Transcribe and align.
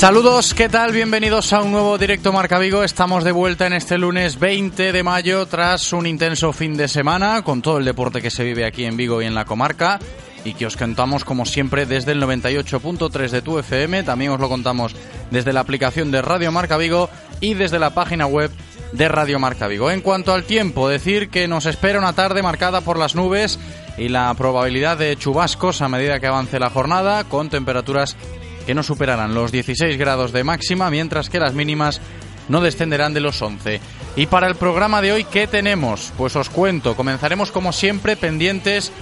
Saludos, 0.00 0.54
¿qué 0.54 0.70
tal? 0.70 0.92
Bienvenidos 0.92 1.52
a 1.52 1.60
un 1.60 1.72
nuevo 1.72 1.98
directo 1.98 2.32
Marca 2.32 2.58
Vigo. 2.58 2.82
Estamos 2.82 3.22
de 3.22 3.32
vuelta 3.32 3.66
en 3.66 3.74
este 3.74 3.98
lunes 3.98 4.38
20 4.38 4.92
de 4.92 5.02
mayo 5.02 5.44
tras 5.44 5.92
un 5.92 6.06
intenso 6.06 6.54
fin 6.54 6.74
de 6.74 6.88
semana 6.88 7.42
con 7.42 7.60
todo 7.60 7.76
el 7.76 7.84
deporte 7.84 8.22
que 8.22 8.30
se 8.30 8.42
vive 8.42 8.64
aquí 8.64 8.86
en 8.86 8.96
Vigo 8.96 9.20
y 9.20 9.26
en 9.26 9.34
la 9.34 9.44
comarca 9.44 9.98
y 10.42 10.54
que 10.54 10.64
os 10.64 10.78
contamos 10.78 11.26
como 11.26 11.44
siempre 11.44 11.84
desde 11.84 12.12
el 12.12 12.22
98.3 12.22 13.28
de 13.28 13.42
tu 13.42 13.58
FM. 13.58 14.02
También 14.04 14.30
os 14.30 14.40
lo 14.40 14.48
contamos 14.48 14.96
desde 15.30 15.52
la 15.52 15.60
aplicación 15.60 16.10
de 16.10 16.22
Radio 16.22 16.50
Marca 16.50 16.78
Vigo 16.78 17.10
y 17.42 17.52
desde 17.52 17.78
la 17.78 17.90
página 17.90 18.24
web 18.24 18.50
de 18.92 19.06
Radio 19.06 19.38
Marca 19.38 19.68
Vigo. 19.68 19.90
En 19.90 20.00
cuanto 20.00 20.32
al 20.32 20.44
tiempo, 20.44 20.88
decir 20.88 21.28
que 21.28 21.46
nos 21.46 21.66
espera 21.66 21.98
una 21.98 22.14
tarde 22.14 22.42
marcada 22.42 22.80
por 22.80 22.98
las 22.98 23.14
nubes 23.14 23.58
y 23.98 24.08
la 24.08 24.32
probabilidad 24.32 24.96
de 24.96 25.14
chubascos 25.16 25.82
a 25.82 25.90
medida 25.90 26.20
que 26.20 26.26
avance 26.26 26.58
la 26.58 26.70
jornada 26.70 27.24
con 27.24 27.50
temperaturas 27.50 28.16
que 28.66 28.74
no 28.74 28.82
superarán 28.82 29.34
los 29.34 29.52
16 29.52 29.96
grados 29.98 30.32
de 30.32 30.44
máxima, 30.44 30.90
mientras 30.90 31.30
que 31.30 31.40
las 31.40 31.54
mínimas 31.54 32.00
no 32.48 32.60
descenderán 32.60 33.14
de 33.14 33.20
los 33.20 33.40
11. 33.40 33.80
Y 34.16 34.26
para 34.26 34.48
el 34.48 34.56
programa 34.56 35.00
de 35.00 35.12
hoy, 35.12 35.24
¿qué 35.24 35.46
tenemos? 35.46 36.12
Pues 36.18 36.34
os 36.36 36.50
cuento, 36.50 36.96
comenzaremos 36.96 37.52
como 37.52 37.72
siempre 37.72 38.16
pendientes 38.16 38.92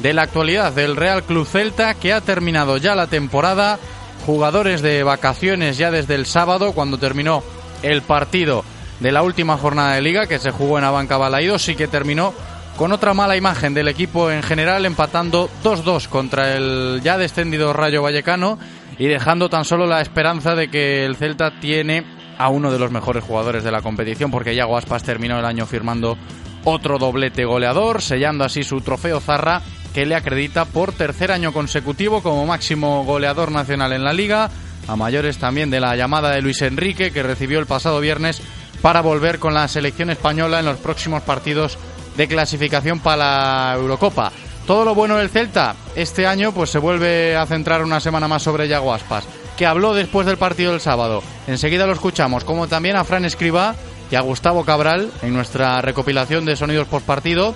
de 0.00 0.12
la 0.12 0.22
actualidad 0.22 0.72
del 0.72 0.96
Real 0.96 1.22
Club 1.22 1.46
Celta, 1.46 1.94
que 1.94 2.12
ha 2.12 2.20
terminado 2.20 2.76
ya 2.76 2.94
la 2.94 3.06
temporada, 3.06 3.78
jugadores 4.26 4.82
de 4.82 5.02
vacaciones 5.02 5.78
ya 5.78 5.90
desde 5.90 6.16
el 6.16 6.26
sábado, 6.26 6.72
cuando 6.72 6.98
terminó 6.98 7.42
el 7.82 8.02
partido 8.02 8.64
de 9.00 9.12
la 9.12 9.22
última 9.22 9.56
jornada 9.56 9.94
de 9.94 10.02
liga, 10.02 10.26
que 10.26 10.38
se 10.38 10.50
jugó 10.50 10.78
en 10.78 10.84
Abanca 10.84 11.16
Balaídos 11.16 11.68
y 11.68 11.76
que 11.76 11.88
terminó 11.88 12.34
con 12.76 12.92
otra 12.92 13.14
mala 13.14 13.36
imagen 13.36 13.72
del 13.72 13.88
equipo 13.88 14.30
en 14.30 14.42
general, 14.42 14.84
empatando 14.84 15.48
2-2 15.64 16.08
contra 16.08 16.54
el 16.54 17.00
ya 17.02 17.16
descendido 17.16 17.72
Rayo 17.72 18.02
Vallecano 18.02 18.58
y 18.98 19.06
dejando 19.06 19.48
tan 19.48 19.64
solo 19.64 19.86
la 19.86 20.00
esperanza 20.00 20.54
de 20.54 20.68
que 20.68 21.04
el 21.04 21.16
Celta 21.16 21.58
tiene 21.60 22.04
a 22.38 22.48
uno 22.48 22.70
de 22.70 22.78
los 22.78 22.90
mejores 22.90 23.24
jugadores 23.24 23.64
de 23.64 23.70
la 23.70 23.82
competición, 23.82 24.30
porque 24.30 24.54
Yago 24.54 24.76
Aspas 24.76 25.02
terminó 25.02 25.38
el 25.38 25.44
año 25.44 25.66
firmando 25.66 26.16
otro 26.64 26.98
doblete 26.98 27.44
goleador, 27.44 28.02
sellando 28.02 28.44
así 28.44 28.62
su 28.62 28.80
trofeo 28.80 29.20
Zarra, 29.20 29.62
que 29.94 30.06
le 30.06 30.14
acredita 30.14 30.64
por 30.64 30.92
tercer 30.92 31.32
año 31.32 31.52
consecutivo 31.52 32.22
como 32.22 32.44
máximo 32.44 33.04
goleador 33.04 33.50
nacional 33.50 33.92
en 33.92 34.04
la 34.04 34.12
liga, 34.12 34.50
a 34.88 34.96
mayores 34.96 35.38
también 35.38 35.70
de 35.70 35.80
la 35.80 35.96
llamada 35.96 36.30
de 36.30 36.42
Luis 36.42 36.62
Enrique, 36.62 37.10
que 37.10 37.22
recibió 37.22 37.58
el 37.58 37.66
pasado 37.66 38.00
viernes 38.00 38.42
para 38.82 39.00
volver 39.00 39.38
con 39.38 39.54
la 39.54 39.68
selección 39.68 40.10
española 40.10 40.60
en 40.60 40.66
los 40.66 40.78
próximos 40.78 41.22
partidos 41.22 41.78
de 42.16 42.28
clasificación 42.28 43.00
para 43.00 43.16
la 43.16 43.74
Eurocopa. 43.76 44.32
Todo 44.66 44.84
lo 44.84 44.96
bueno 44.96 45.16
del 45.16 45.30
Celta, 45.30 45.76
este 45.94 46.26
año 46.26 46.52
pues 46.52 46.70
se 46.70 46.78
vuelve 46.78 47.36
a 47.36 47.46
centrar 47.46 47.84
una 47.84 48.00
semana 48.00 48.26
más 48.26 48.42
sobre 48.42 48.66
Yago 48.66 48.92
Aspas, 48.92 49.24
que 49.56 49.64
habló 49.64 49.94
después 49.94 50.26
del 50.26 50.38
partido 50.38 50.72
del 50.72 50.80
sábado. 50.80 51.22
Enseguida 51.46 51.86
lo 51.86 51.92
escuchamos, 51.92 52.42
como 52.42 52.66
también 52.66 52.96
a 52.96 53.04
Fran 53.04 53.24
Escriba 53.24 53.76
y 54.10 54.16
a 54.16 54.22
Gustavo 54.22 54.64
Cabral 54.64 55.12
en 55.22 55.34
nuestra 55.34 55.80
recopilación 55.82 56.44
de 56.44 56.56
sonidos 56.56 56.88
post 56.88 57.06
partido. 57.06 57.54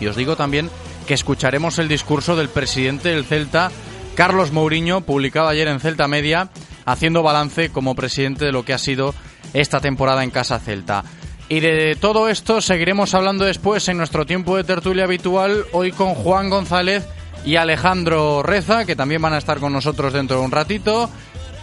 Y 0.00 0.08
os 0.08 0.16
digo 0.16 0.34
también 0.34 0.68
que 1.06 1.14
escucharemos 1.14 1.78
el 1.78 1.86
discurso 1.86 2.34
del 2.34 2.48
presidente 2.48 3.10
del 3.10 3.24
Celta, 3.24 3.70
Carlos 4.16 4.50
Mourinho, 4.50 5.02
publicado 5.02 5.46
ayer 5.46 5.68
en 5.68 5.78
Celta 5.78 6.08
Media, 6.08 6.48
haciendo 6.84 7.22
balance 7.22 7.70
como 7.70 7.94
presidente 7.94 8.44
de 8.44 8.52
lo 8.52 8.64
que 8.64 8.74
ha 8.74 8.78
sido 8.78 9.14
esta 9.54 9.78
temporada 9.78 10.24
en 10.24 10.30
Casa 10.30 10.58
Celta. 10.58 11.04
Y 11.48 11.60
de 11.60 11.96
todo 12.00 12.28
esto 12.28 12.60
seguiremos 12.60 13.14
hablando 13.14 13.44
después 13.44 13.86
en 13.88 13.98
nuestro 13.98 14.24
tiempo 14.24 14.56
de 14.56 14.64
tertulia 14.64 15.04
habitual, 15.04 15.64
hoy 15.72 15.92
con 15.92 16.14
Juan 16.14 16.48
González 16.48 17.06
y 17.44 17.56
Alejandro 17.56 18.42
Reza, 18.42 18.84
que 18.84 18.96
también 18.96 19.20
van 19.20 19.34
a 19.34 19.38
estar 19.38 19.58
con 19.58 19.72
nosotros 19.72 20.12
dentro 20.12 20.38
de 20.38 20.44
un 20.44 20.50
ratito. 20.50 21.10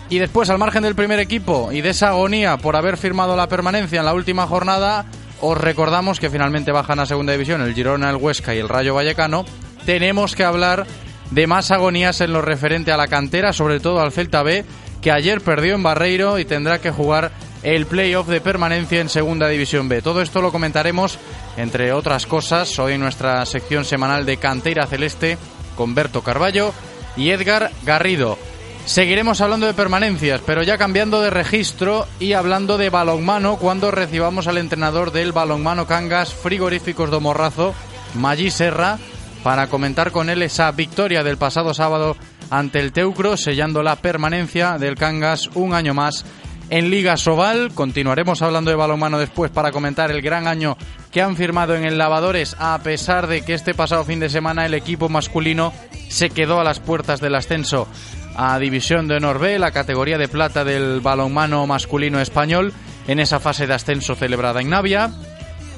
Y 0.09 0.19
después, 0.19 0.49
al 0.49 0.57
margen 0.57 0.83
del 0.83 0.95
primer 0.95 1.19
equipo 1.19 1.71
y 1.71 1.81
de 1.81 1.89
esa 1.89 2.09
agonía 2.09 2.57
por 2.57 2.75
haber 2.75 2.97
firmado 2.97 3.35
la 3.35 3.47
permanencia 3.47 3.99
en 3.99 4.05
la 4.05 4.13
última 4.13 4.47
jornada, 4.47 5.05
os 5.41 5.57
recordamos 5.57 6.19
que 6.19 6.29
finalmente 6.29 6.71
bajan 6.71 6.99
a 6.99 7.05
segunda 7.05 7.33
división 7.33 7.61
el 7.61 7.73
Girona, 7.73 8.09
el 8.09 8.17
Huesca 8.17 8.53
y 8.55 8.59
el 8.59 8.69
Rayo 8.69 8.95
Vallecano. 8.95 9.45
Tenemos 9.85 10.35
que 10.35 10.43
hablar 10.43 10.85
de 11.31 11.47
más 11.47 11.71
agonías 11.71 12.21
en 12.21 12.33
lo 12.33 12.41
referente 12.41 12.91
a 12.91 12.97
la 12.97 13.07
cantera, 13.07 13.53
sobre 13.53 13.79
todo 13.79 14.01
al 14.01 14.11
Celta 14.11 14.43
B, 14.43 14.65
que 15.01 15.11
ayer 15.11 15.41
perdió 15.41 15.75
en 15.75 15.83
Barreiro 15.83 16.39
y 16.39 16.45
tendrá 16.45 16.79
que 16.79 16.91
jugar 16.91 17.31
el 17.63 17.85
playoff 17.85 18.27
de 18.27 18.41
permanencia 18.41 19.01
en 19.01 19.09
Segunda 19.09 19.47
División 19.47 19.89
B. 19.89 20.01
Todo 20.01 20.21
esto 20.21 20.41
lo 20.41 20.51
comentaremos, 20.51 21.19
entre 21.57 21.91
otras 21.93 22.25
cosas, 22.25 22.77
hoy 22.79 22.93
en 22.93 23.01
nuestra 23.01 23.45
sección 23.45 23.85
semanal 23.85 24.25
de 24.25 24.37
Cantera 24.37 24.87
Celeste 24.87 25.37
con 25.75 25.95
Berto 25.95 26.21
Carballo 26.21 26.73
y 27.17 27.29
Edgar 27.31 27.71
Garrido. 27.83 28.37
Seguiremos 28.85 29.39
hablando 29.41 29.67
de 29.67 29.73
permanencias, 29.73 30.41
pero 30.45 30.63
ya 30.63 30.77
cambiando 30.77 31.21
de 31.21 31.29
registro 31.29 32.07
y 32.19 32.33
hablando 32.33 32.77
de 32.77 32.89
balonmano 32.89 33.57
cuando 33.57 33.91
recibamos 33.91 34.47
al 34.47 34.57
entrenador 34.57 35.11
del 35.11 35.31
balonmano 35.31 35.85
Cangas 35.85 36.33
Frigoríficos 36.33 37.11
do 37.11 37.21
Morrazo, 37.21 37.75
Maggi 38.15 38.49
Serra, 38.49 38.97
para 39.43 39.67
comentar 39.67 40.11
con 40.11 40.29
él 40.29 40.41
esa 40.41 40.71
victoria 40.71 41.23
del 41.23 41.37
pasado 41.37 41.73
sábado 41.73 42.17
ante 42.49 42.79
el 42.79 42.91
Teucro, 42.91 43.37
sellando 43.37 43.83
la 43.83 43.95
permanencia 43.97 44.77
del 44.79 44.95
Cangas 44.95 45.49
un 45.53 45.75
año 45.75 45.93
más 45.93 46.25
en 46.69 46.89
Liga 46.89 47.17
Sobal. 47.17 47.71
Continuaremos 47.73 48.41
hablando 48.41 48.71
de 48.71 48.77
balonmano 48.77 49.19
después 49.19 49.51
para 49.51 49.71
comentar 49.71 50.11
el 50.11 50.21
gran 50.21 50.47
año 50.47 50.77
que 51.11 51.21
han 51.21 51.35
firmado 51.35 51.75
en 51.75 51.83
el 51.83 51.97
Lavadores, 51.97 52.55
a 52.59 52.79
pesar 52.79 53.27
de 53.27 53.41
que 53.41 53.53
este 53.53 53.73
pasado 53.73 54.05
fin 54.05 54.19
de 54.19 54.29
semana 54.29 54.65
el 54.65 54.73
equipo 54.73 55.09
masculino 55.09 55.73
se 56.09 56.29
quedó 56.29 56.59
a 56.59 56.63
las 56.63 56.79
puertas 56.79 57.19
del 57.19 57.35
ascenso 57.35 57.87
a 58.35 58.57
División 58.59 59.07
de 59.07 59.15
Honor 59.15 59.39
B, 59.39 59.59
la 59.59 59.71
categoría 59.71 60.17
de 60.17 60.27
plata 60.27 60.63
del 60.63 61.01
balonmano 61.01 61.65
masculino 61.67 62.19
español, 62.19 62.73
en 63.07 63.19
esa 63.19 63.39
fase 63.39 63.67
de 63.67 63.73
ascenso 63.73 64.15
celebrada 64.15 64.61
en 64.61 64.69
Navia. 64.69 65.11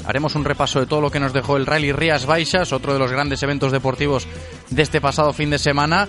Haremos 0.06 0.36
un 0.36 0.46
repaso 0.46 0.80
de 0.80 0.88
todo 0.88 1.00
lo 1.00 1.12
que 1.12 1.20
nos 1.20 1.34
dejó 1.34 1.58
el 1.58 1.66
Rally 1.66 1.92
Rías 1.92 2.26
Baixas, 2.26 2.74
otro 2.74 2.94
de 2.94 3.00
los 3.00 3.12
grandes 3.12 3.42
eventos 3.44 3.72
deportivos 3.72 4.28
de 4.70 4.82
este 4.82 5.00
pasado 5.00 5.32
fin 5.32 5.50
de 5.50 5.60
semana 5.60 6.08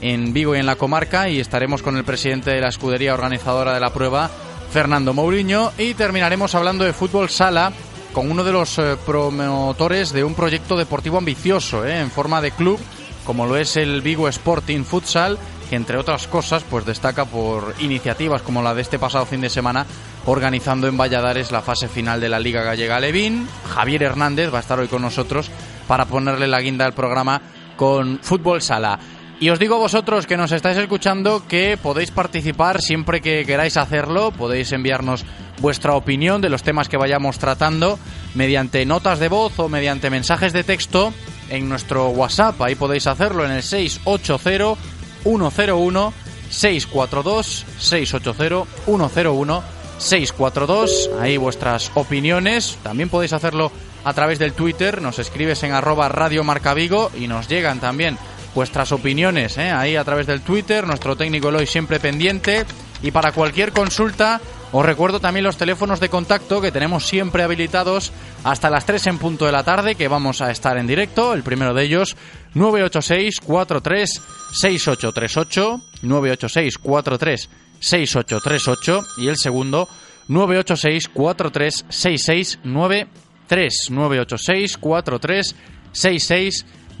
en 0.00 0.32
Vigo 0.32 0.54
y 0.54 0.58
en 0.58 0.66
la 0.66 0.76
comarca 0.76 1.28
y 1.28 1.40
estaremos 1.40 1.82
con 1.82 1.96
el 1.96 2.04
presidente 2.04 2.50
de 2.50 2.60
la 2.60 2.68
escudería 2.68 3.14
organizadora 3.14 3.74
de 3.74 3.80
la 3.80 3.92
prueba, 3.92 4.30
Fernando 4.70 5.14
Mourinho, 5.14 5.72
y 5.78 5.94
terminaremos 5.94 6.54
hablando 6.54 6.84
de 6.84 6.92
fútbol 6.92 7.28
sala 7.28 7.72
con 8.12 8.30
uno 8.30 8.42
de 8.44 8.52
los 8.52 8.78
eh, 8.78 8.96
promotores 9.06 10.12
de 10.12 10.24
un 10.24 10.34
proyecto 10.34 10.76
deportivo 10.76 11.18
ambicioso, 11.18 11.84
eh, 11.84 12.00
en 12.00 12.10
forma 12.10 12.40
de 12.40 12.50
club, 12.50 12.78
como 13.24 13.46
lo 13.46 13.56
es 13.56 13.76
el 13.76 14.00
Vigo 14.02 14.28
Sporting 14.28 14.82
Futsal, 14.84 15.38
que 15.68 15.76
entre 15.76 15.96
otras 15.96 16.26
cosas 16.26 16.64
pues 16.68 16.84
destaca 16.84 17.24
por 17.24 17.74
iniciativas 17.78 18.42
como 18.42 18.62
la 18.62 18.74
de 18.74 18.82
este 18.82 18.98
pasado 18.98 19.24
fin 19.24 19.40
de 19.40 19.48
semana 19.48 19.86
organizando 20.26 20.88
en 20.88 20.96
Valladares 20.96 21.52
la 21.52 21.62
fase 21.62 21.88
final 21.88 22.20
de 22.20 22.28
la 22.28 22.40
Liga 22.40 22.62
Gallega 22.62 22.98
Levín. 22.98 23.46
Javier 23.72 24.02
Hernández 24.02 24.52
va 24.52 24.58
a 24.58 24.62
estar 24.62 24.80
hoy 24.80 24.88
con 24.88 25.02
nosotros 25.02 25.50
para 25.86 26.06
ponerle 26.06 26.48
la 26.48 26.60
guinda 26.60 26.84
al 26.84 26.92
programa 26.92 27.40
con 27.76 28.18
Fútbol 28.20 28.62
Sala. 28.62 28.98
Y 29.40 29.48
os 29.48 29.58
digo 29.58 29.78
vosotros 29.78 30.26
que 30.26 30.36
nos 30.36 30.52
estáis 30.52 30.76
escuchando 30.76 31.46
que 31.48 31.78
podéis 31.82 32.10
participar 32.10 32.82
siempre 32.82 33.22
que 33.22 33.46
queráis 33.46 33.78
hacerlo, 33.78 34.32
podéis 34.32 34.70
enviarnos 34.72 35.24
vuestra 35.60 35.94
opinión 35.94 36.42
de 36.42 36.50
los 36.50 36.62
temas 36.62 36.90
que 36.90 36.98
vayamos 36.98 37.38
tratando 37.38 37.98
mediante 38.34 38.84
notas 38.84 39.18
de 39.18 39.28
voz 39.28 39.58
o 39.58 39.70
mediante 39.70 40.10
mensajes 40.10 40.52
de 40.52 40.62
texto 40.62 41.14
en 41.48 41.70
nuestro 41.70 42.08
WhatsApp. 42.10 42.60
Ahí 42.60 42.74
podéis 42.74 43.06
hacerlo 43.06 43.46
en 43.46 43.52
el 43.52 43.62
680 43.62 44.78
101 45.22 46.12
642 46.50 47.66
680 47.78 48.66
101 48.84 49.62
642. 49.96 51.10
Ahí 51.18 51.38
vuestras 51.38 51.90
opiniones. 51.94 52.76
También 52.82 53.08
podéis 53.08 53.32
hacerlo 53.32 53.72
a 54.04 54.12
través 54.12 54.38
del 54.38 54.52
Twitter. 54.52 55.00
Nos 55.00 55.18
escribes 55.18 55.62
en 55.62 55.72
arroba 55.72 56.10
Radio 56.10 56.44
Marca 56.44 56.74
Vigo 56.74 57.10
y 57.18 57.26
nos 57.26 57.48
llegan 57.48 57.80
también 57.80 58.18
vuestras 58.54 58.92
opiniones 58.92 59.58
¿eh? 59.58 59.70
ahí 59.70 59.96
a 59.96 60.04
través 60.04 60.26
del 60.26 60.42
Twitter. 60.42 60.86
Nuestro 60.86 61.16
técnico 61.16 61.48
Eloy 61.48 61.66
siempre 61.66 62.00
pendiente. 62.00 62.64
Y 63.02 63.10
para 63.10 63.32
cualquier 63.32 63.72
consulta, 63.72 64.40
os 64.72 64.84
recuerdo 64.84 65.20
también 65.20 65.44
los 65.44 65.56
teléfonos 65.56 66.00
de 66.00 66.08
contacto 66.08 66.60
que 66.60 66.70
tenemos 66.70 67.06
siempre 67.06 67.42
habilitados 67.42 68.12
hasta 68.44 68.70
las 68.70 68.84
3 68.86 69.06
en 69.08 69.18
punto 69.18 69.46
de 69.46 69.52
la 69.52 69.64
tarde, 69.64 69.94
que 69.94 70.06
vamos 70.06 70.40
a 70.42 70.50
estar 70.50 70.76
en 70.76 70.86
directo. 70.86 71.32
El 71.34 71.42
primero 71.42 71.72
de 71.74 71.84
ellos, 71.84 72.16
986 72.54 73.40
43 73.40 74.22
6838 74.52 75.80
986 76.02 76.78
43 76.78 77.48
6838 77.80 79.02
y 79.18 79.28
el 79.28 79.36
segundo 79.38 79.88
986 80.28 81.08
43 81.08 81.84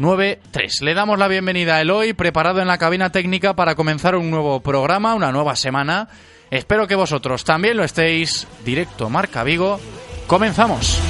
986 0.00 0.40
43 0.40 0.40
6693. 0.40 0.82
Le 0.82 0.94
damos 0.94 1.18
la 1.18 1.28
bienvenida 1.28 1.76
a 1.76 1.80
Eloy, 1.82 2.14
preparado 2.14 2.60
en 2.60 2.68
la 2.68 2.78
cabina 2.78 3.10
técnica 3.10 3.54
para 3.54 3.74
comenzar 3.74 4.16
un 4.16 4.30
nuevo 4.30 4.60
programa, 4.60 5.14
una 5.14 5.30
nueva 5.30 5.56
semana. 5.56 6.08
Espero 6.50 6.88
que 6.88 6.96
vosotros 6.96 7.44
también 7.44 7.76
lo 7.76 7.84
estéis. 7.84 8.46
Directo 8.64 9.10
Marca 9.10 9.44
Vigo. 9.44 9.78
Comenzamos. 10.26 11.00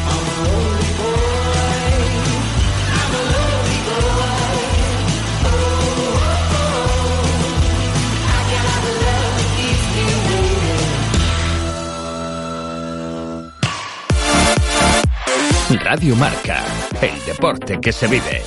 Radio 15.79 16.17
Marca, 16.17 16.65
el 17.01 17.25
deporte 17.25 17.79
que 17.81 17.93
se 17.93 18.09
vive. 18.09 18.43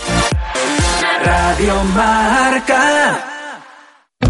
Radio 1.24 1.84
Marca. 1.96 3.30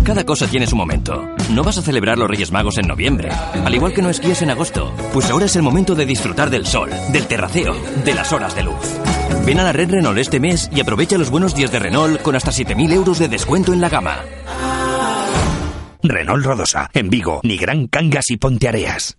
Cada 0.04 0.26
cosa 0.26 0.48
tiene 0.48 0.68
su 0.68 0.76
momento. 0.76 1.26
No 1.52 1.64
vas 1.64 1.78
a 1.78 1.82
celebrar 1.82 2.18
los 2.18 2.28
Reyes 2.28 2.52
Magos 2.52 2.78
en 2.78 2.88
noviembre, 2.88 3.30
al 3.32 3.74
igual 3.74 3.94
que 3.94 4.02
no 4.02 4.10
esquíes 4.10 4.42
en 4.42 4.50
agosto. 4.50 4.94
Pues 5.14 5.30
ahora 5.30 5.46
es 5.46 5.56
el 5.56 5.62
momento 5.62 5.96
de 5.96 6.06
disfrutar 6.06 6.50
del 6.50 6.66
sol, 6.66 6.90
del 7.12 7.26
terraceo, 7.26 7.74
de 8.04 8.14
las 8.14 8.34
horas 8.34 8.54
de 8.56 8.64
luz. 8.64 9.00
Ven 9.46 9.60
a 9.60 9.64
la 9.64 9.72
red 9.72 9.90
Renault 9.90 10.18
este 10.18 10.40
mes 10.40 10.70
y 10.76 10.82
aprovecha 10.82 11.18
los 11.18 11.30
buenos 11.30 11.56
días 11.56 11.72
de 11.72 11.80
Renault 11.80 12.22
con 12.22 12.36
hasta 12.36 12.52
7.000 12.52 12.92
euros 12.94 13.20
de 13.20 13.30
descuento 13.30 13.72
en 13.72 13.80
la 13.82 13.90
gama. 13.90 14.18
Renault 16.02 16.46
Rodosa, 16.46 16.90
en 16.94 17.10
Vigo, 17.10 17.40
Nigrán, 17.44 17.88
Cangas 17.88 18.30
y 18.30 18.38
Ponteareas. 18.38 19.18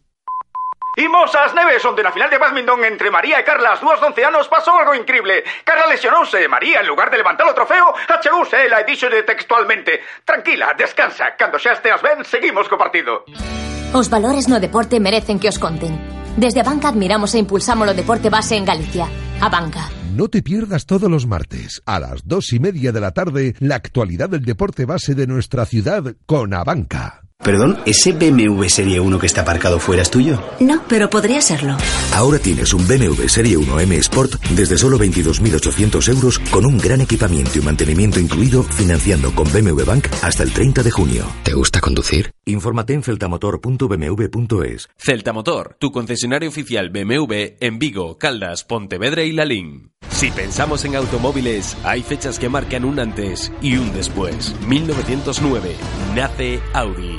Imos 0.96 1.35
ás 1.35 1.50
neves 1.55 1.82
onde 1.82 2.06
na 2.06 2.14
final 2.14 2.31
de 2.31 2.38
badminton 2.38 2.87
entre 2.87 3.11
María 3.11 3.43
e 3.43 3.44
Carla 3.44 3.75
as 3.75 3.82
dúas 3.82 3.99
donceanos 3.99 4.46
pasou 4.46 4.79
algo 4.79 4.94
increíble. 4.94 5.43
Carla 5.67 5.91
lesionouse 5.91 6.38
e 6.38 6.46
María, 6.46 6.79
en 6.79 6.87
lugar 6.87 7.11
de 7.11 7.19
levantar 7.19 7.50
o 7.50 7.56
trofeo, 7.56 7.91
achegouse 8.06 8.55
ela 8.62 8.79
e 8.79 8.87
díxolle 8.87 9.26
textualmente 9.26 9.99
Tranquila, 10.23 10.70
descansa, 10.79 11.35
cando 11.35 11.58
xa 11.58 11.75
esteas 11.75 11.99
ben, 11.99 12.23
seguimos 12.23 12.70
co 12.70 12.79
partido. 12.79 13.26
Os 13.91 14.06
valores 14.06 14.46
no 14.46 14.62
deporte 14.62 15.02
merecen 15.02 15.43
que 15.43 15.50
os 15.50 15.58
conten. 15.58 15.99
Desde 16.38 16.62
a 16.62 16.67
Banca 16.67 16.94
admiramos 16.94 17.35
e 17.35 17.43
impulsamos 17.43 17.91
o 17.91 17.94
deporte 17.94 18.31
base 18.31 18.55
en 18.55 18.62
Galicia. 18.62 19.11
A 19.43 19.50
Banca. 19.50 19.91
No 20.14 20.31
te 20.31 20.46
pierdas 20.46 20.87
todos 20.87 21.11
los 21.11 21.26
martes 21.26 21.82
a 21.87 21.99
las 21.99 22.23
dos 22.23 22.52
y 22.55 22.62
media 22.62 22.94
de 22.94 23.02
la 23.02 23.11
tarde 23.11 23.58
la 23.58 23.75
actualidad 23.75 24.31
del 24.31 24.46
deporte 24.46 24.87
base 24.87 25.19
de 25.19 25.26
nuestra 25.26 25.67
ciudad 25.67 26.14
con 26.26 26.55
Abanca. 26.55 27.24
Perdón, 27.43 27.79
¿ese 27.85 28.13
BMW 28.13 28.65
Serie 28.69 29.01
1 29.01 29.19
que 29.19 29.27
está 29.27 29.43
aparcado 29.43 29.79
fuera 29.79 30.01
es 30.01 30.11
tuyo? 30.11 30.43
No, 30.61 30.83
pero 30.89 31.11
podría 31.11 31.43
serlo. 31.43 31.77
Ahora 32.15 32.39
tienes 32.39 32.73
un 32.73 32.87
BMW 32.89 33.29
Serie 33.29 33.59
1 33.59 33.81
M 33.81 33.97
Sport 33.97 34.43
desde 34.57 34.79
solo 34.79 34.99
22.800 34.99 36.09
euros 36.09 36.39
con 36.39 36.65
un 36.65 36.79
gran 36.79 37.03
equipamiento 37.03 37.59
y 37.59 37.63
mantenimiento 37.63 38.19
incluido 38.19 38.63
financiando 38.63 39.35
con 39.35 39.53
BMW 39.53 39.85
Bank 39.85 40.07
hasta 40.23 40.43
el 40.43 40.53
30 40.53 40.83
de 40.83 40.91
junio. 40.91 41.27
¿Te 41.43 41.53
gusta 41.53 41.81
conducir? 41.81 42.31
Infórmate 42.47 42.95
en 42.95 43.03
celtamotor.bmw.es. 43.03 44.89
Celtamotor, 44.97 45.77
tu 45.79 45.93
concesionario 45.93 46.49
oficial 46.49 46.89
BMW 46.89 47.57
en 47.61 47.79
Vigo, 47.79 48.17
Caldas, 48.17 48.65
Pontevedra 48.65 49.23
y 49.23 49.33
Lalín. 49.33 49.91
Si 50.11 50.31
pensamos 50.31 50.85
en 50.85 50.97
automóviles, 50.97 51.77
hay 51.85 52.03
fechas 52.03 52.39
que 52.39 52.49
marcan 52.49 52.85
un 52.85 53.01
antes 53.01 53.53
y 53.61 53.77
un 53.77 53.93
después. 53.93 54.55
1909, 54.67 55.75
nace 56.15 56.61
Audi. 56.73 57.19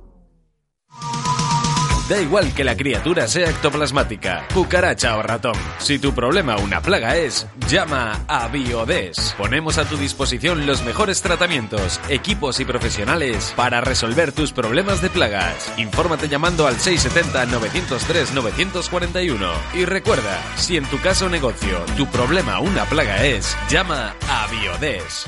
Da 2.11 2.19
igual 2.19 2.53
que 2.53 2.65
la 2.65 2.75
criatura 2.75 3.29
sea 3.29 3.49
ectoplasmática, 3.49 4.45
cucaracha 4.53 5.15
o 5.15 5.21
ratón. 5.21 5.55
Si 5.77 5.97
tu 5.97 6.13
problema 6.13 6.57
una 6.57 6.81
plaga 6.81 7.15
es, 7.15 7.47
llama 7.69 8.25
a 8.27 8.49
Biodes. 8.49 9.33
Ponemos 9.37 9.77
a 9.77 9.85
tu 9.85 9.95
disposición 9.95 10.67
los 10.67 10.83
mejores 10.83 11.21
tratamientos, 11.21 12.01
equipos 12.09 12.59
y 12.59 12.65
profesionales 12.65 13.53
para 13.55 13.79
resolver 13.79 14.33
tus 14.33 14.51
problemas 14.51 15.01
de 15.01 15.09
plagas. 15.09 15.73
Infórmate 15.77 16.27
llamando 16.27 16.67
al 16.67 16.75
670-903-941. 16.79 19.49
Y 19.75 19.85
recuerda, 19.85 20.37
si 20.57 20.75
en 20.75 20.83
tu 20.87 20.99
caso 20.99 21.29
negocio 21.29 21.79
tu 21.95 22.07
problema 22.07 22.59
una 22.59 22.83
plaga 22.83 23.25
es, 23.25 23.55
llama 23.69 24.13
a 24.27 24.47
Biodes. 24.47 25.27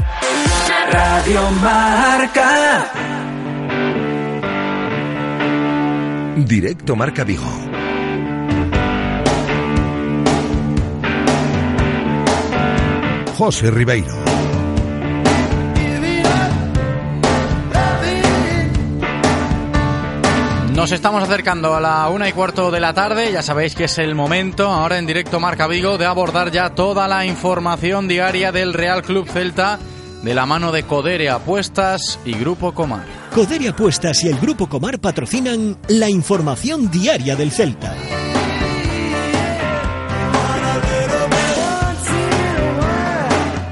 Radio 0.91 1.49
Marca. 1.51 2.91
Directo 6.35 6.95
Marca 6.97 7.23
Vigo. 7.23 7.47
José 13.37 13.71
Ribeiro. 13.71 14.13
Nos 20.75 20.91
estamos 20.91 21.23
acercando 21.23 21.75
a 21.75 21.79
la 21.79 22.09
una 22.09 22.27
y 22.27 22.33
cuarto 22.33 22.71
de 22.71 22.79
la 22.79 22.93
tarde, 22.93 23.31
ya 23.31 23.41
sabéis 23.41 23.75
que 23.75 23.85
es 23.85 23.97
el 23.97 24.15
momento, 24.15 24.67
ahora 24.67 24.97
en 24.97 25.05
directo 25.05 25.39
Marca 25.39 25.67
Vigo, 25.67 25.97
de 25.97 26.05
abordar 26.05 26.51
ya 26.51 26.71
toda 26.71 27.07
la 27.07 27.25
información 27.25 28.07
diaria 28.07 28.51
del 28.51 28.73
Real 28.73 29.03
Club 29.03 29.29
Celta 29.29 29.79
de 30.23 30.33
la 30.35 30.45
mano 30.45 30.71
de 30.71 30.83
Codere 30.83 31.29
Apuestas 31.29 32.19
y 32.25 32.33
Grupo 32.33 32.73
Comar. 32.73 33.05
Codere 33.33 33.69
Apuestas 33.69 34.23
y 34.23 34.27
el 34.27 34.37
Grupo 34.37 34.67
Comar 34.67 34.99
patrocinan 34.99 35.77
la 35.87 36.09
información 36.09 36.91
diaria 36.91 37.35
del 37.35 37.51
Celta. 37.51 37.95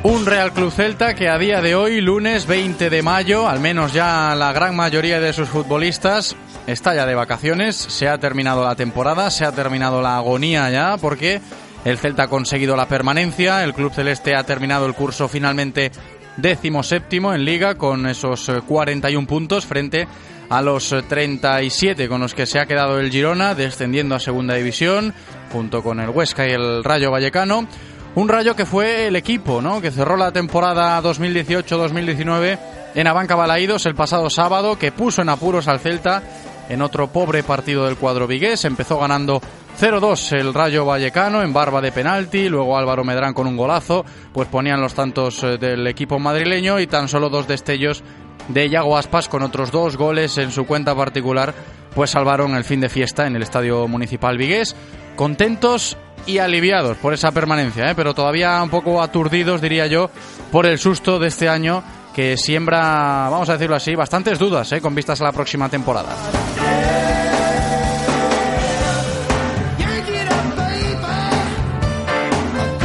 Un 0.02 0.26
Real 0.26 0.54
Club 0.54 0.72
Celta 0.72 1.14
que 1.14 1.30
a 1.30 1.38
día 1.38 1.62
de 1.62 1.76
hoy, 1.76 2.02
lunes 2.02 2.48
20 2.48 2.90
de 2.90 3.02
mayo, 3.02 3.48
al 3.48 3.60
menos 3.60 3.94
ya 3.94 4.34
la 4.34 4.54
gran 4.54 4.76
mayoría 4.76 5.20
de 5.20 5.34
sus 5.34 5.50
futbolistas 5.50 6.36
está 6.68 6.96
ya 6.96 7.06
de 7.06 7.16
vacaciones, 7.16 7.76
se 7.76 8.08
ha 8.08 8.18
terminado 8.18 8.64
la 8.64 8.76
temporada, 8.76 9.30
se 9.30 9.46
ha 9.46 9.52
terminado 9.52 10.02
la 10.02 10.18
agonía 10.18 10.70
ya, 10.70 10.98
porque 10.98 11.42
el 11.86 11.98
Celta 11.98 12.24
ha 12.24 12.28
conseguido 12.28 12.76
la 12.76 12.88
permanencia, 12.88 13.64
el 13.64 13.74
Club 13.74 13.94
Celeste 13.94 14.36
ha 14.36 14.44
terminado 14.44 14.86
el 14.86 14.96
curso 14.96 15.28
finalmente 15.28 15.92
décimo 16.38 16.84
séptimo 16.84 17.34
en 17.34 17.46
liga 17.46 17.76
con 17.76 18.08
esos 18.08 18.52
41 18.68 19.28
puntos 19.28 19.66
frente 19.66 20.08
a 20.50 20.62
los 20.62 20.96
37 21.08 22.08
con 22.08 22.22
los 22.22 22.34
que 22.34 22.46
se 22.46 22.60
ha 22.60 22.66
quedado 22.66 23.00
el 23.00 23.12
Girona 23.12 23.56
descendiendo 23.56 24.16
a 24.16 24.20
segunda 24.20 24.56
división 24.56 25.14
junto 25.52 25.84
con 25.84 26.00
el 26.00 26.10
Huesca 26.10 26.48
y 26.48 26.52
el 26.52 26.84
Rayo 26.84 27.12
Vallecano. 27.12 27.68
Un 28.16 28.28
Rayo 28.28 28.56
que 28.56 28.66
fue 28.66 29.08
el 29.08 29.16
equipo, 29.16 29.62
¿no? 29.62 29.82
Que 29.82 29.92
cerró 29.92 30.18
la 30.18 30.32
temporada 30.32 31.02
2018-2019 31.04 32.60
en 32.96 33.08
Abanca 33.08 33.36
Balaídos 33.36 33.86
el 33.86 33.94
pasado 33.94 34.30
sábado, 34.30 34.80
que 34.80 34.92
puso 34.92 35.22
en 35.22 35.30
apuros 35.30 35.68
al 35.68 35.80
Celta 35.80 36.24
en 36.70 36.82
otro 36.82 37.08
pobre 37.08 37.44
partido 37.44 37.86
del 37.86 37.98
cuadro 37.98 38.26
vigués. 38.26 38.66
Empezó 38.66 38.98
ganando 38.98 39.42
0-2 39.80 40.34
el 40.34 40.54
Rayo 40.54 40.84
Vallecano 40.84 41.42
en 41.42 41.54
barba 41.54 41.80
de 41.80 41.94
penalti, 41.94 42.50
luego 42.50 42.78
Álvaro 42.78 43.06
Medrán 43.06 43.34
con 43.34 43.48
un 43.48 43.56
golazo, 43.56 44.04
pues 44.34 44.50
ponían 44.50 44.82
los 44.82 44.94
tantos 44.94 45.42
eh, 45.42 45.58
del 45.58 45.88
equipo 45.88 46.20
madrileño 46.20 46.82
y 46.82 46.88
tan 46.88 47.08
solo 47.08 47.30
dos 47.30 47.48
destellos 47.48 48.04
de 48.50 48.70
Yago 48.70 48.98
Aspas 48.98 49.30
con 49.30 49.42
otros 49.42 49.72
dos 49.72 49.96
goles 49.96 50.38
en 50.38 50.52
su 50.52 50.66
cuenta 50.66 50.94
particular, 50.96 51.54
pues 51.96 52.10
salvaron 52.10 52.56
el 52.56 52.66
fin 52.66 52.82
de 52.82 52.90
fiesta 52.90 53.26
en 53.26 53.38
el 53.38 53.44
Estadio 53.44 53.88
Municipal 53.88 54.38
Vigués. 54.38 54.76
Contentos 55.16 55.96
y 56.26 56.40
aliviados 56.40 56.98
por 56.98 57.14
esa 57.14 57.32
permanencia, 57.32 57.90
¿eh? 57.90 57.94
pero 57.96 58.14
todavía 58.14 58.62
un 58.62 58.70
poco 58.70 59.02
aturdidos, 59.02 59.62
diría 59.62 59.88
yo, 59.88 60.10
por 60.52 60.66
el 60.66 60.78
susto 60.78 61.20
de 61.20 61.30
este 61.30 61.48
año 61.48 61.82
que 62.14 62.36
siembra, 62.36 63.30
vamos 63.30 63.48
a 63.48 63.54
decirlo 63.54 63.78
así, 63.78 63.96
bastantes 63.96 64.40
dudas 64.40 64.70
¿eh? 64.74 64.82
con 64.82 64.94
vistas 64.94 65.22
a 65.22 65.24
la 65.24 65.32
próxima 65.32 65.70
temporada. 65.70 66.10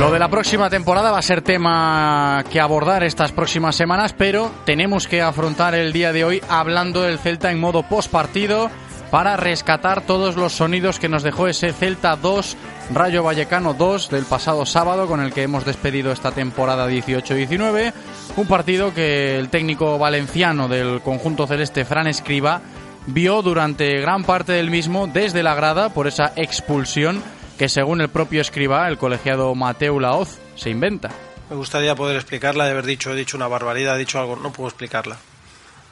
Lo 0.04 0.11
de 0.11 0.18
la 0.18 0.28
próxima 0.28 0.68
temporada 0.68 1.11
va 1.11 1.18
a 1.18 1.23
ser 1.23 1.40
tema 1.40 2.44
que 2.52 2.61
abordar 2.61 3.02
estas 3.02 3.32
próximas 3.32 3.75
semanas, 3.75 4.12
pero 4.12 4.50
tenemos 4.66 5.08
que 5.08 5.23
afrontar 5.23 5.75
el 5.75 5.94
día 5.94 6.12
de 6.12 6.25
hoy 6.25 6.42
hablando 6.46 7.00
del 7.00 7.18
Celta 7.18 7.50
en 7.50 7.58
modo 7.58 7.84
post 7.84 8.11
partido 8.11 8.70
para 9.11 9.38
rescatar 9.38 10.02
todos 10.02 10.37
los 10.37 10.52
sonidos 10.52 10.99
que 10.99 11.08
nos 11.08 11.23
dejó 11.23 11.49
ese 11.49 11.73
Celta 11.73 12.16
2, 12.16 12.54
Rayo 12.92 13.23
Vallecano 13.23 13.73
2 13.73 14.11
del 14.11 14.26
pasado 14.26 14.66
sábado 14.66 15.06
con 15.06 15.20
el 15.20 15.32
que 15.32 15.44
hemos 15.44 15.64
despedido 15.64 16.12
esta 16.12 16.32
temporada 16.32 16.87
18-19. 16.87 17.94
Un 18.37 18.46
partido 18.46 18.92
que 18.92 19.38
el 19.38 19.49
técnico 19.49 19.96
valenciano 19.99 20.68
del 20.68 21.00
conjunto 21.00 21.46
celeste, 21.46 21.87
Fran 21.87 22.08
Escriba, 22.08 22.61
vio 23.06 23.40
durante 23.40 24.00
gran 24.02 24.25
parte 24.25 24.52
del 24.52 24.70
mismo 24.70 25.06
desde 25.06 25.42
la 25.42 25.54
grada 25.54 25.88
por 25.88 26.06
esa 26.06 26.34
expulsión 26.37 27.23
que 27.58 27.68
según 27.68 28.00
el 28.00 28.08
propio 28.08 28.40
Escriba, 28.40 28.88
el 28.88 28.99
colegiado 28.99 29.54
Mateo 29.54 30.00
Laoz, 30.00 30.38
se 30.56 30.70
inventa. 30.70 31.11
Me 31.50 31.56
gustaría 31.56 31.94
poder 31.94 32.16
explicarla, 32.16 32.64
de 32.64 32.73
haber 32.73 32.87
dicho, 32.87 33.12
he 33.12 33.16
dicho 33.16 33.37
una 33.37 33.49
barbaridad, 33.49 33.96
he 33.96 34.00
dicho 34.00 34.18
algo, 34.18 34.37
no 34.37 34.52
puedo 34.52 34.68
explicarla. 34.68 35.18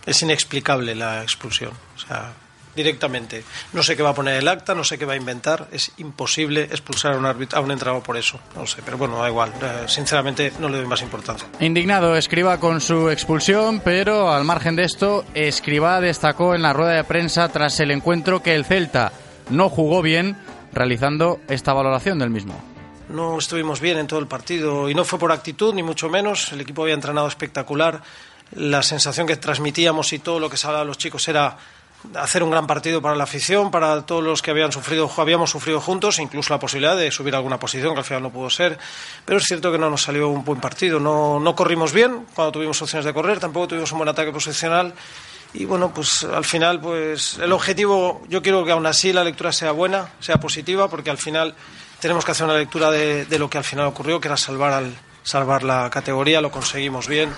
Es 0.07 0.23
inexplicable 0.23 0.95
la 0.95 1.23
expulsión. 1.23 1.73
O 1.95 1.99
sea, 1.99 2.33
directamente. 2.75 3.45
No 3.73 3.83
sé 3.83 3.97
qué 3.97 4.02
va 4.02 4.11
a 4.11 4.14
poner 4.14 4.38
el 4.38 4.49
acta, 4.49 4.75
no 4.75 4.85
sé 4.85 4.99
qué 4.99 5.04
va 5.04 5.12
a 5.14 5.16
inventar. 5.16 5.69
Es 5.73 5.92
imposible 5.99 6.62
expulsar 6.62 7.12
a 7.12 7.19
un, 7.19 7.26
árbitro, 7.26 7.59
a 7.59 7.62
un 7.62 7.71
entrenador 7.71 8.02
por 8.02 8.16
eso. 8.16 8.40
No 8.57 8.66
sé, 8.66 8.83
pero 8.85 8.99
bueno, 8.99 9.19
da 9.19 9.28
igual. 9.28 9.52
Eh, 9.62 9.85
sinceramente, 9.87 10.52
no 10.59 10.69
le 10.69 10.78
doy 10.78 10.87
más 10.87 11.02
importancia. 11.02 11.47
Indignado, 11.61 12.16
Escriba 12.16 12.59
con 12.59 12.81
su 12.81 13.11
expulsión, 13.11 13.81
pero 13.81 14.33
al 14.33 14.45
margen 14.45 14.76
de 14.76 14.85
esto, 14.85 15.25
Escriba 15.35 16.00
destacó 16.00 16.54
en 16.54 16.62
la 16.62 16.73
rueda 16.73 16.92
de 16.92 17.04
prensa 17.04 17.49
tras 17.49 17.78
el 17.81 17.90
encuentro 17.90 18.42
que 18.42 18.54
el 18.54 18.64
Celta 18.64 19.12
no 19.50 19.69
jugó 19.69 20.02
bien, 20.02 20.37
realizando 20.73 21.41
esta 21.49 21.73
valoración 21.73 22.19
del 22.19 22.31
mismo. 22.31 22.55
No 23.09 23.38
estuvimos 23.38 23.81
bien 23.81 23.99
en 23.99 24.07
todo 24.07 24.21
el 24.21 24.26
partido 24.26 24.88
y 24.88 24.95
no 24.95 25.05
fue 25.05 25.19
por 25.19 25.33
actitud, 25.33 25.75
ni 25.75 25.83
mucho 25.83 26.09
menos. 26.09 26.52
El 26.52 26.61
equipo 26.61 26.83
había 26.83 26.95
entrenado 26.95 27.26
espectacular. 27.26 28.02
La 28.52 28.83
sensación 28.83 29.26
que 29.26 29.37
transmitíamos 29.37 30.12
y 30.12 30.19
todo 30.19 30.38
lo 30.41 30.49
que 30.49 30.57
se 30.57 30.69
a 30.69 30.85
los 30.85 30.99
chicos 30.99 31.26
era 31.29 31.57
hacer 32.17 32.43
un 32.43 32.50
gran 32.50 32.67
partido 32.67 33.00
para 33.00 33.14
la 33.14 33.25
afición, 33.25 33.71
para 33.71 34.02
todos 34.02 34.23
los 34.23 34.43
que 34.43 34.50
habían 34.50 34.73
sufrido, 34.73 35.11
habíamos 35.17 35.50
sufrido 35.50 35.81
juntos, 35.81 36.19
incluso 36.19 36.52
la 36.52 36.59
posibilidad 36.59 36.97
de 36.97 37.11
subir 37.11 37.35
a 37.35 37.38
alguna 37.38 37.59
posición, 37.59 37.95
que 37.95 38.00
al 38.00 38.05
final 38.05 38.23
no 38.23 38.31
pudo 38.31 38.50
ser. 38.50 38.79
Pero 39.25 39.38
es 39.38 39.45
cierto 39.45 39.71
que 39.71 39.79
no 39.79 39.88
nos 39.91 40.02
salió 40.02 40.29
un 40.29 40.45
buen 40.45 40.61
partido. 40.61 40.99
No, 40.99 41.38
no 41.38 41.55
corrimos 41.55 41.93
bien 41.93 42.26
cuando 42.35 42.52
tuvimos 42.52 42.81
opciones 42.83 43.05
de 43.05 43.14
correr, 43.14 43.38
tampoco 43.38 43.69
tuvimos 43.69 43.93
un 43.93 43.99
buen 43.99 44.09
ataque 44.09 44.33
posicional. 44.33 44.95
Y 45.54 45.64
bueno, 45.64 45.92
pues 45.92 46.25
al 46.25 46.44
final, 46.44 46.80
pues 46.80 47.38
el 47.38 47.52
objetivo, 47.52 48.23
yo 48.28 48.42
quiero 48.42 48.64
que 48.64 48.73
aún 48.73 48.87
así 48.87 49.12
la 49.12 49.25
lectura 49.25 49.52
sea 49.52 49.73
buena, 49.73 50.11
sea 50.21 50.38
positiva, 50.38 50.88
porque 50.88 51.11
al 51.11 51.18
final 51.18 51.54
tenemos 52.00 52.25
que 52.25 52.30
hacer 52.30 52.47
una 52.47 52.56
lectura 52.56 52.90
de, 52.90 53.26
de 53.26 53.38
lo 53.38 53.50
que 53.50 53.59
al 53.59 53.64
final 53.64 53.87
ocurrió, 53.87 54.21
que 54.21 54.28
era 54.28 54.37
salvar, 54.37 54.73
al, 54.73 54.94
salvar 55.23 55.62
la 55.62 55.90
categoría, 55.90 56.40
lo 56.40 56.50
conseguimos 56.50 57.06
bien 57.06 57.30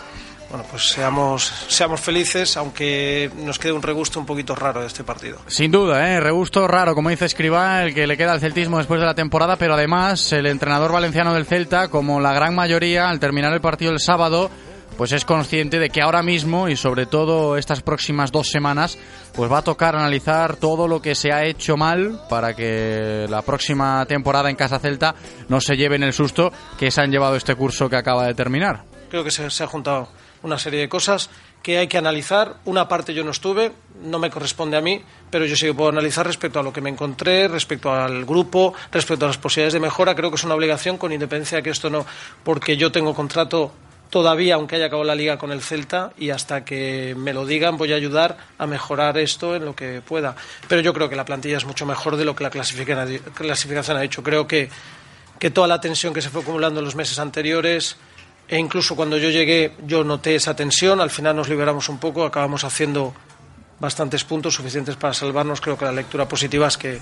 bueno, 0.55 0.69
pues 0.71 0.89
seamos, 0.91 1.53
seamos 1.67 2.01
felices, 2.01 2.57
aunque 2.57 3.29
nos 3.39 3.59
quede 3.59 3.73
un 3.73 3.83
regusto 3.83 4.21
un 4.21 4.27
poquito 4.27 4.55
raro 4.55 4.83
de 4.83 4.87
este 4.87 5.03
partido. 5.03 5.39
Sin 5.49 5.73
duda, 5.73 6.13
¿eh? 6.13 6.21
regusto 6.21 6.69
raro, 6.69 6.95
como 6.95 7.11
dice 7.11 7.25
Escribá, 7.25 7.83
el 7.83 7.93
que 7.93 8.07
le 8.07 8.17
queda 8.17 8.33
al 8.33 8.41
celtismo 8.41 8.79
después 8.79 9.01
de 9.01 9.07
la 9.07 9.15
temporada, 9.15 9.57
pero 9.57 9.75
además 9.75 10.33
el 10.33 10.47
entrenador 10.47 10.93
valenciano 10.93 11.35
del 11.35 11.47
Celta, 11.47 11.89
como 11.89 12.21
la 12.21 12.33
gran 12.33 12.55
mayoría, 12.55 13.09
al 13.09 13.19
terminar 13.19 13.53
el 13.53 13.61
partido 13.61 13.91
el 13.91 13.99
sábado, 13.99 14.49
pues 14.97 15.13
es 15.13 15.25
consciente 15.25 15.79
de 15.79 15.91
que 15.91 16.01
ahora 16.01 16.23
mismo 16.23 16.69
y 16.69 16.77
sobre 16.77 17.07
todo 17.07 17.57
estas 17.57 17.83
próximas 17.83 18.33
dos 18.33 18.49
semanas, 18.49 18.99
pues 19.35 19.51
va 19.51 19.59
a 19.59 19.63
tocar 19.63 19.97
analizar 19.97 20.57
todo 20.57 20.89
lo 20.89 21.03
que 21.03 21.15
se 21.15 21.33
ha 21.33 21.45
hecho 21.45 21.77
mal 21.77 22.21
para 22.29 22.55
que 22.55 23.27
la 23.29 23.43
próxima 23.43 24.05
temporada 24.07 24.51
en 24.51 24.57
Casa 24.57 24.79
Celta 24.79 25.15
no 25.49 25.61
se 25.61 25.77
lleven 25.77 26.03
el 26.03 26.13
susto 26.13 26.53
que 26.79 26.91
se 26.91 27.01
han 27.01 27.11
llevado 27.11 27.37
este 27.37 27.55
curso 27.55 27.89
que 27.89 27.97
acaba 27.97 28.27
de 28.27 28.35
terminar. 28.35 28.85
Creo 29.11 29.25
que 29.25 29.31
se, 29.31 29.49
se 29.51 29.65
ha 29.65 29.67
juntado 29.67 30.09
una 30.43 30.59
serie 30.59 30.81
de 30.81 30.89
cosas 30.89 31.31
que 31.63 31.79
hay 31.79 31.89
que 31.89 31.99
analizar. 31.99 32.57
Una 32.67 32.87
parte 32.87 33.15
yo 33.15 33.25
no 33.25 33.31
estuve, 33.31 33.73
no 34.03 34.19
me 34.19 34.31
corresponde 34.31 34.77
a 34.77 34.81
mí, 34.81 35.03
pero 35.31 35.47
yo 35.47 35.57
sí 35.57 35.67
que 35.67 35.75
puedo 35.75 35.89
analizar 35.89 36.27
respecto 36.27 36.61
a 36.61 36.63
lo 36.63 36.73
que 36.73 36.83
me 36.83 36.91
encontré, 36.91 37.49
respecto 37.49 37.93
al 37.93 38.25
grupo, 38.25 38.75
respecto 38.93 39.25
a 39.25 39.29
las 39.29 39.39
posibilidades 39.39 39.73
de 39.73 39.81
mejora. 39.81 40.15
Creo 40.15 40.31
que 40.31 40.37
es 40.37 40.45
una 40.45 40.55
obligación 40.55 40.99
con 40.99 41.13
independencia 41.13 41.57
de 41.57 41.63
que 41.63 41.71
esto 41.71 41.89
no, 41.91 42.05
porque 42.45 42.77
yo 42.77 42.93
tengo 42.93 43.15
contrato 43.15 43.73
todavía, 44.15 44.55
aunque 44.55 44.77
haya 44.77 44.87
acabado 44.87 45.03
la 45.03 45.17
liga 45.17 45.39
con 45.39 45.51
el 45.51 45.61
Celta, 45.61 46.13
y 46.17 46.31
hasta 46.31 46.65
que 46.65 47.17
me 47.19 47.33
lo 47.33 47.45
digan 47.45 47.77
voy 47.77 47.93
a 47.93 47.97
ayudar 47.97 48.37
a 48.59 48.65
mejorar 48.65 49.19
esto 49.19 49.57
en 49.57 49.65
lo 49.65 49.75
que 49.75 50.03
pueda. 50.03 50.37
Pero 50.69 50.83
yo 50.83 50.95
creo 50.95 51.09
que 51.09 51.17
la 51.17 51.25
plantilla 51.25 51.57
es 51.57 51.65
mucho 51.65 51.85
mejor 51.85 52.17
de 52.17 52.25
lo 52.25 52.37
que 52.37 52.45
la 52.45 52.51
clasificación 52.51 53.97
ha 53.97 54.01
dicho. 54.01 54.23
Creo 54.23 54.47
que, 54.47 54.71
que 55.41 55.51
toda 55.51 55.67
la 55.67 55.81
tensión 55.81 56.15
que 56.15 56.23
se 56.23 56.31
fue 56.31 56.43
acumulando 56.43 56.79
en 56.79 56.85
los 56.85 56.95
meses 56.95 57.19
anteriores 57.19 57.97
e 58.47 58.57
incluso 58.57 58.95
cuando 58.95 59.19
yo 59.19 59.31
llegué 59.31 59.73
yo 59.85 60.05
noté 60.05 60.37
esa 60.37 60.55
tensión, 60.55 61.01
al 61.01 61.11
final 61.11 61.35
nos 61.35 61.49
liberamos 61.49 61.89
un 61.89 61.99
poco, 61.99 62.25
acabamos 62.25 62.63
haciendo 62.63 63.13
bastantes 63.81 64.23
puntos 64.23 64.55
suficientes 64.55 64.95
para 64.95 65.13
salvarnos. 65.13 65.61
Creo 65.61 65.77
que 65.77 65.87
la 65.87 65.93
lectura 65.93 66.29
positiva 66.29 66.69
es 66.69 66.79
que, 66.79 67.01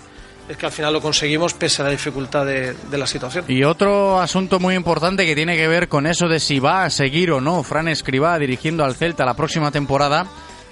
es 0.48 0.56
que 0.56 0.66
al 0.66 0.72
final 0.72 0.92
lo 0.92 1.00
conseguimos 1.00 1.54
pese 1.54 1.82
a 1.82 1.86
la 1.86 1.90
dificultad 1.90 2.44
de, 2.46 2.74
la 2.90 3.06
situación. 3.06 3.44
Y 3.48 3.64
otro 3.64 4.20
asunto 4.20 4.58
muy 4.58 4.74
importante 4.74 5.24
que 5.26 5.34
tiene 5.34 5.56
que 5.56 5.68
ver 5.68 5.88
con 5.88 6.06
eso 6.06 6.28
de 6.28 6.40
si 6.40 6.58
va 6.58 6.84
a 6.84 6.90
seguir 6.90 7.30
o 7.30 7.40
no 7.40 7.62
Fran 7.62 7.88
Escribá 7.88 8.38
dirigiendo 8.38 8.84
al 8.84 8.94
Celta 8.94 9.24
la 9.24 9.34
próxima 9.34 9.70
temporada. 9.70 10.26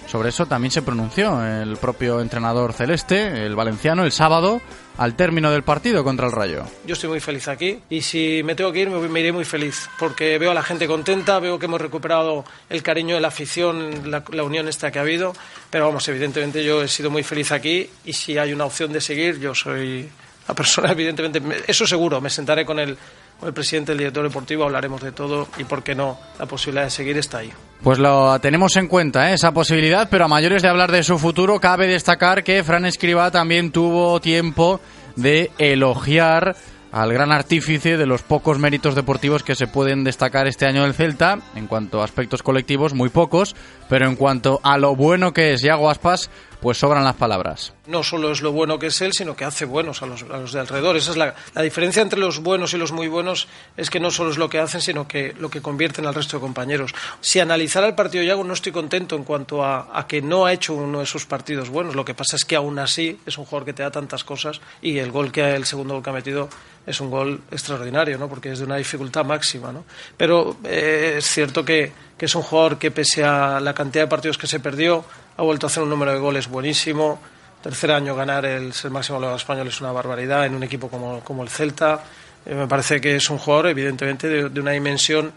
Sobre 0.07 0.31
eso 0.31 0.47
también 0.47 0.73
se 0.73 0.83
pronunció 0.83 1.45
el 1.45 1.77
propio 1.77 2.21
entrenador 2.21 2.73
celeste, 2.73 3.47
el 3.47 3.55
valenciano, 3.55 4.03
el 4.05 4.11
sábado, 4.11 4.61
al 5.01 5.17
término 5.17 5.51
del 5.51 5.63
partido 5.63 6.05
contra 6.05 6.27
el 6.27 6.33
Rayo. 6.33 6.67
Yo 6.85 6.93
estoy 6.93 7.09
muy 7.09 7.21
feliz 7.21 7.49
aquí 7.49 7.81
y 7.89 8.03
si 8.03 8.43
me 8.45 8.55
tengo 8.55 8.71
que 8.71 8.81
ir 8.81 8.91
me, 8.91 9.21
iré 9.21 9.33
muy 9.33 9.47
feliz 9.47 9.89
porque 9.99 10.37
veo 10.37 10.51
a 10.51 10.55
la 10.55 10.63
gente 10.63 10.87
contenta, 10.87 11.39
veo 11.39 11.59
que 11.59 11.65
hemos 11.65 11.81
recuperado 11.81 12.45
el 12.69 12.83
cariño 12.83 13.15
de 13.15 13.23
la 13.23 13.29
afición, 13.29 14.11
la, 14.11 14.23
la 14.31 14.43
unión 14.43 14.69
esta 14.69 14.91
que 14.91 14.99
ha 14.99 15.03
habido, 15.03 15.33
pero 15.71 15.87
vamos, 15.87 16.07
evidentemente 16.09 16.63
yo 16.63 16.83
he 16.83 16.89
sido 16.89 17.09
muy 17.09 17.23
feliz 17.23 17.51
aquí 17.51 17.89
y 18.05 18.13
si 18.13 18.37
hay 18.37 18.53
una 18.53 18.67
opción 18.67 18.93
de 18.93 19.01
seguir, 19.01 19.41
yo 19.41 19.55
soy 19.55 20.11
la 20.51 20.55
persona, 20.55 20.91
evidentemente, 20.93 21.41
eso 21.67 21.87
seguro, 21.87 22.21
me 22.21 22.29
sentaré 22.29 22.65
con 22.65 22.79
el, 22.79 22.97
con 23.39 23.49
el 23.49 23.55
presidente, 23.55 23.93
el 23.93 23.99
director 23.99 24.25
deportivo, 24.25 24.65
hablaremos 24.65 25.01
de 25.01 25.13
todo 25.13 25.49
y, 25.59 25.65
por 25.65 25.83
qué 25.83 25.95
no, 25.95 26.19
la 26.39 26.47
posibilidad 26.47 26.85
de 26.85 26.91
seguir 26.91 27.17
está 27.17 27.39
ahí. 27.39 27.53
Pues 27.83 27.99
lo 27.99 28.39
tenemos 28.41 28.77
en 28.77 28.89
cuenta, 28.89 29.31
¿eh? 29.31 29.35
esa 29.35 29.53
posibilidad, 29.53 30.09
pero 30.11 30.25
a 30.25 30.29
mayores 30.29 30.63
de 30.63 30.69
hablar 30.69 30.91
de 30.93 31.03
su 31.03 31.19
futuro, 31.19 31.61
cabe 31.61 31.87
destacar 31.87 32.45
que 32.45 32.63
Fran 32.65 32.85
Escriba 32.85 33.31
también 33.31 33.71
tuvo 33.71 34.21
tiempo 34.21 34.81
de 35.17 35.51
elogiar 35.59 36.57
al 36.93 37.13
gran 37.13 37.31
artífice 37.31 37.97
de 37.97 38.07
los 38.07 38.23
pocos 38.23 38.59
méritos 38.59 38.95
deportivos 38.95 39.45
que 39.45 39.55
se 39.55 39.69
pueden 39.69 40.03
destacar 40.03 40.47
este 40.49 40.67
año 40.67 40.83
del 40.83 40.95
Celta. 40.95 41.39
En 41.55 41.69
cuanto 41.69 42.01
a 42.01 42.05
aspectos 42.05 42.43
colectivos, 42.43 42.95
muy 42.95 43.11
pocos, 43.11 43.55
pero 43.89 44.09
en 44.09 44.17
cuanto 44.17 44.61
a 44.65 44.77
lo 44.77 44.97
bueno 44.97 45.33
que 45.33 45.53
es 45.53 45.63
Yago 45.63 45.89
Aspas, 45.89 46.31
pues 46.61 46.79
sobran 46.79 47.05
las 47.05 47.17
palabras. 47.17 47.73
No 47.87 48.03
solo 48.03 48.31
es 48.31 48.43
lo 48.43 48.53
bueno 48.53 48.79
que 48.79 48.89
es 48.89 49.01
él, 49.01 49.13
sino 49.13 49.35
que 49.35 49.45
hace 49.45 49.65
buenos 49.65 50.03
a 50.03 50.07
los, 50.07 50.23
a 50.23 50.39
los 50.39 50.53
de 50.53 50.61
alrededor. 50.61 50.97
Esa 50.97 51.13
es 51.13 51.17
la, 51.17 51.35
la, 51.55 51.63
diferencia 51.63 52.03
entre 52.03 52.21
los 52.21 52.41
buenos 52.41 52.75
y 52.75 52.79
los 52.79 52.93
muy 52.93 53.09
buenos, 53.09 53.49
es 53.77 53.91
que 53.91 54.01
no 54.01 54.11
solo 54.11 54.31
es 54.31 54.39
lo 54.39 54.49
que 54.49 54.59
hacen, 54.59 54.81
sino 54.81 55.09
que 55.09 55.35
lo 55.39 55.51
que 55.51 55.63
convierten 55.63 56.07
al 56.07 56.15
resto 56.15 56.37
de 56.37 56.41
compañeros. 56.41 56.95
Si 57.21 57.41
analizara 57.41 57.87
el 57.87 57.95
partido 57.95 58.23
Yago, 58.23 58.45
no 58.45 58.53
estoy 58.53 58.73
contento 58.73 59.17
en 59.17 59.25
cuanto 59.25 59.65
a, 59.65 59.89
a, 59.93 60.07
que 60.07 60.23
no 60.23 60.47
ha 60.47 60.53
hecho 60.53 60.75
uno 60.75 60.99
de 60.99 61.05
esos 61.05 61.27
partidos 61.27 61.71
buenos. 61.71 61.95
Lo 61.95 62.05
que 62.05 62.15
pasa 62.15 62.37
es 62.37 62.45
que 62.45 62.57
aún 62.57 62.79
así 62.79 63.19
es 63.27 63.39
un 63.39 63.45
jugador 63.45 63.67
que 63.67 63.73
te 63.73 63.83
da 63.83 63.91
tantas 63.91 64.25
cosas 64.25 64.61
y 64.83 64.99
el 64.99 65.11
gol 65.11 65.33
que 65.33 65.55
el 65.55 65.65
segundo 65.65 65.95
gol 65.95 66.03
que 66.03 66.11
ha 66.11 66.15
metido 66.15 66.49
es 66.87 67.01
un 67.01 67.11
gol 67.11 67.43
extraordinario, 67.51 68.19
¿no? 68.19 68.29
porque 68.29 68.53
es 68.53 68.59
de 68.59 68.65
una 68.65 68.77
dificultad 68.77 69.25
máxima. 69.25 69.73
¿no? 69.73 69.85
Pero 70.17 70.57
eh, 70.65 71.17
es 71.19 71.27
cierto 71.27 71.65
que, 71.65 71.93
que, 72.17 72.27
es 72.27 72.35
un 72.35 72.43
jugador 72.43 72.79
que, 72.79 72.91
pese 72.91 73.25
a 73.25 73.61
la 73.61 73.75
cantidad 73.75 74.05
de 74.05 74.09
partidos 74.09 74.39
que 74.39 74.47
se 74.47 74.61
perdió, 74.61 75.05
ha 75.41 75.43
vuelto 75.43 75.67
a 75.67 75.69
hacer 75.69 75.83
un 75.83 75.89
número 75.89 76.13
de 76.13 76.19
goles 76.19 76.49
buenísimo. 76.49 77.19
Tercer 77.63 77.93
año 77.93 78.15
ganar 78.15 78.45
el 78.45 78.75
máximo 78.91 79.17
goleador 79.17 79.39
español 79.39 79.69
es 79.69 79.81
una 79.81 79.91
barbaridad 79.91 80.45
en 80.45 80.55
un 80.55 80.63
equipo 80.63 80.91
como, 80.91 81.21
como 81.21 81.43
el 81.43 81.49
Celta. 81.49 82.05
Eh, 82.45 82.55
me 82.55 82.67
parece 82.67 83.01
que 83.01 83.17
es 83.17 83.31
un 83.31 83.39
jugador, 83.39 83.69
evidentemente, 83.69 84.29
de, 84.29 84.51
de 84.51 84.61
una 84.61 84.73
dimensión 84.73 85.33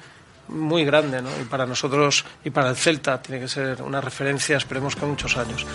muy 0.50 0.84
grande, 0.84 1.22
¿no? 1.22 1.30
Y 1.42 1.46
para 1.46 1.66
nosotros 1.66 2.26
y 2.44 2.50
para 2.50 2.70
el 2.70 2.76
Celta 2.76 3.22
tiene 3.22 3.40
que 3.40 3.48
ser 3.48 3.82
una 3.82 4.02
referencia, 4.02 4.58
esperemos 4.58 4.94
que 4.94 5.06
muchos 5.06 5.38
años. 5.38 5.66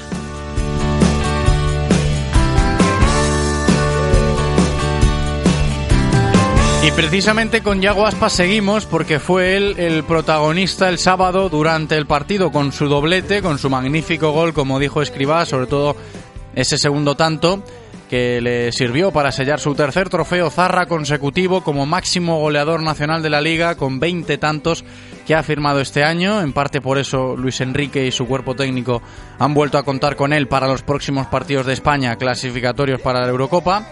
Y 6.89 6.91
precisamente 6.93 7.61
con 7.61 7.83
Yago 7.83 8.07
Aspas 8.07 8.33
seguimos 8.33 8.87
porque 8.87 9.21
fue 9.21 9.59
él 9.59 9.75
el 9.77 10.05
protagonista 10.05 10.89
el 10.89 10.97
sábado 10.97 11.51
durante 11.51 11.99
el 11.99 12.07
partido 12.07 12.51
con 12.51 12.73
su 12.73 12.89
doblete, 12.89 13.43
con 13.43 13.59
su 13.59 13.69
magnífico 13.69 14.33
gol, 14.33 14.55
como 14.55 14.79
dijo 14.79 15.03
Escribá, 15.03 15.45
sobre 15.45 15.67
todo 15.67 15.97
ese 16.55 16.79
segundo 16.79 17.15
tanto 17.15 17.63
que 18.09 18.41
le 18.41 18.73
sirvió 18.73 19.11
para 19.11 19.33
sellar 19.33 19.61
su 19.61 19.75
tercer 19.75 20.09
trofeo 20.09 20.49
Zarra 20.49 20.87
consecutivo 20.87 21.63
como 21.63 21.85
máximo 21.85 22.41
goleador 22.41 22.83
nacional 22.83 23.23
de 23.23 23.29
la 23.29 23.43
liga 23.43 23.75
con 23.75 24.01
20 24.01 24.39
tantos 24.39 24.83
que 25.27 25.35
ha 25.35 25.43
firmado 25.43 25.83
este 25.83 26.05
año. 26.05 26.41
En 26.41 26.55
parte 26.55 26.81
por 26.81 26.97
eso 26.97 27.37
Luis 27.37 27.61
Enrique 27.61 28.07
y 28.07 28.13
su 28.13 28.27
cuerpo 28.27 28.57
técnico 28.57 29.03
han 29.39 29.53
vuelto 29.53 29.77
a 29.77 29.83
contar 29.83 30.17
con 30.17 30.33
él 30.33 30.49
para 30.49 30.67
los 30.67 30.83
próximos 30.83 31.27
partidos 31.27 31.67
de 31.67 31.75
España 31.75 32.17
clasificatorios 32.17 33.03
para 33.03 33.21
la 33.21 33.29
Eurocopa. 33.29 33.87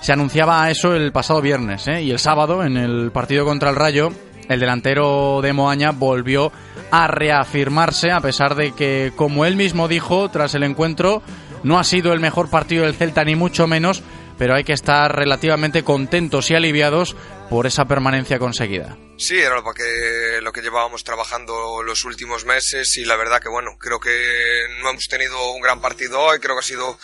Se 0.00 0.12
anunciaba 0.12 0.70
eso 0.70 0.94
el 0.94 1.12
pasado 1.12 1.40
viernes 1.40 1.88
¿eh? 1.88 2.02
y 2.02 2.10
el 2.10 2.18
sábado 2.18 2.64
en 2.64 2.76
el 2.76 3.10
partido 3.12 3.44
contra 3.44 3.70
el 3.70 3.76
Rayo 3.76 4.12
el 4.48 4.60
delantero 4.60 5.40
de 5.42 5.52
Moaña 5.52 5.90
volvió 5.90 6.52
a 6.90 7.08
reafirmarse 7.08 8.10
a 8.12 8.20
pesar 8.20 8.54
de 8.54 8.72
que, 8.72 9.12
como 9.16 9.44
él 9.44 9.56
mismo 9.56 9.88
dijo 9.88 10.30
tras 10.30 10.54
el 10.54 10.62
encuentro, 10.62 11.22
no 11.62 11.78
ha 11.78 11.84
sido 11.84 12.12
el 12.12 12.20
mejor 12.20 12.48
partido 12.48 12.84
del 12.84 12.94
Celta 12.94 13.24
ni 13.24 13.34
mucho 13.34 13.66
menos, 13.66 14.02
pero 14.38 14.54
hay 14.54 14.64
que 14.64 14.72
estar 14.72 15.14
relativamente 15.14 15.82
contentos 15.82 16.50
y 16.50 16.54
aliviados 16.54 17.16
por 17.50 17.66
esa 17.66 17.86
permanencia 17.86 18.38
conseguida. 18.38 18.96
Sí, 19.18 19.38
era 19.38 19.56
lo 19.56 19.72
que, 19.72 20.40
lo 20.42 20.52
que 20.52 20.62
llevábamos 20.62 21.02
trabajando 21.02 21.82
los 21.82 22.04
últimos 22.04 22.44
meses 22.44 22.96
y 22.98 23.04
la 23.04 23.16
verdad 23.16 23.40
que 23.40 23.48
bueno, 23.48 23.76
creo 23.78 23.98
que 23.98 24.66
no 24.80 24.90
hemos 24.90 25.08
tenido 25.08 25.52
un 25.52 25.62
gran 25.62 25.80
partido 25.80 26.20
hoy, 26.20 26.38
creo 26.38 26.54
que 26.54 26.60
ha 26.60 26.62
sido 26.62 26.98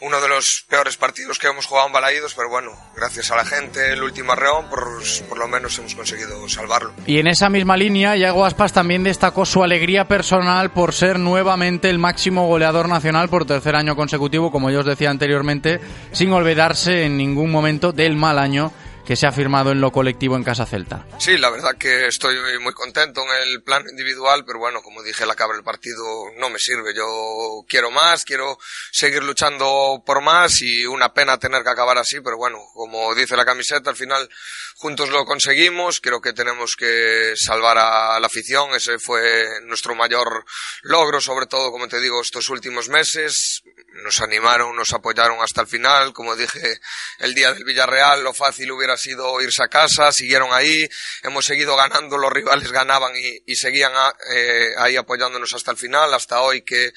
uno 0.00 0.20
de 0.20 0.28
los 0.28 0.64
peores 0.68 0.96
partidos 0.96 1.38
que 1.38 1.46
hemos 1.46 1.66
jugado 1.66 1.86
en 1.86 1.92
Balaídos, 1.92 2.34
pero 2.34 2.48
bueno, 2.48 2.70
gracias 2.94 3.30
a 3.30 3.36
la 3.36 3.44
gente, 3.44 3.92
el 3.92 4.02
último 4.02 4.32
arreón, 4.32 4.68
por, 4.68 4.84
por 5.28 5.38
lo 5.38 5.48
menos 5.48 5.78
hemos 5.78 5.94
conseguido 5.94 6.48
salvarlo. 6.48 6.92
Y 7.06 7.18
en 7.18 7.26
esa 7.26 7.48
misma 7.48 7.76
línea, 7.76 8.16
Yago 8.16 8.44
Aspas 8.44 8.72
también 8.72 9.04
destacó 9.04 9.46
su 9.46 9.62
alegría 9.62 10.06
personal 10.06 10.72
por 10.72 10.92
ser 10.92 11.18
nuevamente 11.18 11.88
el 11.88 11.98
máximo 11.98 12.46
goleador 12.46 12.88
nacional 12.88 13.28
por 13.28 13.46
tercer 13.46 13.76
año 13.76 13.96
consecutivo, 13.96 14.50
como 14.50 14.70
yo 14.70 14.80
os 14.80 14.86
decía 14.86 15.10
anteriormente, 15.10 15.80
sin 16.12 16.32
olvidarse 16.32 17.04
en 17.04 17.16
ningún 17.16 17.50
momento 17.50 17.92
del 17.92 18.16
mal 18.16 18.38
año 18.38 18.72
que 19.06 19.16
se 19.16 19.26
ha 19.26 19.32
firmado 19.32 19.70
en 19.70 19.80
lo 19.80 19.92
colectivo 19.92 20.36
en 20.36 20.42
Casa 20.42 20.66
Celta. 20.66 21.06
Sí, 21.18 21.38
la 21.38 21.50
verdad 21.50 21.76
que 21.78 22.06
estoy 22.06 22.36
muy 22.60 22.72
contento 22.72 23.22
en 23.22 23.48
el 23.48 23.62
plano 23.62 23.88
individual, 23.88 24.44
pero 24.44 24.58
bueno, 24.58 24.82
como 24.82 25.02
dije 25.02 25.22
al 25.22 25.30
acabar 25.30 25.56
el 25.56 25.62
partido, 25.62 26.04
no 26.38 26.50
me 26.50 26.58
sirve. 26.58 26.92
Yo 26.94 27.64
quiero 27.68 27.90
más, 27.90 28.24
quiero 28.24 28.58
seguir 28.90 29.22
luchando 29.22 30.02
por 30.04 30.22
más 30.22 30.60
y 30.60 30.84
una 30.86 31.14
pena 31.14 31.38
tener 31.38 31.62
que 31.62 31.70
acabar 31.70 31.98
así, 31.98 32.20
pero 32.20 32.36
bueno, 32.36 32.58
como 32.74 33.14
dice 33.14 33.36
la 33.36 33.44
camiseta, 33.44 33.90
al 33.90 33.96
final 33.96 34.28
juntos 34.76 35.10
lo 35.10 35.24
conseguimos. 35.24 36.00
Creo 36.00 36.20
que 36.20 36.32
tenemos 36.32 36.76
que 36.76 37.34
salvar 37.36 37.78
a 37.78 38.18
la 38.20 38.26
afición. 38.26 38.74
Ese 38.74 38.98
fue 38.98 39.60
nuestro 39.64 39.94
mayor 39.94 40.44
logro, 40.82 41.20
sobre 41.20 41.46
todo, 41.46 41.70
como 41.70 41.88
te 41.88 42.00
digo, 42.00 42.20
estos 42.20 42.48
últimos 42.48 42.88
meses. 42.88 43.62
Nos 44.04 44.20
animaron, 44.20 44.76
nos 44.76 44.92
apoyaron 44.92 45.40
hasta 45.40 45.62
el 45.62 45.66
final. 45.66 46.12
Como 46.12 46.36
dije, 46.36 46.80
el 47.18 47.34
día 47.34 47.52
del 47.52 47.64
Villarreal, 47.64 48.22
lo 48.22 48.34
fácil 48.34 48.70
hubiera 48.70 48.96
sido 48.96 49.40
irse 49.40 49.62
a 49.62 49.68
casa. 49.68 50.12
Siguieron 50.12 50.52
ahí. 50.52 50.88
Hemos 51.22 51.46
seguido 51.46 51.76
ganando, 51.76 52.18
los 52.18 52.32
rivales 52.32 52.70
ganaban 52.70 53.12
y, 53.16 53.56
seguían 53.56 53.92
a, 53.94 54.14
eh, 54.34 54.74
ahí 54.78 54.96
apoyándonos 54.96 55.52
hasta 55.54 55.70
el 55.70 55.78
final, 55.78 56.12
hasta 56.12 56.42
hoy 56.42 56.62
que 56.62 56.92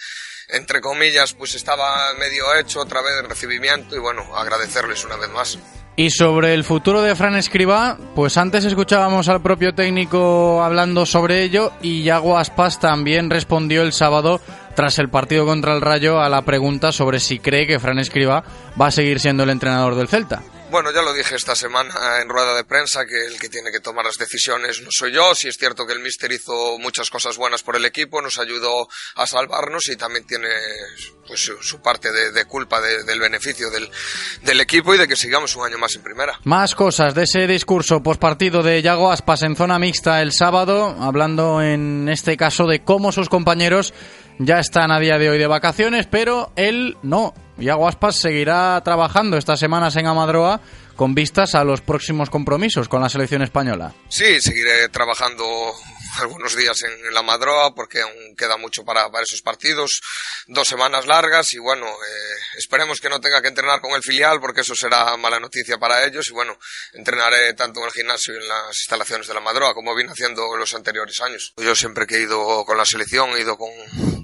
entre 0.49 0.81
comillas, 0.81 1.33
pues 1.35 1.53
estaba 1.53 2.11
medio 2.15 2.55
hecho 2.55 2.79
otra 2.81 3.01
vez 3.01 3.13
el 3.21 3.29
recibimiento 3.29 3.95
y 3.95 3.99
bueno, 3.99 4.35
agradecerles 4.35 5.03
una 5.05 5.15
vez 5.15 5.29
más. 5.29 5.59
Y 5.99 6.11
sobre 6.11 6.53
el 6.53 6.63
futuro 6.63 7.01
de 7.01 7.13
Fran 7.13 7.35
Escribá, 7.35 7.97
pues 8.15 8.37
antes 8.37 8.63
escuchábamos 8.63 9.27
al 9.27 9.41
propio 9.41 9.75
técnico 9.75 10.63
hablando 10.63 11.05
sobre 11.05 11.43
ello 11.43 11.73
y 11.81 12.03
Yago 12.03 12.37
Aspas 12.37 12.79
también 12.79 13.29
respondió 13.29 13.81
el 13.81 13.91
sábado 13.91 14.39
tras 14.77 14.97
el 14.97 15.09
partido 15.09 15.45
contra 15.45 15.75
el 15.75 15.81
Rayo 15.81 16.21
a 16.21 16.29
la 16.29 16.43
pregunta 16.43 16.93
sobre 16.93 17.19
si 17.19 17.39
cree 17.39 17.67
que 17.67 17.79
Fran 17.79 17.99
Escribá 17.99 18.45
va 18.79 18.87
a 18.87 18.91
seguir 18.91 19.19
siendo 19.19 19.43
el 19.43 19.49
entrenador 19.49 19.95
del 19.95 20.07
Celta. 20.07 20.41
Bueno, 20.71 20.91
ya 20.91 21.01
lo 21.01 21.13
dije 21.13 21.35
esta 21.35 21.55
semana 21.55 22.21
en 22.21 22.29
rueda 22.29 22.55
de 22.55 22.63
prensa 22.63 23.03
que 23.05 23.25
el 23.25 23.39
que 23.39 23.49
tiene 23.49 23.71
que 23.71 23.79
tomar 23.79 24.05
las 24.05 24.17
decisiones 24.17 24.81
no 24.83 24.89
soy 24.91 25.11
yo. 25.11 25.33
Si 25.33 25.47
es 25.47 25.57
cierto 25.57 25.87
que 25.87 25.93
el 25.93 25.99
Mister 25.99 26.31
hizo 26.31 26.77
muchas 26.77 27.09
cosas 27.09 27.37
buenas 27.37 27.63
por 27.63 27.75
el 27.75 27.85
equipo, 27.85 28.21
nos 28.21 28.37
ayudó 28.37 28.87
a 29.15 29.25
salvarnos 29.25 29.87
y 29.87 29.95
también 29.95 30.27
tiene 30.27 30.47
pues 31.27 31.51
su, 31.61 31.81
parte 31.81 32.11
de, 32.11 32.45
culpa 32.45 32.79
de, 32.81 33.03
del 33.03 33.19
beneficio 33.19 33.71
del, 33.71 33.89
del, 34.43 34.61
equipo 34.61 34.93
y 34.93 34.99
de 34.99 35.07
que 35.07 35.15
sigamos 35.15 35.55
un 35.55 35.65
año 35.65 35.79
más 35.79 35.95
en 35.95 36.03
primera. 36.03 36.39
Más 36.43 36.75
cosas 36.75 37.15
de 37.15 37.23
ese 37.23 37.47
discurso 37.47 38.03
postpartido 38.03 38.61
de 38.61 38.81
Yago 38.83 39.11
Aspas 39.11 39.41
en 39.41 39.55
zona 39.55 39.79
mixta 39.79 40.21
el 40.21 40.33
sábado, 40.33 40.95
hablando 40.99 41.63
en 41.63 42.09
este 42.09 42.37
caso 42.37 42.67
de 42.67 42.83
cómo 42.83 43.11
sus 43.11 43.27
compañeros 43.27 43.93
ya 44.39 44.59
están 44.59 44.91
a 44.91 44.99
día 44.99 45.17
de 45.17 45.29
hoy 45.29 45.37
de 45.37 45.47
vacaciones, 45.47 46.07
pero 46.07 46.51
él 46.55 46.97
no. 47.03 47.33
Iago 47.57 47.87
Aspas 47.87 48.15
seguirá 48.15 48.81
trabajando 48.83 49.37
estas 49.37 49.59
semanas 49.59 49.95
en 49.97 50.07
Amadroa 50.07 50.61
con 50.95 51.13
vistas 51.13 51.55
a 51.55 51.63
los 51.63 51.81
próximos 51.81 52.29
compromisos 52.29 52.89
con 52.89 53.01
la 53.01 53.09
selección 53.09 53.41
española. 53.41 53.93
Sí, 54.07 54.41
seguiré 54.41 54.89
trabajando 54.89 55.45
algunos 56.19 56.55
días 56.55 56.81
en 56.83 57.13
la 57.13 57.21
Madroa 57.21 57.73
porque 57.73 58.01
aún 58.01 58.35
queda 58.35 58.57
mucho 58.57 58.83
para, 58.83 59.09
esos 59.21 59.41
partidos, 59.41 60.01
dos 60.47 60.67
semanas 60.67 61.05
largas 61.05 61.53
y 61.53 61.59
bueno, 61.59 61.85
eh, 61.85 62.35
esperemos 62.57 62.99
que 62.99 63.09
no 63.09 63.19
tenga 63.19 63.41
que 63.41 63.49
entrenar 63.49 63.79
con 63.81 63.91
el 63.91 64.01
filial 64.01 64.39
porque 64.39 64.61
eso 64.61 64.73
será 64.75 65.15
mala 65.17 65.39
noticia 65.39 65.77
para 65.77 66.05
ellos 66.05 66.27
y 66.29 66.33
bueno, 66.33 66.57
entrenaré 66.93 67.53
tanto 67.53 67.79
en 67.81 67.85
el 67.87 67.91
gimnasio 67.91 68.33
y 68.33 68.37
en 68.37 68.47
las 68.47 68.81
instalaciones 68.81 69.27
de 69.27 69.33
la 69.33 69.73
como 69.73 69.95
vine 69.95 70.11
haciendo 70.11 70.53
en 70.53 70.59
los 70.59 70.73
anteriores 70.73 71.19
años. 71.21 71.53
Yo 71.57 71.75
siempre 71.75 72.05
que 72.05 72.17
he 72.17 72.21
ido 72.21 72.63
con 72.65 72.77
la 72.77 72.85
selección 72.85 73.29
he 73.31 73.41
ido 73.41 73.57
con, 73.57 73.69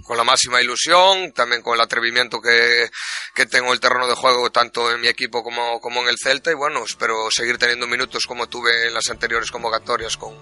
con 0.06 0.18
la 0.18 0.24
máxima 0.24 0.62
ilusión, 0.62 1.32
también 1.34 1.62
con 1.62 1.76
el 1.76 1.82
atrevimiento 1.82 2.40
que, 2.40 2.90
que 3.34 3.46
tengo 3.46 3.74
el 3.74 3.80
terreno 3.80 4.08
de 4.08 4.14
juego 4.14 4.52
tanto 4.52 4.92
en 4.92 5.02
mi 5.02 5.08
equipo 5.08 5.44
como, 5.44 5.80
como 5.82 6.02
en 6.02 6.10
el 6.10 6.18
Celta 6.22 6.52
y 6.52 6.54
bueno, 6.54 6.84
espero 6.86 7.30
seguir 7.32 7.58
teniendo 7.58 7.88
minutos 7.88 8.24
como 8.28 8.48
tuve 8.48 8.88
en 8.88 8.94
las 8.94 9.10
anteriores 9.10 9.50
convocatorias 9.52 10.16
con, 10.18 10.34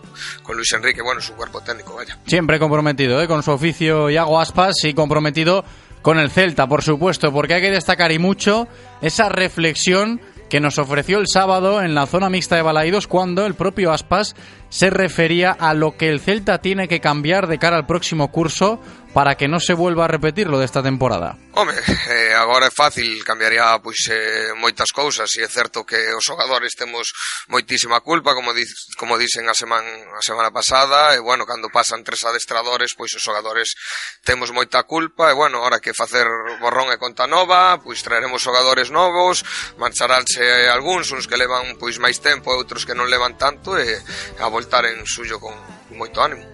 con 0.44 0.56
Luis 0.56 0.72
Enrique, 0.74 1.02
bueno, 1.02 1.22
su 1.22 1.34
cuerpo 1.34 1.62
técnico, 1.62 1.96
vaya. 1.96 2.20
Siempre 2.28 2.60
comprometido 2.60 3.22
¿eh? 3.22 3.28
con 3.28 3.42
su 3.42 3.52
oficio 3.52 4.10
Iago 4.10 4.40
Aspas 4.40 4.76
y 4.84 4.94
comprometido 4.94 5.64
con 6.02 6.20
el 6.20 6.30
Celta, 6.30 6.68
por 6.68 6.84
supuesto, 6.84 7.32
porque 7.32 7.54
hay 7.54 7.62
que 7.62 7.72
destacar 7.72 8.12
y 8.12 8.20
mucho 8.20 8.68
esa 9.02 9.30
reflexión 9.30 10.22
que 10.50 10.60
nos 10.60 10.78
ofreció 10.78 11.18
el 11.18 11.26
sábado 11.28 11.82
en 11.82 11.96
la 11.96 12.06
zona 12.06 12.30
mixta 12.30 12.58
de 12.58 12.62
Balaídos 12.62 13.08
cuando 13.08 13.46
el 13.46 13.56
propio 13.56 13.92
Aspas 13.92 14.36
se 14.74 14.90
refería 14.90 15.52
a 15.52 15.76
lo 15.76 15.98
que 15.98 16.10
el 16.10 16.20
Celta 16.20 16.58
tiene 16.58 16.88
que 16.88 17.00
cambiar 17.00 17.46
de 17.46 17.60
cara 17.60 17.78
al 17.78 17.86
próximo 17.86 18.32
curso 18.32 18.82
para 19.14 19.36
que 19.36 19.48
no 19.48 19.60
se 19.60 19.74
vuelva 19.74 20.06
a 20.06 20.08
repetir 20.08 20.48
lo 20.48 20.60
desta 20.60 20.82
temporada? 20.82 21.38
Home, 21.54 21.74
eh, 22.10 22.34
agora 22.34 22.66
é 22.66 22.74
fácil, 22.74 23.24
cambiaría 23.24 23.78
pois 23.78 24.10
eh, 24.10 24.58
moitas 24.58 24.90
cousas 24.90 25.30
e 25.38 25.46
é 25.46 25.50
certo 25.50 25.86
que 25.86 26.02
os 26.18 26.26
xogadores 26.26 26.74
temos 26.74 27.14
moitísima 27.46 28.02
culpa, 28.02 28.34
como 28.34 28.58
di, 28.58 28.66
como 28.98 29.22
dicen 29.22 29.46
a 29.46 29.54
semana 29.54 29.86
a 30.18 30.22
semana 30.26 30.50
pasada, 30.50 31.14
e 31.14 31.22
bueno, 31.22 31.46
cando 31.46 31.70
pasan 31.70 32.02
tres 32.02 32.26
adestradores, 32.26 32.98
pois 32.98 33.14
os 33.14 33.22
xogadores 33.22 33.78
temos 34.26 34.50
moita 34.50 34.82
culpa, 34.90 35.30
e 35.30 35.38
bueno, 35.38 35.62
ahora 35.62 35.78
que 35.78 35.94
facer 35.94 36.26
borrón 36.58 36.90
e 36.90 36.98
conta 36.98 37.30
nova, 37.30 37.78
pois 37.86 38.02
traeremos 38.02 38.42
xogadores 38.42 38.90
novos, 38.90 39.46
marcharánse 39.78 40.42
algúns, 40.74 41.14
uns 41.14 41.30
que 41.30 41.38
levan 41.38 41.78
pois 41.78 42.02
máis 42.02 42.18
tempo 42.18 42.50
e 42.50 42.58
outros 42.58 42.82
que 42.82 42.98
non 42.98 43.06
levan 43.06 43.38
tanto 43.38 43.78
e 43.78 43.94
a 44.42 44.50
voltar 44.64 44.86
en 44.86 45.06
suyo 45.06 45.40
con 45.40 45.54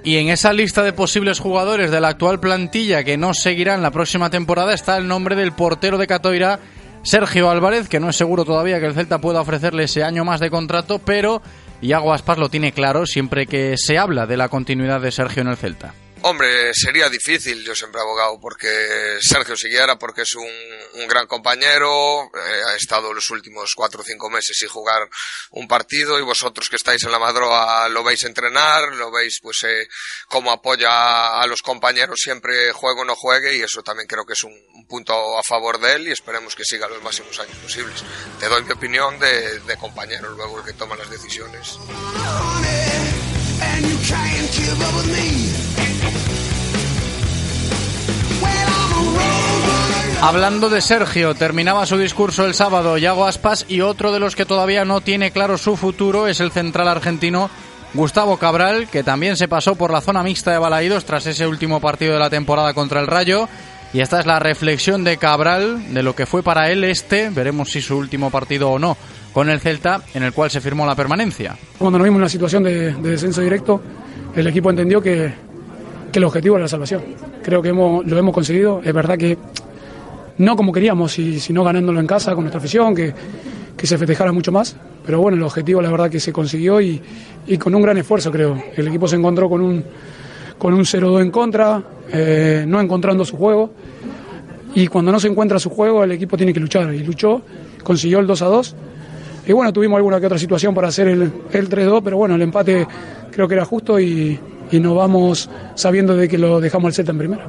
en 0.03 0.29
esa 0.29 0.51
lista 0.51 0.83
de 0.83 0.93
posibles 0.93 1.39
jugadores 1.39 1.91
de 1.91 2.01
la 2.01 2.09
actual 2.09 2.39
plantilla 2.39 3.03
que 3.03 3.17
no 3.17 3.33
seguirán 3.33 3.83
la 3.83 3.91
próxima 3.91 4.29
temporada 4.29 4.73
está 4.73 4.97
el 4.97 5.07
nombre 5.07 5.35
del 5.35 5.53
portero 5.53 5.97
de 5.97 6.07
Catoira, 6.07 6.59
Sergio 7.03 7.49
Álvarez, 7.49 7.87
que 7.87 7.99
no 7.99 8.09
es 8.09 8.15
seguro 8.15 8.45
todavía 8.45 8.79
que 8.79 8.87
el 8.87 8.95
Celta 8.95 9.19
pueda 9.19 9.41
ofrecerle 9.41 9.83
ese 9.83 10.03
año 10.03 10.25
más 10.25 10.39
de 10.39 10.49
contrato, 10.49 10.99
pero 10.99 11.41
Iago 11.81 12.11
Aspas 12.11 12.39
lo 12.39 12.49
tiene 12.49 12.71
claro 12.71 13.05
siempre 13.05 13.45
que 13.45 13.75
se 13.77 13.97
habla 13.97 14.25
de 14.25 14.37
la 14.37 14.49
continuidad 14.49 15.01
de 15.01 15.11
Sergio 15.11 15.41
en 15.41 15.49
el 15.49 15.57
Celta. 15.57 15.93
Hombre, 16.21 16.73
sería 16.73 17.09
difícil, 17.09 17.63
yo 17.63 17.73
siempre 17.73 17.99
he 17.99 18.03
abogado 18.03 18.37
porque 18.41 19.19
Sergio 19.21 19.55
siguiera, 19.55 19.97
porque 19.97 20.23
es 20.23 20.35
un, 20.35 21.01
un 21.01 21.07
gran 21.07 21.27
compañero, 21.27 22.25
eh, 22.25 22.61
ha 22.67 22.75
estado 22.75 23.13
los 23.13 23.29
últimos 23.29 23.71
cuatro 23.73 24.01
o 24.01 24.03
cinco 24.03 24.29
meses 24.29 24.57
sin 24.59 24.67
jugar 24.67 25.09
un 25.51 25.67
partido 25.67 26.19
y 26.19 26.23
vosotros 26.23 26.69
que 26.69 26.75
estáis 26.75 27.03
en 27.03 27.11
la 27.11 27.19
Madroa 27.19 27.87
lo 27.87 28.03
veis 28.03 28.25
entrenar, 28.25 28.93
lo 28.95 29.11
veis 29.11 29.39
pues 29.41 29.63
eh, 29.63 29.87
cómo 30.27 30.51
apoya 30.51 31.39
a 31.39 31.47
los 31.47 31.61
compañeros 31.61 32.19
siempre 32.21 32.73
juego 32.73 33.01
o 33.01 33.05
no 33.05 33.15
juegue 33.15 33.55
y 33.55 33.61
eso 33.61 33.81
también 33.81 34.07
creo 34.07 34.25
que 34.25 34.33
es 34.33 34.43
un, 34.43 34.53
un, 34.73 34.87
punto 34.87 35.37
a 35.37 35.43
favor 35.43 35.79
de 35.79 35.93
él 35.93 36.07
y 36.09 36.11
esperemos 36.11 36.53
que 36.53 36.65
siga 36.65 36.89
los 36.89 37.01
máximos 37.01 37.39
años 37.39 37.55
posibles. 37.57 38.03
Te 38.39 38.49
doy 38.49 38.63
mi 38.63 38.71
opinión 38.71 39.17
de, 39.19 39.59
de 39.59 39.77
compañero 39.77 40.31
luego 40.31 40.59
el 40.59 40.65
que 40.65 40.73
toma 40.73 40.97
las 40.97 41.09
decisiones. 41.09 41.77
Hablando 50.21 50.69
de 50.69 50.81
Sergio, 50.81 51.33
terminaba 51.33 51.85
su 51.85 51.97
discurso 51.97 52.45
el 52.45 52.53
sábado 52.53 52.97
Yago 52.97 53.25
Aspas 53.25 53.65
y 53.69 53.79
otro 53.79 54.11
de 54.11 54.19
los 54.19 54.35
que 54.35 54.45
todavía 54.45 54.83
no 54.83 54.99
tiene 54.99 55.31
claro 55.31 55.57
su 55.57 55.77
futuro 55.77 56.27
es 56.27 56.41
el 56.41 56.51
central 56.51 56.89
argentino 56.89 57.49
Gustavo 57.93 58.35
Cabral, 58.37 58.89
que 58.89 59.01
también 59.01 59.37
se 59.37 59.47
pasó 59.47 59.75
por 59.75 59.91
la 59.91 60.01
zona 60.01 60.21
mixta 60.21 60.51
de 60.51 60.59
Balaídos 60.59 61.05
tras 61.05 61.25
ese 61.25 61.47
último 61.47 61.79
partido 61.79 62.13
de 62.13 62.19
la 62.19 62.29
temporada 62.29 62.73
contra 62.73 62.99
el 62.99 63.07
Rayo. 63.07 63.47
Y 63.93 64.01
esta 64.01 64.19
es 64.19 64.25
la 64.25 64.39
reflexión 64.39 65.05
de 65.05 65.15
Cabral 65.17 65.93
de 65.93 66.03
lo 66.03 66.13
que 66.13 66.25
fue 66.25 66.43
para 66.43 66.69
él 66.69 66.83
este, 66.83 67.29
veremos 67.29 67.71
si 67.71 67.81
su 67.81 67.97
último 67.97 68.29
partido 68.29 68.69
o 68.69 68.77
no, 68.77 68.97
con 69.33 69.49
el 69.49 69.61
Celta, 69.61 70.01
en 70.13 70.23
el 70.23 70.33
cual 70.33 70.51
se 70.51 70.59
firmó 70.61 70.85
la 70.85 70.95
permanencia. 70.95 71.57
Cuando 71.77 71.97
nos 71.97 72.05
vimos 72.05 72.17
en 72.17 72.21
una 72.23 72.29
situación 72.29 72.63
de, 72.63 72.93
de 72.93 73.09
descenso 73.09 73.39
directo, 73.41 73.81
el 74.35 74.45
equipo 74.45 74.69
entendió 74.69 75.01
que, 75.01 75.33
que, 76.11 76.19
el 76.19 76.25
objetivo 76.25 76.57
era 76.57 76.65
la 76.65 76.69
salvación. 76.69 77.03
Creo 77.41 77.61
que 77.61 77.69
hemos, 77.69 78.05
lo 78.05 78.17
hemos 78.17 78.33
conseguido. 78.33 78.81
Es 78.83 78.93
verdad 78.93 79.17
que 79.17 79.37
no 80.39 80.55
como 80.55 80.71
queríamos, 80.71 81.11
sino 81.11 81.63
ganándolo 81.63 81.99
en 81.99 82.07
casa 82.07 82.33
con 82.33 82.43
nuestra 82.43 82.59
afición, 82.59 82.95
que, 82.95 83.13
que 83.75 83.85
se 83.85 83.97
festejara 83.97 84.31
mucho 84.31 84.51
más. 84.51 84.75
Pero 85.05 85.21
bueno, 85.21 85.37
el 85.37 85.43
objetivo 85.43 85.81
la 85.81 85.91
verdad 85.91 86.09
que 86.09 86.19
se 86.19 86.31
consiguió 86.31 86.81
y, 86.81 87.01
y 87.45 87.57
con 87.57 87.75
un 87.75 87.81
gran 87.81 87.97
esfuerzo 87.97 88.31
creo. 88.31 88.61
El 88.75 88.87
equipo 88.87 89.07
se 89.07 89.17
encontró 89.17 89.49
con 89.49 89.61
un, 89.61 89.83
con 90.57 90.73
un 90.73 90.81
0-2 90.81 91.21
en 91.21 91.31
contra, 91.31 91.83
eh, 92.11 92.63
no 92.67 92.79
encontrando 92.79 93.25
su 93.25 93.37
juego. 93.37 93.71
Y 94.75 94.87
cuando 94.87 95.11
no 95.11 95.19
se 95.19 95.27
encuentra 95.27 95.59
su 95.59 95.69
juego, 95.69 96.03
el 96.03 96.13
equipo 96.13 96.37
tiene 96.37 96.53
que 96.53 96.59
luchar. 96.59 96.93
Y 96.93 96.99
luchó, 97.03 97.41
consiguió 97.83 98.19
el 98.19 98.27
2-2. 98.27 98.75
Y 99.47 99.51
bueno, 99.51 99.73
tuvimos 99.73 99.97
alguna 99.97 100.19
que 100.19 100.27
otra 100.27 100.37
situación 100.37 100.73
para 100.73 100.87
hacer 100.87 101.07
el, 101.09 101.31
el 101.51 101.69
3-2, 101.69 102.01
pero 102.03 102.17
bueno, 102.17 102.35
el 102.35 102.41
empate 102.41 102.87
creo 103.31 103.47
que 103.47 103.55
era 103.55 103.65
justo 103.65 103.99
y, 103.99 104.39
y 104.71 104.79
nos 104.79 104.95
vamos 104.95 105.49
sabiendo 105.75 106.15
de 106.15 106.29
que 106.29 106.37
lo 106.37 106.61
dejamos 106.61 106.87
al 106.87 106.93
set 106.93 107.09
en 107.09 107.17
primera. 107.17 107.47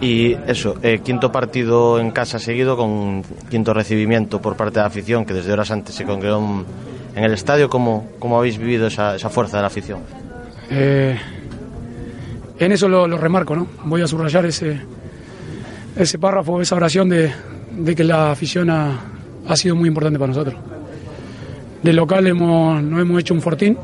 Y 0.00 0.34
eso, 0.46 0.74
eh, 0.82 1.00
quinto 1.02 1.32
partido 1.32 1.98
en 1.98 2.10
casa 2.10 2.38
seguido 2.38 2.76
con 2.76 3.22
quinto 3.50 3.72
recibimiento 3.72 4.42
por 4.42 4.56
parte 4.56 4.74
de 4.74 4.80
la 4.80 4.88
afición 4.88 5.24
que 5.24 5.32
desde 5.32 5.52
horas 5.52 5.70
antes 5.70 5.94
se 5.94 6.04
congregó 6.04 6.64
en 7.14 7.24
el 7.24 7.32
estadio. 7.32 7.70
¿Cómo, 7.70 8.08
cómo 8.18 8.38
habéis 8.38 8.58
vivido 8.58 8.86
esa, 8.86 9.16
esa, 9.16 9.30
fuerza 9.30 9.56
de 9.56 9.62
la 9.62 9.68
afición? 9.68 10.00
Eh, 10.70 11.16
en 12.58 12.72
eso 12.72 12.88
lo, 12.88 13.06
remarco, 13.16 13.56
¿no? 13.56 13.66
Voy 13.84 14.02
a 14.02 14.06
subrayar 14.06 14.44
ese, 14.44 14.78
ese 15.96 16.18
párrafo, 16.18 16.60
esa 16.60 16.76
oración 16.76 17.08
de, 17.08 17.32
de 17.76 17.94
que 17.94 18.04
la 18.04 18.32
afición 18.32 18.68
ha, 18.68 19.00
ha, 19.48 19.56
sido 19.56 19.76
muy 19.76 19.88
importante 19.88 20.18
para 20.18 20.28
nosotros. 20.28 20.56
De 21.82 21.92
local 21.92 22.26
hemos, 22.26 22.82
no 22.82 23.00
hemos 23.00 23.20
hecho 23.20 23.32
un 23.32 23.40
fortín 23.40 23.78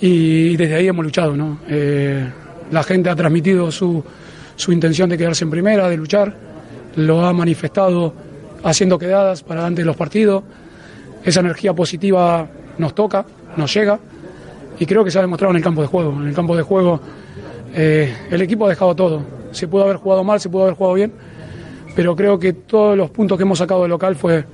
y 0.00 0.56
desde 0.56 0.74
ahí 0.74 0.88
hemos 0.88 1.04
luchado, 1.04 1.36
¿no? 1.36 1.58
Eh, 1.68 2.26
la 2.70 2.82
gente 2.82 3.10
ha 3.10 3.16
transmitido 3.16 3.70
su 3.70 4.02
su 4.56 4.72
intención 4.72 5.08
de 5.08 5.18
quedarse 5.18 5.44
en 5.44 5.50
primera, 5.50 5.88
de 5.88 5.96
luchar, 5.96 6.34
lo 6.96 7.24
ha 7.24 7.32
manifestado 7.32 8.14
haciendo 8.62 8.98
quedadas 8.98 9.42
para 9.42 9.66
antes 9.66 9.82
de 9.82 9.86
los 9.86 9.96
partidos. 9.96 10.42
Esa 11.24 11.40
energía 11.40 11.72
positiva 11.72 12.48
nos 12.78 12.94
toca, 12.94 13.24
nos 13.56 13.72
llega 13.72 13.98
y 14.78 14.86
creo 14.86 15.04
que 15.04 15.10
se 15.10 15.18
ha 15.18 15.22
demostrado 15.22 15.52
en 15.52 15.58
el 15.58 15.62
campo 15.62 15.82
de 15.82 15.88
juego. 15.88 16.12
En 16.12 16.28
el 16.28 16.34
campo 16.34 16.56
de 16.56 16.62
juego 16.62 17.00
eh, 17.74 18.12
el 18.30 18.42
equipo 18.42 18.66
ha 18.66 18.68
dejado 18.68 18.94
todo. 18.94 19.22
Se 19.52 19.68
pudo 19.68 19.84
haber 19.84 19.96
jugado 19.96 20.24
mal, 20.24 20.40
se 20.40 20.48
pudo 20.48 20.62
haber 20.62 20.74
jugado 20.74 20.94
bien, 20.94 21.12
pero 21.94 22.16
creo 22.16 22.38
que 22.38 22.52
todos 22.52 22.96
los 22.96 23.10
puntos 23.10 23.36
que 23.36 23.42
hemos 23.42 23.58
sacado 23.58 23.82
de 23.82 23.88
local 23.88 24.16
fue, 24.16 24.44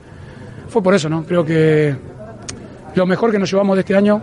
fue 0.68 0.82
por 0.82 0.94
eso, 0.94 1.08
¿no? 1.08 1.24
Creo 1.24 1.44
que 1.44 1.94
lo 2.94 3.06
mejor 3.06 3.30
que 3.30 3.38
nos 3.38 3.50
llevamos 3.50 3.76
de 3.76 3.80
este 3.80 3.94
año 3.94 4.22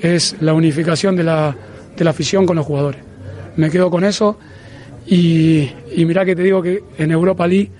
es 0.00 0.36
la 0.40 0.54
unificación 0.54 1.14
de 1.16 1.24
la, 1.24 1.54
de 1.96 2.04
la 2.04 2.10
afición 2.10 2.46
con 2.46 2.56
los 2.56 2.64
jugadores. 2.64 3.00
Me 3.56 3.70
quedo 3.70 3.90
con 3.90 4.04
eso 4.04 4.38
y, 5.10 5.72
y 5.96 6.04
mira 6.04 6.24
que 6.24 6.36
te 6.36 6.42
digo 6.42 6.60
que 6.62 6.82
en 6.98 7.10
Europa 7.10 7.46
League 7.46 7.70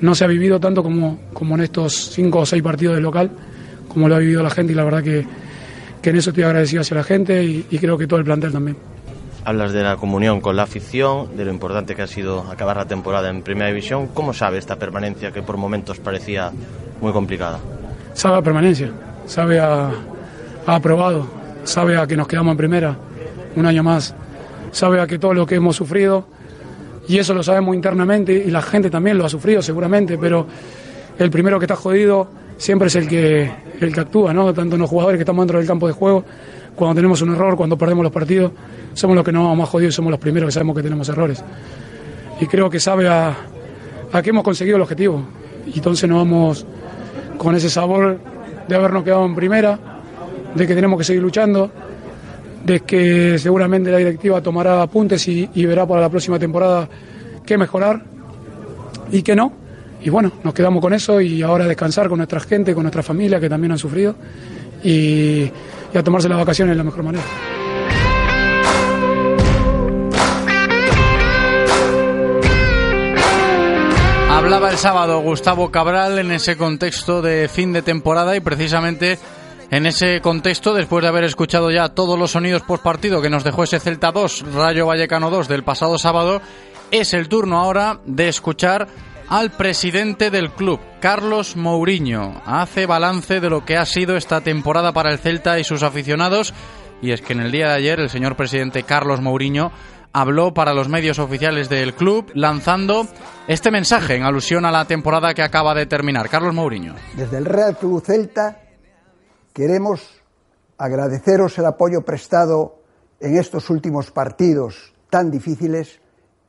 no 0.00 0.14
se 0.14 0.24
ha 0.24 0.26
vivido 0.26 0.58
tanto 0.58 0.82
como, 0.82 1.20
como 1.32 1.54
en 1.54 1.62
estos 1.62 2.10
cinco 2.10 2.40
o 2.40 2.46
seis 2.46 2.62
partidos 2.62 2.96
del 2.96 3.04
local, 3.04 3.30
como 3.88 4.08
lo 4.08 4.16
ha 4.16 4.18
vivido 4.18 4.42
la 4.42 4.50
gente 4.50 4.72
y 4.72 4.76
la 4.76 4.84
verdad 4.84 5.02
que, 5.02 5.24
que 6.02 6.10
en 6.10 6.16
eso 6.16 6.30
estoy 6.30 6.44
agradecido 6.44 6.82
hacia 6.82 6.96
la 6.96 7.04
gente 7.04 7.42
y, 7.44 7.66
y, 7.70 7.78
creo 7.78 7.96
que 7.96 8.06
todo 8.06 8.18
el 8.18 8.24
plantel 8.24 8.52
también. 8.52 8.76
Hablas 9.44 9.72
de 9.72 9.82
la 9.82 9.96
comunión 9.96 10.40
con 10.40 10.56
la 10.56 10.64
afición, 10.64 11.36
de 11.36 11.44
lo 11.44 11.50
importante 11.50 11.94
que 11.94 12.02
ha 12.02 12.06
sido 12.06 12.42
acabar 12.50 12.76
la 12.76 12.86
temporada 12.86 13.30
en 13.30 13.42
Primera 13.42 13.68
División. 13.68 14.08
¿Cómo 14.12 14.34
sabe 14.34 14.58
esta 14.58 14.76
permanencia 14.76 15.32
que 15.32 15.42
por 15.42 15.56
momentos 15.56 15.98
parecía 16.00 16.50
muy 17.00 17.12
complicada? 17.12 17.58
Sabe 18.14 18.36
a 18.36 18.42
permanencia, 18.42 18.90
sabe 19.26 19.58
a, 19.60 19.90
a 20.66 20.74
aprobado, 20.74 21.26
sabe 21.64 21.96
a 21.96 22.06
que 22.06 22.16
nos 22.16 22.26
quedamos 22.26 22.52
en 22.52 22.58
Primera 22.58 22.96
un 23.56 23.64
año 23.64 23.82
más, 23.82 24.14
sabe 24.70 25.00
a 25.00 25.06
que 25.06 25.18
todo 25.18 25.34
lo 25.34 25.46
que 25.46 25.54
hemos 25.54 25.76
sufrido 25.76 26.26
y 27.08 27.18
eso 27.18 27.32
lo 27.32 27.42
sabemos 27.42 27.74
internamente 27.74 28.32
y 28.32 28.50
la 28.50 28.60
gente 28.60 28.90
también 28.90 29.16
lo 29.16 29.24
ha 29.24 29.28
sufrido 29.28 29.62
seguramente, 29.62 30.18
pero 30.18 30.46
el 31.18 31.30
primero 31.30 31.58
que 31.58 31.64
está 31.64 31.74
jodido 31.74 32.28
siempre 32.58 32.88
es 32.88 32.96
el 32.96 33.08
que, 33.08 33.50
el 33.80 33.92
que 33.92 34.00
actúa, 34.00 34.34
¿no? 34.34 34.52
Tanto 34.52 34.76
los 34.76 34.90
jugadores 34.90 35.16
que 35.16 35.22
estamos 35.22 35.42
dentro 35.42 35.58
del 35.58 35.66
campo 35.66 35.86
de 35.86 35.94
juego, 35.94 36.24
cuando 36.76 36.94
tenemos 36.94 37.22
un 37.22 37.34
error, 37.34 37.56
cuando 37.56 37.78
perdemos 37.78 38.02
los 38.02 38.12
partidos, 38.12 38.52
somos 38.92 39.16
los 39.16 39.24
que 39.24 39.32
nos 39.32 39.42
vamos 39.42 39.58
más 39.58 39.68
jodidos 39.68 39.94
somos 39.94 40.10
los 40.10 40.20
primeros 40.20 40.48
que 40.48 40.52
sabemos 40.52 40.76
que 40.76 40.82
tenemos 40.82 41.08
errores. 41.08 41.42
Y 42.40 42.46
creo 42.46 42.68
que 42.68 42.78
sabe 42.78 43.08
a, 43.08 43.28
a 44.12 44.20
hemos 44.22 44.44
conseguido 44.44 44.76
el 44.76 44.82
objetivo. 44.82 45.24
Y 45.66 45.78
entonces 45.78 46.08
nos 46.08 46.18
vamos 46.18 46.66
con 47.38 47.54
ese 47.56 47.70
sabor 47.70 48.18
de 48.68 48.76
habernos 48.76 49.02
quedado 49.02 49.24
en 49.24 49.34
primera, 49.34 49.78
de 50.54 50.66
que 50.66 50.74
tenemos 50.74 50.98
que 50.98 51.04
seguir 51.04 51.22
luchando, 51.22 51.70
de 52.68 52.80
que 52.80 53.38
seguramente 53.38 53.90
la 53.90 53.96
directiva 53.96 54.42
tomará 54.42 54.82
apuntes 54.82 55.26
y, 55.26 55.48
verá 55.64 55.86
para 55.86 56.02
la 56.02 56.10
próxima 56.10 56.38
temporada 56.38 56.86
qué 57.46 57.56
mejorar 57.56 58.04
y 59.10 59.22
qué 59.22 59.34
no. 59.34 59.52
Y 60.02 60.10
bueno, 60.10 60.32
nos 60.44 60.52
quedamos 60.52 60.82
con 60.82 60.92
eso 60.92 61.18
y 61.20 61.42
ahora 61.42 61.64
a 61.64 61.68
descansar 61.68 62.08
con 62.08 62.18
nuestra 62.18 62.40
gente, 62.40 62.74
con 62.74 62.82
nuestra 62.82 63.02
familia 63.02 63.40
que 63.40 63.48
también 63.48 63.72
han 63.72 63.78
sufrido 63.78 64.14
y, 64.84 65.50
y 65.94 65.98
a 65.98 66.02
tomarse 66.02 66.28
las 66.28 66.38
vacaciones 66.38 66.74
de 66.74 66.76
la 66.76 66.84
mejor 66.84 67.02
manera. 67.02 67.24
Hablaba 74.30 74.70
el 74.70 74.76
sábado 74.76 75.20
Gustavo 75.22 75.70
Cabral 75.70 76.18
en 76.18 76.32
ese 76.32 76.58
contexto 76.58 77.22
de 77.22 77.48
fin 77.48 77.72
de 77.72 77.80
temporada 77.80 78.36
y 78.36 78.40
precisamente 78.40 79.18
en 79.70 79.86
ese 79.86 80.20
contexto, 80.20 80.74
después 80.74 81.02
de 81.02 81.08
haber 81.08 81.24
escuchado 81.24 81.70
ya 81.70 81.90
todos 81.90 82.18
los 82.18 82.30
sonidos 82.30 82.62
post 82.62 82.82
partido 82.82 83.20
que 83.20 83.30
nos 83.30 83.44
dejó 83.44 83.64
ese 83.64 83.80
Celta 83.80 84.12
2, 84.12 84.54
Rayo 84.54 84.86
Vallecano 84.86 85.30
2 85.30 85.48
del 85.48 85.64
pasado 85.64 85.98
sábado, 85.98 86.40
es 86.90 87.12
el 87.12 87.28
turno 87.28 87.58
ahora 87.58 88.00
de 88.06 88.28
escuchar 88.28 88.88
al 89.28 89.50
presidente 89.50 90.30
del 90.30 90.50
club, 90.52 90.80
Carlos 91.00 91.54
Mourinho. 91.54 92.40
Hace 92.46 92.86
balance 92.86 93.40
de 93.40 93.50
lo 93.50 93.64
que 93.64 93.76
ha 93.76 93.84
sido 93.84 94.16
esta 94.16 94.40
temporada 94.40 94.92
para 94.92 95.12
el 95.12 95.18
Celta 95.18 95.58
y 95.58 95.64
sus 95.64 95.82
aficionados 95.82 96.54
y 97.02 97.12
es 97.12 97.20
que 97.20 97.34
en 97.34 97.40
el 97.40 97.52
día 97.52 97.68
de 97.68 97.74
ayer 97.74 98.00
el 98.00 98.10
señor 98.10 98.36
presidente 98.36 98.82
Carlos 98.82 99.20
Mourinho 99.20 99.70
habló 100.12 100.54
para 100.54 100.72
los 100.72 100.88
medios 100.88 101.18
oficiales 101.18 101.68
del 101.68 101.94
club 101.94 102.30
lanzando 102.34 103.06
este 103.46 103.70
mensaje 103.70 104.16
en 104.16 104.24
alusión 104.24 104.64
a 104.64 104.72
la 104.72 104.86
temporada 104.86 105.34
que 105.34 105.42
acaba 105.42 105.74
de 105.74 105.86
terminar. 105.86 106.30
Carlos 106.30 106.54
Mourinho. 106.54 106.94
Desde 107.14 107.36
el 107.36 107.44
Real 107.44 107.76
Club 107.76 108.02
Celta 108.04 108.62
queremos 109.52 110.22
agradeceros 110.76 111.58
el 111.58 111.66
apoyo 111.66 112.04
prestado 112.04 112.78
en 113.20 113.36
estos 113.36 113.70
últimos 113.70 114.10
partidos 114.10 114.94
tan 115.10 115.30
difíciles 115.30 116.00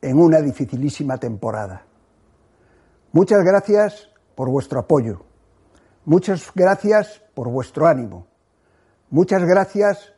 en 0.02 0.18
una 0.18 0.40
dificilísima 0.40 1.18
temporada. 1.18 1.84
Muchas 3.12 3.44
gracias 3.44 4.08
por 4.34 4.48
vuestro 4.48 4.80
apoyo. 4.80 5.24
Muchas 6.04 6.50
gracias 6.54 7.22
por 7.34 7.48
vuestro 7.48 7.86
ánimo. 7.86 8.26
Muchas 9.10 9.44
gracias 9.44 10.12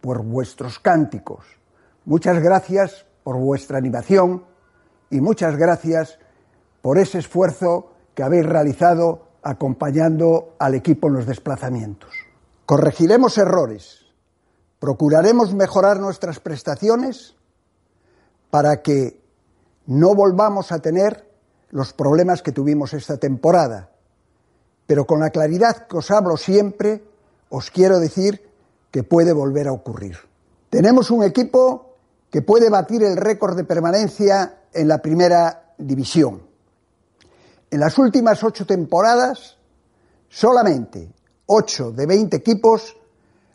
por 0.00 0.22
vuestros 0.22 0.78
cánticos. 0.78 1.46
Muchas 2.04 2.40
gracias 2.42 3.06
por 3.22 3.38
vuestra 3.38 3.78
animación 3.78 4.44
y 5.10 5.20
muchas 5.20 5.56
gracias 5.56 6.18
por 6.82 6.98
ese 6.98 7.18
esfuerzo 7.18 7.92
que 8.14 8.22
habéis 8.22 8.44
realizado 8.44 9.28
acompañando 9.42 10.54
al 10.58 10.74
equipo 10.74 11.08
en 11.08 11.14
los 11.14 11.26
desplazamientos. 11.26 12.23
Corregiremos 12.66 13.36
errores, 13.36 14.06
procuraremos 14.78 15.54
mejorar 15.54 16.00
nuestras 16.00 16.40
prestaciones 16.40 17.34
para 18.50 18.80
que 18.80 19.20
no 19.86 20.14
volvamos 20.14 20.72
a 20.72 20.78
tener 20.78 21.30
los 21.70 21.92
problemas 21.92 22.42
que 22.42 22.52
tuvimos 22.52 22.94
esta 22.94 23.18
temporada. 23.18 23.90
Pero 24.86 25.06
con 25.06 25.20
la 25.20 25.30
claridad 25.30 25.86
que 25.86 25.98
os 25.98 26.10
hablo 26.10 26.36
siempre, 26.36 27.04
os 27.50 27.70
quiero 27.70 27.98
decir 27.98 28.48
que 28.90 29.02
puede 29.02 29.32
volver 29.32 29.68
a 29.68 29.72
ocurrir. 29.72 30.16
Tenemos 30.70 31.10
un 31.10 31.22
equipo 31.22 31.96
que 32.30 32.42
puede 32.42 32.70
batir 32.70 33.02
el 33.02 33.16
récord 33.16 33.56
de 33.56 33.64
permanencia 33.64 34.62
en 34.72 34.88
la 34.88 34.98
primera 34.98 35.74
división. 35.76 36.42
En 37.70 37.80
las 37.80 37.98
últimas 37.98 38.42
ocho 38.42 38.66
temporadas, 38.66 39.58
solamente 40.28 41.12
ocho 41.46 41.92
de 41.92 42.06
veinte 42.06 42.36
equipos 42.36 42.96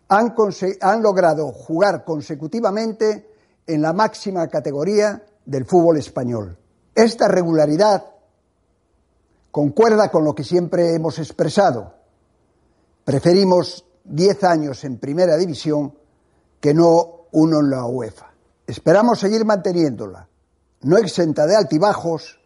han, 0.07 0.33
han 0.81 1.01
logrado 1.01 1.51
jugar 1.51 2.03
consecutivamente 2.03 3.29
en 3.67 3.81
la 3.81 3.93
máxima 3.93 4.47
categoría 4.47 5.23
del 5.45 5.65
fútbol 5.65 5.97
español. 5.97 6.57
Esta 6.95 7.27
regularidad 7.27 8.03
concuerda 9.51 10.09
con 10.09 10.23
lo 10.23 10.33
que 10.33 10.43
siempre 10.43 10.93
hemos 10.93 11.19
expresado. 11.19 11.93
Preferimos 13.03 13.85
diez 14.03 14.43
años 14.43 14.83
en 14.83 14.97
primera 14.97 15.37
división 15.37 15.93
que 16.59 16.73
no 16.73 17.27
uno 17.31 17.59
en 17.59 17.69
la 17.69 17.85
UEFA. 17.85 18.31
Esperamos 18.65 19.19
seguir 19.19 19.45
manteniéndola, 19.45 20.27
no 20.81 20.97
exenta 20.97 21.45
de 21.47 21.55
altibajos 21.55 22.39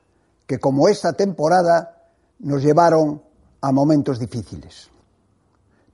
que 0.45 0.59
como 0.59 0.87
esta 0.87 1.13
temporada 1.13 2.09
nos 2.39 2.61
llevaron 2.61 3.21
a 3.61 3.71
momentos 3.71 4.19
difíciles. 4.19 4.89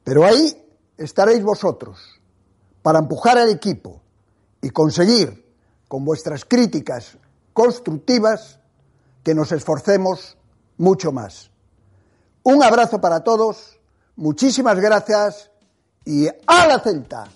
Pero 0.03 0.25
ahí 0.25 0.55
estaréis 0.97 1.43
vosotros 1.43 1.99
para 2.81 2.99
empujar 2.99 3.38
al 3.38 3.49
equipo 3.49 4.01
y 4.62 4.69
conseguir 4.69 5.45
con 5.88 6.05
vuestras 6.05 6.45
críticas 6.45 7.17
constructivas 7.53 8.59
que 9.23 9.33
nos 9.33 9.51
esforcemos 9.51 10.38
mucho 10.77 11.12
más. 11.12 11.49
Un 12.43 12.63
abrazo 12.63 13.01
para 13.01 13.23
todos, 13.23 13.79
muchísimas 14.15 14.79
gracias 14.79 15.51
y 16.05 16.27
a 16.27 16.67
la 16.67 16.79
Celta. 16.79 17.27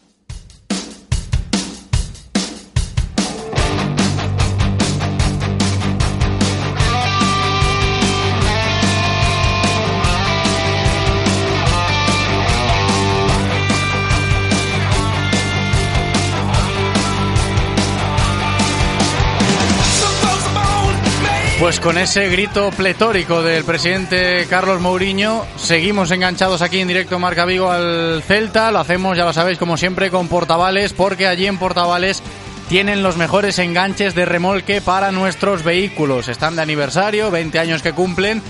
Pues 21.64 21.80
con 21.80 21.98
ese 21.98 22.28
grito 22.28 22.72
pletórico 22.72 23.42
del 23.42 23.64
presidente 23.64 24.46
Carlos 24.50 24.82
Mourinho, 24.82 25.46
seguimos 25.56 26.12
enganchados 26.12 26.62
aquí 26.62 26.82
en 26.82 26.90
directo 26.90 27.20
Marca 27.20 27.46
Vigo 27.46 27.72
al 27.72 28.22
Celta. 28.28 28.70
Lo 28.70 28.80
hacemos, 28.80 29.16
ya 29.16 29.24
lo 29.24 29.32
sabéis, 29.32 29.58
como 29.58 29.78
siempre, 29.78 30.12
con 30.12 30.28
Portavales, 30.28 30.92
porque 30.92 31.26
allí 31.26 31.48
en 31.48 31.58
Portavales 31.58 32.22
tienen 32.68 33.02
los 33.02 33.16
mejores 33.16 33.60
enganches 33.60 34.14
de 34.14 34.26
remolque 34.26 34.82
para 34.82 35.14
nuestros 35.14 35.64
vehículos. 35.64 36.28
Están 36.28 36.58
de 36.58 36.64
aniversario, 36.64 37.32
20 37.32 37.58
años 37.60 37.82
que 37.82 37.94
cumplen, 37.94 38.42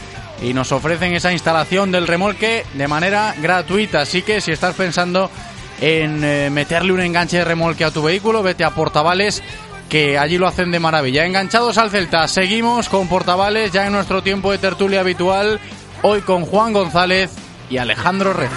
y 0.42 0.56
nos 0.56 0.72
ofrecen 0.72 1.14
esa 1.14 1.32
instalación 1.32 1.92
del 1.92 2.08
remolque 2.08 2.66
de 2.74 2.88
manera 2.88 3.36
gratuita. 3.40 4.02
Así 4.02 4.24
que 4.24 4.42
si 4.42 4.52
estás 4.52 4.74
pensando 4.74 5.30
en 5.82 6.24
eh, 6.24 6.50
meterle 6.50 6.94
un 6.94 7.02
enganche 7.02 7.38
de 7.38 7.46
remolque 7.46 7.84
a 7.84 7.92
tu 7.92 8.02
vehículo, 8.02 8.42
vete 8.42 8.64
a 8.64 8.72
Portavales 8.72 9.44
que 9.90 10.18
allí 10.18 10.38
lo 10.38 10.48
hacen 10.48 10.72
de 10.72 10.80
maravilla. 10.80 11.26
Enganchados 11.26 11.78
al 11.78 11.92
Celta, 11.92 12.28
seguimos 12.28 12.90
con 12.90 13.08
Portavales 13.08 13.72
ya 13.72 13.86
en 13.86 13.94
nuestro 13.94 14.22
tiempo 14.24 14.52
de 14.52 14.58
tertulia 14.58 15.02
habitual, 15.02 15.60
hoy 16.02 16.22
con 16.22 16.46
Juan 16.46 16.74
González 16.74 17.32
y 17.70 17.78
Alejandro 17.78 18.34
Reza. 18.34 18.56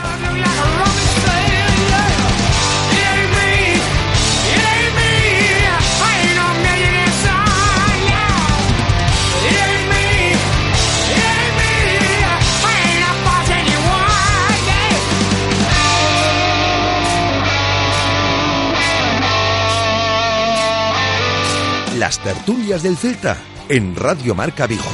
Las 22.06 22.20
tertulias 22.20 22.84
del 22.84 22.96
Celta 22.96 23.36
en 23.68 23.96
Radio 23.96 24.32
Marca 24.32 24.68
Vigo. 24.68 24.84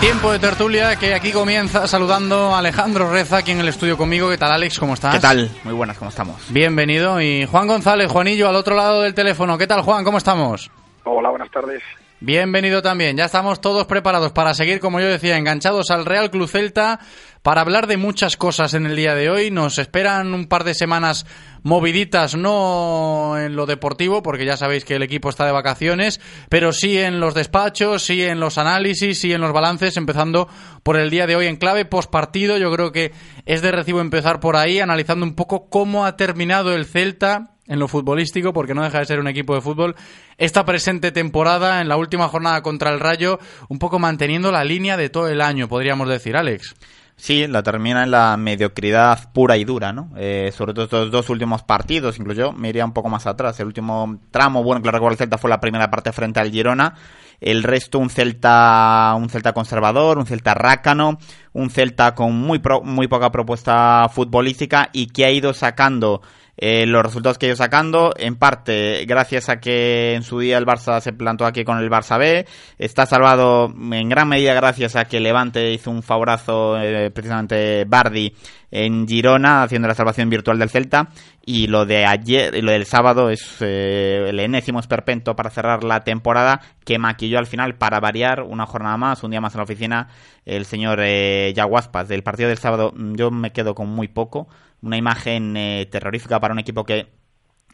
Tiempo 0.00 0.30
de 0.30 0.38
tertulia 0.38 0.94
que 0.94 1.12
aquí 1.12 1.32
comienza 1.32 1.88
saludando 1.88 2.54
a 2.54 2.60
Alejandro 2.60 3.10
Reza 3.10 3.38
aquí 3.38 3.50
en 3.50 3.58
el 3.58 3.66
estudio 3.66 3.96
conmigo. 3.96 4.30
¿Qué 4.30 4.38
tal, 4.38 4.52
Alex? 4.52 4.78
¿Cómo 4.78 4.94
estás? 4.94 5.12
¿Qué 5.12 5.20
tal? 5.20 5.50
Muy 5.64 5.74
buenas, 5.74 5.98
¿cómo 5.98 6.10
estamos? 6.10 6.44
Bienvenido. 6.50 7.20
Y 7.20 7.44
Juan 7.44 7.66
González, 7.66 8.08
Juanillo, 8.08 8.48
al 8.48 8.54
otro 8.54 8.76
lado 8.76 9.02
del 9.02 9.12
teléfono. 9.12 9.58
¿Qué 9.58 9.66
tal, 9.66 9.82
Juan? 9.82 10.04
¿Cómo 10.04 10.18
estamos? 10.18 10.70
Hola, 11.02 11.30
buenas 11.30 11.50
tardes. 11.50 11.82
Bienvenido 12.22 12.82
también. 12.82 13.16
Ya 13.16 13.24
estamos 13.24 13.62
todos 13.62 13.86
preparados 13.86 14.32
para 14.32 14.52
seguir, 14.52 14.78
como 14.78 15.00
yo 15.00 15.06
decía, 15.06 15.38
enganchados 15.38 15.90
al 15.90 16.04
Real 16.04 16.30
Club 16.30 16.50
Celta 16.50 17.00
para 17.40 17.62
hablar 17.62 17.86
de 17.86 17.96
muchas 17.96 18.36
cosas 18.36 18.74
en 18.74 18.84
el 18.84 18.94
día 18.94 19.14
de 19.14 19.30
hoy. 19.30 19.50
Nos 19.50 19.78
esperan 19.78 20.34
un 20.34 20.46
par 20.46 20.64
de 20.64 20.74
semanas 20.74 21.24
moviditas, 21.62 22.34
no 22.34 23.38
en 23.38 23.56
lo 23.56 23.64
deportivo, 23.64 24.22
porque 24.22 24.44
ya 24.44 24.58
sabéis 24.58 24.84
que 24.84 24.96
el 24.96 25.02
equipo 25.02 25.30
está 25.30 25.46
de 25.46 25.52
vacaciones, 25.52 26.20
pero 26.50 26.74
sí 26.74 26.98
en 26.98 27.20
los 27.20 27.32
despachos, 27.32 28.02
sí 28.02 28.22
en 28.22 28.38
los 28.38 28.58
análisis, 28.58 29.18
sí 29.18 29.32
en 29.32 29.40
los 29.40 29.54
balances, 29.54 29.96
empezando 29.96 30.46
por 30.82 30.98
el 30.98 31.08
día 31.08 31.26
de 31.26 31.36
hoy 31.36 31.46
en 31.46 31.56
clave 31.56 31.86
postpartido. 31.86 32.58
Yo 32.58 32.70
creo 32.70 32.92
que 32.92 33.12
es 33.46 33.62
de 33.62 33.72
recibo 33.72 34.02
empezar 34.02 34.40
por 34.40 34.56
ahí, 34.56 34.78
analizando 34.80 35.24
un 35.24 35.34
poco 35.34 35.70
cómo 35.70 36.04
ha 36.04 36.18
terminado 36.18 36.74
el 36.74 36.84
Celta 36.84 37.56
en 37.70 37.78
lo 37.78 37.88
futbolístico, 37.88 38.52
porque 38.52 38.74
no 38.74 38.82
deja 38.82 38.98
de 38.98 39.06
ser 39.06 39.20
un 39.20 39.28
equipo 39.28 39.54
de 39.54 39.60
fútbol, 39.60 39.94
esta 40.36 40.64
presente 40.64 41.12
temporada, 41.12 41.80
en 41.80 41.88
la 41.88 41.96
última 41.96 42.28
jornada 42.28 42.62
contra 42.62 42.90
el 42.90 42.98
Rayo, 42.98 43.38
un 43.68 43.78
poco 43.78 44.00
manteniendo 44.00 44.50
la 44.50 44.64
línea 44.64 44.96
de 44.96 45.08
todo 45.08 45.28
el 45.28 45.40
año, 45.40 45.68
podríamos 45.68 46.08
decir, 46.08 46.36
Alex. 46.36 46.74
Sí, 47.14 47.46
la 47.46 47.62
termina 47.62 48.02
en 48.02 48.10
la 48.10 48.36
mediocridad 48.38 49.30
pura 49.32 49.56
y 49.56 49.64
dura, 49.64 49.92
¿no? 49.92 50.10
Eh, 50.16 50.50
sobre 50.56 50.72
todo 50.72 50.86
estos 50.86 51.10
dos 51.10 51.28
últimos 51.28 51.62
partidos, 51.62 52.18
incluso 52.18 52.52
me 52.52 52.70
iría 52.70 52.84
un 52.84 52.94
poco 52.94 53.10
más 53.10 53.26
atrás. 53.26 53.60
El 53.60 53.66
último 53.66 54.20
tramo, 54.30 54.64
bueno, 54.64 54.82
que 54.82 54.90
recuerdo 54.90 55.12
el 55.12 55.18
Celta 55.18 55.36
fue 55.36 55.50
la 55.50 55.60
primera 55.60 55.90
parte 55.90 56.12
frente 56.12 56.40
al 56.40 56.50
Girona. 56.50 56.94
El 57.38 57.62
resto 57.62 57.98
un 57.98 58.08
Celta, 58.08 59.14
un 59.18 59.28
Celta 59.28 59.52
conservador, 59.52 60.16
un 60.16 60.24
Celta 60.24 60.54
rácano, 60.54 61.18
un 61.52 61.68
Celta 61.68 62.14
con 62.14 62.34
muy, 62.34 62.60
muy 62.84 63.06
poca 63.06 63.30
propuesta 63.30 64.08
futbolística 64.10 64.88
y 64.92 65.08
que 65.08 65.26
ha 65.26 65.30
ido 65.30 65.52
sacando 65.52 66.22
eh, 66.56 66.86
los 66.86 67.02
resultados 67.02 67.38
que 67.38 67.46
ha 67.46 67.48
ido 67.48 67.56
sacando, 67.56 68.12
en 68.16 68.36
parte 68.36 69.04
gracias 69.06 69.48
a 69.48 69.60
que 69.60 70.14
en 70.14 70.22
su 70.22 70.38
día 70.40 70.58
el 70.58 70.66
Barça 70.66 71.00
se 71.00 71.12
plantó 71.12 71.46
aquí 71.46 71.64
con 71.64 71.78
el 71.78 71.90
Barça 71.90 72.18
B, 72.18 72.46
está 72.78 73.06
salvado 73.06 73.72
en 73.92 74.08
gran 74.08 74.28
medida 74.28 74.54
gracias 74.54 74.96
a 74.96 75.04
que 75.06 75.20
Levante 75.20 75.72
hizo 75.72 75.90
un 75.90 76.02
favorazo, 76.02 76.78
eh, 76.80 77.10
precisamente 77.10 77.84
Bardi, 77.84 78.34
en 78.70 79.06
Girona, 79.08 79.62
haciendo 79.62 79.88
la 79.88 79.94
salvación 79.94 80.30
virtual 80.30 80.58
del 80.58 80.70
Celta, 80.70 81.08
y 81.44 81.66
lo 81.66 81.86
de 81.86 82.06
ayer, 82.06 82.62
lo 82.62 82.70
del 82.70 82.86
sábado 82.86 83.30
es 83.30 83.56
eh, 83.60 84.26
el 84.28 84.38
enésimo 84.38 84.78
esperpento 84.78 85.34
para 85.34 85.50
cerrar 85.50 85.82
la 85.82 86.04
temporada 86.04 86.60
que 86.84 86.98
maquilló 86.98 87.38
al 87.38 87.46
final 87.46 87.74
para 87.76 87.98
variar 87.98 88.42
una 88.42 88.66
jornada 88.66 88.96
más, 88.96 89.24
un 89.24 89.32
día 89.32 89.40
más 89.40 89.54
en 89.54 89.58
la 89.58 89.64
oficina, 89.64 90.08
el 90.44 90.64
señor 90.66 91.00
eh, 91.02 91.52
Yaguaspas. 91.54 92.08
Del 92.08 92.22
partido 92.22 92.48
del 92.48 92.58
sábado 92.58 92.92
yo 92.96 93.30
me 93.30 93.52
quedo 93.52 93.74
con 93.74 93.88
muy 93.88 94.08
poco, 94.08 94.48
una 94.82 94.96
imagen 94.96 95.56
eh, 95.56 95.86
terrorífica 95.90 96.40
para 96.40 96.54
un 96.54 96.60
equipo 96.60 96.84
que 96.84 97.08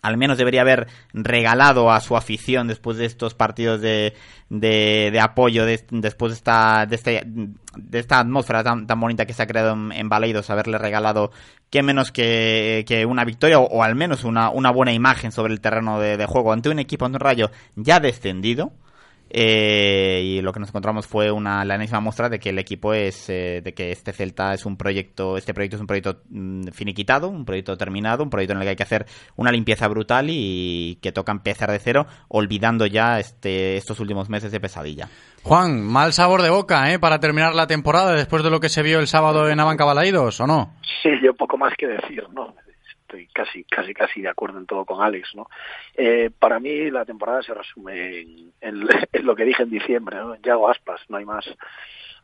al 0.03 0.17
menos 0.17 0.39
debería 0.39 0.61
haber 0.61 0.87
regalado 1.13 1.91
a 1.91 2.01
su 2.01 2.17
afición 2.17 2.69
después 2.69 2.97
de 2.97 3.07
estos 3.07 3.35
partidos 3.35 3.81
de, 3.81 4.15
de, 4.49 5.21
apoyo, 5.21 5.65
después 5.67 6.33
de 6.33 6.37
esta, 6.37 6.87
de, 6.87 6.95
este, 6.95 7.23
de 7.27 7.99
esta 7.99 8.21
atmósfera 8.21 8.63
tan, 8.63 8.87
tan 8.87 9.01
bonita 9.01 9.27
que 9.27 9.33
se 9.33 9.43
ha 9.43 9.47
creado 9.47 9.73
en, 9.73 9.91
en 9.93 10.09
Baleidos, 10.09 10.51
haberle 10.51 10.79
regalado 10.79 11.33
qué 11.71 11.83
menos 11.83 12.13
que, 12.13 12.85
que 12.87 13.05
una 13.05 13.25
victoria 13.25 13.59
o, 13.59 13.83
al 13.83 13.97
menos 13.97 14.23
una, 14.23 14.51
una, 14.51 14.71
buena 14.71 14.93
imagen 14.93 15.33
sobre 15.33 15.53
el 15.53 15.61
terreno 15.61 15.99
de, 15.99 16.17
de 16.17 16.27
juego. 16.27 16.53
Ante 16.53 16.69
un 16.69 16.79
equipo, 16.79 17.05
ante 17.05 17.17
un 17.17 17.21
rayo 17.21 17.51
ya 17.75 17.99
descendido 17.99 18.73
eh, 19.29 20.21
y 20.23 20.41
lo 20.41 20.53
que 20.53 20.61
nos 20.61 20.69
encontramos 20.69 21.07
fue 21.07 21.31
una 21.33 21.65
la 21.65 21.75
enésima 21.75 22.01
muestra 22.01 22.29
de 22.29 22.39
que 22.39 22.51
el 22.51 22.59
equipo 22.59 22.95
es 22.95 23.29
eh, 23.29 23.61
de 23.63 23.75
que 23.75 23.91
este 23.91 24.13
Celta 24.13 24.55
es 24.55 24.65
un 24.65 24.77
proyecto 24.77 25.37
este 25.37 25.53
proyecto 25.53 25.77
es 25.77 25.81
un 25.81 25.87
proyecto 25.87 26.23
mm, 26.31 26.69
finiquitado 26.69 27.29
un 27.29 27.45
proyecto 27.45 27.77
terminado 27.77 28.23
un 28.23 28.31
proyecto 28.31 28.53
en 28.53 28.59
el 28.59 28.65
que 28.65 28.71
hay 28.71 28.77
que 28.77 28.83
hacer 28.85 29.07
una 29.35 29.51
limpieza 29.51 29.89
brutal 29.89 30.27
y 30.31 30.99
que 31.03 31.11
toca 31.11 31.33
empezar 31.33 31.71
de 31.71 31.79
cero 31.81 32.07
olvidando 32.29 32.87
ya 32.87 33.19
este 33.19 33.77
estos 33.77 33.99
últimos 34.01 34.29
meses 34.29 34.53
de 34.53 34.61
pesadilla. 34.61 35.09
Juan 35.43 35.83
mal 35.83 36.13
sabor 36.13 36.43
de 36.43 36.51
boca 36.51 36.93
¿eh? 36.93 36.99
para 36.99 37.19
terminar 37.19 37.55
la 37.55 37.67
temporada 37.67 38.13
después 38.13 38.43
de 38.43 38.51
lo 38.51 38.61
que 38.61 38.69
se 38.69 38.83
vio 38.83 39.01
el 39.01 39.07
sábado 39.07 39.49
en 39.49 39.59
Abanca 39.59 39.85
Balaidos 39.85 40.41
o 40.41 40.47
no 40.47 40.75
sí 41.03 41.11
yo 41.23 41.35
poco 41.35 41.57
más 41.57 41.73
que 41.77 41.87
decir 41.87 42.25
no 42.33 42.55
casi, 43.33 43.65
casi, 43.65 43.95
casi 43.95 44.23
de 44.23 44.29
acuerdo 44.29 44.59
en 44.59 44.67
todo 44.67 44.85
con 44.85 45.03
Alex, 45.03 45.35
¿no? 45.35 45.49
Eh, 45.95 46.31
para 46.39 46.61
mí 46.61 46.91
la 46.91 47.05
temporada 47.05 47.43
se 47.43 47.55
resume 47.55 48.21
en, 48.21 48.53
en, 48.61 48.89
lo 49.25 49.35
que 49.35 49.45
dije 49.45 49.63
en 49.63 49.71
diciembre, 49.71 50.17
¿no? 50.19 50.37
Yago 50.37 50.69
Aspas, 50.69 51.01
no 51.09 51.17
hay 51.17 51.25
más. 51.25 51.47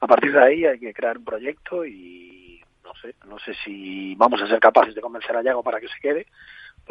A 0.01 0.07
partir 0.07 0.33
de 0.33 0.43
ahí 0.43 0.65
hay 0.65 0.79
que 0.79 0.95
crear 0.95 1.19
un 1.19 1.25
proyecto 1.25 1.85
y 1.85 2.61
no 2.85 2.93
sé, 3.01 3.15
no 3.27 3.39
sé 3.39 3.55
si 3.65 4.15
vamos 4.17 4.43
a 4.43 4.47
ser 4.47 4.61
capaces 4.61 4.95
de 4.95 5.01
convencer 5.01 5.37
a 5.37 5.43
Yago 5.43 5.63
para 5.63 5.81
que 5.81 5.89
se 5.89 6.01
quede, 6.01 6.27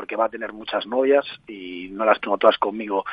porque 0.02 0.16
va 0.16 0.26
a 0.26 0.30
tener 0.30 0.52
muchas 0.52 0.88
novias 0.88 1.24
y 1.48 1.90
no 1.92 2.06
las 2.06 2.20
tengo 2.20 2.36
todas 2.40 2.58
conmigo 2.58 3.06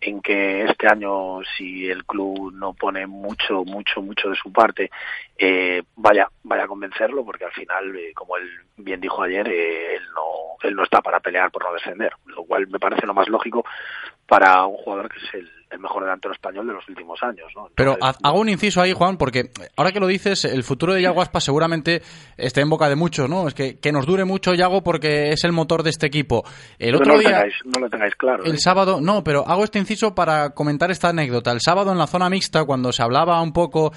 en 0.00 0.20
que 0.20 0.64
este 0.64 0.88
año 0.88 1.38
si 1.56 1.88
el 1.88 2.04
club 2.04 2.52
no 2.52 2.72
pone 2.74 3.06
mucho 3.06 3.64
mucho 3.64 4.02
mucho 4.02 4.28
de 4.28 4.34
su 4.34 4.52
parte 4.52 4.90
eh, 5.38 5.84
vaya 5.94 6.28
vaya 6.42 6.64
a 6.64 6.66
convencerlo 6.66 7.24
porque 7.24 7.44
al 7.44 7.52
final 7.52 7.94
eh, 7.94 8.12
como 8.12 8.36
él 8.36 8.50
bien 8.76 9.00
dijo 9.00 9.22
ayer 9.22 9.48
eh, 9.48 9.94
él 9.94 10.02
no 10.16 10.68
él 10.68 10.74
no 10.74 10.82
está 10.82 11.00
para 11.00 11.20
pelear 11.20 11.52
por 11.52 11.62
no 11.62 11.72
descender 11.74 12.12
lo 12.26 12.42
cual 12.42 12.66
me 12.66 12.80
parece 12.80 13.06
lo 13.06 13.14
más 13.14 13.28
lógico 13.28 13.64
para 14.26 14.66
un 14.66 14.78
jugador 14.78 15.10
que 15.10 15.18
es 15.18 15.34
el, 15.34 15.61
mejor 15.80 16.02
delantero 16.02 16.32
español 16.32 16.66
de 16.66 16.74
los 16.74 16.88
últimos 16.88 17.22
años. 17.22 17.50
¿no? 17.54 17.68
Pero 17.74 17.96
hago 18.00 18.40
un 18.40 18.48
inciso 18.48 18.80
ahí, 18.80 18.92
Juan, 18.92 19.16
porque 19.16 19.50
ahora 19.76 19.92
que 19.92 20.00
lo 20.00 20.06
dices, 20.06 20.44
el 20.44 20.62
futuro 20.64 20.94
de 20.94 21.02
Yago 21.02 21.22
Aspas 21.22 21.44
seguramente 21.44 22.02
esté 22.36 22.60
en 22.60 22.70
boca 22.70 22.88
de 22.88 22.96
muchos, 22.96 23.28
¿no? 23.28 23.48
Es 23.48 23.54
que, 23.54 23.78
que 23.78 23.92
nos 23.92 24.06
dure 24.06 24.24
mucho 24.24 24.54
Yago 24.54 24.82
porque 24.82 25.30
es 25.30 25.44
el 25.44 25.52
motor 25.52 25.82
de 25.82 25.90
este 25.90 26.06
equipo. 26.06 26.44
El 26.78 26.94
otro 26.94 27.14
no 27.14 27.18
día, 27.18 27.30
lo 27.30 27.34
tengáis, 27.36 27.54
no 27.64 27.80
lo 27.80 27.90
tengáis 27.90 28.14
claro. 28.16 28.44
El 28.44 28.54
¿eh? 28.54 28.58
sábado, 28.58 29.00
no, 29.00 29.24
pero 29.24 29.46
hago 29.46 29.64
este 29.64 29.78
inciso 29.78 30.14
para 30.14 30.50
comentar 30.50 30.90
esta 30.90 31.08
anécdota. 31.08 31.52
El 31.52 31.60
sábado 31.60 31.92
en 31.92 31.98
la 31.98 32.06
zona 32.06 32.28
mixta, 32.28 32.64
cuando 32.64 32.92
se 32.92 33.02
hablaba 33.02 33.40
un 33.40 33.52
poco 33.52 33.92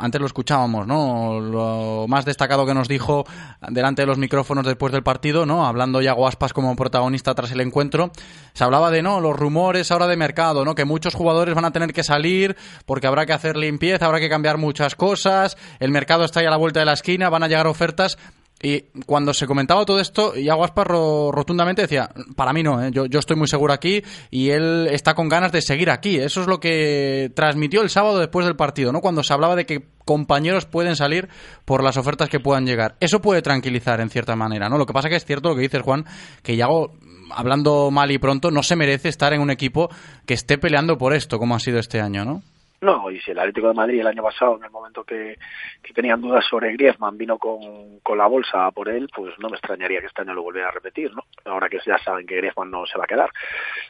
antes 0.00 0.20
lo 0.20 0.26
escuchábamos, 0.26 0.86
¿no? 0.86 1.40
Lo 1.40 2.06
más 2.08 2.24
destacado 2.24 2.66
que 2.66 2.74
nos 2.74 2.88
dijo 2.88 3.24
delante 3.68 4.02
de 4.02 4.06
los 4.06 4.18
micrófonos 4.18 4.66
después 4.66 4.92
del 4.92 5.02
partido, 5.02 5.46
¿no? 5.46 5.66
Hablando 5.66 6.00
ya 6.00 6.12
Guaspas 6.12 6.52
como 6.52 6.74
protagonista 6.76 7.34
tras 7.34 7.52
el 7.52 7.60
encuentro, 7.60 8.12
se 8.52 8.64
hablaba 8.64 8.90
de, 8.90 9.02
¿no? 9.02 9.20
Los 9.20 9.36
rumores 9.36 9.90
ahora 9.90 10.06
de 10.06 10.16
mercado, 10.16 10.64
¿no? 10.64 10.74
Que 10.74 10.84
muchos 10.84 11.14
jugadores 11.14 11.54
van 11.54 11.64
a 11.64 11.70
tener 11.72 11.92
que 11.92 12.04
salir 12.04 12.56
porque 12.86 13.06
habrá 13.06 13.26
que 13.26 13.32
hacer 13.32 13.56
limpieza, 13.56 14.06
habrá 14.06 14.20
que 14.20 14.28
cambiar 14.28 14.58
muchas 14.58 14.94
cosas, 14.94 15.56
el 15.80 15.90
mercado 15.90 16.24
está 16.24 16.40
ahí 16.40 16.46
a 16.46 16.50
la 16.50 16.56
vuelta 16.56 16.80
de 16.80 16.86
la 16.86 16.92
esquina, 16.92 17.28
van 17.30 17.42
a 17.42 17.48
llegar 17.48 17.66
ofertas. 17.66 18.18
Y 18.62 18.82
cuando 19.06 19.34
se 19.34 19.48
comentaba 19.48 19.84
todo 19.84 19.98
esto, 19.98 20.36
Iago 20.36 20.62
Aspas 20.62 20.86
rotundamente 20.86 21.82
decía, 21.82 22.08
para 22.36 22.52
mí 22.52 22.62
no, 22.62 22.80
¿eh? 22.80 22.90
yo, 22.92 23.06
yo, 23.06 23.18
estoy 23.18 23.36
muy 23.36 23.48
seguro 23.48 23.72
aquí 23.72 24.04
y 24.30 24.50
él 24.50 24.86
está 24.88 25.14
con 25.14 25.28
ganas 25.28 25.50
de 25.50 25.60
seguir 25.60 25.90
aquí. 25.90 26.16
Eso 26.16 26.42
es 26.42 26.46
lo 26.46 26.60
que 26.60 27.32
transmitió 27.34 27.82
el 27.82 27.90
sábado 27.90 28.20
después 28.20 28.46
del 28.46 28.54
partido, 28.54 28.92
¿no? 28.92 29.00
Cuando 29.00 29.24
se 29.24 29.32
hablaba 29.32 29.56
de 29.56 29.66
que 29.66 29.88
compañeros 30.04 30.66
pueden 30.66 30.94
salir 30.94 31.28
por 31.64 31.82
las 31.82 31.96
ofertas 31.96 32.28
que 32.28 32.38
puedan 32.38 32.64
llegar. 32.64 32.94
Eso 33.00 33.20
puede 33.20 33.42
tranquilizar 33.42 34.00
en 34.00 34.10
cierta 34.10 34.36
manera, 34.36 34.68
¿no? 34.68 34.78
Lo 34.78 34.86
que 34.86 34.92
pasa 34.92 35.08
que 35.08 35.16
es 35.16 35.24
cierto 35.24 35.48
lo 35.48 35.56
que 35.56 35.62
dices, 35.62 35.82
Juan, 35.82 36.04
que 36.44 36.54
Iago, 36.54 36.92
hablando 37.32 37.90
mal 37.90 38.12
y 38.12 38.18
pronto, 38.18 38.52
no 38.52 38.62
se 38.62 38.76
merece 38.76 39.08
estar 39.08 39.32
en 39.32 39.40
un 39.40 39.50
equipo 39.50 39.90
que 40.24 40.34
esté 40.34 40.56
peleando 40.56 40.96
por 40.96 41.14
esto, 41.14 41.40
como 41.40 41.56
ha 41.56 41.60
sido 41.60 41.80
este 41.80 42.00
año, 42.00 42.24
¿no? 42.24 42.42
No, 42.82 43.08
y 43.12 43.20
si 43.20 43.30
el 43.30 43.38
Atlético 43.38 43.68
de 43.68 43.74
Madrid 43.74 44.00
el 44.00 44.08
año 44.08 44.24
pasado, 44.24 44.56
en 44.56 44.64
el 44.64 44.70
momento 44.72 45.04
que, 45.04 45.38
que 45.80 45.92
tenían 45.92 46.20
dudas 46.20 46.44
sobre 46.44 46.72
Griezmann, 46.72 47.16
vino 47.16 47.38
con, 47.38 48.18
la 48.18 48.26
bolsa 48.26 48.68
por 48.72 48.88
él, 48.88 49.08
pues 49.14 49.38
no 49.38 49.48
me 49.48 49.56
extrañaría 49.56 50.00
que 50.00 50.06
este 50.06 50.22
año 50.22 50.34
lo 50.34 50.42
volviera 50.42 50.68
a 50.68 50.72
repetir, 50.72 51.14
¿no? 51.14 51.24
Ahora 51.44 51.68
que 51.68 51.78
ya 51.86 51.96
saben 51.98 52.26
que 52.26 52.38
Griezmann 52.38 52.72
no 52.72 52.84
se 52.84 52.98
va 52.98 53.04
a 53.04 53.06
quedar. 53.06 53.30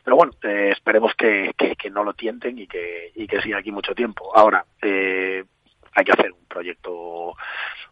Pero 0.05 0.17
bueno, 0.17 0.33
eh, 0.43 0.73
esperemos 0.73 1.15
que, 1.15 1.53
que, 1.57 1.75
que, 1.75 1.89
no 1.89 2.05
lo 2.05 2.13
tienten 2.13 2.59
y 2.59 2.67
que, 2.67 3.13
y 3.15 3.27
que 3.27 3.41
siga 3.41 3.59
aquí 3.59 3.73
mucho 3.73 3.95
tiempo. 3.95 4.31
Ahora, 4.37 4.63
eh, 4.83 5.43
hay 5.95 6.05
que 6.05 6.13
hacer 6.13 6.31
un 6.31 6.45
proyecto 6.47 7.35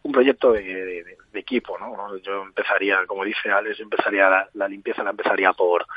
un 0.03 0.11
proyecto 0.11 0.51
de, 0.51 1.17
equipo, 1.33 1.79
¿no? 1.79 2.15
Yo 2.17 2.43
empezaría, 2.43 3.05
como 3.07 3.23
dice 3.23 3.49
Alex, 3.49 3.79
empezaría 3.79 4.29
la, 4.29 4.49
la 4.53 4.67
limpieza 4.67 5.03
la 5.03 5.11
empezaría 5.11 5.53
por 5.53 5.87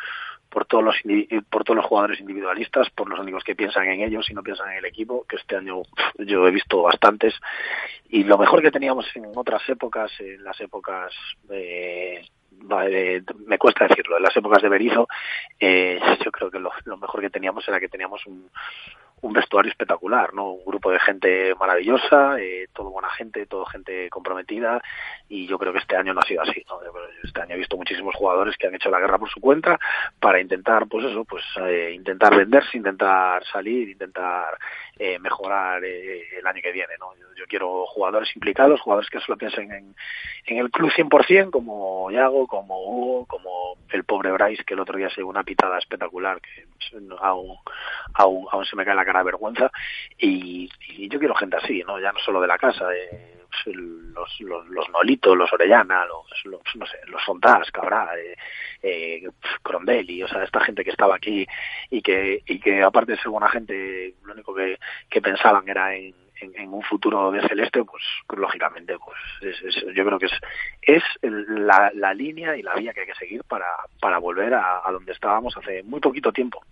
por 0.54 0.66
todos 0.66 0.84
los 0.84 0.96
por 1.50 1.64
todos 1.64 1.76
los 1.76 1.86
jugadores 1.86 2.20
individualistas, 2.20 2.88
por 2.90 3.10
los 3.10 3.18
únicos 3.18 3.42
que 3.42 3.56
piensan 3.56 3.88
en 3.88 4.02
ellos 4.02 4.30
y 4.30 4.34
no 4.34 4.42
piensan 4.44 4.70
en 4.70 4.78
el 4.78 4.84
equipo, 4.84 5.26
que 5.28 5.34
este 5.36 5.56
año 5.56 5.82
yo 6.18 6.46
he 6.46 6.52
visto 6.52 6.80
bastantes. 6.82 7.34
Y 8.08 8.22
lo 8.22 8.38
mejor 8.38 8.62
que 8.62 8.70
teníamos 8.70 9.04
en 9.16 9.26
otras 9.34 9.68
épocas, 9.68 10.12
en 10.20 10.44
las 10.44 10.58
épocas 10.60 11.12
de 11.48 12.24
me 13.46 13.58
cuesta 13.58 13.88
decirlo, 13.88 14.16
en 14.16 14.22
las 14.22 14.36
épocas 14.36 14.62
de 14.62 14.68
Berizzo, 14.68 15.08
eh, 15.58 16.00
yo 16.24 16.30
creo 16.30 16.50
que 16.50 16.60
lo, 16.60 16.70
lo 16.84 16.96
mejor 16.96 17.20
que 17.20 17.28
teníamos 17.28 17.66
era 17.68 17.80
que 17.80 17.88
teníamos 17.88 18.24
un 18.26 18.48
un 19.24 19.32
vestuario 19.32 19.70
espectacular, 19.70 20.34
¿no? 20.34 20.52
Un 20.52 20.64
grupo 20.66 20.90
de 20.90 21.00
gente 21.00 21.54
maravillosa, 21.54 22.38
eh, 22.38 22.68
todo 22.74 22.90
buena 22.90 23.08
gente, 23.08 23.46
todo 23.46 23.64
gente 23.64 24.10
comprometida 24.10 24.82
y 25.30 25.46
yo 25.46 25.58
creo 25.58 25.72
que 25.72 25.78
este 25.78 25.96
año 25.96 26.12
no 26.12 26.20
ha 26.20 26.26
sido 26.26 26.42
así, 26.42 26.62
¿no? 26.68 26.78
Este 27.22 27.40
año 27.40 27.54
he 27.54 27.58
visto 27.58 27.78
muchísimos 27.78 28.14
jugadores 28.14 28.54
que 28.58 28.66
han 28.66 28.74
hecho 28.74 28.90
la 28.90 29.00
guerra 29.00 29.18
por 29.18 29.30
su 29.30 29.40
cuenta 29.40 29.80
para 30.20 30.40
intentar, 30.40 30.86
pues 30.88 31.06
eso, 31.06 31.24
pues 31.24 31.42
eh, 31.62 31.92
intentar 31.94 32.36
venderse, 32.36 32.76
intentar 32.76 33.42
salir, 33.46 33.88
intentar 33.88 34.58
eh, 34.98 35.18
mejorar 35.18 35.82
eh, 35.82 36.38
el 36.38 36.46
año 36.46 36.60
que 36.62 36.72
viene, 36.72 36.92
¿no? 37.00 37.16
Yo, 37.16 37.26
yo, 37.34 37.46
quiero 37.48 37.86
jugadores 37.86 38.28
implicados, 38.36 38.80
jugadores 38.82 39.08
que 39.08 39.20
solo 39.20 39.38
piensen 39.38 39.72
en, 39.72 39.94
en 40.46 40.58
el 40.58 40.70
club 40.70 40.90
100%, 40.90 41.50
como 41.50 42.10
Yago, 42.10 42.46
como 42.46 42.78
Hugo, 42.78 43.26
como 43.26 43.63
el 43.94 44.04
pobre 44.04 44.32
Bryce, 44.32 44.64
que 44.64 44.74
el 44.74 44.80
otro 44.80 44.98
día 44.98 45.08
se 45.08 45.16
dio 45.16 45.28
una 45.28 45.44
pitada 45.44 45.78
espectacular, 45.78 46.40
que 46.40 46.66
aún, 47.20 47.56
aún, 48.14 48.46
aún 48.50 48.64
se 48.64 48.76
me 48.76 48.84
cae 48.84 48.94
la 48.94 49.04
cara 49.04 49.20
de 49.20 49.26
vergüenza, 49.26 49.70
y, 50.18 50.68
yo 51.08 51.18
quiero 51.18 51.34
gente 51.34 51.56
así, 51.56 51.82
¿no? 51.86 52.00
Ya 52.00 52.12
no 52.12 52.18
solo 52.18 52.40
de 52.40 52.48
la 52.48 52.58
casa, 52.58 52.92
eh, 52.94 53.34
los, 53.66 54.40
los, 54.40 54.66
los 54.68 54.88
Nolito, 54.90 55.34
los 55.34 55.52
Orellana, 55.52 56.04
los, 56.06 56.26
los 56.44 56.60
no 56.76 56.86
sé, 56.86 56.98
los 57.06 57.22
Fontás, 57.24 57.70
Cabrá, 57.70 58.10
eh, 58.18 58.36
eh, 58.82 59.28
Crondelli, 59.62 60.22
o 60.22 60.28
sea, 60.28 60.42
esta 60.42 60.60
gente 60.60 60.84
que 60.84 60.90
estaba 60.90 61.16
aquí 61.16 61.46
y 61.90 62.02
que, 62.02 62.42
y 62.46 62.58
que 62.58 62.82
aparte 62.82 63.12
de 63.12 63.18
ser 63.18 63.30
buena 63.30 63.48
gente, 63.48 64.14
lo 64.24 64.32
único 64.32 64.54
que, 64.54 64.78
que 65.08 65.22
pensaban 65.22 65.68
era 65.68 65.94
en, 65.94 66.14
en, 66.40 66.72
un 66.72 66.82
futuro 66.82 67.30
de 67.30 67.46
celeste, 67.48 67.84
pues 67.84 68.02
lógicamente, 68.36 68.96
pues 68.98 69.54
es, 69.64 69.74
yo 69.94 70.04
creo 70.04 70.18
que 70.18 70.26
es, 70.26 70.32
es 70.82 71.02
la, 71.22 71.90
la, 71.94 72.14
línea 72.14 72.56
y 72.56 72.62
la 72.62 72.74
vía 72.74 72.92
que 72.92 73.00
hay 73.00 73.06
que 73.06 73.14
seguir 73.14 73.44
para, 73.44 73.66
para 74.00 74.18
volver 74.18 74.54
a, 74.54 74.82
a 74.84 74.92
donde 74.92 75.12
estábamos 75.12 75.56
hace 75.56 75.82
muy 75.82 76.00
poquito 76.00 76.32
tiempo. 76.32 76.62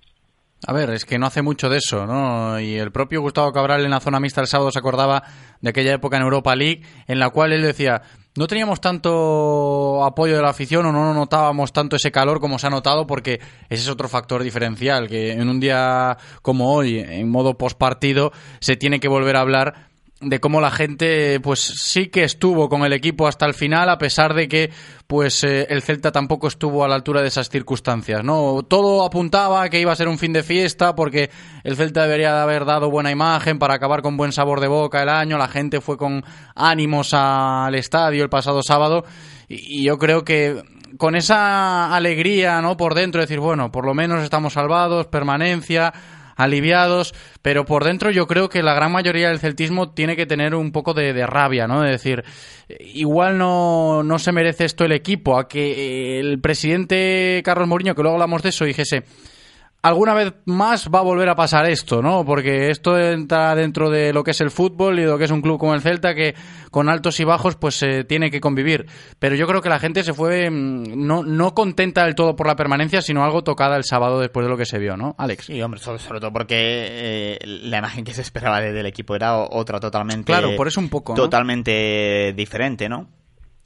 A 0.64 0.72
ver, 0.72 0.90
es 0.90 1.04
que 1.04 1.18
no 1.18 1.26
hace 1.26 1.42
mucho 1.42 1.68
de 1.68 1.78
eso, 1.78 2.06
¿no? 2.06 2.60
Y 2.60 2.76
el 2.76 2.92
propio 2.92 3.20
Gustavo 3.20 3.52
Cabral 3.52 3.84
en 3.84 3.90
la 3.90 3.98
zona 3.98 4.20
mixta 4.20 4.40
el 4.40 4.46
sábado 4.46 4.70
se 4.70 4.78
acordaba 4.78 5.24
de 5.60 5.70
aquella 5.70 5.92
época 5.92 6.16
en 6.16 6.22
Europa 6.22 6.54
League 6.54 6.82
en 7.08 7.18
la 7.18 7.30
cual 7.30 7.52
él 7.52 7.62
decía, 7.62 8.02
no 8.36 8.46
teníamos 8.46 8.80
tanto 8.80 10.04
apoyo 10.04 10.36
de 10.36 10.42
la 10.42 10.50
afición 10.50 10.86
o 10.86 10.92
no 10.92 11.12
notábamos 11.14 11.72
tanto 11.72 11.96
ese 11.96 12.12
calor 12.12 12.40
como 12.40 12.60
se 12.60 12.68
ha 12.68 12.70
notado 12.70 13.08
porque 13.08 13.40
ese 13.68 13.82
es 13.82 13.88
otro 13.88 14.08
factor 14.08 14.44
diferencial, 14.44 15.08
que 15.08 15.32
en 15.32 15.48
un 15.48 15.58
día 15.58 16.16
como 16.42 16.72
hoy, 16.72 17.00
en 17.00 17.28
modo 17.28 17.58
postpartido, 17.58 18.32
se 18.60 18.76
tiene 18.76 19.00
que 19.00 19.08
volver 19.08 19.36
a 19.36 19.40
hablar 19.40 19.91
de 20.22 20.40
cómo 20.40 20.60
la 20.60 20.70
gente 20.70 21.40
pues 21.40 21.60
sí 21.60 22.08
que 22.08 22.24
estuvo 22.24 22.68
con 22.68 22.84
el 22.84 22.92
equipo 22.92 23.26
hasta 23.26 23.46
el 23.46 23.54
final 23.54 23.88
a 23.90 23.98
pesar 23.98 24.34
de 24.34 24.48
que 24.48 24.70
pues 25.06 25.44
eh, 25.44 25.66
el 25.68 25.82
Celta 25.82 26.12
tampoco 26.12 26.48
estuvo 26.48 26.84
a 26.84 26.88
la 26.88 26.94
altura 26.94 27.20
de 27.20 27.28
esas 27.28 27.48
circunstancias 27.48 28.24
no 28.24 28.62
todo 28.62 29.04
apuntaba 29.04 29.68
que 29.68 29.80
iba 29.80 29.92
a 29.92 29.96
ser 29.96 30.08
un 30.08 30.18
fin 30.18 30.32
de 30.32 30.42
fiesta 30.42 30.94
porque 30.94 31.30
el 31.64 31.76
Celta 31.76 32.02
debería 32.02 32.34
de 32.34 32.40
haber 32.40 32.64
dado 32.64 32.90
buena 32.90 33.10
imagen 33.10 33.58
para 33.58 33.74
acabar 33.74 34.02
con 34.02 34.16
buen 34.16 34.32
sabor 34.32 34.60
de 34.60 34.68
boca 34.68 35.02
el 35.02 35.08
año. 35.08 35.38
La 35.38 35.48
gente 35.48 35.80
fue 35.80 35.96
con 35.96 36.24
ánimos 36.54 37.14
al 37.14 37.74
estadio 37.74 38.22
el 38.22 38.30
pasado 38.30 38.62
sábado 38.62 39.04
y, 39.48 39.84
yo 39.84 39.98
creo 39.98 40.24
que 40.24 40.62
con 40.98 41.16
esa 41.16 41.94
alegría 41.94 42.60
no 42.60 42.76
por 42.76 42.94
dentro 42.94 43.20
decir 43.20 43.40
bueno 43.40 43.72
por 43.72 43.86
lo 43.86 43.94
menos 43.94 44.22
estamos 44.22 44.52
salvados 44.52 45.06
permanencia 45.06 45.92
aliviados, 46.42 47.14
pero 47.42 47.64
por 47.64 47.84
dentro 47.84 48.10
yo 48.10 48.26
creo 48.26 48.48
que 48.48 48.62
la 48.62 48.74
gran 48.74 48.92
mayoría 48.92 49.28
del 49.28 49.38
celtismo 49.38 49.90
tiene 49.90 50.16
que 50.16 50.26
tener 50.26 50.54
un 50.54 50.72
poco 50.72 50.94
de, 50.94 51.26
rabia, 51.26 51.66
¿no? 51.66 51.82
De 51.82 51.90
decir, 51.90 52.24
igual 52.80 53.38
no, 53.38 54.02
no 54.02 54.18
se 54.18 54.32
merece 54.32 54.64
esto 54.64 54.84
el 54.84 54.92
equipo, 54.92 55.38
a 55.38 55.48
que 55.48 56.20
el 56.20 56.40
presidente 56.40 57.42
Carlos 57.44 57.68
Mourinho, 57.68 57.94
que 57.94 58.02
luego 58.02 58.16
hablamos 58.16 58.42
de 58.42 58.50
eso, 58.50 58.64
dijese, 58.64 59.04
alguna 59.82 60.14
vez 60.14 60.32
más 60.46 60.88
va 60.88 61.00
a 61.00 61.02
volver 61.02 61.28
a 61.28 61.34
pasar 61.34 61.68
esto, 61.68 62.00
¿no? 62.00 62.24
Porque 62.24 62.70
esto 62.70 62.98
entra 62.98 63.54
dentro 63.54 63.90
de 63.90 64.12
lo 64.12 64.22
que 64.22 64.30
es 64.30 64.40
el 64.40 64.50
fútbol 64.50 64.98
y 64.98 65.02
de 65.02 65.08
lo 65.08 65.18
que 65.18 65.24
es 65.24 65.30
un 65.30 65.42
club 65.42 65.58
como 65.58 65.74
el 65.74 65.80
Celta 65.80 66.14
que 66.14 66.34
con 66.70 66.88
altos 66.88 67.18
y 67.20 67.24
bajos 67.24 67.56
pues 67.56 67.74
se 67.74 68.04
tiene 68.04 68.30
que 68.30 68.40
convivir. 68.40 68.86
Pero 69.18 69.34
yo 69.34 69.46
creo 69.46 69.60
que 69.60 69.68
la 69.68 69.80
gente 69.80 70.04
se 70.04 70.14
fue 70.14 70.48
mm, 70.48 71.06
no, 71.06 71.24
no 71.24 71.54
contenta 71.54 72.04
del 72.04 72.14
todo 72.14 72.36
por 72.36 72.46
la 72.46 72.56
permanencia, 72.56 73.02
sino 73.02 73.24
algo 73.24 73.42
tocada 73.42 73.76
el 73.76 73.84
sábado 73.84 74.20
después 74.20 74.46
de 74.46 74.50
lo 74.50 74.56
que 74.56 74.66
se 74.66 74.78
vio, 74.78 74.96
¿no? 74.96 75.14
Alex. 75.18 75.46
Sí, 75.46 75.60
hombre, 75.60 75.80
sobre, 75.80 76.20
todo 76.20 76.32
porque 76.32 76.56
eh, 76.56 77.38
la 77.44 77.78
imagen 77.78 78.04
que 78.04 78.14
se 78.14 78.22
esperaba 78.22 78.60
del 78.60 78.86
equipo 78.86 79.16
era 79.16 79.36
otra 79.36 79.80
totalmente... 79.80 80.26
Claro, 80.32 80.54
por 80.56 80.68
eso 80.68 80.80
un 80.80 80.88
poco, 80.88 81.14
Totalmente 81.14 82.32
diferente, 82.36 82.88
¿no? 82.88 83.08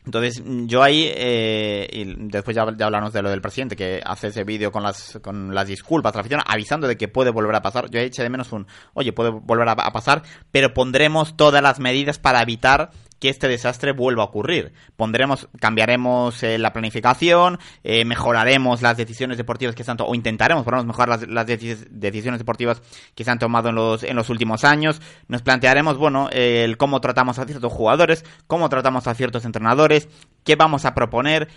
Entonces, 0.07 0.41
yo 0.67 0.85
ahí, 0.85 1.11
eh, 1.13 1.89
y 1.93 2.15
después 2.29 2.55
ya, 2.55 2.63
hablamos 2.63 3.13
de 3.13 3.23
lo 3.23 3.29
del 3.29 3.41
presidente, 3.41 3.75
que 3.75 4.01
hace 4.05 4.29
ese 4.29 4.45
vídeo 4.45 4.71
con 4.71 4.85
las, 4.85 5.19
con 5.21 5.53
las 5.53 5.67
disculpas 5.67 6.15
a 6.15 6.23
avisando 6.47 6.87
de 6.87 6.97
que 6.97 7.09
puede 7.09 7.31
volver 7.31 7.57
a 7.57 7.61
pasar. 7.61 7.91
Yo 7.91 7.99
he 7.99 8.05
hecho 8.05 8.23
de 8.23 8.31
menos 8.31 8.53
un, 8.53 8.69
oye, 8.95 9.13
puede 9.13 9.31
volver 9.31 9.69
a 9.69 9.75
pasar, 9.75 10.23
pero 10.53 10.73
pondremos 10.73 11.37
todas 11.37 11.61
las 11.61 11.81
medidas 11.81 12.21
para 12.21 12.41
evitar 12.41 12.91
que 13.19 13.29
este 13.29 13.49
desastre 13.49 13.93
vuelva 13.93 14.23
a 14.23 14.27
ocurrir. 14.27 14.73
Pondremos, 14.97 15.49
cambiaremos 15.61 16.43
eh, 16.43 16.59
la 16.59 16.73
planificación, 16.73 17.59
eh, 17.85 18.05
mejoraremos 18.05 18.83
las 18.83 18.97
decisiones 18.97 19.37
deportivas 19.37 19.75
que 19.75 19.85
se 19.85 19.91
han 19.91 19.97
tomado, 19.97 20.13
o 20.13 20.15
intentaremos 20.15 20.65
por 20.65 20.85
mejorar 20.85 21.09
las, 21.09 21.29
las 21.29 21.47
decisiones 21.47 22.39
deportivas 22.39 22.83
que 23.15 23.25
se 23.25 23.31
han 23.31 23.39
tomado 23.39 23.71
en 23.71 23.75
los, 23.75 24.03
en 24.03 24.17
los 24.17 24.31
últimos 24.31 24.65
años. 24.65 25.01
Nos 25.29 25.43
plantearemos, 25.43 25.97
bueno, 25.97 26.29
el 26.33 26.77
cómo 26.77 27.01
tratamos 27.01 27.39
a 27.39 27.45
ciertos 27.45 27.73
jugadores, 27.73 28.25
cómo 28.47 28.69
tratamos 28.69 29.07
a 29.07 29.15
ciertos 29.15 29.45
entrenadores, 29.45 30.09
qué 30.47 30.55
vamos 30.55 30.85
a 30.85 30.95
proponer, 30.95 31.49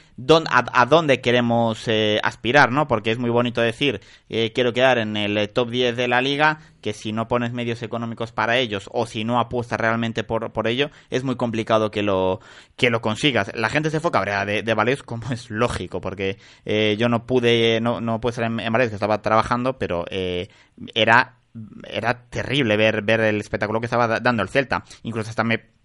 a, 0.50 0.86
dónde 0.88 1.22
queremos 1.22 1.88
eh, 1.88 2.20
aspirar, 2.24 2.72
¿no? 2.72 2.88
Porque 2.88 3.12
es 3.12 3.20
muy 3.20 3.30
bonito 3.30 3.62
decir, 3.62 4.02
eh, 4.30 4.52
quiero 4.52 4.74
quedar 4.74 4.98
en 4.98 5.16
el 5.16 5.38
eh, 5.38 5.48
top 5.48 5.70
10 5.70 5.96
de 5.96 6.08
la 6.08 6.22
liga, 6.22 6.60
que 6.82 6.94
si 6.94 7.14
no 7.14 7.28
pones 7.28 7.54
medios 7.54 7.84
económicos 7.84 8.32
para 8.32 8.58
ellos 8.58 8.90
o 8.92 9.06
si 9.06 9.24
no 9.24 9.40
apuestas 9.40 9.80
realmente 9.80 10.24
por, 10.24 10.52
por 10.52 10.68
ello, 10.68 10.90
es 11.12 11.24
muy 11.24 11.36
complicado 11.36 11.92
que 11.92 12.02
lo, 12.02 12.40
que 12.76 12.90
lo 12.90 13.00
consigas. 13.00 13.52
La 13.54 13.70
gente 13.70 13.92
se 13.92 14.00
fue 14.00 14.12
cabrea 14.12 14.44
de, 14.44 14.64
de 14.64 14.98
como 15.06 15.32
es 15.32 15.52
lógico, 15.52 16.02
porque 16.02 16.38
yo 16.98 17.10
no 17.10 17.28
pude, 17.28 17.80
no, 17.82 18.02
no 18.02 18.20
pude 18.20 18.32
estar 18.32 18.46
en, 18.46 18.60
en 18.60 18.74
que 18.74 18.84
estaba 18.86 19.22
trabajando, 19.22 19.78
pero 19.78 20.06
era 20.10 21.36
era 21.88 22.30
terrible 22.30 22.78
ver, 22.78 23.02
ver 23.02 23.22
el 23.22 23.40
espectáculo 23.40 23.80
que 23.80 23.88
estaba 23.88 24.20
dando 24.20 24.44
el 24.44 24.50
Celta. 24.50 24.84
Incluso 25.04 25.30
hasta 25.30 25.44
me 25.44 25.79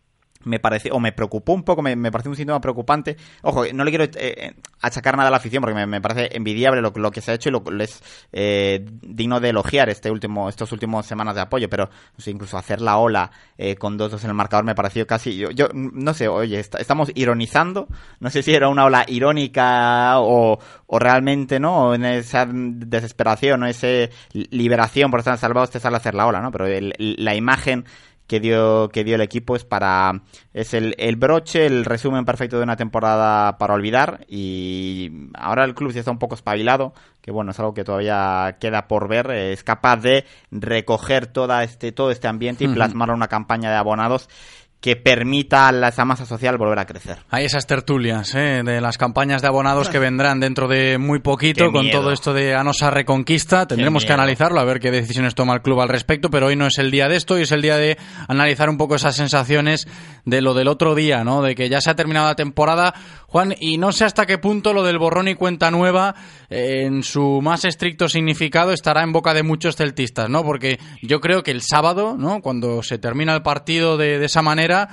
me 0.45 0.59
parece, 0.59 0.91
o 0.93 1.01
me 1.01 1.13
preocupó 1.13 1.53
un 1.53 1.63
poco, 1.63 1.83
me, 1.83 1.97
me 1.97 2.11
pareció 2.11 2.31
un 2.31 2.37
síntoma 2.37 2.61
preocupante. 2.61 3.17
Ojo, 3.43 3.65
no 3.73 3.85
le 3.85 3.91
quiero 3.91 4.05
eh, 4.17 4.55
achacar 4.81 5.17
nada 5.17 5.29
a 5.29 5.31
la 5.31 5.39
afición 5.39 5.63
porque 5.63 5.87
me, 5.87 6.01
parece 6.01 6.37
envidiable 6.37 6.81
lo, 6.81 6.93
lo, 6.95 7.11
que 7.11 7.21
se 7.21 7.31
ha 7.31 7.35
hecho 7.35 7.49
y 7.49 7.53
lo, 7.53 7.63
es 7.81 8.03
eh, 8.33 8.85
digno 9.03 9.41
de 9.41 9.51
elogiar 9.51 9.89
este 9.89 10.11
último, 10.11 10.49
estos 10.49 10.73
últimos 10.73 11.07
semanas 11.07 11.35
de 11.35 11.41
apoyo, 11.41 11.69
pero 11.69 11.89
incluso 12.27 12.57
hacer 12.57 12.81
la 12.81 12.99
ola 12.99 13.31
eh, 13.59 13.77
con 13.77 13.97
dos 13.97 14.11
dos 14.11 14.25
en 14.25 14.31
el 14.31 14.37
marcador 14.37 14.65
me 14.65 14.75
pareció 14.75 15.07
casi, 15.07 15.37
yo, 15.37 15.51
yo 15.51 15.69
no 15.73 16.15
sé, 16.15 16.29
oye, 16.29 16.59
estamos 16.59 17.11
ironizando, 17.15 17.89
no 18.21 18.31
sé 18.31 18.43
si 18.43 18.55
era 18.55 18.69
una 18.69 18.85
ola 18.85 19.05
irónica 19.09 20.21
o, 20.21 20.59
o 20.87 20.99
realmente, 20.99 21.61
¿no? 21.61 21.95
En 21.95 22.05
esa 22.05 22.47
desesperación 22.49 23.63
o 23.63 23.67
esa 23.67 23.87
liberación 24.33 25.11
por 25.11 25.21
estar 25.21 25.39
salvados 25.39 25.71
te 25.71 25.81
sale 25.81 25.97
a 25.97 25.99
hacer 25.99 26.15
la 26.15 26.27
ola, 26.27 26.41
¿no? 26.41 26.51
Pero 26.51 26.67
la 26.99 27.35
imagen 27.35 27.85
que 28.27 28.41
dio, 28.41 28.89
que 28.91 29.05
dio 29.05 29.17
el 29.17 29.21
equipo 29.21 29.57
es 29.57 29.65
para 29.65 30.23
es 30.53 30.75
el, 30.75 30.95
el, 30.99 31.17
broche, 31.17 31.67
el 31.67 31.85
resumen 31.85 32.25
perfecto 32.25 32.57
de 32.57 32.63
una 32.63 32.77
temporada 32.77 33.59
para 33.59 33.75
olvidar 33.75 34.25
y 34.29 35.29
ahora 35.35 35.65
el 35.65 35.75
club 35.75 35.93
ya 35.93 36.01
está 36.01 36.11
un 36.11 36.19
poco 36.19 36.35
espabilado, 36.35 36.95
que 37.21 37.31
bueno, 37.31 37.51
es 37.51 37.59
algo 37.59 37.75
que 37.75 37.85
todavía 37.85 38.57
queda 38.61 38.89
por 38.89 39.09
ver, 39.09 39.31
es 39.31 39.63
capaz 39.63 39.97
de 39.99 40.25
recoger 40.51 41.27
toda 41.27 41.65
este, 41.65 41.93
todo 41.93 42.11
este 42.11 42.29
ambiente 42.29 42.65
y 42.65 42.69
plasmarlo 42.69 43.15
en 43.15 43.19
una 43.19 43.29
campaña 43.29 43.71
de 43.71 43.77
abonados 43.77 44.29
que 44.85 44.97
permita 44.97 45.71
a 45.71 45.89
esa 45.89 46.05
masa 46.05 46.27
social 46.27 46.59
volver 46.59 46.79
a 46.79 46.85
crecer. 46.85 47.17
Hay 47.31 47.47
esas 47.47 47.67
tertulias 47.67 48.35
¿eh? 48.35 48.61
de 48.63 48.83
las 48.83 48.99
campañas 48.99 49.41
de 49.41 49.49
abonados 49.49 49.89
que 49.89 49.99
vendrán 50.09 50.41
dentro 50.41 50.69
de 50.69 50.99
muy 50.99 51.21
poquito 51.21 51.73
con 51.73 51.91
todo 51.91 52.13
esto 52.13 52.35
de 52.35 52.55
Anosa 52.55 52.91
Reconquista. 52.91 53.67
Tendremos 53.67 54.05
que 54.05 54.13
analizarlo, 54.13 54.61
a 54.61 54.65
ver 54.65 54.81
qué 54.81 54.91
decisiones 54.91 55.35
toma 55.35 55.55
el 55.55 55.63
club 55.63 55.81
al 55.81 55.89
respecto, 55.89 56.29
pero 56.29 56.49
hoy 56.49 56.57
no 56.57 56.67
es 56.67 56.77
el 56.77 56.91
día 56.91 57.09
de 57.09 57.17
esto, 57.17 57.39
y 57.39 57.45
es 57.45 57.53
el 57.53 57.63
día 57.63 57.79
de 57.79 57.97
analizar 58.29 58.69
un 58.69 58.77
poco 58.77 58.97
esas 58.97 59.17
sensaciones 59.17 59.89
de 60.25 60.41
lo 60.41 60.55
del 60.55 60.69
otro 60.69 60.95
día, 60.95 61.25
¿no? 61.25 61.43
De 61.43 61.55
que 61.55 61.69
ya 61.69 61.81
se 61.81 61.91
ha 61.91 61.97
terminado 61.97 62.27
la 62.27 62.37
temporada, 62.37 62.95
Juan, 63.27 63.55
y 63.59 63.79
no 63.79 63.93
sé 63.93 64.05
hasta 64.05 64.27
qué 64.27 64.39
punto 64.39 64.73
lo 64.73 64.83
del 64.83 64.99
borrón 64.99 65.29
y 65.29 65.35
cuenta 65.35 65.71
nueva, 65.71 66.15
eh, 66.51 66.85
en 66.87 67.03
su 67.03 67.41
más 67.43 67.65
estricto 67.65 68.09
significado, 68.09 68.73
estará 68.73 69.03
en 69.03 69.13
boca 69.13 69.35
de 69.35 69.43
muchos 69.43 69.77
celtistas, 69.77 70.29
¿no? 70.29 70.45
Porque 70.45 70.79
yo 71.03 71.21
creo 71.21 71.43
que 71.43 71.51
el 71.51 71.63
sábado, 71.63 72.17
¿no? 72.19 72.41
Cuando 72.41 72.83
se 72.83 72.99
termina 72.99 73.35
el 73.35 73.43
partido 73.43 73.97
de 73.97 74.25
esa 74.25 74.43
manera, 74.43 74.89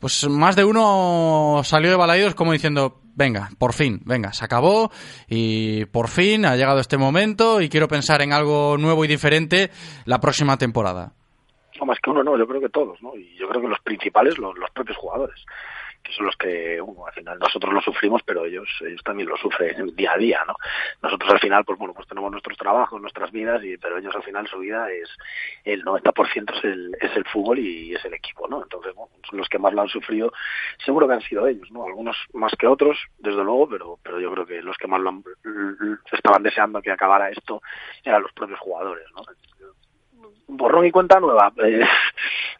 pues 0.00 0.26
más 0.28 0.56
de 0.56 0.64
uno 0.64 1.60
salió 1.62 1.90
de 1.90 1.96
Balaidos 1.96 2.34
como 2.34 2.52
diciendo, 2.52 3.02
venga, 3.14 3.50
por 3.58 3.74
fin, 3.74 4.00
venga, 4.06 4.32
se 4.32 4.44
acabó 4.44 4.90
y 5.28 5.84
por 5.86 6.08
fin 6.08 6.46
ha 6.46 6.56
llegado 6.56 6.80
este 6.80 6.96
momento 6.96 7.60
y 7.60 7.68
quiero 7.68 7.86
pensar 7.86 8.22
en 8.22 8.32
algo 8.32 8.78
nuevo 8.78 9.04
y 9.04 9.08
diferente 9.08 9.70
la 10.06 10.18
próxima 10.18 10.56
temporada. 10.56 11.12
No, 11.80 11.86
más 11.86 11.98
que 11.98 12.10
uno 12.10 12.22
no, 12.22 12.36
yo 12.36 12.46
creo 12.46 12.60
que 12.60 12.68
todos, 12.68 13.00
¿no? 13.02 13.16
Y 13.16 13.34
yo 13.36 13.48
creo 13.48 13.62
que 13.62 13.68
los 13.68 13.80
principales, 13.80 14.36
los 14.38 14.70
propios 14.72 14.98
jugadores 14.98 15.44
que 16.02 16.12
son 16.12 16.26
los 16.26 16.36
que 16.36 16.78
al 16.78 17.12
final 17.12 17.38
nosotros 17.38 17.72
lo 17.72 17.80
sufrimos 17.80 18.22
pero 18.22 18.44
ellos 18.44 18.68
ellos 18.80 19.02
también 19.04 19.28
lo 19.28 19.36
sufren 19.36 19.94
día 19.94 20.12
a 20.12 20.16
día 20.16 20.40
no 20.46 20.56
nosotros 21.02 21.30
al 21.32 21.40
final 21.40 21.64
pues 21.64 21.78
bueno 21.78 21.94
pues 21.94 22.08
tenemos 22.08 22.30
nuestros 22.30 22.56
trabajos 22.56 23.00
nuestras 23.00 23.30
vidas 23.30 23.62
y 23.64 23.76
pero 23.76 23.98
ellos 23.98 24.14
al 24.14 24.22
final 24.22 24.46
su 24.48 24.58
vida 24.58 24.90
es 24.90 25.08
el 25.64 25.84
90% 25.84 26.56
es 26.56 26.64
el 26.64 26.96
es 27.00 27.16
el 27.16 27.24
fútbol 27.26 27.58
y 27.58 27.94
es 27.94 28.04
el 28.04 28.14
equipo 28.14 28.48
no 28.48 28.62
entonces 28.62 28.94
bueno, 28.94 29.12
los 29.32 29.48
que 29.48 29.58
más 29.58 29.74
lo 29.74 29.82
han 29.82 29.88
sufrido 29.88 30.32
seguro 30.84 31.06
que 31.06 31.14
han 31.14 31.22
sido 31.22 31.46
ellos 31.46 31.70
no 31.70 31.84
algunos 31.84 32.16
más 32.32 32.52
que 32.58 32.66
otros 32.66 32.98
desde 33.18 33.44
luego 33.44 33.68
pero 33.68 33.98
pero 34.02 34.20
yo 34.20 34.32
creo 34.32 34.46
que 34.46 34.62
los 34.62 34.78
que 34.78 34.88
más 34.88 35.00
lo 35.00 35.10
han, 35.10 35.22
estaban 36.12 36.42
deseando 36.42 36.80
que 36.80 36.90
acabara 36.90 37.30
esto 37.30 37.60
eran 38.04 38.22
los 38.22 38.32
propios 38.32 38.58
jugadores 38.58 39.04
no 39.14 39.22
borrón 40.56 40.86
y 40.86 40.90
cuenta 40.90 41.20
nueva. 41.20 41.52
Eh, 41.62 41.84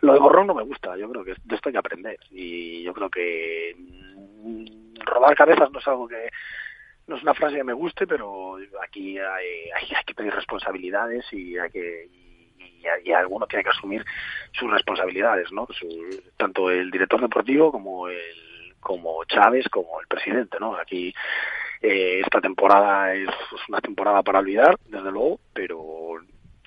lo 0.00 0.14
de 0.14 0.18
borrón 0.18 0.46
no 0.46 0.54
me 0.54 0.62
gusta, 0.62 0.96
yo 0.96 1.10
creo 1.10 1.24
que 1.24 1.34
de 1.44 1.54
esto 1.54 1.68
hay 1.68 1.72
que 1.72 1.78
aprender. 1.78 2.18
Y 2.30 2.82
yo 2.82 2.94
creo 2.94 3.10
que 3.10 3.76
mm, 3.76 5.04
robar 5.04 5.36
cabezas 5.36 5.70
no 5.70 5.78
es 5.78 5.88
algo 5.88 6.08
que 6.08 6.30
no 7.06 7.16
es 7.16 7.22
una 7.22 7.34
frase 7.34 7.56
que 7.56 7.64
me 7.64 7.72
guste, 7.72 8.06
pero 8.06 8.56
aquí 8.82 9.18
hay, 9.18 9.70
hay, 9.74 10.04
que 10.06 10.14
pedir 10.14 10.32
responsabilidades 10.32 11.30
y 11.32 11.58
hay 11.58 11.70
que 11.70 12.08
y, 13.04 13.12
alguno 13.12 13.46
tiene 13.46 13.64
que 13.64 13.70
asumir 13.70 14.04
sus 14.52 14.70
responsabilidades, 14.70 15.50
¿no? 15.52 15.66
tanto 16.36 16.70
el 16.70 16.90
director 16.90 17.20
deportivo 17.20 17.70
como 17.70 18.08
el 18.08 18.74
como 18.80 19.22
Chávez 19.24 19.68
como 19.68 20.00
el 20.00 20.06
presidente, 20.06 20.56
¿no? 20.58 20.74
Aquí 20.76 21.12
eh, 21.82 22.20
esta 22.24 22.40
temporada 22.40 23.14
es 23.14 23.28
una 23.68 23.80
temporada 23.80 24.22
para 24.22 24.38
olvidar, 24.38 24.78
desde 24.86 25.10
luego, 25.10 25.40
pero 25.52 26.18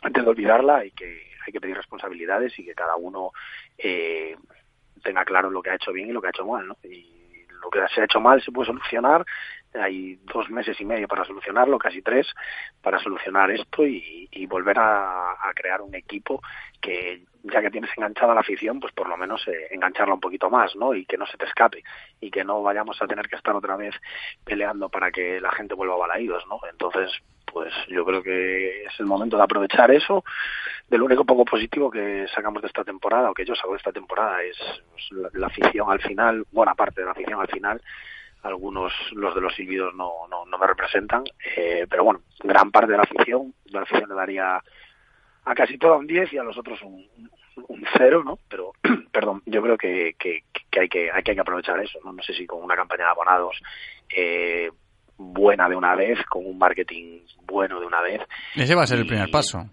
antes 0.03 0.23
de 0.23 0.29
olvidarla 0.29 0.77
hay 0.77 0.91
que, 0.91 1.31
hay 1.45 1.53
que 1.53 1.61
pedir 1.61 1.77
responsabilidades 1.77 2.57
y 2.59 2.65
que 2.65 2.75
cada 2.75 2.95
uno 2.95 3.31
eh, 3.77 4.35
tenga 5.03 5.25
claro 5.25 5.49
lo 5.49 5.61
que 5.61 5.71
ha 5.71 5.75
hecho 5.75 5.91
bien 5.91 6.09
y 6.09 6.11
lo 6.11 6.21
que 6.21 6.27
ha 6.27 6.31
hecho 6.31 6.45
mal, 6.45 6.67
¿no? 6.67 6.77
Y 6.83 7.23
lo 7.61 7.69
que 7.69 7.79
se 7.93 8.01
ha 8.01 8.05
hecho 8.05 8.19
mal 8.19 8.41
se 8.41 8.51
puede 8.51 8.67
solucionar, 8.67 9.25
hay 9.73 10.15
dos 10.23 10.49
meses 10.49 10.79
y 10.79 10.85
medio 10.85 11.07
para 11.07 11.25
solucionarlo, 11.25 11.79
casi 11.79 12.01
tres, 12.01 12.27
para 12.81 12.99
solucionar 12.99 13.49
esto 13.51 13.85
y, 13.85 14.45
volver 14.47 14.77
a, 14.77 15.35
crear 15.55 15.81
un 15.81 15.95
equipo 15.95 16.41
que 16.81 17.23
ya 17.43 17.61
que 17.61 17.71
tienes 17.71 17.89
enganchada 17.97 18.33
la 18.33 18.41
afición, 18.41 18.79
pues 18.79 18.93
por 18.93 19.09
lo 19.09 19.17
menos 19.17 19.45
eh, 19.47 19.67
engancharla 19.71 20.13
un 20.13 20.19
poquito 20.19 20.49
más, 20.49 20.75
¿no? 20.75 20.93
Y 20.93 21.05
que 21.05 21.17
no 21.17 21.25
se 21.25 21.37
te 21.37 21.45
escape 21.45 21.83
y 22.19 22.29
que 22.29 22.43
no 22.43 22.61
vayamos 22.61 23.01
a 23.01 23.07
tener 23.07 23.27
que 23.27 23.35
estar 23.35 23.55
otra 23.55 23.75
vez 23.75 23.95
peleando 24.45 24.89
para 24.89 25.11
que 25.11 25.41
la 25.41 25.51
gente 25.51 25.73
vuelva 25.73 25.95
a 25.95 25.99
Balaídos, 25.99 26.45
¿no? 26.47 26.59
Entonces, 26.69 27.11
pues 27.53 27.71
yo 27.87 28.03
creo 28.03 28.23
que 28.23 28.85
es 28.85 28.99
el 28.99 29.05
momento 29.05 29.37
de 29.37 29.43
aprovechar 29.43 29.91
eso. 29.91 30.23
Del 30.89 31.03
único 31.03 31.23
poco 31.23 31.45
positivo 31.45 31.91
que 31.91 32.25
sacamos 32.33 32.61
de 32.61 32.67
esta 32.67 32.83
temporada, 32.83 33.29
o 33.29 33.33
que 33.33 33.45
yo 33.45 33.55
saco 33.55 33.71
de 33.71 33.77
esta 33.77 33.91
temporada, 33.91 34.41
es 34.43 34.57
pues, 34.91 35.33
la, 35.33 35.47
afición 35.47 35.89
al 35.89 36.01
final, 36.01 36.45
buena 36.51 36.73
parte 36.73 37.01
de 37.01 37.05
la 37.05 37.11
afición 37.11 37.39
al 37.39 37.47
final, 37.47 37.81
algunos 38.41 38.91
los 39.13 39.33
de 39.33 39.41
los 39.41 39.55
silbidos 39.55 39.93
no, 39.95 40.27
no, 40.29 40.45
no 40.45 40.57
me 40.57 40.67
representan, 40.67 41.23
eh, 41.55 41.85
pero 41.89 42.03
bueno, 42.03 42.21
gran 42.43 42.71
parte 42.71 42.91
de 42.91 42.97
la 42.97 43.03
afición, 43.03 43.53
la 43.65 43.81
afición 43.81 44.09
le 44.09 44.15
daría 44.15 44.61
a 45.45 45.55
casi 45.55 45.77
todo 45.77 45.97
un 45.97 46.07
10 46.07 46.33
y 46.33 46.37
a 46.37 46.43
los 46.43 46.57
otros 46.57 46.81
un, 46.81 47.07
un 47.67 47.85
0, 47.97 48.23
¿no? 48.25 48.39
Pero, 48.49 48.73
perdón, 49.11 49.41
yo 49.45 49.61
creo 49.61 49.77
que, 49.77 50.15
que, 50.17 50.43
que, 50.69 50.79
hay 50.79 50.89
que 50.89 51.11
hay 51.11 51.23
que 51.23 51.39
aprovechar 51.39 51.79
eso, 51.79 51.99
¿no? 52.03 52.11
No 52.11 52.23
sé 52.23 52.33
si 52.33 52.45
con 52.45 52.63
una 52.63 52.75
campaña 52.75 53.05
de 53.05 53.11
abonados 53.11 53.61
eh, 54.09 54.71
buena 55.17 55.69
de 55.69 55.75
una 55.75 55.95
vez, 55.95 56.19
con 56.29 56.45
un 56.45 56.57
marketing 56.57 57.19
bueno 57.45 57.79
de 57.79 57.85
una 57.85 58.01
vez. 58.01 58.21
Ese 58.55 58.75
va 58.75 58.83
a 58.83 58.87
ser 58.87 58.99
el 58.99 59.07
primer 59.07 59.29
paso. 59.29 59.65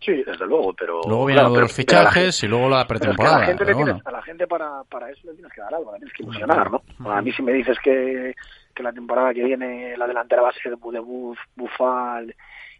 Sí, 0.00 0.22
desde 0.24 0.46
luego, 0.46 0.72
pero... 0.74 1.00
Luego 1.06 1.26
vienen 1.26 1.52
los 1.52 1.72
fichajes 1.72 2.42
y 2.42 2.46
luego 2.46 2.68
la 2.68 2.86
pretemporada. 2.86 3.36
a, 3.36 3.40
la 3.40 3.46
gente 3.46 3.64
a 4.04 4.10
la 4.10 4.22
gente 4.22 4.46
para, 4.46 4.84
para 4.84 5.10
eso 5.10 5.20
le 5.24 5.32
tienes 5.34 5.52
que 5.52 5.60
dar 5.60 5.74
algo, 5.74 5.92
le 5.92 5.98
tienes 5.98 6.14
que 6.14 6.22
ilusionar, 6.22 6.70
¿no? 6.70 6.82
A 7.10 7.22
mí 7.22 7.32
si 7.32 7.42
me 7.42 7.52
dices 7.52 7.76
que, 7.82 8.34
que 8.74 8.82
la 8.82 8.92
temporada 8.92 9.32
que 9.32 9.42
viene 9.42 9.96
la 9.96 10.06
delantera 10.06 10.42
va 10.42 10.50
a 10.50 10.52
ser 10.52 10.76
de 10.76 11.00
Buf, 11.00 11.38
Bufal 11.56 12.34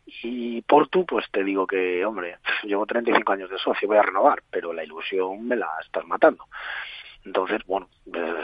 y 0.06 0.62
Portu, 0.62 1.04
pues 1.04 1.24
te 1.32 1.42
digo 1.42 1.66
que, 1.66 2.04
hombre, 2.04 2.36
llevo 2.62 2.86
35 2.86 3.32
años 3.32 3.50
de 3.50 3.58
socio, 3.58 3.88
voy 3.88 3.96
a 3.96 4.02
renovar, 4.02 4.42
pero 4.50 4.72
la 4.72 4.84
ilusión 4.84 5.48
me 5.48 5.56
la 5.56 5.68
estás 5.84 6.06
matando. 6.06 6.44
Entonces, 7.26 7.60
bueno, 7.66 7.88
eh, 8.14 8.42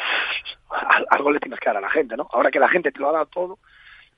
algo 1.08 1.30
le 1.30 1.38
tienes 1.38 1.60
que 1.60 1.68
dar 1.68 1.76
a 1.76 1.80
la 1.80 1.90
gente, 1.90 2.16
¿no? 2.16 2.28
Ahora 2.32 2.50
que 2.50 2.58
la 2.58 2.68
gente 2.68 2.90
te 2.90 2.98
lo 2.98 3.08
ha 3.08 3.12
dado 3.12 3.26
todo 3.26 3.58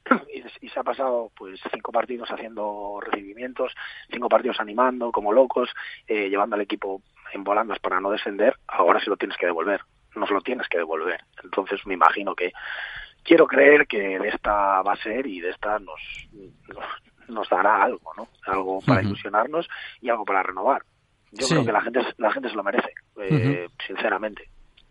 y, 0.62 0.68
se 0.68 0.80
ha 0.80 0.82
pasado 0.82 1.30
pues 1.36 1.60
cinco 1.70 1.92
partidos 1.92 2.30
haciendo 2.30 2.98
recibimientos, 3.00 3.74
cinco 4.10 4.28
partidos 4.28 4.58
animando 4.60 5.12
como 5.12 5.32
locos, 5.32 5.68
eh, 6.08 6.30
llevando 6.30 6.56
al 6.56 6.62
equipo 6.62 7.02
en 7.32 7.44
volandas 7.44 7.78
para 7.78 8.00
no 8.00 8.10
descender, 8.10 8.56
ahora 8.66 9.00
se 9.00 9.10
lo 9.10 9.16
tienes 9.16 9.36
que 9.36 9.46
devolver, 9.46 9.82
no 10.16 10.26
se 10.26 10.32
lo 10.32 10.40
tienes 10.40 10.66
que 10.68 10.78
devolver. 10.78 11.22
Entonces 11.42 11.86
me 11.86 11.94
imagino 11.94 12.34
que 12.34 12.52
quiero 13.22 13.46
creer 13.46 13.86
que 13.86 14.18
de 14.18 14.28
esta 14.28 14.80
va 14.80 14.94
a 14.94 15.02
ser 15.02 15.26
y 15.26 15.40
de 15.40 15.50
esta 15.50 15.78
nos, 15.78 16.00
nos 17.28 17.48
dará 17.50 17.82
algo, 17.82 18.12
¿no? 18.16 18.28
Algo 18.46 18.80
para 18.80 19.02
ilusionarnos 19.02 19.68
y 20.00 20.08
algo 20.08 20.24
para 20.24 20.42
renovar. 20.42 20.84
Yo 21.32 21.48
creo 21.48 21.64
que 21.64 21.72
la 21.72 21.80
gente, 21.82 22.00
la 22.16 22.32
gente 22.32 22.48
se 22.48 22.54
lo 22.54 22.62
merece, 22.62 22.92
eh, 23.20 23.68
sinceramente. 23.86 24.48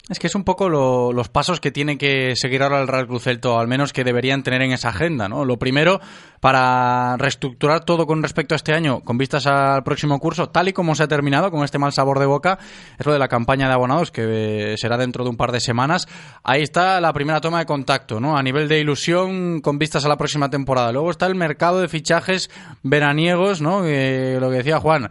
Es 0.10 0.20
que 0.20 0.28
es 0.28 0.36
un 0.36 0.44
poco 0.44 0.68
los 0.68 1.30
pasos 1.30 1.62
que 1.62 1.72
tiene 1.72 1.98
que 1.98 2.36
seguir 2.36 2.62
ahora 2.62 2.82
el 2.82 2.90
Real 2.90 3.08
Celto, 3.22 3.58
al 3.58 3.70
menos 3.70 3.94
que 3.94 4.04
deberían 4.04 4.44
tener 4.44 4.62
en 4.62 4.74
esa 4.74 4.90
agenda, 4.90 5.30
¿no? 5.30 5.46
Lo 5.46 5.58
primero, 5.58 6.02
para 6.42 7.16
reestructurar 7.16 7.86
todo 7.86 8.06
con 8.06 8.22
respecto 8.22 8.54
a 8.54 8.58
este 8.58 8.74
año, 8.74 9.00
con 9.00 9.18
vistas 9.18 9.48
al 9.48 9.82
próximo 9.84 10.20
curso, 10.20 10.50
tal 10.50 10.68
y 10.68 10.74
como 10.74 10.94
se 10.94 11.04
ha 11.04 11.08
terminado 11.08 11.52
con 11.52 11.64
este 11.64 11.80
mal 11.80 11.94
sabor 11.94 12.20
de 12.20 12.26
boca, 12.26 12.60
es 13.00 13.06
lo 13.06 13.14
de 13.14 13.20
la 13.20 13.30
campaña 13.30 13.68
de 13.68 13.76
abonados, 13.76 14.12
que 14.12 14.76
será 14.78 14.98
dentro 14.98 15.24
de 15.24 15.30
un 15.30 15.38
par 15.38 15.54
de 15.54 15.62
semanas. 15.62 16.06
Ahí 16.44 16.64
está 16.64 17.00
la 17.00 17.14
primera 17.14 17.40
toma 17.40 17.60
de 17.60 17.66
contacto, 17.66 18.20
¿no? 18.20 18.36
A 18.36 18.44
nivel 18.44 18.68
de 18.68 18.82
ilusión, 18.82 19.62
con 19.62 19.80
vistas 19.80 20.04
a 20.04 20.10
la 20.10 20.18
próxima 20.18 20.50
temporada. 20.50 20.92
Luego 20.92 21.12
está 21.12 21.28
el 21.28 21.36
mercado 21.36 21.80
de 21.80 21.88
fichajes 21.88 22.50
veraniegos, 22.82 23.62
¿no? 23.62 23.80
lo 23.80 23.86
que 23.86 24.58
decía 24.58 24.82
Juan 24.82 25.10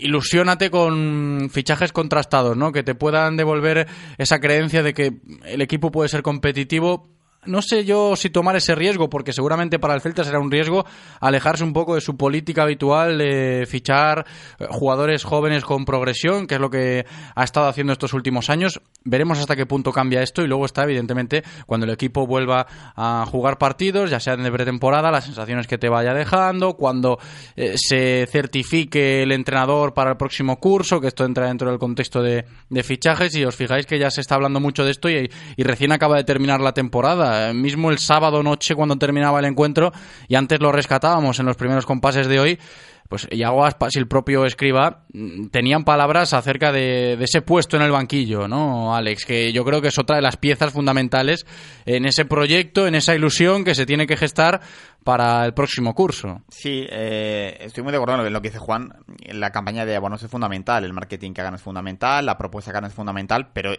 ilusiónate 0.00 0.70
con 0.70 1.50
fichajes 1.52 1.92
contrastados, 1.92 2.56
¿no? 2.56 2.72
Que 2.72 2.82
te 2.82 2.94
puedan 2.94 3.36
devolver 3.36 3.86
esa 4.18 4.40
creencia 4.40 4.82
de 4.82 4.94
que 4.94 5.20
el 5.44 5.60
equipo 5.60 5.90
puede 5.90 6.08
ser 6.08 6.22
competitivo 6.22 7.08
no 7.46 7.62
sé 7.62 7.84
yo 7.84 8.16
si 8.16 8.30
tomar 8.30 8.56
ese 8.56 8.74
riesgo, 8.74 9.08
porque 9.08 9.32
seguramente 9.32 9.78
para 9.78 9.94
el 9.94 10.00
Celta 10.00 10.24
será 10.24 10.38
un 10.38 10.50
riesgo 10.50 10.84
alejarse 11.20 11.64
un 11.64 11.72
poco 11.72 11.94
de 11.94 12.00
su 12.00 12.16
política 12.16 12.62
habitual 12.62 13.18
de 13.18 13.66
fichar 13.68 14.26
eh, 14.58 14.66
jugadores 14.70 15.24
jóvenes 15.24 15.64
con 15.64 15.84
progresión, 15.84 16.46
que 16.46 16.56
es 16.56 16.60
lo 16.60 16.70
que 16.70 17.06
ha 17.34 17.44
estado 17.44 17.68
haciendo 17.68 17.92
estos 17.92 18.12
últimos 18.12 18.50
años. 18.50 18.80
Veremos 19.04 19.38
hasta 19.38 19.56
qué 19.56 19.66
punto 19.66 19.92
cambia 19.92 20.22
esto 20.22 20.42
y 20.42 20.46
luego 20.46 20.64
está, 20.64 20.84
evidentemente, 20.84 21.42
cuando 21.66 21.86
el 21.86 21.92
equipo 21.92 22.26
vuelva 22.26 22.66
a 22.96 23.24
jugar 23.30 23.58
partidos, 23.58 24.10
ya 24.10 24.20
sea 24.20 24.36
de 24.36 24.50
pretemporada, 24.50 25.10
las 25.10 25.24
sensaciones 25.24 25.66
que 25.66 25.78
te 25.78 25.88
vaya 25.88 26.14
dejando, 26.14 26.74
cuando 26.74 27.18
eh, 27.56 27.74
se 27.76 28.26
certifique 28.30 29.22
el 29.22 29.32
entrenador 29.32 29.94
para 29.94 30.10
el 30.10 30.16
próximo 30.16 30.58
curso, 30.58 31.00
que 31.00 31.08
esto 31.08 31.24
entra 31.24 31.48
dentro 31.48 31.68
del 31.70 31.78
contexto 31.78 32.22
de, 32.22 32.44
fichajes, 32.82 33.34
y 33.36 33.44
os 33.44 33.54
fijáis 33.54 33.86
que 33.86 33.98
ya 33.98 34.10
se 34.10 34.20
está 34.20 34.34
hablando 34.34 34.60
mucho 34.60 34.84
de 34.84 34.90
esto 34.90 35.08
y 35.08 35.28
recién 35.56 35.92
acaba 35.92 36.16
de 36.16 36.24
terminar 36.24 36.60
la 36.60 36.72
temporada 36.72 37.33
mismo 37.54 37.90
el 37.90 37.98
sábado 37.98 38.42
noche 38.42 38.74
cuando 38.74 38.96
terminaba 38.96 39.38
el 39.38 39.46
encuentro, 39.46 39.92
y 40.28 40.34
antes 40.34 40.60
lo 40.60 40.72
rescatábamos 40.72 41.38
en 41.40 41.46
los 41.46 41.56
primeros 41.56 41.86
compases 41.86 42.26
de 42.28 42.40
hoy, 42.40 42.58
pues 43.08 43.28
Iago 43.30 43.64
Aspas 43.64 43.94
y 43.96 43.98
el 43.98 44.08
propio 44.08 44.46
escriba 44.46 45.04
mm, 45.12 45.48
tenían 45.48 45.84
palabras 45.84 46.32
acerca 46.32 46.72
de, 46.72 47.14
ese 47.20 47.42
puesto 47.42 47.76
en 47.76 47.82
el 47.82 47.90
banquillo, 47.90 48.48
¿no, 48.48 48.94
Alex? 48.94 49.26
Que 49.26 49.52
yo 49.52 49.64
creo 49.64 49.82
que 49.82 49.88
es 49.88 49.98
otra 49.98 50.16
de 50.16 50.22
las 50.22 50.36
piezas 50.36 50.72
fundamentales 50.72 51.46
en 51.84 52.06
ese 52.06 52.24
proyecto, 52.24 52.86
en 52.86 52.94
esa 52.94 53.14
ilusión 53.14 53.64
que 53.64 53.74
se 53.74 53.86
tiene 53.86 54.06
que 54.06 54.16
gestar 54.16 54.62
para 55.04 55.44
el 55.44 55.52
próximo 55.52 55.94
curso. 55.94 56.40
Sí, 56.48 56.86
eh, 56.88 57.58
estoy 57.60 57.84
muy 57.84 57.92
de 57.92 57.98
acuerdo 57.98 58.22
con 58.22 58.32
lo 58.32 58.42
que 58.42 58.48
dice 58.48 58.58
Juan. 58.58 58.92
La 59.32 59.50
campaña 59.50 59.84
de 59.84 59.94
abonos 59.94 60.22
es 60.22 60.30
fundamental, 60.30 60.82
el 60.84 60.94
marketing 60.94 61.32
que 61.32 61.42
hagan 61.42 61.54
es 61.54 61.62
fundamental, 61.62 62.24
la 62.24 62.38
propuesta 62.38 62.72
que 62.72 62.78
hagan 62.78 62.90
es 62.90 62.94
fundamental, 62.94 63.50
pero 63.52 63.74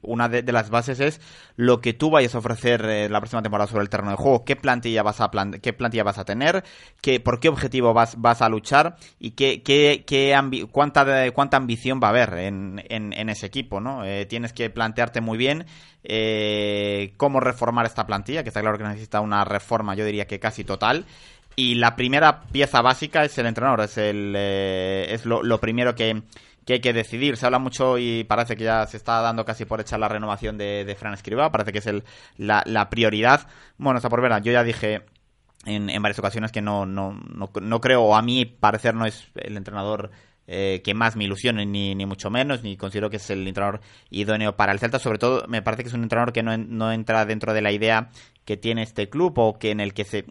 una 0.00 0.28
de, 0.28 0.50
las 0.50 0.70
bases 0.70 1.00
es 1.00 1.20
lo 1.56 1.80
que 1.80 1.92
tú 1.92 2.10
vayas 2.10 2.34
a 2.34 2.38
ofrecer 2.38 2.84
eh, 2.86 3.08
la 3.10 3.20
próxima 3.20 3.42
temporada 3.42 3.68
sobre 3.68 3.82
el 3.82 3.90
terreno 3.90 4.10
de 4.10 4.16
juego. 4.16 4.44
¿Qué 4.44 4.56
plantilla 4.56 5.02
vas 5.02 5.20
a, 5.20 5.30
qué 5.60 5.72
plantilla 5.74 6.04
vas 6.04 6.18
a 6.18 6.24
tener? 6.24 6.64
¿Qué, 7.02 7.20
¿Por 7.20 7.38
qué 7.38 7.50
objetivo 7.50 7.92
vas, 7.92 8.20
vas 8.20 8.40
a 8.40 8.48
luchar? 8.48 8.96
¿Y 9.18 9.32
qué, 9.32 9.62
qué, 9.62 10.04
qué 10.06 10.34
cuánta, 10.72 11.30
cuánta 11.32 11.58
ambición 11.58 12.00
va 12.02 12.08
a 12.08 12.10
haber 12.10 12.34
en, 12.34 12.82
en, 12.88 13.28
ese 13.28 13.46
equipo? 13.46 13.80
¿no? 13.80 14.04
Eh, 14.04 14.24
tienes 14.24 14.54
que 14.54 14.70
plantearte 14.70 15.20
muy 15.20 15.36
bien 15.36 15.66
eh, 16.04 17.12
cómo 17.16 17.40
reformar 17.40 17.86
esta 17.86 18.06
plantilla, 18.06 18.42
que 18.42 18.48
está 18.48 18.60
claro 18.60 18.78
que 18.78 18.84
necesita 18.84 19.20
una 19.20 19.44
reforma, 19.44 19.94
yo 19.94 20.04
diría 20.04 20.26
que 20.26 20.40
casi 20.40 20.64
total. 20.64 21.04
Y 21.54 21.74
la 21.74 21.96
primera 21.96 22.42
pieza 22.44 22.80
básica 22.80 23.24
es 23.24 23.36
el 23.38 23.46
entrenador, 23.46 23.82
es, 23.82 23.98
el, 23.98 24.32
eh, 24.36 25.18
lo, 25.24 25.60
primero 25.60 25.94
que, 25.94 26.22
hay 26.66 26.80
que 26.80 26.92
decidir. 26.92 27.36
Se 27.36 27.46
habla 27.46 27.58
mucho 27.58 27.98
y 27.98 28.24
parece 28.24 28.56
que 28.56 28.64
ya 28.64 28.86
se 28.86 28.96
está 28.96 29.20
dando 29.20 29.44
casi 29.44 29.64
por 29.66 29.80
echar 29.80 30.00
la 30.00 30.08
renovación 30.08 30.56
de, 30.56 30.96
Fran 30.98 31.14
Escriba, 31.14 31.52
parece 31.52 31.72
que 31.72 31.78
es 31.78 31.86
el, 31.86 32.04
la, 32.38 32.88
prioridad. 32.90 33.46
Bueno, 33.76 33.98
está 33.98 34.08
por 34.08 34.22
ver, 34.22 34.42
yo 34.42 34.50
ya 34.50 34.64
dije 34.64 35.02
en, 35.66 35.90
en 35.90 36.02
varias 36.02 36.18
ocasiones 36.18 36.52
que 36.52 36.62
no, 36.62 36.86
no, 36.86 37.12
no, 37.12 37.50
no 37.60 37.80
creo, 37.80 38.02
o 38.02 38.16
a 38.16 38.22
mí 38.22 38.46
parecer 38.46 38.94
no 38.94 39.04
es 39.04 39.28
el 39.34 39.56
entrenador 39.56 40.10
eh, 40.54 40.82
que 40.82 40.92
más 40.92 41.16
me 41.16 41.24
ilusione, 41.24 41.64
ni, 41.64 41.94
ni 41.94 42.04
mucho 42.04 42.28
menos, 42.28 42.62
ni 42.62 42.76
considero 42.76 43.08
que 43.08 43.16
es 43.16 43.30
el 43.30 43.48
entrenador 43.48 43.80
idóneo 44.10 44.54
para 44.54 44.72
el 44.72 44.78
Celta. 44.78 44.98
Sobre 44.98 45.18
todo, 45.18 45.46
me 45.48 45.62
parece 45.62 45.82
que 45.82 45.88
es 45.88 45.94
un 45.94 46.02
entrenador 46.02 46.34
que 46.34 46.42
no, 46.42 46.54
no 46.58 46.92
entra 46.92 47.24
dentro 47.24 47.54
de 47.54 47.62
la 47.62 47.72
idea 47.72 48.10
que 48.44 48.56
tiene 48.56 48.82
este 48.82 49.08
club 49.08 49.38
o 49.38 49.58
que 49.58 49.70
en 49.70 49.80
el 49.80 49.94
que 49.94 50.04
se 50.04 50.24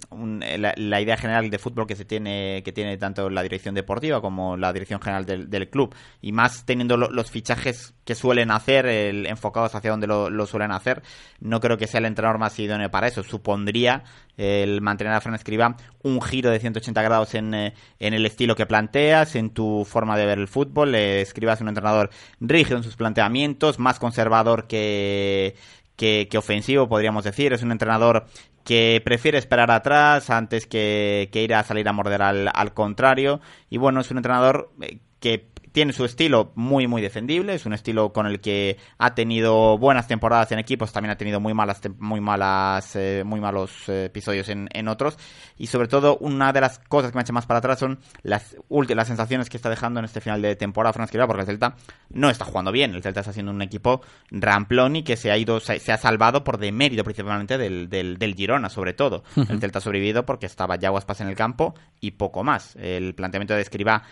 la, 0.58 1.02
idea 1.02 1.16
general 1.16 1.50
de 1.50 1.58
fútbol 1.58 1.88
que 1.88 1.96
se 1.96 2.04
tiene 2.04 2.62
que 2.64 2.74
tiene 2.74 2.98
tanto 2.98 3.30
la 3.30 3.42
dirección 3.42 3.74
deportiva 3.74 4.22
como 4.22 4.58
la 4.58 4.74
dirección 4.74 5.02
general 5.02 5.26
del, 5.26 5.70
club. 5.70 5.96
Y 6.22 6.34
más 6.34 6.66
teniendo 6.66 6.98
los 6.98 7.32
fichajes 7.32 7.94
que 8.04 8.16
suelen 8.16 8.52
hacer 8.52 8.88
enfocados 8.88 9.76
hacia 9.76 9.92
donde 9.92 10.08
lo, 10.08 10.46
suelen 10.46 10.72
hacer 10.72 11.02
no 11.40 11.60
creo 11.60 11.78
que 11.78 11.88
sea 11.88 12.00
el 12.00 12.06
entrenador 12.06 12.40
más 12.40 12.58
idóneo 12.60 12.92
para 12.92 13.08
eso. 13.08 13.24
Supondría 13.24 14.04
el 14.36 14.82
mantener 14.82 15.14
a 15.14 15.22
Fran 15.22 15.36
Escriba 15.36 15.78
un 16.04 16.22
giro 16.22 16.50
de 16.50 16.60
180 16.60 17.02
grados 17.02 17.36
en, 17.36 17.54
eh, 17.54 17.74
en 18.00 18.14
el 18.14 18.26
estilo 18.26 18.56
que 18.56 18.66
planteas 18.66 19.36
en 19.36 19.52
tu 19.52 19.86
forma 19.86 20.18
de 20.18 20.26
ver 20.26 20.40
el 20.40 20.48
fútbol. 20.48 20.96
Escriba 20.96 21.54
es 21.54 21.62
un 21.62 21.70
entrenador 21.70 22.10
rígido 22.40 22.78
en 22.78 22.84
sus 22.84 22.96
planteamientos 22.96 23.80
más 23.80 24.00
conservador 24.00 24.68
que 24.68 25.56
que, 26.02 26.38
ofensivo, 26.38 26.90
podríamos 26.90 27.24
decir. 27.24 27.54
Es 27.54 27.62
un 27.62 27.72
entrenador 27.72 28.26
que 28.64 29.02
prefiere 29.06 29.38
esperar 29.38 29.70
atrás 29.70 30.32
antes 30.32 30.66
que, 30.66 31.30
ir 31.32 31.54
a 31.54 31.64
salir 31.64 31.88
a 31.88 31.94
morder 31.94 32.24
al, 32.24 32.50
al 32.52 32.74
contrario. 32.74 33.40
Y 33.70 33.78
bueno, 33.78 34.02
es 34.02 34.10
un 34.10 34.18
entrenador 34.18 34.72
eh, 34.82 34.98
que 35.20 35.51
tiene 35.72 35.94
su 35.94 36.06
estilo 36.06 36.52
muy, 36.56 36.88
muy 36.88 37.02
defendible. 37.02 37.54
Es 37.54 37.66
un 37.66 37.74
estilo 37.74 38.12
con 38.14 38.26
el 38.26 38.42
que 38.42 38.78
ha 38.98 39.16
tenido 39.16 39.78
buenas 39.78 40.08
temporadas 40.08 40.52
en 40.52 40.60
equipos, 40.60 40.92
también 40.92 41.12
ha 41.12 41.18
tenido 41.18 41.40
muy 41.40 41.54
malas, 41.54 41.82
muy 41.98 42.20
malas, 42.20 42.96
eh, 42.96 43.24
muy 43.26 43.40
malos 43.40 43.88
eh, 43.88 44.06
episodios 44.06 44.50
en, 44.50 44.68
en, 44.74 44.88
otros. 44.88 45.18
Y 45.58 45.68
sobre 45.68 45.88
todo, 45.88 46.18
una 46.18 46.52
de 46.54 46.62
las 46.62 46.80
cosas 46.80 47.12
que 47.12 47.18
me 47.18 47.22
echa 47.22 47.34
más 47.34 47.46
para 47.46 47.60
atrás 47.60 47.80
son 47.80 48.00
las, 48.24 48.56
las 48.70 49.08
sensaciones 49.08 49.50
que 49.50 49.58
está 49.58 49.70
dejando 49.70 50.00
en 50.00 50.06
este 50.06 50.22
final 50.22 50.42
de 50.42 50.56
temporada 50.56 50.94
Franz 50.94 51.12
porque 51.12 51.42
el 51.42 51.48
Celta 51.48 51.76
no 52.10 52.30
está 52.30 52.46
jugando 52.46 52.72
bien. 52.72 52.94
El 52.96 53.04
Celta 53.04 53.22
está 53.22 53.34
siendo 53.34 53.52
un 53.52 53.62
equipo 53.62 54.02
ramplón 54.30 54.96
y 54.98 55.04
que 55.04 55.18
se 55.18 55.32
ha 55.32 55.38
ido, 55.38 55.60
se, 55.60 55.92
ha 55.92 55.98
salvado 55.98 56.44
por 56.44 56.58
demérito 56.58 57.04
principalmente 57.04 57.58
del, 57.58 57.90
del, 57.90 58.18
del 58.18 58.36
Girona, 58.36 58.70
sobre 58.70 58.94
todo. 58.94 59.24
El 59.36 59.60
Celta 59.60 59.80
ha 59.80 59.82
sobrevivido 59.82 60.26
porque 60.26 60.46
estaba 60.46 60.76
Yaguaspas 60.76 61.22
en 61.22 61.28
el 61.28 61.36
campo 61.36 61.76
y 62.00 62.12
poco 62.12 62.44
más. 62.44 62.76
El 62.76 63.14
planteamiento 63.16 63.54
de 63.54 63.62
Escriba 63.62 64.04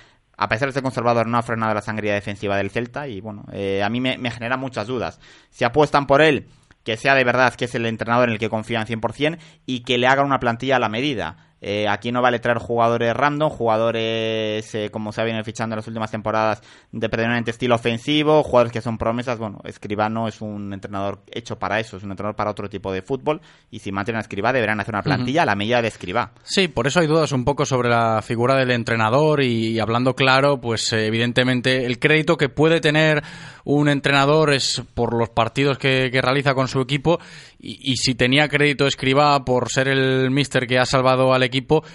a 0.41 0.47
pesar 0.47 0.69
de 0.69 0.73
ser 0.73 0.83
conservador, 0.83 1.27
no 1.27 1.37
ha 1.37 1.43
frenado 1.43 1.73
la 1.73 1.81
sangría 1.81 2.13
defensiva 2.13 2.55
del 2.55 2.69
Celta 2.69 3.09
y 3.09 3.19
bueno, 3.19 3.43
eh, 3.51 3.83
a 3.83 3.89
mí 3.89 3.99
me, 3.99 4.31
genera 4.31 4.55
muchas 4.55 4.87
dudas. 4.87 5.19
Si 5.49 5.65
apuestan 5.65 6.07
por 6.07 6.21
él, 6.21 6.47
que 6.85 6.95
sea 6.95 7.13
de 7.13 7.25
verdad 7.25 7.53
que 7.55 7.65
es 7.65 7.75
el 7.75 7.85
entrenador 7.85 8.29
en 8.29 8.33
el 8.33 8.39
que 8.39 8.49
confían 8.49 8.87
100% 8.87 9.37
y 9.65 9.81
que 9.81 9.97
le 9.97 10.07
hagan 10.07 10.25
una 10.25 10.39
plantilla 10.39 10.77
a 10.77 10.79
la 10.79 10.87
medida. 10.87 11.48
Eh, 11.61 11.87
aquí 11.87 12.11
no 12.11 12.21
vale 12.21 12.39
traer 12.39 12.57
jugadores 12.57 13.13
random, 13.13 13.49
jugadores 13.49 14.73
eh, 14.75 14.89
como 14.91 15.11
se 15.11 15.21
ha 15.21 15.23
venido 15.25 15.43
fichando 15.43 15.73
en 15.73 15.77
las 15.77 15.87
últimas 15.87 16.09
temporadas 16.09 16.61
de 16.91 17.09
predominante 17.09 17.51
estilo 17.51 17.75
ofensivo, 17.75 18.43
jugadores 18.43 18.71
que 18.71 18.81
son 18.81 18.97
promesas. 18.97 19.37
Bueno, 19.37 19.59
Escribano 19.63 20.27
es 20.27 20.41
un 20.41 20.73
entrenador 20.73 21.21
hecho 21.31 21.59
para 21.59 21.79
eso, 21.79 21.97
es 21.97 22.03
un 22.03 22.11
entrenador 22.11 22.35
para 22.35 22.51
otro 22.51 22.69
tipo 22.69 22.91
de 22.91 23.01
fútbol. 23.01 23.41
Y 23.71 23.79
si 23.79 23.91
mantienen 23.91 24.19
a 24.19 24.21
Escribá, 24.21 24.53
deberán 24.53 24.79
hacer 24.79 24.93
una 24.93 25.03
plantilla 25.03 25.43
a 25.43 25.45
la 25.45 25.55
medida 25.55 25.81
de 25.81 25.87
Escribá. 25.89 26.31
Sí, 26.43 26.67
por 26.67 26.87
eso 26.87 26.99
hay 26.99 27.07
dudas 27.07 27.31
un 27.31 27.43
poco 27.43 27.65
sobre 27.65 27.89
la 27.89 28.21
figura 28.21 28.55
del 28.55 28.71
entrenador 28.71 29.41
y 29.43 29.79
hablando 29.79 30.15
claro, 30.15 30.61
pues 30.61 30.93
eh, 30.93 31.07
evidentemente 31.07 31.85
el 31.85 31.99
crédito 31.99 32.37
que 32.37 32.49
puede 32.49 32.81
tener 32.81 33.23
un 33.65 33.89
entrenador 33.89 34.53
es 34.53 34.81
por 34.93 35.17
los 35.17 35.29
partidos 35.29 35.77
que, 35.77 36.09
realiza 36.19 36.53
con 36.53 36.67
su 36.67 36.81
equipo 36.81 37.19
y, 37.59 37.95
si 37.97 38.15
tenía 38.15 38.47
crédito 38.49 38.87
Escribá 38.87 39.45
por 39.45 39.69
ser 39.69 39.87
el 39.87 40.31
mister 40.31 40.65
que 40.67 40.79
ha 40.79 40.85
salvado 40.85 41.33
al 41.33 41.43
equipo, 41.43 41.48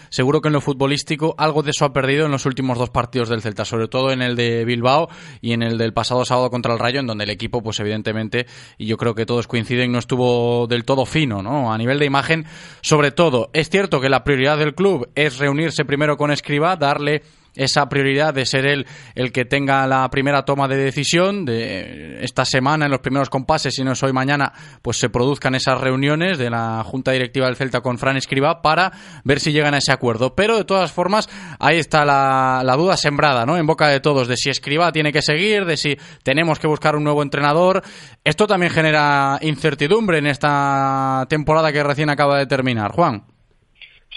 seguro 0.09 0.40
que 0.40 0.48
en 0.48 0.55
lo 0.55 0.61
futbolístico 0.61 1.34
algo 1.38 1.62
de 1.62 1.70
eso 1.70 1.84
ha 1.84 1.92
perdido 1.92 2.26
en 2.26 2.32
los 2.32 2.46
últimos 2.46 2.78
dos 2.78 2.90
partidos 2.90 3.28
del 3.28 3.42
Celta, 3.42 3.64
sobre 3.64 3.88
todo 3.88 4.11
en 4.11 4.22
el 4.22 4.36
de 4.36 4.64
Bilbao 4.64 5.09
y 5.40 5.52
en 5.52 5.62
el 5.62 5.78
del 5.78 5.92
pasado 5.92 6.24
sábado 6.24 6.50
contra 6.50 6.72
el 6.72 6.78
Rayo, 6.78 7.00
en 7.00 7.07
donde 7.07 7.24
el 7.24 7.30
equipo, 7.30 7.62
pues 7.62 7.80
evidentemente, 7.80 8.46
y 8.78 8.86
yo 8.86 8.96
creo 8.96 9.14
que 9.14 9.26
todos 9.26 9.46
coinciden, 9.46 9.92
no 9.92 9.98
estuvo 9.98 10.66
del 10.66 10.84
todo 10.84 11.07
fino, 11.07 11.42
¿no? 11.42 11.72
A 11.72 11.78
nivel 11.78 11.98
de 11.98 12.07
imagen, 12.07 12.46
sobre 12.80 13.11
todo, 13.11 13.50
es 13.52 13.70
cierto 13.70 14.00
que 14.00 14.09
la 14.09 14.24
prioridad 14.24 14.59
del 14.59 14.74
club 14.74 15.09
es 15.14 15.38
reunirse 15.38 15.84
primero 15.84 16.16
con 16.16 16.30
Escribá, 16.30 16.76
darle 16.76 17.22
esa 17.55 17.88
prioridad 17.88 18.34
de 18.34 18.46
ser 18.46 18.66
él 18.66 18.86
el 19.14 19.32
que 19.32 19.44
tenga 19.44 19.86
la 19.86 20.09
primera 20.11 20.44
toma 20.44 20.68
de 20.68 20.76
decisión 20.76 21.44
de 21.44 22.24
esta 22.24 22.44
semana 22.44 22.86
en 22.86 22.90
los 22.90 23.00
primeros 23.00 23.30
compases, 23.30 23.74
si 23.74 23.84
no 23.84 23.92
es 23.92 24.02
hoy 24.02 24.12
mañana, 24.12 24.52
pues 24.82 24.98
se 24.98 25.09
produzcan 25.09 25.55
esas 25.55 25.80
reuniones 25.80 26.38
de 26.38 26.50
la 26.50 26.82
Junta 26.84 27.12
Directiva 27.12 27.46
del 27.46 27.57
Celta 27.57 27.80
con 27.80 27.98
Fran 27.98 28.16
Escriba 28.16 28.62
para 28.62 28.92
ver 29.24 29.40
si 29.40 29.52
llegan 29.52 29.74
a 29.74 29.78
ese 29.78 29.92
acuerdo. 29.92 30.34
Pero 30.34 30.57
de 30.57 30.64
todas 30.64 30.92
formas, 30.92 31.28
ahí 31.59 31.78
está 31.78 32.05
la, 32.05 32.62
la 32.64 32.76
duda 32.76 32.96
sembrada, 32.96 33.46
¿no? 33.46 33.57
En 33.57 33.66
boca 33.66 33.88
de 33.88 34.00
todos, 34.00 34.28
de 34.28 34.36
si 34.36 34.50
Escriba 34.50 34.92
tiene 34.92 35.12
que 35.12 35.22
seguir, 35.22 35.64
de 35.64 35.76
si 35.76 35.96
tenemos 36.22 36.59
que 36.59 36.66
buscar 36.66 36.96
un 36.96 37.05
nuevo 37.05 37.22
entrenador. 37.22 37.82
Esto 38.22 38.46
también 38.46 38.72
genera 38.72 39.38
incertidumbre 39.42 40.18
en 40.18 40.26
esta 40.26 41.26
temporada 41.28 41.72
que 41.72 41.82
recién 41.82 42.11
acaba 42.11 42.38
de 42.38 42.46
terminar. 42.46 42.92
Juan. 42.92 43.34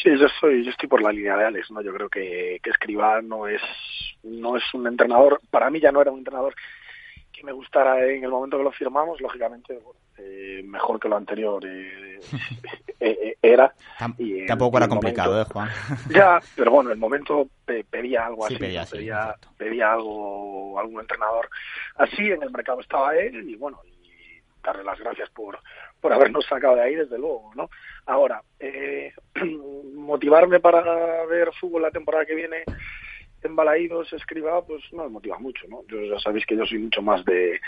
Sí, 0.01 0.09
yo 0.17 0.27
estoy, 0.27 0.63
yo 0.63 0.71
estoy 0.71 0.87
por 0.87 1.01
la 1.01 1.11
línea 1.11 1.35
de 1.37 1.45
Alex, 1.45 1.71
¿no? 1.71 1.81
Yo 1.81 1.93
creo 1.93 2.09
que, 2.09 2.59
que 2.61 2.69
Escribá 2.69 3.21
no 3.21 3.47
es, 3.47 3.61
no 4.23 4.55
es 4.55 4.63
un 4.73 4.87
entrenador, 4.87 5.41
para 5.49 5.69
mí 5.69 5.79
ya 5.79 5.91
no 5.91 6.01
era 6.01 6.11
un 6.11 6.19
entrenador 6.19 6.53
que 7.31 7.43
me 7.43 7.51
gustara 7.51 8.03
en 8.05 8.23
el 8.23 8.29
momento 8.31 8.57
que 8.57 8.63
lo 8.63 8.71
firmamos, 8.71 9.21
lógicamente, 9.21 9.79
eh, 10.17 10.61
mejor 10.65 10.99
que 10.99 11.07
lo 11.07 11.17
anterior 11.17 11.63
eh, 11.65 12.19
eh, 12.99 13.37
era. 13.41 13.73
y 14.17 14.45
tampoco 14.45 14.77
era 14.77 14.87
complicado, 14.87 15.41
¿eh, 15.41 15.45
Juan? 15.45 15.69
Ya, 16.09 16.39
pero 16.55 16.71
bueno, 16.71 16.91
el 16.91 16.97
momento 16.97 17.47
pedía 17.65 18.25
algo 18.25 18.45
así, 18.45 18.55
pedía, 18.55 18.85
pedía, 18.85 19.35
pedía, 19.57 19.93
algo, 19.93 20.79
algún 20.79 21.01
entrenador 21.01 21.49
así, 21.95 22.31
en 22.31 22.41
el 22.41 22.51
mercado 22.51 22.81
estaba 22.81 23.15
él, 23.15 23.47
y 23.47 23.55
bueno, 23.55 23.79
y 23.85 24.41
darle 24.63 24.83
las 24.83 24.99
gracias 24.99 25.29
por, 25.29 25.59
por 26.01 26.13
habernos 26.13 26.45
sacado 26.45 26.75
de 26.75 26.83
ahí, 26.83 26.95
desde 26.95 27.17
luego, 27.17 27.51
¿no? 27.55 27.69
Ahora, 28.07 28.41
eh, 28.59 29.13
motivarme 29.93 30.59
para 30.59 31.25
ver 31.25 31.51
fútbol 31.59 31.83
la 31.83 31.91
temporada 31.91 32.25
que 32.25 32.35
viene 32.35 32.63
en 33.43 33.55
Balaídos, 33.55 34.11
escriba, 34.13 34.65
pues 34.65 34.81
no 34.93 35.03
me 35.03 35.09
motiva 35.09 35.37
mucho, 35.37 35.67
¿no? 35.67 35.83
Yo, 35.87 36.01
ya 36.01 36.19
sabéis 36.19 36.45
que 36.45 36.55
yo 36.55 36.65
soy 36.65 36.79
mucho 36.79 37.01
más 37.01 37.23
de, 37.25 37.59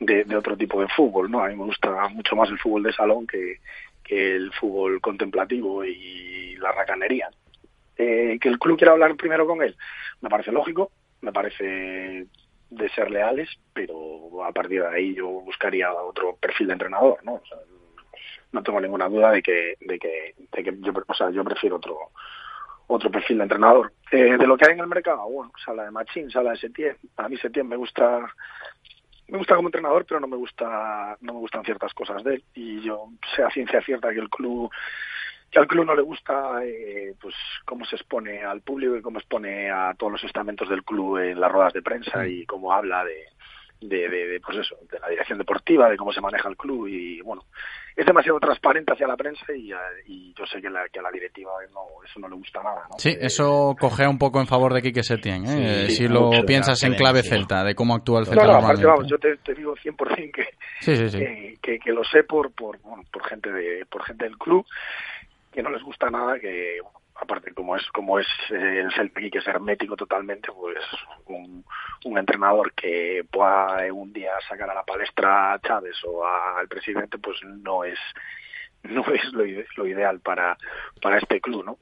de, 0.00 0.36
otro 0.36 0.56
tipo 0.56 0.80
de 0.80 0.88
fútbol, 0.88 1.30
¿no? 1.30 1.42
A 1.42 1.48
mí 1.48 1.56
me 1.56 1.64
gusta 1.64 2.08
mucho 2.08 2.36
más 2.36 2.48
el 2.48 2.58
fútbol 2.58 2.84
de 2.84 2.92
salón 2.92 3.26
que, 3.26 3.56
que 4.02 4.36
el 4.36 4.52
fútbol 4.52 5.00
contemplativo 5.00 5.84
y 5.84 6.56
la 6.56 6.72
racanería. 6.72 7.28
Eh, 7.96 8.38
que 8.40 8.48
el 8.48 8.58
club 8.58 8.78
quiera 8.78 8.92
hablar 8.92 9.14
primero 9.16 9.46
con 9.46 9.60
él, 9.62 9.76
me 10.22 10.30
parece 10.30 10.52
lógico, 10.52 10.90
me 11.20 11.32
parece 11.32 12.26
de 12.70 12.88
ser 12.94 13.10
leales, 13.10 13.50
pero 13.74 14.42
a 14.44 14.52
partir 14.52 14.80
de 14.80 14.88
ahí 14.88 15.14
yo 15.14 15.26
buscaría 15.28 15.92
otro 15.92 16.36
perfil 16.36 16.68
de 16.68 16.72
entrenador, 16.74 17.22
¿no? 17.24 17.42
No 18.52 18.62
tengo 18.62 18.80
ninguna 18.80 19.08
duda 19.08 19.30
de 19.32 19.42
que, 19.42 19.76
de 19.80 19.98
que, 19.98 20.34
de 20.52 20.64
que 20.64 20.76
yo, 20.80 20.92
o 21.06 21.14
sea, 21.14 21.30
yo 21.30 21.44
prefiero 21.44 21.76
otro 21.76 22.10
otro 22.90 23.10
perfil 23.10 23.38
de 23.38 23.44
entrenador. 23.44 23.92
Eh, 24.10 24.36
de 24.36 24.46
lo 24.46 24.56
que 24.56 24.66
hay 24.66 24.72
en 24.72 24.80
el 24.80 24.88
mercado, 24.88 25.28
bueno, 25.30 25.52
sala 25.64 25.84
de 25.84 25.92
Machín, 25.92 26.28
sala 26.30 26.50
de 26.50 26.56
Setién. 26.56 26.96
A 27.16 27.28
mí 27.28 27.36
Setién 27.36 27.68
me 27.68 27.76
gusta 27.76 28.20
me 29.28 29.38
gusta 29.38 29.54
como 29.54 29.68
entrenador, 29.68 30.04
pero 30.06 30.18
no 30.18 30.26
me 30.26 30.36
gusta 30.36 31.16
no 31.20 31.34
me 31.34 31.38
gustan 31.38 31.64
ciertas 31.64 31.94
cosas 31.94 32.24
de 32.24 32.34
él 32.34 32.44
y 32.54 32.80
yo 32.82 33.10
sé 33.34 33.44
a 33.44 33.50
ciencia 33.50 33.80
cierta 33.82 34.10
que 34.10 34.18
el 34.18 34.28
club 34.28 34.70
que 35.52 35.60
al 35.60 35.68
club 35.68 35.84
no 35.84 35.94
le 35.94 36.02
gusta 36.02 36.64
eh, 36.64 37.14
pues 37.20 37.34
cómo 37.64 37.84
se 37.84 37.94
expone 37.94 38.42
al 38.42 38.60
público 38.60 38.96
y 38.96 39.02
cómo 39.02 39.20
expone 39.20 39.70
a 39.70 39.94
todos 39.96 40.12
los 40.12 40.24
estamentos 40.24 40.68
del 40.68 40.82
club 40.82 41.18
en 41.18 41.38
las 41.38 41.50
ruedas 41.52 41.72
de 41.72 41.82
prensa 41.82 42.26
y 42.26 42.44
cómo 42.44 42.72
habla 42.72 43.04
de, 43.04 43.24
de, 43.80 44.08
de, 44.08 44.40
pues 44.40 44.58
eso, 44.58 44.76
de 44.90 44.98
la 44.98 45.08
dirección 45.08 45.38
deportiva, 45.38 45.88
de 45.88 45.96
cómo 45.96 46.12
se 46.12 46.20
maneja 46.20 46.48
el 46.48 46.56
club 46.56 46.86
y 46.86 47.20
bueno, 47.22 47.44
es 47.96 48.04
demasiado 48.04 48.38
transparente 48.38 48.92
hacia 48.92 49.06
la 49.06 49.16
prensa 49.16 49.44
y, 49.54 49.72
y 50.06 50.34
yo 50.34 50.46
sé 50.46 50.60
que, 50.60 50.68
la, 50.68 50.88
que 50.88 50.98
a 50.98 51.02
la 51.02 51.10
directiva 51.10 51.52
no, 51.72 52.04
eso 52.04 52.20
no 52.20 52.28
le 52.28 52.36
gusta 52.36 52.62
nada. 52.62 52.82
¿no? 52.90 52.98
Sí, 52.98 53.16
eso 53.18 53.74
cogea 53.78 54.08
un 54.08 54.18
poco 54.18 54.40
en 54.40 54.46
favor 54.46 54.74
de 54.74 54.82
Quique 54.82 55.02
Setién, 55.02 55.44
¿eh? 55.46 55.90
si 55.90 56.08
lo 56.08 56.30
piensas 56.46 56.82
en 56.82 56.94
clave 56.94 57.22
celta, 57.22 57.64
de 57.64 57.74
cómo 57.74 57.94
actúa 57.94 58.20
el 58.20 58.26
Celta. 58.26 58.44
No, 58.44 58.52
no, 58.52 58.58
aparte, 58.58 58.84
vamos, 58.84 59.06
yo 59.08 59.18
te, 59.18 59.36
te 59.38 59.54
digo 59.54 59.74
100% 59.76 60.32
que, 60.32 60.48
que, 60.84 61.58
que, 61.60 61.78
que, 61.78 61.92
lo 61.92 62.04
sé 62.04 62.24
por, 62.24 62.52
por, 62.52 62.78
bueno, 62.80 63.02
por, 63.10 63.26
gente 63.26 63.50
de, 63.50 63.86
por 63.86 64.04
gente 64.04 64.24
del 64.24 64.36
club 64.36 64.66
que 65.52 65.62
no 65.62 65.70
les 65.70 65.82
gusta 65.82 66.08
nada 66.10 66.38
que 66.38 66.78
aparte 67.20 67.52
como 67.52 67.76
es 67.76 67.86
como 67.88 68.18
es 68.18 68.26
eh, 68.50 68.80
el 68.80 68.92
Celta 68.92 69.20
que 69.20 69.38
es 69.38 69.46
hermético 69.46 69.96
totalmente 69.96 70.50
pues 70.52 70.78
un, 71.26 71.64
un, 72.04 72.18
entrenador 72.18 72.72
que 72.72 73.24
pueda 73.30 73.92
un 73.92 74.12
día 74.12 74.32
sacar 74.48 74.70
a 74.70 74.74
la 74.74 74.84
palestra 74.84 75.52
a 75.52 75.60
Chávez 75.60 75.96
o 76.04 76.26
al 76.26 76.66
presidente 76.68 77.18
pues 77.18 77.38
no 77.44 77.84
es 77.84 77.98
no 78.82 79.04
es 79.12 79.24
lo, 79.32 79.44
lo 79.76 79.86
ideal 79.86 80.20
para 80.20 80.56
para 81.02 81.18
este 81.18 81.40
club 81.40 81.64
no 81.64 81.78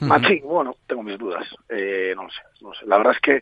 Machín, 0.00 0.42
bueno, 0.44 0.76
tengo 0.86 1.02
mis 1.02 1.18
dudas. 1.18 1.44
Eh, 1.68 2.14
no 2.14 2.28
sé, 2.30 2.40
no 2.60 2.72
sé. 2.74 2.86
La 2.86 2.98
verdad 2.98 3.14
es 3.14 3.20
que 3.20 3.40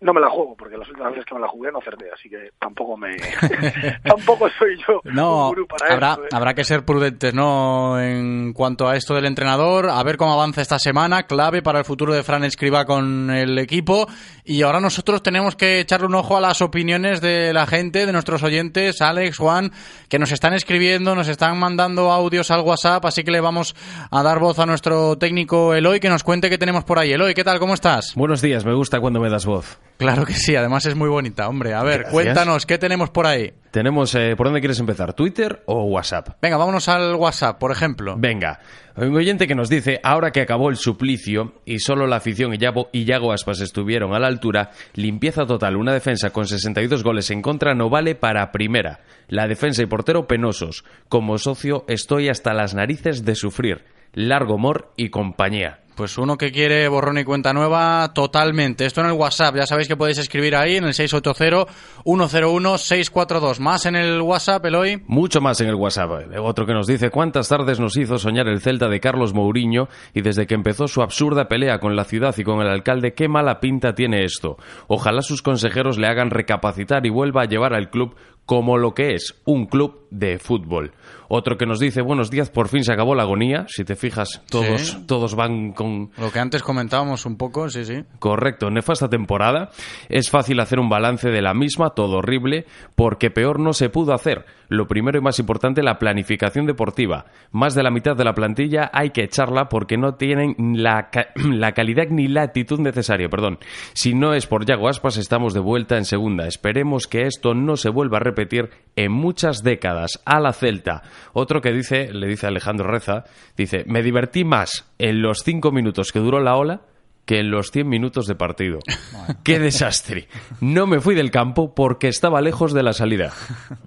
no 0.00 0.12
me 0.12 0.20
la 0.20 0.28
juego, 0.28 0.54
porque 0.54 0.76
las 0.76 0.88
últimas 0.88 1.12
veces 1.12 1.24
que 1.24 1.34
me 1.34 1.40
la 1.40 1.48
jugué 1.48 1.72
no 1.72 1.78
acerté, 1.78 2.10
así 2.12 2.28
que 2.28 2.50
tampoco 2.60 2.96
me. 2.96 3.16
tampoco 4.04 4.48
soy 4.58 4.76
yo 4.86 5.00
no, 5.04 5.50
un 5.50 5.66
para 5.66 5.94
habrá, 5.94 6.12
¿eh? 6.22 6.28
habrá 6.30 6.54
que 6.54 6.64
ser 6.64 6.84
prudentes, 6.84 7.32
¿no? 7.32 7.98
En 7.98 8.52
cuanto 8.52 8.86
a 8.86 8.96
esto 8.96 9.14
del 9.14 9.24
entrenador, 9.24 9.88
a 9.88 10.02
ver 10.02 10.18
cómo 10.18 10.34
avanza 10.34 10.60
esta 10.60 10.78
semana, 10.78 11.22
clave 11.22 11.62
para 11.62 11.78
el 11.78 11.84
futuro 11.86 12.12
de 12.12 12.22
Fran 12.22 12.44
Escriba 12.44 12.84
con 12.84 13.30
el 13.30 13.58
equipo. 13.58 14.06
Y 14.44 14.60
ahora 14.60 14.78
nosotros 14.78 15.22
tenemos 15.22 15.56
que 15.56 15.80
echarle 15.80 16.06
un 16.06 16.14
ojo 16.16 16.36
a 16.36 16.40
las 16.40 16.60
opiniones 16.60 17.22
de 17.22 17.54
la 17.54 17.66
gente, 17.66 18.04
de 18.04 18.12
nuestros 18.12 18.42
oyentes, 18.42 19.00
Alex, 19.00 19.38
Juan, 19.38 19.72
que 20.10 20.18
nos 20.18 20.32
están 20.32 20.52
escribiendo, 20.52 21.14
nos 21.14 21.28
están 21.28 21.58
mandando 21.58 22.12
audios 22.12 22.50
al 22.50 22.60
WhatsApp, 22.60 23.06
así 23.06 23.24
que 23.24 23.30
le 23.30 23.40
vamos 23.40 23.74
a 24.10 24.22
dar 24.22 24.38
voz 24.38 24.58
a 24.58 24.66
nuestro 24.66 25.16
técnico 25.16 25.72
Eloy 25.72 25.93
que 26.00 26.08
nos 26.08 26.22
cuente 26.22 26.50
qué 26.50 26.58
tenemos 26.58 26.84
por 26.84 26.98
ahí. 26.98 27.12
Eloy, 27.12 27.34
¿qué 27.34 27.44
tal? 27.44 27.58
¿Cómo 27.58 27.74
estás? 27.74 28.14
Buenos 28.14 28.42
días, 28.42 28.64
me 28.64 28.74
gusta 28.74 29.00
cuando 29.00 29.20
me 29.20 29.30
das 29.30 29.46
voz. 29.46 29.78
Claro 29.96 30.24
que 30.24 30.32
sí, 30.32 30.56
además 30.56 30.86
es 30.86 30.94
muy 30.94 31.08
bonita, 31.08 31.48
hombre. 31.48 31.74
A 31.74 31.82
ver, 31.82 32.06
cuéntanos, 32.10 32.66
¿qué 32.66 32.78
tenemos 32.78 33.10
por 33.10 33.26
ahí? 33.26 33.52
Tenemos, 33.70 34.14
eh, 34.14 34.34
¿por 34.36 34.46
dónde 34.46 34.60
quieres 34.60 34.80
empezar? 34.80 35.14
¿Twitter 35.14 35.62
o 35.66 35.84
WhatsApp? 35.84 36.36
Venga, 36.42 36.56
vámonos 36.56 36.88
al 36.88 37.14
WhatsApp, 37.14 37.58
por 37.58 37.70
ejemplo. 37.70 38.14
Venga, 38.16 38.60
un 38.96 39.16
oyente 39.16 39.46
que 39.46 39.54
nos 39.54 39.68
dice, 39.68 40.00
ahora 40.02 40.30
que 40.30 40.40
acabó 40.40 40.68
el 40.70 40.76
suplicio 40.76 41.54
y 41.64 41.78
solo 41.78 42.06
la 42.06 42.16
afición 42.16 42.54
y 42.54 42.58
Yago, 42.58 42.88
y 42.92 43.04
Yago 43.04 43.32
Aspas 43.32 43.60
estuvieron 43.60 44.14
a 44.14 44.18
la 44.18 44.26
altura, 44.26 44.70
limpieza 44.94 45.46
total, 45.46 45.76
una 45.76 45.92
defensa 45.92 46.30
con 46.30 46.46
62 46.46 47.02
goles 47.02 47.30
en 47.30 47.42
contra 47.42 47.74
no 47.74 47.90
vale 47.90 48.14
para 48.14 48.52
primera. 48.52 49.00
La 49.28 49.46
defensa 49.48 49.82
y 49.82 49.86
portero 49.86 50.26
penosos. 50.26 50.84
Como 51.08 51.38
socio 51.38 51.84
estoy 51.88 52.28
hasta 52.28 52.52
las 52.54 52.74
narices 52.74 53.24
de 53.24 53.34
sufrir. 53.34 53.84
Largo 54.14 54.58
Mor 54.58 54.92
y 54.96 55.10
compañía. 55.10 55.80
Pues 55.94 56.18
uno 56.18 56.36
que 56.36 56.50
quiere 56.50 56.88
borrón 56.88 57.18
y 57.18 57.24
cuenta 57.24 57.52
nueva, 57.52 58.10
totalmente. 58.12 58.84
Esto 58.84 59.00
en 59.00 59.06
el 59.06 59.12
WhatsApp, 59.12 59.54
ya 59.54 59.64
sabéis 59.64 59.86
que 59.86 59.94
podéis 59.96 60.18
escribir 60.18 60.56
ahí 60.56 60.74
en 60.76 60.82
el 60.84 60.92
680-101-642. 60.92 63.60
Más 63.60 63.86
en 63.86 63.94
el 63.94 64.20
WhatsApp, 64.20 64.66
Eloy. 64.66 65.00
Mucho 65.06 65.40
más 65.40 65.60
en 65.60 65.68
el 65.68 65.76
WhatsApp. 65.76 66.10
Otro 66.40 66.66
que 66.66 66.74
nos 66.74 66.88
dice 66.88 67.10
cuántas 67.10 67.48
tardes 67.48 67.78
nos 67.78 67.96
hizo 67.96 68.18
soñar 68.18 68.48
el 68.48 68.60
Celta 68.60 68.88
de 68.88 68.98
Carlos 68.98 69.34
Mourinho 69.34 69.86
y 70.12 70.22
desde 70.22 70.48
que 70.48 70.54
empezó 70.54 70.88
su 70.88 71.00
absurda 71.00 71.46
pelea 71.46 71.78
con 71.78 71.94
la 71.94 72.02
ciudad 72.02 72.34
y 72.36 72.42
con 72.42 72.60
el 72.60 72.66
alcalde, 72.68 73.14
qué 73.14 73.28
mala 73.28 73.60
pinta 73.60 73.94
tiene 73.94 74.24
esto. 74.24 74.56
Ojalá 74.88 75.22
sus 75.22 75.42
consejeros 75.42 75.96
le 75.96 76.08
hagan 76.08 76.30
recapacitar 76.30 77.06
y 77.06 77.10
vuelva 77.10 77.42
a 77.42 77.46
llevar 77.46 77.72
al 77.72 77.90
club 77.90 78.16
como 78.46 78.76
lo 78.78 78.94
que 78.94 79.14
es 79.14 79.34
un 79.44 79.66
club 79.66 80.06
de 80.10 80.38
fútbol. 80.38 80.92
Otro 81.28 81.56
que 81.56 81.66
nos 81.66 81.80
dice, 81.80 82.02
buenos 82.02 82.30
días, 82.30 82.50
por 82.50 82.68
fin 82.68 82.84
se 82.84 82.92
acabó 82.92 83.14
la 83.14 83.22
agonía. 83.22 83.64
Si 83.68 83.84
te 83.84 83.96
fijas, 83.96 84.42
todos, 84.50 84.88
Sí. 84.88 85.04
todos 85.06 85.34
van 85.34 85.72
con... 85.72 86.10
Lo 86.18 86.30
que 86.30 86.38
antes 86.38 86.62
comentábamos 86.62 87.24
un 87.26 87.36
poco, 87.36 87.68
sí, 87.70 87.84
sí. 87.84 88.04
Correcto, 88.18 88.70
nefasta 88.70 89.08
temporada. 89.08 89.70
Es 90.08 90.30
fácil 90.30 90.60
hacer 90.60 90.78
un 90.78 90.88
balance 90.90 91.30
de 91.30 91.42
la 91.42 91.54
misma, 91.54 91.90
todo 91.90 92.18
horrible, 92.18 92.66
porque 92.94 93.30
peor 93.30 93.58
no 93.58 93.72
se 93.72 93.88
pudo 93.88 94.12
hacer. 94.12 94.44
Lo 94.74 94.88
primero 94.88 95.18
y 95.18 95.20
más 95.20 95.38
importante, 95.38 95.82
la 95.82 95.98
planificación 96.00 96.66
deportiva. 96.66 97.26
Más 97.52 97.76
de 97.76 97.84
la 97.84 97.92
mitad 97.92 98.16
de 98.16 98.24
la 98.24 98.34
plantilla 98.34 98.90
hay 98.92 99.10
que 99.10 99.22
echarla 99.22 99.68
porque 99.68 99.96
no 99.96 100.14
tienen 100.14 100.56
la, 100.58 101.10
la 101.36 101.72
calidad 101.72 102.08
ni 102.10 102.26
la 102.26 102.42
actitud 102.42 102.80
necesaria. 102.80 103.28
Perdón. 103.28 103.58
Si 103.92 104.14
no 104.14 104.34
es 104.34 104.46
por 104.46 104.66
Yago 104.66 104.88
Aspas, 104.88 105.16
estamos 105.16 105.54
de 105.54 105.60
vuelta 105.60 105.96
en 105.96 106.04
segunda. 106.04 106.48
Esperemos 106.48 107.06
que 107.06 107.26
esto 107.26 107.54
no 107.54 107.76
se 107.76 107.88
vuelva 107.88 108.18
a 108.18 108.24
repetir 108.24 108.70
en 108.96 109.12
muchas 109.12 109.62
décadas. 109.62 110.20
A 110.24 110.40
la 110.40 110.52
Celta. 110.52 111.02
Otro 111.32 111.60
que 111.60 111.72
dice, 111.72 112.12
le 112.12 112.26
dice 112.26 112.48
Alejandro 112.48 112.90
Reza, 112.90 113.24
dice, 113.56 113.84
me 113.86 114.02
divertí 114.02 114.44
más 114.44 114.92
en 114.98 115.22
los 115.22 115.42
cinco 115.44 115.70
minutos 115.70 116.10
que 116.10 116.18
duró 116.18 116.40
la 116.40 116.56
ola 116.56 116.80
que 117.24 117.38
en 117.40 117.50
los 117.50 117.70
100 117.70 117.88
minutos 117.88 118.26
de 118.26 118.34
partido. 118.34 118.78
¡Qué 119.44 119.58
desastre! 119.58 120.28
No 120.60 120.86
me 120.86 121.00
fui 121.00 121.14
del 121.14 121.30
campo 121.30 121.74
porque 121.74 122.08
estaba 122.08 122.40
lejos 122.40 122.72
de 122.72 122.82
la 122.82 122.92
salida. 122.92 123.32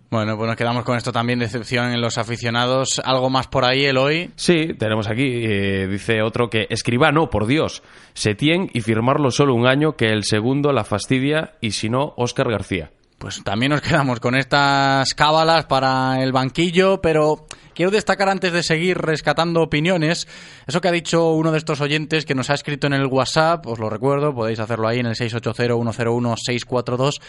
Bueno, 0.10 0.38
pues 0.38 0.48
nos 0.48 0.56
quedamos 0.56 0.84
con 0.84 0.98
esto 0.98 1.12
también, 1.12 1.40
decepción 1.40 1.92
en 1.92 2.02
los 2.02 2.18
aficionados. 2.18 3.02
¿Algo 3.04 3.30
más 3.30 3.48
por 3.48 3.66
ahí, 3.66 3.86
Eloy? 3.86 4.32
Sí, 4.36 4.74
tenemos 4.78 5.10
aquí, 5.10 5.44
eh, 5.46 5.88
dice 5.88 6.22
otro 6.22 6.50
que 6.50 6.68
escribano, 6.70 7.30
por 7.30 7.46
Dios, 7.46 7.84
Setién 8.14 8.70
y 8.74 8.82
firmarlo 8.82 9.32
solo 9.32 9.54
un 9.54 9.68
año 9.68 9.96
que 9.96 10.08
el 10.08 10.24
segundo 10.24 10.72
la 10.72 10.84
fastidia 10.84 11.56
y 11.62 11.72
si 11.72 11.90
no, 11.90 12.14
Óscar 12.18 12.50
García. 12.50 12.92
Pues 13.18 13.44
también 13.44 13.72
nos 13.72 13.82
quedamos 13.82 14.20
con 14.20 14.36
estas 14.36 15.14
cábalas 15.14 15.66
para 15.66 16.22
el 16.22 16.32
banquillo, 16.32 17.02
pero 17.02 17.46
quiero 17.74 17.92
destacar 17.92 18.30
antes 18.30 18.54
de 18.54 18.64
seguir 18.64 18.98
rescatando 18.98 19.62
opiniones, 19.62 20.28
eso 20.66 20.82
que 20.82 20.88
ha 20.88 20.92
dicho 20.92 21.34
uno 21.34 21.52
de 21.52 21.58
estos 21.58 21.82
oyentes 21.82 22.26
que 22.26 22.36
nos 22.36 22.50
ha 22.50 22.54
escrito 22.54 22.88
en 22.88 22.94
el 22.94 23.08
WhatsApp, 23.08 23.66
os 23.68 23.80
lo 23.80 23.90
recuerdo, 23.90 24.34
podéis 24.34 24.60
hacerlo 24.60 24.88
ahí 24.88 25.00
en 25.00 25.08
el 25.08 25.16
680-101-642, 25.16 27.20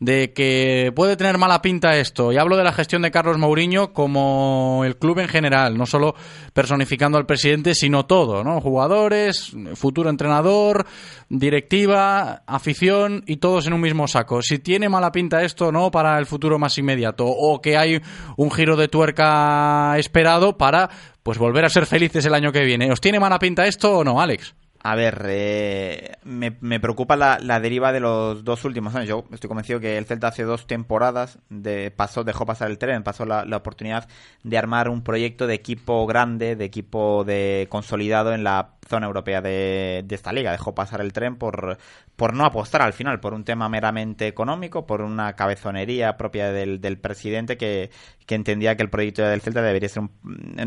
de 0.00 0.32
que 0.32 0.92
puede 0.94 1.16
tener 1.16 1.38
mala 1.38 1.60
pinta 1.60 1.96
esto. 1.96 2.32
Y 2.32 2.36
hablo 2.36 2.56
de 2.56 2.64
la 2.64 2.72
gestión 2.72 3.02
de 3.02 3.10
Carlos 3.10 3.38
Mourinho 3.38 3.92
como 3.92 4.82
el 4.84 4.96
club 4.96 5.18
en 5.18 5.28
general, 5.28 5.76
no 5.76 5.86
solo 5.86 6.14
personificando 6.52 7.18
al 7.18 7.26
presidente, 7.26 7.74
sino 7.74 8.06
todo, 8.06 8.44
¿no? 8.44 8.60
Jugadores, 8.60 9.52
futuro 9.74 10.10
entrenador, 10.10 10.86
directiva, 11.28 12.42
afición 12.46 13.24
y 13.26 13.36
todos 13.36 13.66
en 13.66 13.72
un 13.72 13.80
mismo 13.80 14.06
saco. 14.06 14.42
Si 14.42 14.58
tiene 14.58 14.88
mala 14.88 15.12
pinta 15.12 15.42
esto, 15.42 15.72
¿no? 15.72 15.90
Para 15.90 16.18
el 16.18 16.26
futuro 16.26 16.58
más 16.58 16.78
inmediato 16.78 17.26
o 17.26 17.60
que 17.60 17.76
hay 17.76 18.00
un 18.36 18.50
giro 18.50 18.76
de 18.76 18.88
tuerca 18.88 19.98
esperado 19.98 20.56
para 20.56 20.90
pues 21.22 21.38
volver 21.38 21.64
a 21.64 21.68
ser 21.68 21.86
felices 21.86 22.24
el 22.24 22.34
año 22.34 22.52
que 22.52 22.64
viene. 22.64 22.90
¿Os 22.90 23.00
tiene 23.00 23.20
mala 23.20 23.38
pinta 23.38 23.66
esto 23.66 23.98
o 23.98 24.04
no, 24.04 24.20
Alex? 24.20 24.54
A 24.80 24.94
ver, 24.94 25.26
eh, 25.28 26.12
me, 26.22 26.56
me 26.60 26.78
preocupa 26.78 27.16
la, 27.16 27.38
la 27.40 27.58
deriva 27.58 27.92
de 27.92 27.98
los 27.98 28.44
dos 28.44 28.64
últimos 28.64 28.94
años. 28.94 29.08
Yo 29.08 29.24
estoy 29.32 29.48
convencido 29.48 29.80
que 29.80 29.98
el 29.98 30.06
Celta 30.06 30.28
hace 30.28 30.44
dos 30.44 30.68
temporadas 30.68 31.40
de, 31.48 31.90
pasó, 31.90 32.22
dejó 32.22 32.46
pasar 32.46 32.70
el 32.70 32.78
tren, 32.78 33.02
pasó 33.02 33.26
la, 33.26 33.44
la 33.44 33.56
oportunidad 33.56 34.08
de 34.44 34.56
armar 34.56 34.88
un 34.88 35.02
proyecto 35.02 35.48
de 35.48 35.54
equipo 35.54 36.06
grande, 36.06 36.54
de 36.54 36.64
equipo 36.64 37.24
de 37.24 37.66
consolidado 37.68 38.32
en 38.32 38.44
la 38.44 38.76
zona 38.88 39.08
europea 39.08 39.42
de, 39.42 40.04
de 40.06 40.14
esta 40.14 40.32
liga. 40.32 40.52
Dejó 40.52 40.76
pasar 40.76 41.00
el 41.00 41.12
tren 41.12 41.36
por, 41.36 41.76
por 42.14 42.34
no 42.34 42.44
apostar 42.44 42.80
al 42.80 42.92
final, 42.92 43.18
por 43.18 43.34
un 43.34 43.44
tema 43.44 43.68
meramente 43.68 44.28
económico, 44.28 44.86
por 44.86 45.02
una 45.02 45.34
cabezonería 45.34 46.16
propia 46.16 46.52
del, 46.52 46.80
del 46.80 46.98
presidente 46.98 47.56
que, 47.56 47.90
que 48.26 48.36
entendía 48.36 48.76
que 48.76 48.84
el 48.84 48.90
proyecto 48.90 49.22
del 49.22 49.40
Celta 49.40 49.60
debería 49.60 49.88
ser 49.88 50.04
un, 50.04 50.12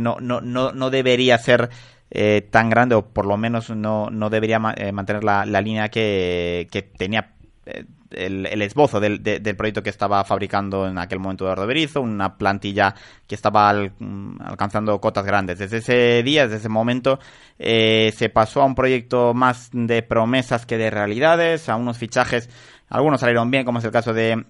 no, 0.01 0.17
no, 0.19 0.41
no, 0.41 0.73
no 0.73 0.89
debería 0.89 1.37
ser 1.37 1.69
eh, 2.11 2.47
tan 2.51 2.69
grande 2.69 2.95
o 2.95 3.05
por 3.05 3.25
lo 3.25 3.37
menos 3.37 3.69
no, 3.69 4.09
no 4.09 4.29
debería 4.29 4.59
ma- 4.59 4.73
eh, 4.77 4.91
mantener 4.91 5.23
la, 5.23 5.45
la 5.45 5.61
línea 5.61 5.89
que, 5.89 6.67
que 6.71 6.81
tenía 6.83 7.31
eh, 7.65 7.85
el, 8.11 8.45
el 8.45 8.61
esbozo 8.61 8.99
del, 8.99 9.23
de- 9.23 9.39
del 9.39 9.55
proyecto 9.55 9.81
que 9.81 9.89
estaba 9.89 10.23
fabricando 10.25 10.87
en 10.87 10.97
aquel 10.97 11.19
momento 11.19 11.45
Eduardo 11.45 11.65
Berizzo, 11.67 12.01
una 12.01 12.37
plantilla 12.37 12.93
que 13.27 13.35
estaba 13.35 13.73
mm, 13.73 14.41
alcanzando 14.43 14.99
cotas 14.99 15.25
grandes. 15.25 15.59
Desde 15.59 15.77
ese 15.77 16.21
día, 16.23 16.43
desde 16.43 16.57
ese 16.57 16.69
momento, 16.69 17.19
eh, 17.57 18.13
se 18.15 18.29
pasó 18.29 18.61
a 18.61 18.65
un 18.65 18.75
proyecto 18.75 19.33
más 19.33 19.69
de 19.71 20.03
promesas 20.03 20.65
que 20.65 20.77
de 20.77 20.89
realidades, 20.89 21.69
a 21.69 21.75
unos 21.77 21.97
fichajes, 21.97 22.49
algunos 22.89 23.21
salieron 23.21 23.49
bien, 23.49 23.63
como 23.63 23.79
es 23.79 23.85
el 23.85 23.91
caso 23.91 24.13
de 24.13 24.43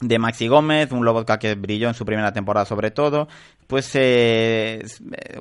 de 0.00 0.18
Maxi 0.18 0.48
Gómez, 0.48 0.92
un 0.92 1.04
Lobotka 1.04 1.38
que 1.38 1.54
brilló 1.54 1.88
en 1.88 1.94
su 1.94 2.04
primera 2.04 2.32
temporada 2.32 2.66
sobre 2.66 2.90
todo, 2.90 3.28
pues 3.66 3.90
eh, 3.94 4.84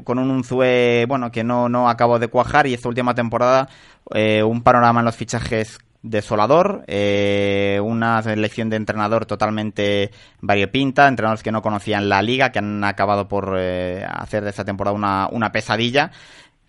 con 0.03 0.19
un 0.19 0.31
Unzue, 0.31 1.05
bueno, 1.07 1.31
que 1.31 1.43
no, 1.43 1.69
no 1.69 1.89
acabó 1.89 2.19
de 2.19 2.27
cuajar 2.27 2.67
y 2.67 2.73
esta 2.73 2.89
última 2.89 3.13
temporada 3.15 3.69
eh, 4.13 4.43
un 4.43 4.63
panorama 4.63 5.01
en 5.01 5.05
los 5.05 5.15
fichajes 5.15 5.79
desolador, 6.01 6.83
eh, 6.87 7.79
una 7.83 8.21
selección 8.21 8.69
de 8.69 8.77
entrenador 8.77 9.25
totalmente 9.25 10.11
variopinta, 10.41 11.07
entrenadores 11.07 11.43
que 11.43 11.51
no 11.51 11.61
conocían 11.61 12.09
la 12.09 12.21
liga, 12.21 12.51
que 12.51 12.59
han 12.59 12.83
acabado 12.83 13.27
por 13.27 13.55
eh, 13.57 14.05
hacer 14.07 14.43
de 14.43 14.51
esta 14.51 14.65
temporada 14.65 14.95
una, 14.95 15.27
una 15.31 15.51
pesadilla. 15.51 16.11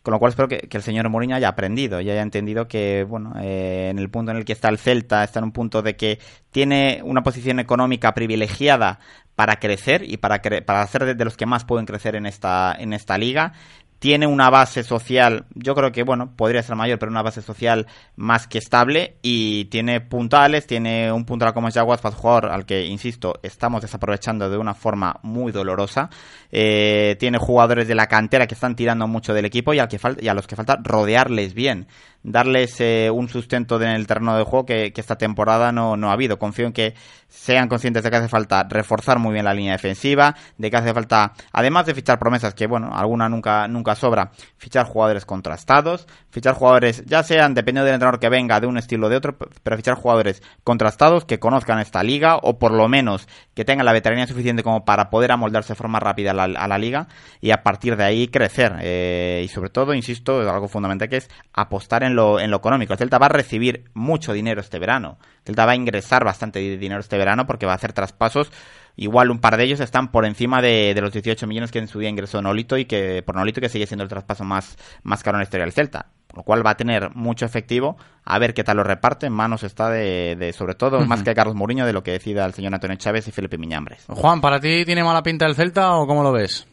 Con 0.09 0.15
lo 0.15 0.21
cual 0.21 0.31
espero 0.31 0.49
que, 0.49 0.67
el 0.71 0.83
señor 0.83 1.07
Mourinho 1.11 1.37
haya 1.37 1.49
aprendido 1.49 2.01
y 2.01 2.09
haya 2.09 2.23
entendido 2.23 2.67
que, 2.67 3.05
bueno, 3.07 3.35
eh, 3.43 3.89
en 3.91 3.99
el 3.99 4.09
punto 4.09 4.31
en 4.31 4.39
el 4.39 4.47
que 4.47 4.55
está 4.55 4.71
el 4.71 4.79
Celta, 4.79 5.23
está 5.23 5.41
en 5.41 5.45
un 5.45 5.53
punto 5.53 5.83
de 5.83 5.97
que 5.97 6.19
tiene 6.51 7.03
una 7.05 7.23
posición 7.23 7.61
económica 7.61 8.15
privilegiada 8.15 9.01
para 9.35 9.57
crecer 9.61 10.11
y 10.11 10.17
para, 10.17 10.41
cre- 10.41 10.65
para 10.65 10.87
ser 10.87 11.05
de, 11.05 11.15
de 11.15 11.25
los 11.27 11.37
que 11.37 11.45
más 11.45 11.67
pueden 11.67 11.85
crecer 11.85 12.17
en 12.17 12.25
esta, 12.25 12.75
en 12.79 12.95
esta 12.95 13.19
liga. 13.19 13.53
Tiene 13.99 14.27
una 14.27 14.49
base 14.49 14.85
social, 14.85 15.47
yo 15.55 15.75
creo 15.75 15.91
que, 15.91 16.05
bueno, 16.05 16.33
podría 16.37 16.63
ser 16.63 16.77
mayor, 16.77 16.99
pero 16.99 17.11
una 17.11 17.23
base 17.23 17.43
social 17.43 17.87
más 18.15 18.47
que 18.47 18.59
estable 18.59 19.17
y 19.23 19.65
tiene 19.67 20.01
puntales, 20.01 20.67
tiene 20.67 21.11
un 21.11 21.25
puntal 21.25 21.53
como 21.53 21.67
es 21.67 21.75
Jaguars, 21.75 22.01
para 22.01 22.15
jugador 22.15 22.47
al 22.47 22.65
que, 22.65 22.87
insisto, 22.87 23.41
estamos 23.43 23.83
desaprovechando 23.83 24.49
de 24.49 24.57
una 24.57 24.75
forma 24.75 25.19
muy 25.23 25.51
dolorosa. 25.51 26.11
Eh, 26.53 27.17
tiene 27.19 27.39
jugadores 27.39 27.89
de 27.89 27.95
la 27.95 28.07
cantera 28.07 28.47
que 28.47 28.55
están 28.55 28.77
tirando 28.77 29.09
mucho 29.09 29.35
del 29.35 29.45
equipo 29.45 29.75
y, 29.75 29.81
al 29.81 29.89
que 29.89 29.99
y 30.21 30.29
a 30.29 30.35
los 30.35 30.47
que 30.47 30.57
falta 30.57 30.79
rodearles 30.83 31.55
bien, 31.55 31.89
darles 32.31 32.81
eh, 32.81 33.11
un 33.13 33.29
sustento 33.29 33.81
en 33.81 33.91
el 33.91 34.07
terreno 34.07 34.37
de 34.37 34.45
juego 34.45 34.67
que, 34.67 34.93
esta 34.95 35.17
temporada 35.17 35.73
no, 35.73 35.97
no 35.97 36.11
ha 36.11 36.13
habido. 36.13 36.39
Confío 36.39 36.67
en 36.67 36.73
que 36.73 36.95
sean 37.29 37.69
conscientes 37.69 38.03
de 38.03 38.11
que 38.11 38.17
hace 38.17 38.29
falta 38.29 38.67
reforzar 38.69 39.19
muy 39.19 39.33
bien 39.33 39.45
la 39.45 39.55
línea 39.55 39.73
defensiva, 39.73 40.35
de 40.57 40.71
que 40.71 40.77
hace 40.77 40.95
falta, 40.95 41.35
además 41.53 41.87
de 41.87 41.95
fichar 41.95 42.19
promesas, 42.19 42.55
que 42.55 42.67
bueno, 42.67 42.91
alguna 42.93 43.29
nunca, 43.29 43.69
nunca 43.69 43.95
sobra, 43.95 44.33
fichar 44.57 44.87
jugadores 44.87 45.25
contrastados, 45.25 46.07
fichar 46.31 46.55
jugadores, 46.55 47.05
ya 47.07 47.23
sean, 47.23 47.55
dependiendo 47.55 47.85
del 47.85 47.95
entrenador 47.95 48.19
que 48.19 48.29
venga, 48.29 48.61
de 48.61 48.67
un 48.67 48.79
estilo 48.79 49.07
o 49.07 49.11
de 49.11 49.17
otro, 49.17 49.37
pero 49.37 49.77
fichar 49.77 49.95
jugadores 49.95 50.43
contrastados 50.65 51.25
que 51.25 51.39
conozcan 51.39 51.79
esta 51.81 52.03
liga 52.03 52.37
o 52.37 52.59
por 52.59 52.73
lo 52.73 52.89
menos 52.89 53.29
que 53.55 53.65
tengan 53.65 53.87
la 53.87 53.93
veteranía 53.93 54.27
suficiente 54.27 54.63
como 54.63 54.85
para 54.85 55.11
poder 55.11 55.33
amoldarse 55.33 55.75
de 55.75 55.77
forma 55.77 56.01
rápida 56.01 56.31
a 56.31 56.35
la, 56.35 56.45
a 56.45 56.67
la 56.67 56.79
liga 56.79 57.09
y 57.41 57.51
a 57.51 57.63
partir 57.63 57.97
de 57.97 58.05
ahí 58.05 58.29
crecer. 58.29 58.77
Eh, 58.81 59.43
y 59.45 59.49
sobre 59.49 59.71
todo, 59.71 59.95
insisto, 59.95 60.41
algo 60.49 60.69
fundamental 60.69 61.09
que 61.09 61.19
es 61.19 61.31
apostar 61.53 62.03
en 62.03 62.15
lo, 62.19 62.39
en 62.41 62.51
lo 62.51 62.59
económico. 62.59 62.93
El 62.93 62.99
Celta 62.99 63.19
va 63.19 63.27
a 63.27 63.31
recibir 63.31 63.85
mucho 63.95 64.33
dinero 64.33 64.61
este 64.61 64.79
verano. 64.79 65.19
El 65.41 65.47
Celta 65.47 65.65
va 65.67 65.73
a 65.73 65.77
ingresar 65.77 66.25
bastante 66.25 66.59
di- 66.59 66.77
dinero 66.77 67.01
este 67.01 67.17
verano 67.17 67.47
porque 67.47 67.65
va 67.67 67.73
a 67.73 67.77
hacer 67.77 67.93
traspasos. 67.93 68.53
Igual 68.97 69.31
un 69.31 69.39
par 69.39 69.57
de 69.57 69.63
ellos 69.65 69.79
están 69.81 70.11
por 70.11 70.25
encima 70.27 70.61
de, 70.61 70.93
de 70.93 71.01
los 71.01 71.13
18 71.13 71.47
millones 71.47 71.71
que 71.71 71.79
en 71.79 71.87
su 71.87 72.01
día 72.01 72.09
ingresó 72.09 72.43
Nolito 72.43 72.77
y 72.77 72.85
que 72.85 73.23
por 73.25 73.37
Nolito 73.37 73.61
que 73.61 73.69
sigue 73.69 73.87
siendo 73.87 74.03
el 74.03 74.09
traspaso 74.11 74.43
más, 74.45 74.77
más 75.05 75.23
caro 75.23 75.37
en 75.37 75.41
la 75.41 75.45
historia 75.45 75.65
del 75.65 75.73
Celta. 75.73 76.07
Por 76.27 76.39
lo 76.39 76.43
cual 76.43 76.67
va 76.67 76.71
a 76.71 76.77
tener 76.77 77.15
mucho 77.15 77.47
efectivo. 77.47 77.97
A 78.25 78.39
ver 78.41 78.53
qué 78.55 78.65
tal 78.65 78.77
lo 78.77 78.83
reparte. 78.85 79.27
En 79.27 79.33
manos 79.33 79.63
está 79.63 79.89
de, 79.89 80.35
de 80.37 80.53
sobre 80.53 80.75
todo, 80.75 81.01
más 81.07 81.23
que 81.23 81.33
Carlos 81.35 81.55
Mourinho, 81.55 81.87
de 81.87 81.93
lo 81.93 82.03
que 82.03 82.11
decida 82.11 82.45
el 82.45 82.53
señor 82.55 82.75
Antonio 82.75 82.97
Chávez 82.97 83.27
y 83.29 83.31
Felipe 83.33 83.57
Miñambres. 83.57 84.05
Juan, 84.09 84.41
¿para 84.41 84.59
ti 84.61 84.85
tiene 84.85 85.05
mala 85.05 85.23
pinta 85.23 85.47
el 85.47 85.55
Celta 85.55 85.95
o 85.95 86.07
cómo 86.07 86.23
lo 86.25 86.33
ves? 86.33 86.67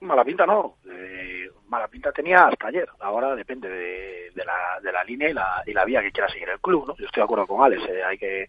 Mala 0.00 0.24
pinta 0.24 0.46
no. 0.46 0.76
Eh, 0.90 1.39
mala 1.70 1.88
pinta 1.88 2.12
tenía 2.12 2.46
hasta 2.48 2.66
ayer. 2.66 2.88
Ahora 3.00 3.34
depende 3.34 3.68
de, 3.68 4.44
la, 4.44 4.80
de 4.82 4.92
la 4.92 5.04
línea 5.04 5.30
y 5.30 5.32
la, 5.32 5.62
y 5.66 5.72
la 5.72 5.84
vía 5.84 6.02
que 6.02 6.12
quiera 6.12 6.28
seguir 6.28 6.48
el 6.50 6.60
club. 6.60 6.86
¿no? 6.86 6.96
Yo 6.96 7.06
estoy 7.06 7.20
de 7.20 7.24
acuerdo 7.24 7.46
con 7.46 7.62
Alex. 7.64 7.82
eh, 7.88 8.02
hay 8.04 8.18
que 8.18 8.46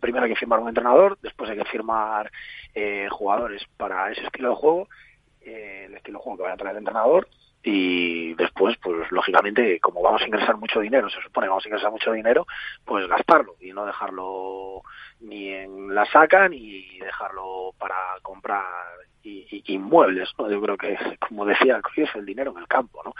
primero 0.00 0.24
hay 0.24 0.30
que 0.32 0.38
firmar 0.38 0.60
un 0.60 0.68
entrenador, 0.68 1.18
después 1.20 1.50
hay 1.50 1.58
que 1.58 1.64
firmar 1.66 2.30
eh, 2.74 3.06
jugadores 3.10 3.62
para 3.76 4.10
ese 4.10 4.22
estilo 4.22 4.48
de 4.48 4.54
juego, 4.56 4.88
eh, 5.42 5.84
el 5.86 5.94
estilo 5.94 6.18
de 6.18 6.22
juego 6.24 6.38
que 6.38 6.42
vaya 6.44 6.54
a 6.54 6.56
traer 6.56 6.72
el 6.76 6.78
entrenador 6.78 7.28
y 7.62 8.34
después, 8.34 8.76
pues 8.82 9.10
lógicamente, 9.10 9.80
como 9.80 10.02
vamos 10.02 10.22
a 10.22 10.26
ingresar 10.26 10.56
mucho 10.56 10.80
dinero, 10.80 11.08
se 11.08 11.20
supone 11.22 11.46
que 11.46 11.50
vamos 11.50 11.64
a 11.64 11.68
ingresar 11.68 11.90
mucho 11.90 12.12
dinero, 12.12 12.46
pues 12.84 13.06
gastarlo 13.08 13.56
y 13.60 13.72
no 13.72 13.86
dejarlo 13.86 14.82
ni 15.20 15.48
en 15.48 15.94
la 15.94 16.04
saca 16.06 16.48
ni 16.48 16.98
dejarlo 16.98 17.72
para 17.78 17.96
comprar 18.22 18.64
i- 19.24 19.46
i- 19.50 19.72
inmuebles, 19.74 20.30
¿no? 20.38 20.50
Yo 20.50 20.60
creo 20.60 20.76
que, 20.76 20.96
como 21.28 21.44
decía 21.44 21.80
Cruyff, 21.82 22.14
el 22.16 22.26
dinero 22.26 22.52
en 22.52 22.58
el 22.58 22.68
campo, 22.68 23.02
¿no? 23.04 23.14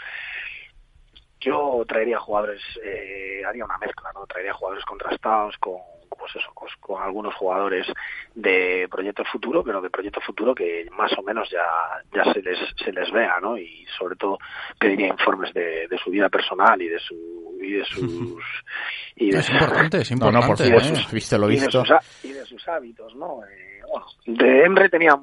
Yo 1.39 1.83
traería 1.87 2.17
jugadores, 2.19 2.61
eh, 2.83 3.41
haría 3.47 3.65
una 3.65 3.77
mezcla, 3.77 4.09
¿no? 4.13 4.25
Traería 4.25 4.53
jugadores 4.53 4.83
contrastados 4.85 5.55
con 5.59 5.75
pues 6.17 6.33
eso, 6.37 6.49
con, 6.53 6.69
con 6.79 7.03
algunos 7.03 7.35
jugadores 7.35 7.85
de 8.33 8.87
proyecto 8.89 9.23
futuro, 9.25 9.63
pero 9.65 9.81
de 9.81 9.89
proyecto 9.89 10.21
futuro 10.21 10.55
que 10.55 10.87
más 10.91 11.11
o 11.17 11.21
menos 11.21 11.49
ya, 11.51 11.65
ya 12.13 12.31
se 12.31 12.41
les, 12.41 12.57
se 12.83 12.91
les 12.93 13.11
vea, 13.11 13.37
¿no? 13.41 13.57
Y 13.57 13.85
sobre 13.99 14.15
todo 14.15 14.37
pediría 14.79 15.07
informes 15.09 15.53
de, 15.53 15.87
de 15.89 15.97
su 15.97 16.09
vida 16.11 16.29
personal 16.29 16.81
y 16.81 16.87
de 16.87 16.99
su, 16.99 17.57
y 17.61 17.71
de 17.73 17.85
sus, 17.85 18.01
y 19.17 19.29
de 19.31 19.39
Es 19.39 19.45
sus- 19.45 19.55
importante, 19.55 19.97
es 20.01 20.11
importante. 20.11 20.47
no, 20.47 20.47
por 20.55 20.57
¿eh? 20.65 21.05
visto 21.11 21.37
lo 21.37 21.51
y 21.51 21.55
de 21.57 21.61
visto. 21.65 21.81
sus, 21.81 21.91
ha- 21.91 22.01
y 22.23 22.31
de 22.31 22.45
sus 22.45 22.67
hábitos, 22.69 23.13
¿no? 23.15 23.41
Eh, 23.45 23.81
bueno, 23.91 24.05
de 24.25 24.63
Emre 24.63 24.89
tenía, 24.89 25.19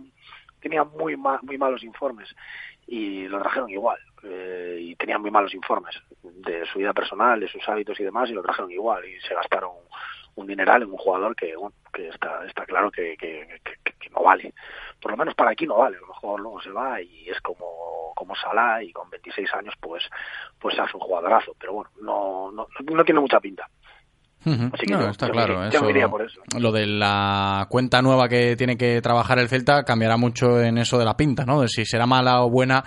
tenía 0.62 0.84
muy, 0.84 1.16
ma- 1.16 1.40
muy 1.42 1.58
malos 1.58 1.82
informes 1.82 2.34
y 2.86 3.26
lo 3.28 3.38
trajeron 3.40 3.68
igual. 3.70 3.98
eh, 4.24 4.78
y 4.80 4.94
tenían 4.96 5.20
muy 5.20 5.30
malos 5.32 5.52
informes 5.52 5.94
de 6.22 6.64
su 6.66 6.78
vida 6.78 6.92
personal, 6.92 7.40
de 7.40 7.48
sus 7.48 7.68
hábitos 7.68 7.98
y 8.00 8.04
demás, 8.04 8.30
y 8.30 8.34
lo 8.34 8.42
trajeron 8.42 8.70
igual. 8.70 9.04
Y 9.04 9.20
se 9.20 9.34
gastaron 9.34 9.72
un 10.36 10.46
dineral 10.46 10.82
en 10.82 10.90
un 10.92 10.96
jugador 10.96 11.34
que, 11.36 11.54
está, 12.08 12.46
está 12.46 12.64
claro 12.64 12.90
que 12.90 13.16
no 14.12 14.22
vale. 14.22 14.54
Por 15.00 15.10
lo 15.10 15.16
menos 15.16 15.34
para 15.34 15.50
aquí 15.50 15.66
no 15.66 15.78
vale. 15.78 15.96
A 15.96 16.00
lo 16.00 16.06
mejor 16.06 16.40
luego 16.40 16.60
se 16.62 16.70
va 16.70 17.00
y 17.02 17.28
es 17.28 17.40
como, 17.40 18.12
como 18.14 18.36
Salah 18.36 18.82
y 18.82 18.92
con 18.92 19.10
26 19.10 19.52
años 19.54 19.74
pues, 19.80 20.08
pues 20.60 20.78
hace 20.78 20.96
un 20.96 21.00
jugadorazo. 21.02 21.54
Pero 21.58 21.72
bueno, 21.74 21.90
no, 22.00 22.52
no, 22.52 22.68
no 22.92 23.04
tiene 23.04 23.20
mucha 23.20 23.40
pinta. 23.40 23.68
Ujú. 24.44 24.70
Así 24.72 24.86
que 24.86 24.92
No, 24.94 25.00
yo- 25.02 25.08
está 25.10 25.26
yo 25.28 25.32
claro. 25.32 25.58
me- 25.60 25.64
yo 25.70 25.78
eso- 25.78 25.84
me 25.84 25.90
iría 25.90 26.08
por 26.08 26.22
eso. 26.22 26.40
Lo 26.58 26.72
de 26.72 26.86
la 26.86 27.66
cuenta 27.70 28.02
nueva 28.02 28.28
que 28.28 28.56
tiene 28.56 28.76
que 28.76 29.00
trabajar 29.00 29.38
el 29.38 29.48
Celta 29.48 29.84
cambiará 29.84 30.16
mucho 30.16 30.60
en 30.60 30.78
eso 30.78 30.98
de 30.98 31.04
la 31.04 31.16
pinta, 31.16 31.44
¿no? 31.44 31.60
De 31.60 31.68
si 31.68 31.84
será 31.84 32.06
mala 32.06 32.42
o 32.42 32.50
buena 32.50 32.82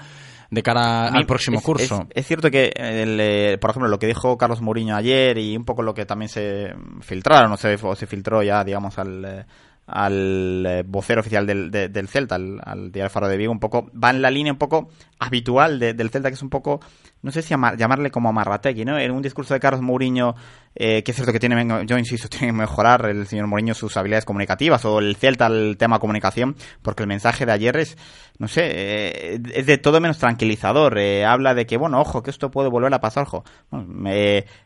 de 0.51 0.61
cara 0.63 1.07
al 1.07 1.25
próximo 1.25 1.57
es- 1.57 1.63
curso. 1.63 2.07
Es, 2.11 2.21
es 2.21 2.27
cierto 2.27 2.51
que, 2.51 2.71
el, 2.75 3.17
eh, 3.19 3.57
por 3.59 3.71
ejemplo, 3.71 3.89
lo 3.89 3.99
que 3.99 4.07
dijo 4.07 4.37
Carlos 4.37 4.61
Mourinho 4.61 4.95
ayer 4.95 5.37
y 5.37 5.57
un 5.57 5.65
poco 5.65 5.81
lo 5.81 5.93
que 5.93 6.05
también 6.05 6.29
se 6.29 6.73
filtraron, 7.01 7.51
o 7.51 7.57
se, 7.57 7.75
o 7.81 7.95
se 7.95 8.05
filtró 8.05 8.43
ya, 8.43 8.63
digamos, 8.63 8.97
al, 8.99 9.25
eh, 9.25 9.45
al 9.87 10.65
eh, 10.65 10.83
vocero 10.85 11.21
oficial 11.21 11.45
del, 11.45 11.71
de- 11.71 11.89
del 11.89 12.07
Celta, 12.07 12.35
al, 12.35 12.59
al 12.63 12.91
diario 12.91 13.09
Faro 13.09 13.27
de 13.27 13.37
Vigo, 13.37 13.51
un 13.51 13.59
poco, 13.59 13.89
va 14.01 14.09
en 14.11 14.21
la 14.21 14.31
línea 14.31 14.51
un 14.53 14.57
poco 14.59 14.89
habitual 15.19 15.79
de- 15.79 15.93
del 15.93 16.09
Celta, 16.09 16.29
que 16.29 16.35
es 16.35 16.41
un 16.41 16.49
poco, 16.49 16.79
no 17.21 17.31
sé 17.31 17.41
si 17.41 17.53
amar- 17.53 17.77
llamarle 17.77 18.11
como 18.11 18.29
amarrategui, 18.29 18.85
¿no? 18.85 18.97
En 18.99 19.11
un 19.11 19.21
discurso 19.21 19.53
de 19.53 19.59
Carlos 19.59 19.81
Mourinho, 19.81 20.35
eh, 20.75 21.03
que 21.03 21.11
es 21.11 21.15
cierto 21.15 21.31
que 21.31 21.39
tiene, 21.39 21.85
yo 21.85 21.97
insisto, 21.97 22.27
tiene 22.29 22.47
que 22.47 22.53
mejorar 22.53 23.05
el 23.05 23.25
señor 23.27 23.47
Mourinho 23.47 23.73
sus 23.73 23.95
habilidades 23.97 24.25
comunicativas, 24.25 24.83
o 24.85 24.99
el 24.99 25.15
Celta 25.15 25.47
el 25.47 25.77
tema 25.77 25.99
comunicación, 25.99 26.55
porque 26.81 27.03
el 27.03 27.07
mensaje 27.07 27.45
de 27.45 27.51
ayer 27.53 27.77
es, 27.77 27.97
no 28.37 28.47
sé, 28.49 28.61
eh, 28.65 29.39
es 29.53 29.65
de 29.65 29.77
todo 29.77 30.01
menos 30.01 30.17
tranquilizador. 30.17 30.97
eh, 30.97 31.25
habla 31.25 31.53
de 31.53 31.65
que, 31.65 31.77
bueno, 31.77 31.99
ojo, 32.01 32.21
que 32.21 32.29
esto 32.31 32.51
puede 32.51 32.69
volver 32.69 32.93
a 32.93 32.99
pasar, 32.99 33.23
ojo. 33.23 33.43
Bueno, 33.71 33.87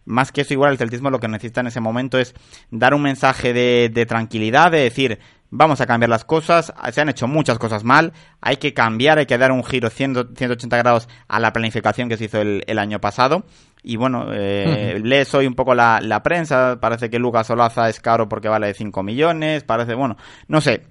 más 0.06 0.32
que 0.32 0.41
eso, 0.41 0.54
igual 0.54 0.72
el 0.72 0.78
celtismo 0.78 1.10
lo 1.12 1.20
que 1.20 1.28
necesita 1.28 1.62
en 1.62 1.68
ese 1.68 1.80
momento 1.80 2.18
es 2.18 2.34
dar 2.72 2.93
un 2.93 3.02
mensaje 3.04 3.54
de, 3.54 3.89
de 3.93 4.06
tranquilidad, 4.06 4.72
de 4.72 4.80
decir, 4.80 5.20
vamos 5.52 5.82
a 5.82 5.86
cambiar 5.86 6.10
las 6.10 6.26
cosas, 6.26 6.74
se 6.91 7.02
han 7.02 7.10
hecho 7.10 7.28
muchas 7.28 7.58
cosas 7.58 7.84
mal, 7.84 8.14
hay 8.41 8.58
que 8.58 8.74
cambiar, 8.74 9.18
hay 9.18 9.26
que 9.26 9.38
dar 9.38 9.52
un 9.52 9.64
giro 9.64 9.89
100 9.89 10.36
180 10.36 10.78
grados 10.78 11.08
a 11.28 11.39
la 11.39 11.52
planificación 11.54 12.08
que 12.10 12.18
se 12.18 12.26
hizo 12.26 12.39
el, 12.41 12.64
el 12.68 12.80
año 12.80 13.00
pasado. 13.02 13.43
Y 13.82 13.95
bueno, 13.95 14.28
eh, 14.32 14.95
Ujú. 14.97 15.06
lees 15.08 15.34
hoy 15.34 15.47
un 15.47 15.56
poco 15.56 15.74
la, 15.74 16.00
la 16.02 16.22
prensa, 16.22 16.78
parece 16.82 17.10
que 17.10 17.18
Lucas 17.20 17.50
Olaza 17.50 17.89
es 17.89 18.00
caro 18.00 18.28
porque 18.30 18.47
vale 18.50 18.74
5 18.74 19.02
millones, 19.04 19.64
parece, 19.64 19.95
bueno, 19.95 20.18
no 20.47 20.60
sé, 20.62 20.84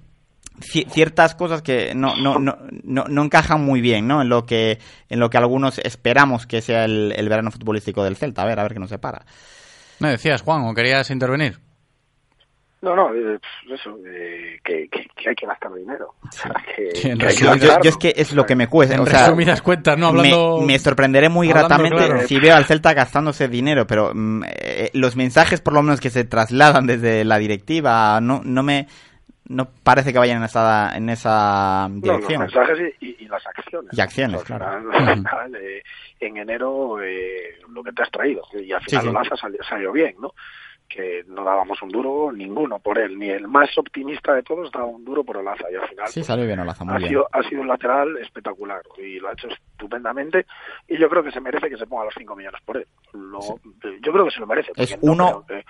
ci- 0.59 0.89
ciertas 0.89 1.35
cosas 1.35 1.61
que 1.61 1.93
no, 1.95 2.15
no, 2.17 2.39
no, 2.39 2.57
no, 2.83 3.05
no 3.07 3.23
encajan 3.23 3.63
muy 3.63 3.79
bien, 3.79 4.07
¿no? 4.07 4.21
En 4.21 4.27
lo 4.29 4.45
que, 4.45 4.79
en 5.07 5.19
lo 5.19 5.29
que 5.29 5.37
algunos 5.37 5.77
esperamos 5.79 6.47
que 6.47 6.61
sea 6.61 6.83
el, 6.85 7.13
el 7.15 7.29
verano 7.29 7.51
futbolístico 7.51 8.03
del 8.03 8.17
Celta. 8.17 8.41
A 8.41 8.45
ver, 8.45 8.59
a 8.59 8.63
ver 8.63 8.73
qué 8.73 8.79
nos 8.79 8.89
separa. 8.89 9.25
¿Me 9.99 10.09
decías, 10.09 10.41
Juan, 10.41 10.63
o 10.63 10.73
querías 10.73 11.09
intervenir? 11.11 11.59
No, 12.81 12.95
no, 12.95 13.13
eh, 13.13 13.37
eso, 13.69 13.97
eh, 14.07 14.57
que, 14.63 14.87
que, 14.87 15.05
que 15.15 15.29
hay 15.29 15.35
que 15.35 15.45
gastar 15.45 15.73
dinero. 15.73 16.13
O 16.23 16.31
sea, 16.31 16.53
que- 16.75 16.95
Sí, 16.95 17.09
en 17.09 17.17
que 17.17 17.29
Yo, 17.33 17.55
yo- 17.55 17.79
es 17.83 17.97
que 17.97 18.13
es 18.15 18.31
lo 18.33 18.45
que 18.45 18.55
me 18.55 18.67
cuesta. 18.67 18.95
En 18.95 19.01
o 19.01 19.05
sea, 19.05 19.23
resumidas 19.25 19.61
cuentas, 19.61 19.97
no 19.97 20.07
hablando. 20.07 20.59
me, 20.61 20.67
me 20.67 20.79
sorprenderé 20.79 21.27
muy 21.27 21.49
hablando 21.49 21.67
gratamente 21.69 22.05
claro. 22.07 22.27
si 22.27 22.39
veo 22.39 22.55
al 22.55 22.63
Celta 22.65 22.93
gastándose 22.93 23.49
dinero, 23.49 23.85
pero 23.85 24.11
mm, 24.15 24.43
eh, 24.47 24.89
los 24.93 25.15
mensajes 25.17 25.59
por 25.59 25.73
lo 25.73 25.83
menos 25.83 25.99
que 25.99 26.09
se 26.09 26.23
trasladan 26.23 26.87
desde 26.87 27.25
la 27.25 27.37
directiva 27.37 28.19
no, 28.21 28.41
no 28.45 28.63
me 28.63 28.87
no 29.49 29.67
parece 29.83 30.13
que 30.13 30.19
vayan 30.19 30.37
en 30.37 30.43
esa 30.43 30.95
en 30.95 31.09
esa 31.09 31.87
No, 31.89 31.95
los 31.95 32.01
dirección. 32.03 32.41
mensajes 32.43 32.93
y, 33.01 33.05
y- 33.07 33.15
y 33.21 33.27
las 33.27 33.45
acciones. 33.47 33.91
Y 33.97 33.99
acciones, 33.99 34.43
claro. 34.43 34.65
final, 34.93 35.55
eh, 35.59 35.81
en 36.19 36.37
enero 36.37 37.01
eh, 37.01 37.55
lo 37.67 37.83
que 37.83 37.91
te 37.91 38.03
has 38.03 38.11
traído. 38.11 38.43
Y 38.53 38.71
al 38.71 38.81
final 38.83 38.87
Sí, 38.87 38.97
sí. 39.01 39.07
Olaza 39.07 39.35
salió, 39.35 39.59
salió 39.67 39.91
bien, 39.91 40.15
¿no? 40.21 40.33
Que 40.89 41.23
no 41.27 41.43
dábamos 41.43 41.79
un 41.83 41.89
duro 41.89 42.31
ninguno 42.31 42.79
por 42.79 42.97
él. 42.97 43.17
Ni 43.19 43.29
el 43.29 43.47
más 43.47 43.69
optimista 43.77 44.33
de 44.33 44.41
todos 44.41 44.71
daba 44.71 44.85
un 44.87 45.05
duro 45.05 45.23
por 45.23 45.37
Olaza. 45.37 45.69
Y 45.71 45.75
al 45.75 45.87
final 45.87 46.07
Sí, 46.07 46.21
pues, 46.21 46.25
salió 46.27 46.45
bien 46.47 46.59
Olaza, 46.59 46.83
muy 46.83 46.95
ha, 46.95 46.97
bien. 46.97 47.09
sido, 47.09 47.29
ha 47.31 47.43
sido 47.43 47.61
un 47.61 47.67
lateral 47.67 48.17
espectacular. 48.17 48.81
Y 48.97 49.19
lo 49.19 49.29
ha 49.29 49.33
hecho 49.33 49.47
estupendamente. 49.49 50.47
Y 50.87 50.97
yo 50.97 51.07
creo 51.07 51.23
que 51.23 51.31
se 51.31 51.39
merece 51.41 51.69
que 51.69 51.77
se 51.77 51.85
ponga 51.85 52.05
los 52.05 52.13
5 52.17 52.35
millones 52.35 52.59
por 52.65 52.77
él. 52.77 52.87
Lo- 53.13 53.39
Yo 54.01 54.11
creo 54.11 54.25
que 54.25 54.31
se 54.31 54.39
lo 54.39 54.47
merece. 54.47 54.71
Es 54.75 55.01
no 55.03 55.11
uno 55.13 55.43
creo 55.45 55.61
que- 55.61 55.65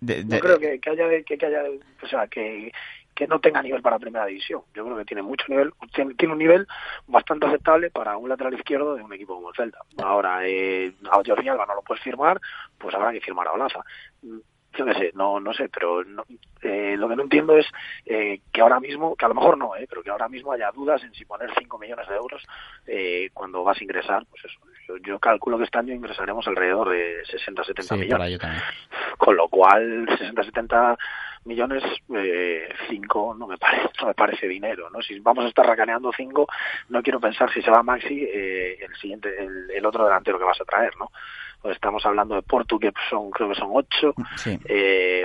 de- 0.00 0.24
no 0.24 0.30
de- 0.30 0.40
creo 0.40 0.58
que, 0.58 0.78
que 0.80 0.90
haya 0.90 1.08
que, 1.24 1.38
que 1.38 1.46
haya 1.46 1.62
o 2.02 2.06
sea 2.06 2.26
que 2.26 2.70
que 3.14 3.26
no 3.26 3.40
tenga 3.40 3.62
nivel 3.62 3.82
para 3.82 3.98
primera 3.98 4.26
división. 4.26 4.62
Yo 4.74 4.84
creo 4.84 4.96
que 4.96 5.04
tiene 5.04 5.22
mucho 5.22 5.44
nivel 5.48 5.72
tiene, 5.94 6.32
un 6.32 6.38
nivel 6.38 6.66
bastante 7.06 7.46
aceptable 7.46 7.90
para 7.90 8.16
un 8.16 8.28
lateral 8.28 8.54
izquierdo 8.54 8.94
de 8.94 9.02
un 9.02 9.12
equipo 9.12 9.34
como 9.34 9.50
el 9.50 9.54
Celta. 9.56 9.78
Ahora 10.02 10.46
eh, 10.46 10.92
a 11.10 11.20
Jordi 11.24 11.48
Alba 11.48 11.66
no 11.66 11.74
lo 11.74 11.82
puedes 11.82 12.02
firmar 12.02 12.40
pues 12.78 12.94
habrá 12.94 13.12
que 13.12 13.20
firmar 13.20 13.48
a 13.48 13.52
Olaza. 13.52 13.80
Mm, 14.22 14.38
yo 14.74 14.86
qué 14.86 14.94
sé 14.94 15.10
no 15.14 15.38
no 15.38 15.52
sé 15.52 15.68
pero 15.68 16.02
no- 16.02 16.24
eh, 16.62 16.96
lo 16.96 17.06
que 17.08 17.16
no 17.16 17.24
entiendo 17.24 17.56
es 17.58 17.66
eh, 18.06 18.40
que 18.50 18.60
ahora 18.62 18.80
mismo 18.80 19.14
que 19.16 19.24
a 19.26 19.28
lo 19.28 19.34
mejor 19.34 19.58
no 19.58 19.76
eh, 19.76 19.86
pero 19.86 20.02
que 20.02 20.08
ahora 20.08 20.28
mismo 20.30 20.50
haya 20.52 20.70
dudas 20.72 21.02
en 21.04 21.12
si 21.12 21.26
poner 21.26 21.50
5 21.58 21.78
millones 21.78 22.08
de 22.08 22.14
euros 22.16 22.42
eh, 22.86 23.28
cuando 23.34 23.62
vas 23.64 23.78
a 23.78 23.84
ingresar 23.84 24.24
pues 24.30 24.42
eso 24.46 24.58
yo, 24.88 24.96
yo 24.98 25.18
calculo 25.18 25.58
que 25.58 25.64
este 25.64 25.78
año 25.78 25.94
ingresaremos 25.94 26.46
alrededor 26.46 26.90
de 26.90 27.24
60 27.26 27.64
70 27.64 27.94
sí, 27.94 28.00
millones 28.00 28.40
con 29.18 29.36
lo 29.36 29.48
cual 29.48 30.06
60-70 30.06 30.96
millones, 31.44 31.82
5 32.88 33.34
no 33.38 33.46
me 33.46 33.58
parece 33.58 33.88
no 34.00 34.08
me 34.08 34.14
parece 34.14 34.48
dinero, 34.48 34.90
¿no? 34.90 35.00
Si 35.02 35.18
vamos 35.20 35.44
a 35.44 35.48
estar 35.48 35.66
racaneando 35.66 36.12
5, 36.16 36.46
no 36.88 37.02
quiero 37.02 37.20
pensar 37.20 37.52
si 37.52 37.62
se 37.62 37.70
va 37.70 37.82
Maxi, 37.82 38.24
eh, 38.24 38.78
el 38.84 38.94
siguiente, 38.96 39.28
el, 39.38 39.70
el 39.70 39.86
otro 39.86 40.04
delantero 40.04 40.38
que 40.38 40.44
vas 40.44 40.60
a 40.60 40.64
traer, 40.64 40.96
¿no? 40.98 41.10
Pues 41.60 41.74
estamos 41.76 42.04
hablando 42.04 42.34
de 42.34 42.42
Portu, 42.42 42.78
que 42.78 42.92
son, 43.08 43.30
creo 43.30 43.48
que 43.48 43.54
son 43.54 43.70
8, 43.72 44.14
Sí. 44.36 44.58
eh, 44.64 45.24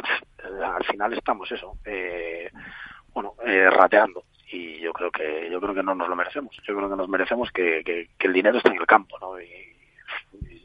al 0.63 0.83
final 0.85 1.13
estamos 1.13 1.51
eso, 1.51 1.77
eh, 1.85 2.49
bueno, 3.13 3.33
eh, 3.45 3.69
rateando 3.69 4.23
y 4.51 4.79
yo 4.79 4.93
creo 4.93 5.11
que 5.11 5.49
yo 5.51 5.59
creo 5.59 5.73
que 5.75 5.83
no 5.83 5.95
nos 5.95 6.07
lo 6.09 6.15
merecemos, 6.15 6.55
yo 6.67 6.75
creo 6.75 6.89
que 6.89 6.95
nos 6.95 7.09
merecemos 7.09 7.49
que, 7.51 7.81
que, 7.85 8.09
el 8.27 8.33
dinero 8.33 8.57
esté 8.57 8.69
en 8.69 8.77
el 8.77 8.85
campo, 8.87 9.17
¿no? 9.19 9.39
Y, 9.41 9.45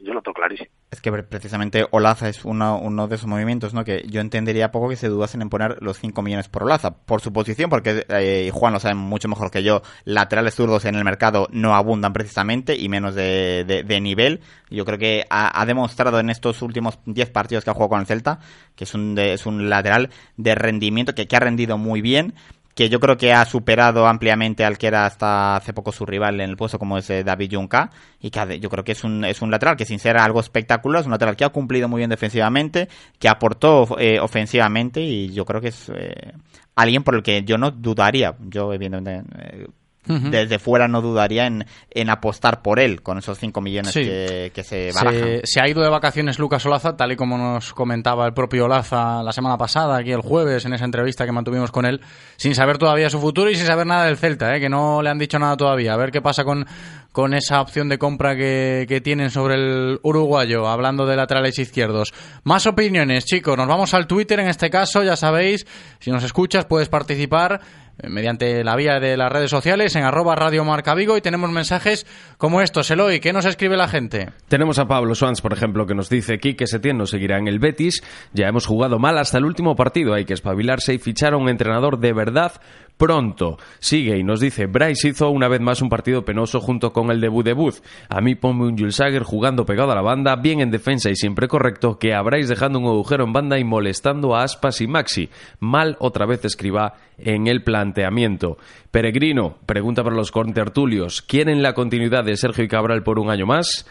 yo 0.01 0.13
lo 0.13 0.21
tengo 0.21 0.33
clarísimo. 0.35 0.69
Es 0.91 0.99
que 0.99 1.11
pre- 1.13 1.23
precisamente 1.23 1.85
Olaza 1.91 2.27
es 2.27 2.43
uno, 2.43 2.77
uno 2.77 3.07
de 3.07 3.15
esos 3.15 3.27
movimientos, 3.27 3.73
¿no? 3.73 3.85
Que 3.85 4.03
yo 4.09 4.19
entendería 4.19 4.69
poco 4.69 4.89
que 4.89 4.97
se 4.97 5.07
dudasen 5.07 5.41
en 5.41 5.49
poner 5.49 5.77
los 5.81 5.97
5 5.97 6.21
millones 6.21 6.49
por 6.49 6.63
Olaza. 6.63 6.91
Por 7.05 7.21
su 7.21 7.31
posición, 7.31 7.69
porque 7.69 8.05
eh, 8.09 8.51
Juan 8.53 8.73
lo 8.73 8.81
sabe 8.81 8.95
mucho 8.95 9.29
mejor 9.29 9.49
que 9.49 9.63
yo, 9.63 9.81
laterales 10.03 10.55
zurdos 10.55 10.83
en 10.83 10.95
el 10.95 11.05
mercado 11.05 11.47
no 11.51 11.73
abundan 11.73 12.11
precisamente, 12.11 12.75
y 12.75 12.89
menos 12.89 13.15
de, 13.15 13.63
de- 13.65 13.83
de 13.83 14.01
nivel. 14.01 14.41
Yo 14.69 14.83
creo 14.83 14.97
que 14.97 15.25
ha, 15.29 15.61
ha 15.61 15.65
demostrado 15.65 16.19
en 16.19 16.29
estos 16.29 16.61
últimos 16.61 16.99
10 17.05 17.29
partidos 17.29 17.63
que 17.63 17.69
ha 17.69 17.73
jugado 17.73 17.89
con 17.91 17.99
el 18.01 18.05
Celta, 18.05 18.39
que 18.75 18.83
es 18.83 18.93
un, 18.93 19.15
de- 19.15 19.33
es 19.33 19.45
un 19.45 19.69
lateral 19.69 20.09
de 20.35 20.53
rendimiento 20.55 21.15
que, 21.15 21.27
que 21.29 21.35
ha 21.37 21.39
rendido 21.39 21.77
muy 21.77 22.01
bien 22.01 22.33
que 22.75 22.89
yo 22.89 22.99
creo 22.99 23.17
que 23.17 23.33
ha 23.33 23.45
superado 23.45 24.07
ampliamente 24.07 24.65
al 24.65 24.77
que 24.77 24.87
era 24.87 25.05
hasta 25.05 25.55
hace 25.55 25.73
poco 25.73 25.91
su 25.91 26.05
rival 26.05 26.41
en 26.41 26.49
el 26.49 26.57
puesto 26.57 26.79
como 26.79 26.97
es 26.97 27.09
eh, 27.09 27.23
David 27.23 27.53
Junca 27.53 27.91
y 28.19 28.29
que 28.29 28.59
yo 28.59 28.69
creo 28.69 28.83
que 28.83 28.93
es 28.93 29.03
un, 29.03 29.25
es 29.25 29.41
un 29.41 29.51
lateral 29.51 29.75
que 29.75 29.85
sin 29.85 29.99
ser 29.99 30.17
algo 30.17 30.39
espectacular 30.39 31.01
es 31.01 31.05
un 31.05 31.11
lateral 31.11 31.35
que 31.35 31.45
ha 31.45 31.49
cumplido 31.49 31.87
muy 31.87 31.99
bien 31.99 32.09
defensivamente 32.09 32.89
que 33.19 33.29
aportó 33.29 33.99
eh, 33.99 34.19
ofensivamente 34.19 35.01
y 35.01 35.31
yo 35.33 35.45
creo 35.45 35.61
que 35.61 35.69
es 35.69 35.89
eh, 35.95 36.33
alguien 36.75 37.03
por 37.03 37.15
el 37.15 37.23
que 37.23 37.43
yo 37.43 37.57
no 37.57 37.71
dudaría. 37.71 38.35
Yo 38.39 38.73
evidentemente 38.73 39.67
desde 40.05 40.59
fuera 40.59 40.87
no 40.87 41.01
dudaría 41.01 41.45
en, 41.47 41.65
en 41.91 42.09
apostar 42.09 42.61
por 42.61 42.79
él 42.79 43.01
con 43.01 43.17
esos 43.17 43.37
5 43.39 43.61
millones 43.61 43.91
Sí. 43.93 44.01
que, 44.01 44.51
que 44.53 44.63
se 44.63 44.91
barajan 44.93 45.19
Se, 45.19 45.41
se 45.45 45.61
ha 45.61 45.67
ido 45.67 45.81
de 45.81 45.89
vacaciones 45.89 46.39
Lucas 46.39 46.65
Olaza, 46.65 46.95
tal 46.97 47.11
y 47.11 47.15
como 47.15 47.37
nos 47.37 47.73
comentaba 47.73 48.25
el 48.25 48.33
propio 48.33 48.65
Olaza 48.65 49.23
la 49.23 49.31
semana 49.31 49.57
pasada, 49.57 49.97
aquí 49.97 50.11
el 50.11 50.21
jueves, 50.21 50.65
en 50.65 50.73
esa 50.73 50.85
entrevista 50.85 51.25
que 51.25 51.31
mantuvimos 51.31 51.71
con 51.71 51.85
él, 51.85 52.01
sin 52.37 52.55
saber 52.55 52.77
todavía 52.77 53.09
su 53.09 53.19
futuro 53.19 53.49
y 53.49 53.55
sin 53.55 53.65
saber 53.65 53.85
nada 53.87 54.05
del 54.05 54.17
Celta, 54.17 54.55
¿eh? 54.55 54.59
que 54.59 54.69
no 54.69 55.01
le 55.01 55.09
han 55.09 55.19
dicho 55.19 55.39
nada 55.39 55.55
todavía. 55.57 55.93
A 55.93 55.97
ver 55.97 56.11
qué 56.11 56.21
pasa 56.21 56.43
con, 56.43 56.65
con 57.11 57.33
esa 57.33 57.61
opción 57.61 57.89
de 57.89 57.97
compra 57.97 58.35
que, 58.35 58.85
que 58.87 59.01
tienen 59.01 59.29
sobre 59.31 59.55
el 59.55 59.99
uruguayo, 60.03 60.67
hablando 60.67 61.05
de 61.05 61.15
laterales 61.15 61.57
izquierdos. 61.59 62.13
Más 62.43 62.65
opiniones, 62.67 63.25
chicos. 63.25 63.55
Nos 63.57 63.67
vamos 63.67 63.93
al 63.93 64.07
Twitter 64.07 64.39
en 64.39 64.47
este 64.47 64.69
caso, 64.69 65.03
ya 65.03 65.15
sabéis. 65.15 65.65
Si 65.99 66.11
nos 66.11 66.23
escuchas, 66.23 66.65
puedes 66.65 66.89
participar 66.89 67.61
mediante 68.01 68.63
la 68.63 68.75
vía 68.75 68.99
de 68.99 69.15
las 69.17 69.31
redes 69.31 69.51
sociales 69.51 69.95
en 69.95 70.03
arroba 70.03 70.35
Radio 70.35 70.65
Marca 70.65 70.95
Vigo 70.95 71.17
y 71.17 71.21
tenemos 71.21 71.51
mensajes 71.51 72.05
como 72.37 72.61
estos. 72.61 72.89
Eloy, 72.91 73.19
¿qué 73.19 73.33
nos 73.33 73.45
escribe 73.45 73.77
la 73.77 73.87
gente? 73.87 74.29
Tenemos 74.47 74.79
a 74.79 74.85
Pablo 74.85 75.15
Swans, 75.15 75.41
por 75.41 75.53
ejemplo, 75.53 75.85
que 75.85 75.95
nos 75.95 76.09
dice 76.09 76.39
Quique 76.39 76.67
Setién 76.67 76.97
no 76.97 77.05
seguirá 77.05 77.37
en 77.37 77.47
el 77.47 77.59
Betis. 77.59 78.03
Ya 78.33 78.47
hemos 78.47 78.65
jugado 78.65 78.99
mal 78.99 79.17
hasta 79.17 79.37
el 79.37 79.45
último 79.45 79.75
partido. 79.75 80.13
Hay 80.13 80.25
que 80.25 80.33
espabilarse 80.33 80.93
y 80.93 80.97
fichar 80.97 81.33
a 81.33 81.37
un 81.37 81.49
entrenador 81.49 81.99
de 81.99 82.13
verdad 82.13 82.53
pronto. 82.97 83.57
Sigue 83.79 84.17
y 84.17 84.23
nos 84.23 84.39
dice, 84.39 84.65
Bryce 84.65 85.09
hizo 85.09 85.29
una 85.29 85.47
vez 85.47 85.61
más 85.61 85.81
un 85.81 85.89
partido 85.89 86.23
penoso 86.23 86.59
junto 86.59 86.93
con 86.93 87.11
el 87.11 87.21
debut 87.21 87.45
de 87.45 87.53
Booth. 87.53 87.83
A 88.09 88.21
mí 88.21 88.35
ponme 88.35 88.65
un 88.65 88.77
Jules 88.77 88.95
Sager 88.95 89.23
jugando 89.23 89.65
pegado 89.65 89.91
a 89.91 89.95
la 89.95 90.01
banda, 90.01 90.35
bien 90.35 90.59
en 90.59 90.71
defensa 90.71 91.09
y 91.09 91.15
siempre 91.15 91.47
correcto, 91.47 91.97
que 91.99 92.13
Bryce 92.23 92.49
dejando 92.49 92.79
un 92.79 92.85
agujero 92.85 93.23
en 93.23 93.33
banda 93.33 93.59
y 93.59 93.63
molestando 93.63 94.35
a 94.35 94.43
Aspas 94.43 94.81
y 94.81 94.87
Maxi. 94.87 95.29
Mal 95.59 95.97
otra 95.99 96.25
vez 96.25 96.45
escriba 96.45 96.93
en 97.17 97.47
el 97.47 97.63
planteamiento. 97.63 98.57
Peregrino, 98.91 99.57
pregunta 99.65 100.03
para 100.03 100.15
los 100.15 100.31
contertulios, 100.31 101.21
¿quieren 101.21 101.63
la 101.63 101.73
continuidad 101.73 102.23
de 102.23 102.37
Sergio 102.37 102.63
y 102.63 102.67
Cabral 102.67 103.01
por 103.01 103.17
un 103.17 103.31
año 103.31 103.45
más? 103.47 103.87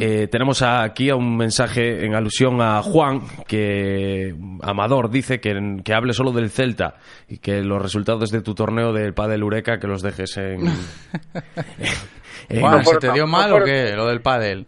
Eh, 0.00 0.28
tenemos 0.30 0.62
aquí 0.62 1.10
a 1.10 1.16
un 1.16 1.36
mensaje 1.36 2.04
en 2.04 2.14
alusión 2.14 2.60
a 2.60 2.80
Juan, 2.82 3.22
que 3.48 4.34
Amador 4.62 5.10
dice 5.10 5.40
que, 5.40 5.80
que 5.84 5.94
hable 5.94 6.12
solo 6.12 6.30
del 6.30 6.50
Celta 6.50 6.94
y 7.28 7.38
que 7.38 7.62
los 7.62 7.82
resultados 7.82 8.30
de 8.30 8.35
tu 8.42 8.54
torneo 8.54 8.92
del 8.92 9.14
Padel 9.14 9.44
Ureca 9.44 9.78
que 9.78 9.86
los 9.86 10.02
dejes 10.02 10.36
en... 10.36 10.66
¿se 12.48 12.96
te 12.98 13.12
dio 13.12 13.26
mal 13.26 13.52
o 13.52 13.64
qué, 13.64 13.92
lo 13.94 14.06
del 14.06 14.20
pádel? 14.20 14.66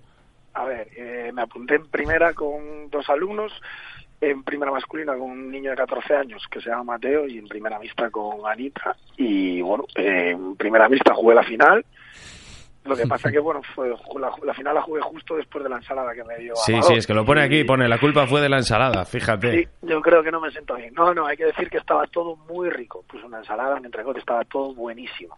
A 0.55 0.65
ver, 0.65 0.89
eh, 0.97 1.31
me 1.33 1.43
apunté 1.43 1.77
en 1.77 1.87
primera 1.87 2.35
con 2.35 2.91
dos 2.91 3.09
alumnos, 3.09 3.53
en 4.21 4.43
primera 4.43 4.73
masculina 4.73 5.13
con 5.13 5.31
un 5.31 5.51
niño 5.51 5.71
de 5.71 5.77
14 5.77 6.15
años 6.17 6.43
que 6.51 6.61
se 6.61 6.71
llama 6.71 6.95
Mateo 6.95 7.29
y 7.29 7.39
en 7.39 7.47
primera 7.47 7.79
mixta 7.79 8.11
con 8.11 8.41
Anita. 8.45 8.97
Y 9.17 9.61
bueno, 9.61 9.85
eh, 9.95 10.31
en 10.31 10.57
primera 10.57 10.89
mixta 10.89 11.15
jugué 11.15 11.35
la 11.37 11.45
final. 11.45 11.85
Lo 12.89 12.97
que 12.97 13.07
pasa 13.07 13.31
que, 13.33 13.39
bueno, 13.39 13.61
fue, 13.75 13.89
la, 13.89 14.31
la 14.45 14.55
final 14.55 14.75
la 14.75 14.83
jugué 14.83 15.01
justo 15.03 15.37
después 15.37 15.63
de 15.63 15.71
la 15.71 15.77
ensalada 15.77 16.13
que 16.15 16.25
me 16.25 16.37
dio 16.39 16.55
Sí, 16.57 16.73
Amador. 16.73 16.93
sí, 16.93 16.99
es 16.99 17.07
que 17.07 17.15
lo 17.15 17.25
pone 17.25 17.43
aquí, 17.43 17.65
pone 17.65 17.89
la 17.89 17.99
culpa 17.99 18.27
fue 18.27 18.41
de 18.41 18.49
la 18.49 18.57
ensalada, 18.59 19.05
fíjate. 19.05 19.53
Sí, 19.53 19.69
yo 19.83 20.01
creo 20.01 20.23
que 20.23 20.31
no 20.31 20.41
me 20.41 20.51
siento 20.51 20.75
bien. 20.75 20.93
No, 20.95 21.13
no, 21.15 21.27
hay 21.27 21.37
que 21.37 21.45
decir 21.47 21.69
que 21.71 21.79
estaba 21.79 22.07
todo 22.07 22.37
muy 22.49 22.71
rico. 22.71 23.05
Puse 23.09 23.25
una 23.27 23.39
ensalada, 23.39 23.77
un 23.77 23.85
entrecote, 23.87 24.21
estaba 24.21 24.45
todo 24.45 24.75
buenísimo. 24.75 25.37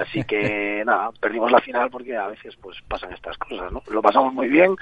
Así 0.00 0.22
que 0.24 0.82
nada, 0.86 1.10
perdimos 1.20 1.50
la 1.50 1.60
final 1.60 1.90
porque 1.90 2.16
a 2.16 2.28
veces 2.28 2.54
pues 2.60 2.76
pasan 2.88 3.12
estas 3.12 3.36
cosas, 3.38 3.70
¿no? 3.72 3.82
Lo 3.90 4.00
pasamos 4.02 4.32
muy 4.32 4.48
bien. 4.48 4.74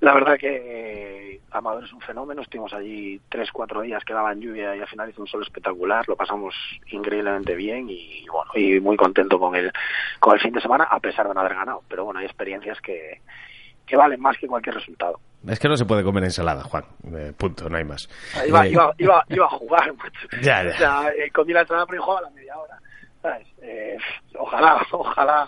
La 0.00 0.12
verdad 0.14 0.36
que 0.38 1.40
Amador 1.50 1.84
es 1.84 1.92
un 1.92 2.00
fenómeno. 2.00 2.42
Estuvimos 2.42 2.72
allí 2.74 3.20
tres, 3.28 3.50
cuatro 3.50 3.80
días 3.80 4.04
que 4.04 4.12
daban 4.12 4.40
lluvia 4.40 4.76
y 4.76 4.80
al 4.80 4.88
final 4.88 5.08
hizo 5.08 5.22
un 5.22 5.26
sol 5.28 5.42
espectacular. 5.42 6.06
Lo 6.08 6.16
pasamos 6.16 6.54
increíblemente 6.88 7.54
bien 7.54 7.88
y 7.88 8.26
bueno, 8.28 8.50
y 8.54 8.78
muy 8.80 8.96
contento 8.96 9.38
con 9.38 9.54
el, 9.56 9.72
con 10.20 10.34
el 10.34 10.40
fin 10.40 10.52
de 10.52 10.60
semana 10.60 10.84
a 10.84 11.00
pesar 11.00 11.26
de 11.28 11.34
no 11.34 11.40
haber 11.40 11.54
ganado. 11.54 11.82
Pero 11.88 12.04
bueno, 12.04 12.20
hay 12.20 12.26
experiencias 12.26 12.78
que, 12.80 13.20
que 13.86 13.96
valen 13.96 14.20
más 14.20 14.36
que 14.38 14.46
cualquier 14.46 14.74
resultado. 14.74 15.18
Es 15.48 15.58
que 15.58 15.68
no 15.68 15.76
se 15.76 15.86
puede 15.86 16.02
comer 16.02 16.24
ensalada, 16.24 16.62
Juan. 16.64 16.84
Eh, 17.14 17.32
punto, 17.36 17.68
no 17.70 17.76
hay 17.78 17.84
más. 17.84 18.08
Iba, 18.46 18.66
Eh, 18.66 18.70
iba, 18.72 18.92
iba, 18.98 19.24
iba 19.28 19.46
a 19.46 19.50
jugar, 19.50 19.94
macho. 19.94 20.28
Ya, 20.42 20.62
ya. 20.64 20.70
O 20.70 20.76
sea, 20.76 21.08
eh, 21.16 21.30
comí 21.30 21.52
la 21.52 21.60
ensalada 21.60 21.86
pero 21.86 22.02
jugaba 22.02 22.26
a 22.26 22.30
la 22.30 22.36
media 22.36 22.58
hora. 22.58 22.78
¿sabes? 23.22 23.46
Ojalá, 24.38 24.86
ojalá, 24.92 25.46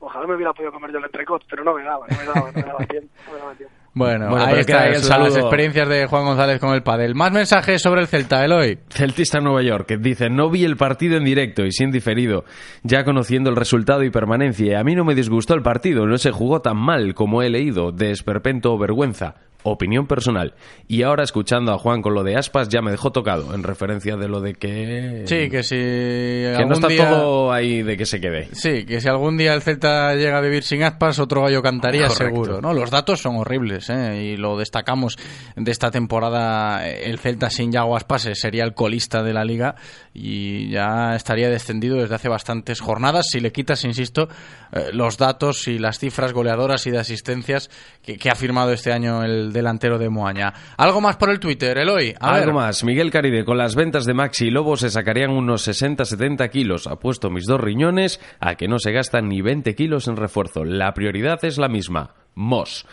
ojalá 0.00 0.26
me 0.26 0.34
hubiera 0.34 0.52
podido 0.52 0.72
comer 0.72 0.92
yo 0.92 0.98
el 0.98 1.04
entrecot, 1.04 1.42
pero 1.48 1.64
no 1.64 1.74
me 1.74 1.82
daba, 1.84 2.06
no 2.08 2.16
me 2.18 2.24
daba, 2.24 2.50
no 2.50 2.60
me 2.60 2.62
daba 2.62 2.84
tiempo. 2.86 3.08
No 3.26 3.32
me 3.32 3.38
daba 3.38 3.54
tiempo. 3.54 3.74
Bueno, 3.96 4.28
Bueno, 4.28 4.44
ahí 4.44 4.58
está 4.60 4.88
el 4.88 4.92
las 4.92 5.06
saludo. 5.06 5.38
experiencias 5.38 5.88
de 5.88 6.04
Juan 6.06 6.26
González 6.26 6.60
con 6.60 6.74
el 6.74 6.82
pádel. 6.82 7.14
Más 7.14 7.32
mensajes 7.32 7.80
sobre 7.80 8.02
el 8.02 8.08
Celta, 8.08 8.44
Eloy. 8.44 8.78
Celtista 8.90 9.40
Nueva 9.40 9.62
York, 9.62 9.86
que 9.86 9.96
dice, 9.96 10.28
no 10.28 10.50
vi 10.50 10.66
el 10.66 10.76
partido 10.76 11.16
en 11.16 11.24
directo 11.24 11.64
y 11.64 11.72
sin 11.72 11.90
diferido, 11.90 12.44
ya 12.82 13.04
conociendo 13.04 13.48
el 13.48 13.56
resultado 13.56 14.02
y 14.02 14.10
permanencia. 14.10 14.80
A 14.80 14.84
mí 14.84 14.94
no 14.94 15.06
me 15.06 15.14
disgustó 15.14 15.54
el 15.54 15.62
partido, 15.62 16.04
no 16.06 16.18
se 16.18 16.30
jugó 16.30 16.60
tan 16.60 16.76
mal 16.76 17.14
como 17.14 17.40
he 17.40 17.48
leído, 17.48 17.90
de 17.90 18.10
esperpento 18.10 18.74
o 18.74 18.78
vergüenza. 18.78 19.36
Opinión 19.68 20.06
personal. 20.06 20.54
Y 20.86 21.02
ahora 21.02 21.24
escuchando 21.24 21.72
a 21.72 21.78
Juan 21.78 22.02
con 22.02 22.14
lo 22.14 22.22
de 22.22 22.36
Aspas 22.36 22.68
ya 22.68 22.80
me 22.82 22.90
dejó 22.92 23.10
tocado, 23.10 23.54
en 23.54 23.62
referencia 23.62 24.16
de 24.16 24.28
lo 24.28 24.40
de 24.40 24.54
que... 24.54 25.24
Sí, 25.26 25.50
que 25.50 25.62
si 25.62 25.74
Que 25.76 26.64
no 26.66 26.74
está 26.74 26.86
día- 26.88 27.08
todo 27.10 27.52
ahí 27.52 27.82
de 27.82 27.96
que 27.96 28.06
se 28.06 28.20
quede. 28.20 28.48
Sí, 28.52 28.84
que 28.86 29.00
si 29.00 29.08
algún 29.08 29.36
día 29.36 29.54
el 29.54 29.62
Celta 29.62 30.14
llega 30.14 30.38
a 30.38 30.40
vivir 30.40 30.62
sin 30.62 30.82
Aspas, 30.84 31.18
otro 31.18 31.42
gallo 31.42 31.62
cantaría 31.62 32.06
Correcto. 32.08 32.24
seguro. 32.24 32.60
¿no? 32.60 32.72
Los 32.72 32.90
datos 32.90 33.20
son 33.20 33.36
horribles, 33.36 33.90
¿eh? 33.90 34.22
y 34.34 34.36
lo 34.36 34.56
destacamos 34.56 35.16
de 35.56 35.70
esta 35.72 35.90
temporada. 35.90 36.86
El 36.88 37.18
Celta 37.18 37.50
sin 37.50 37.72
Yago 37.72 37.96
Aspas 37.96 38.28
sería 38.34 38.64
el 38.64 38.74
colista 38.74 39.22
de 39.22 39.32
la 39.32 39.44
liga 39.44 39.74
y 40.14 40.70
ya 40.70 41.14
estaría 41.16 41.48
descendido 41.50 41.96
desde 41.96 42.14
hace 42.14 42.28
bastantes 42.28 42.80
jornadas. 42.80 43.26
Si 43.30 43.40
le 43.40 43.52
quitas, 43.52 43.84
insisto, 43.84 44.28
eh, 44.72 44.90
los 44.92 45.18
datos 45.18 45.66
y 45.68 45.78
las 45.78 45.98
cifras 45.98 46.32
goleadoras 46.32 46.86
y 46.86 46.90
de 46.90 46.98
asistencias 46.98 47.70
que, 48.02 48.16
que 48.16 48.30
ha 48.30 48.34
firmado 48.34 48.72
este 48.72 48.92
año 48.92 49.24
el 49.24 49.52
delantero 49.56 49.98
de 49.98 50.08
Moaña. 50.08 50.52
Algo 50.76 51.00
más 51.00 51.16
por 51.16 51.30
el 51.30 51.40
Twitter, 51.40 51.76
Eloy. 51.78 52.14
A 52.20 52.34
Algo 52.34 52.46
ver. 52.46 52.54
más. 52.54 52.84
Miguel 52.84 53.10
Caride, 53.10 53.44
con 53.44 53.58
las 53.58 53.74
ventas 53.74 54.04
de 54.04 54.14
Maxi 54.14 54.46
y 54.46 54.50
Lobo 54.50 54.76
se 54.76 54.90
sacarían 54.90 55.30
unos 55.30 55.66
60-70 55.66 56.48
kilos. 56.50 56.86
Apuesto 56.86 57.30
mis 57.30 57.46
dos 57.46 57.60
riñones 57.60 58.20
a 58.38 58.54
que 58.54 58.68
no 58.68 58.78
se 58.78 58.92
gastan 58.92 59.28
ni 59.28 59.40
20 59.42 59.74
kilos 59.74 60.06
en 60.06 60.16
refuerzo. 60.16 60.64
La 60.64 60.94
prioridad 60.94 61.44
es 61.44 61.58
la 61.58 61.68
misma. 61.68 62.14
Mos. 62.34 62.86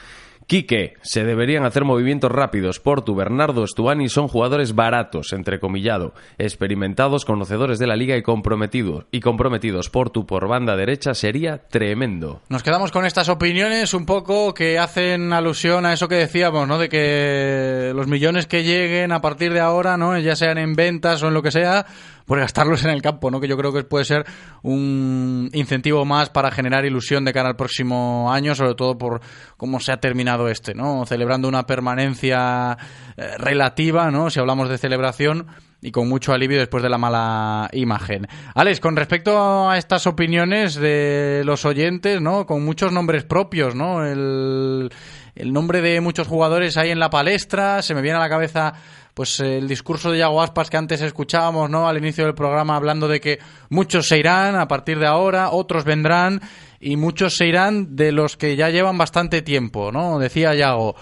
Quique, 0.53 0.93
se 1.01 1.23
deberían 1.23 1.65
hacer 1.65 1.83
movimientos 1.83 2.31
rápidos. 2.31 2.79
Portu, 2.79 3.15
Bernardo, 3.15 3.65
Stuani 3.65 4.07
son 4.07 4.27
jugadores 4.27 4.75
baratos, 4.75 5.33
entrecomillado, 5.33 6.13
experimentados, 6.37 7.25
conocedores 7.25 7.79
de 7.79 7.87
la 7.87 7.95
liga 7.95 8.15
y 8.17 8.21
comprometidos. 8.21 9.05
Y 9.09 9.19
comprometidos. 9.19 9.89
Portu 9.89 10.27
por 10.27 10.47
banda 10.47 10.75
derecha 10.75 11.15
sería 11.15 11.57
tremendo. 11.57 12.43
Nos 12.49 12.61
quedamos 12.61 12.91
con 12.91 13.03
estas 13.07 13.29
opiniones 13.29 13.95
un 13.95 14.05
poco 14.05 14.53
que 14.53 14.77
hacen 14.77 15.33
alusión 15.33 15.87
a 15.87 15.93
eso 15.93 16.07
que 16.07 16.17
decíamos, 16.17 16.67
¿no? 16.67 16.77
De 16.77 16.87
que 16.87 17.91
los 17.95 18.05
millones 18.05 18.45
que 18.45 18.61
lleguen 18.61 19.11
a 19.11 19.21
partir 19.21 19.53
de 19.53 19.59
ahora, 19.59 19.97
¿no? 19.97 20.19
Ya 20.19 20.35
sean 20.35 20.59
en 20.59 20.75
ventas 20.75 21.23
o 21.23 21.29
en 21.29 21.33
lo 21.33 21.41
que 21.41 21.49
sea, 21.49 21.87
pues 22.25 22.41
gastarlos 22.41 22.83
en 22.83 22.91
el 22.91 23.01
campo, 23.01 23.29
¿no? 23.31 23.39
Que 23.39 23.47
yo 23.47 23.57
creo 23.57 23.73
que 23.73 23.83
puede 23.83 24.05
ser 24.05 24.25
un 24.61 25.49
incentivo 25.53 26.05
más 26.05 26.29
para 26.29 26.51
generar 26.51 26.85
ilusión 26.85 27.25
de 27.25 27.33
cara 27.33 27.49
al 27.49 27.55
próximo 27.55 28.31
año, 28.31 28.55
sobre 28.55 28.75
todo 28.75 28.97
por 28.97 29.21
cómo 29.57 29.79
se 29.79 29.91
ha 29.91 29.97
terminado 29.97 30.47
este, 30.47 30.73
¿no? 30.73 31.05
Celebrando 31.05 31.47
una 31.47 31.65
permanencia 31.65 32.77
eh, 33.17 33.37
relativa, 33.37 34.11
¿no? 34.11 34.29
Si 34.29 34.39
hablamos 34.39 34.69
de 34.69 34.77
celebración 34.77 35.47
y 35.83 35.91
con 35.91 36.07
mucho 36.07 36.31
alivio 36.31 36.59
después 36.59 36.81
de 36.81 36.89
la 36.89 36.97
mala 36.97 37.69
imagen. 37.73 38.25
Alex, 38.55 38.79
con 38.79 38.95
respecto 38.95 39.69
a 39.69 39.77
estas 39.77 40.07
opiniones 40.07 40.75
de 40.75 41.41
los 41.43 41.65
oyentes, 41.65 42.21
¿no? 42.21 42.45
Con 42.45 42.63
muchos 42.63 42.91
nombres 42.91 43.25
propios, 43.25 43.75
¿no? 43.75 44.05
El, 44.05 44.89
el 45.35 45.51
nombre 45.51 45.81
de 45.81 45.99
muchos 46.01 46.27
jugadores 46.27 46.77
ahí 46.77 46.91
en 46.91 46.99
la 46.99 47.09
palestra, 47.09 47.81
se 47.81 47.95
me 47.95 48.01
viene 48.01 48.17
a 48.17 48.21
la 48.21 48.29
cabeza 48.29 48.73
pues 49.13 49.39
el 49.39 49.67
discurso 49.67 50.11
de 50.11 50.19
Yago 50.19 50.41
Aspas 50.41 50.69
que 50.69 50.77
antes 50.77 51.01
escuchábamos, 51.01 51.69
¿no? 51.69 51.87
Al 51.87 51.97
inicio 51.97 52.25
del 52.25 52.33
programa 52.33 52.75
hablando 52.75 53.07
de 53.07 53.19
que 53.19 53.39
muchos 53.69 54.07
se 54.07 54.17
irán 54.17 54.55
a 54.55 54.67
partir 54.67 54.99
de 54.99 55.07
ahora, 55.07 55.51
otros 55.51 55.83
vendrán 55.83 56.41
y 56.79 56.97
muchos 56.97 57.35
se 57.35 57.47
irán 57.47 57.95
de 57.95 58.11
los 58.11 58.37
que 58.37 58.55
ya 58.55 58.69
llevan 58.69 58.97
bastante 58.97 59.41
tiempo, 59.41 59.91
¿no? 59.91 60.19
Decía 60.19 60.55
Yago. 60.55 60.95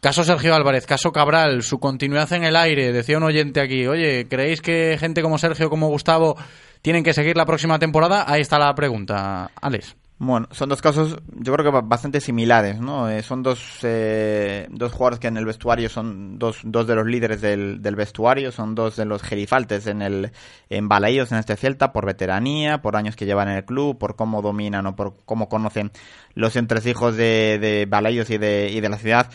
Caso 0.00 0.24
Sergio 0.24 0.52
Álvarez, 0.52 0.84
caso 0.84 1.12
Cabral, 1.12 1.62
su 1.62 1.78
continuidad 1.78 2.32
en 2.32 2.42
el 2.42 2.56
aire. 2.56 2.92
Decía 2.92 3.18
un 3.18 3.22
oyente 3.22 3.60
aquí, 3.60 3.86
oye, 3.86 4.26
¿creéis 4.28 4.60
que 4.60 4.96
gente 4.98 5.22
como 5.22 5.38
Sergio, 5.38 5.70
como 5.70 5.86
Gustavo, 5.86 6.36
tienen 6.82 7.04
que 7.04 7.12
seguir 7.12 7.36
la 7.36 7.46
próxima 7.46 7.78
temporada? 7.78 8.24
Ahí 8.26 8.40
está 8.40 8.58
la 8.58 8.74
pregunta, 8.74 9.52
Alex. 9.60 9.94
Bueno, 10.18 10.46
son 10.52 10.68
dos 10.68 10.80
casos, 10.80 11.16
yo 11.34 11.52
creo 11.52 11.64
que 11.64 11.70
ba- 11.72 11.80
bastante 11.80 12.20
similares, 12.20 12.78
¿no? 12.80 13.10
Eh, 13.10 13.24
son 13.24 13.42
dos, 13.42 13.60
eh, 13.82 14.68
dos 14.70 14.92
jugadores 14.92 15.18
que 15.18 15.26
en 15.26 15.36
el 15.36 15.44
vestuario 15.44 15.88
son 15.88 16.38
dos, 16.38 16.60
dos 16.62 16.86
de 16.86 16.94
los 16.94 17.04
líderes 17.06 17.40
del, 17.40 17.82
del 17.82 17.96
vestuario, 17.96 18.52
son 18.52 18.76
dos 18.76 18.94
de 18.94 19.04
los 19.04 19.20
gerifaltes 19.20 19.88
en 19.88 20.00
el 20.00 20.30
en 20.70 20.88
Balaídos 20.88 21.32
en 21.32 21.38
este 21.38 21.56
Celta 21.56 21.92
por 21.92 22.06
veteranía, 22.06 22.82
por 22.82 22.94
años 22.94 23.16
que 23.16 23.26
llevan 23.26 23.48
en 23.48 23.56
el 23.56 23.64
club, 23.64 23.98
por 23.98 24.14
cómo 24.14 24.42
dominan 24.42 24.86
o 24.86 24.94
por 24.94 25.14
cómo 25.24 25.48
conocen 25.48 25.90
los 26.34 26.54
entresijos 26.54 27.16
de, 27.16 27.58
de 27.60 27.86
Balaídos 27.88 28.30
y 28.30 28.38
de, 28.38 28.70
y 28.72 28.80
de 28.80 28.88
la 28.88 28.98
ciudad. 28.98 29.28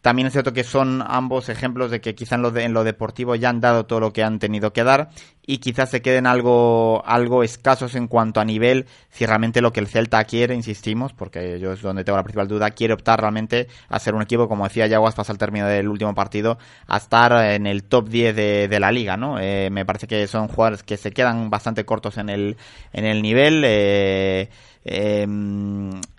También 0.00 0.26
es 0.26 0.32
cierto 0.32 0.52
que 0.54 0.64
son 0.64 1.02
ambos 1.06 1.48
ejemplos 1.50 1.90
de 1.90 2.00
que 2.00 2.14
quizá 2.14 2.36
en 2.36 2.42
lo, 2.42 2.50
de- 2.50 2.64
en 2.64 2.72
lo 2.72 2.84
deportivo 2.84 3.34
ya 3.34 3.50
han 3.50 3.60
dado 3.60 3.84
todo 3.84 4.00
lo 4.00 4.12
que 4.12 4.22
han 4.22 4.38
tenido 4.38 4.72
que 4.72 4.82
dar 4.82 5.10
y 5.46 5.58
quizás 5.58 5.90
se 5.90 6.00
queden 6.00 6.26
algo, 6.26 7.02
algo 7.04 7.42
escasos 7.42 7.94
en 7.96 8.06
cuanto 8.06 8.40
a 8.40 8.44
nivel, 8.44 8.86
si 9.10 9.26
realmente 9.26 9.60
lo 9.60 9.72
que 9.72 9.80
el 9.80 9.88
Celta 9.88 10.22
quiere, 10.24 10.54
insistimos, 10.54 11.12
porque 11.12 11.58
yo 11.58 11.72
es 11.72 11.82
donde 11.82 12.04
tengo 12.04 12.16
la 12.16 12.22
principal 12.22 12.46
duda, 12.48 12.70
quiere 12.70 12.94
optar 12.94 13.20
realmente 13.20 13.66
a 13.88 13.98
ser 13.98 14.14
un 14.14 14.22
equipo, 14.22 14.48
como 14.48 14.64
decía 14.64 14.86
Yaguas 14.86 15.10
Aspas 15.14 15.30
al 15.30 15.38
término 15.38 15.66
del 15.66 15.88
último 15.88 16.14
partido, 16.14 16.56
a 16.86 16.96
estar 16.98 17.32
en 17.52 17.66
el 17.66 17.82
top 17.84 18.08
10 18.08 18.34
de, 18.36 18.68
de 18.68 18.80
la 18.80 18.92
liga, 18.92 19.16
¿no? 19.16 19.38
Eh, 19.40 19.68
me 19.72 19.84
parece 19.84 20.06
que 20.06 20.26
son 20.28 20.48
jugadores 20.48 20.82
que 20.84 20.96
se 20.96 21.10
quedan 21.10 21.50
bastante 21.50 21.84
cortos 21.84 22.16
en 22.18 22.28
el, 22.28 22.56
en 22.92 23.04
el 23.04 23.20
nivel, 23.20 23.62
eh, 23.66 24.50
eh, 24.84 25.26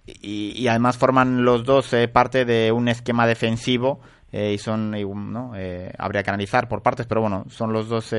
y, 0.05 0.67
además 0.67 0.97
forman 0.97 1.43
los 1.43 1.63
dos 1.63 1.93
eh, 1.93 2.07
parte 2.07 2.45
de 2.45 2.71
un 2.71 2.87
esquema 2.87 3.27
defensivo 3.27 4.01
y 4.33 4.59
son, 4.59 4.91
¿no? 4.91 5.51
habría 5.97 6.23
que 6.23 6.29
analizar 6.29 6.69
por 6.69 6.81
partes, 6.81 7.05
pero 7.05 7.19
bueno, 7.19 7.43
son 7.49 7.73
los 7.73 7.89
dos 7.89 8.15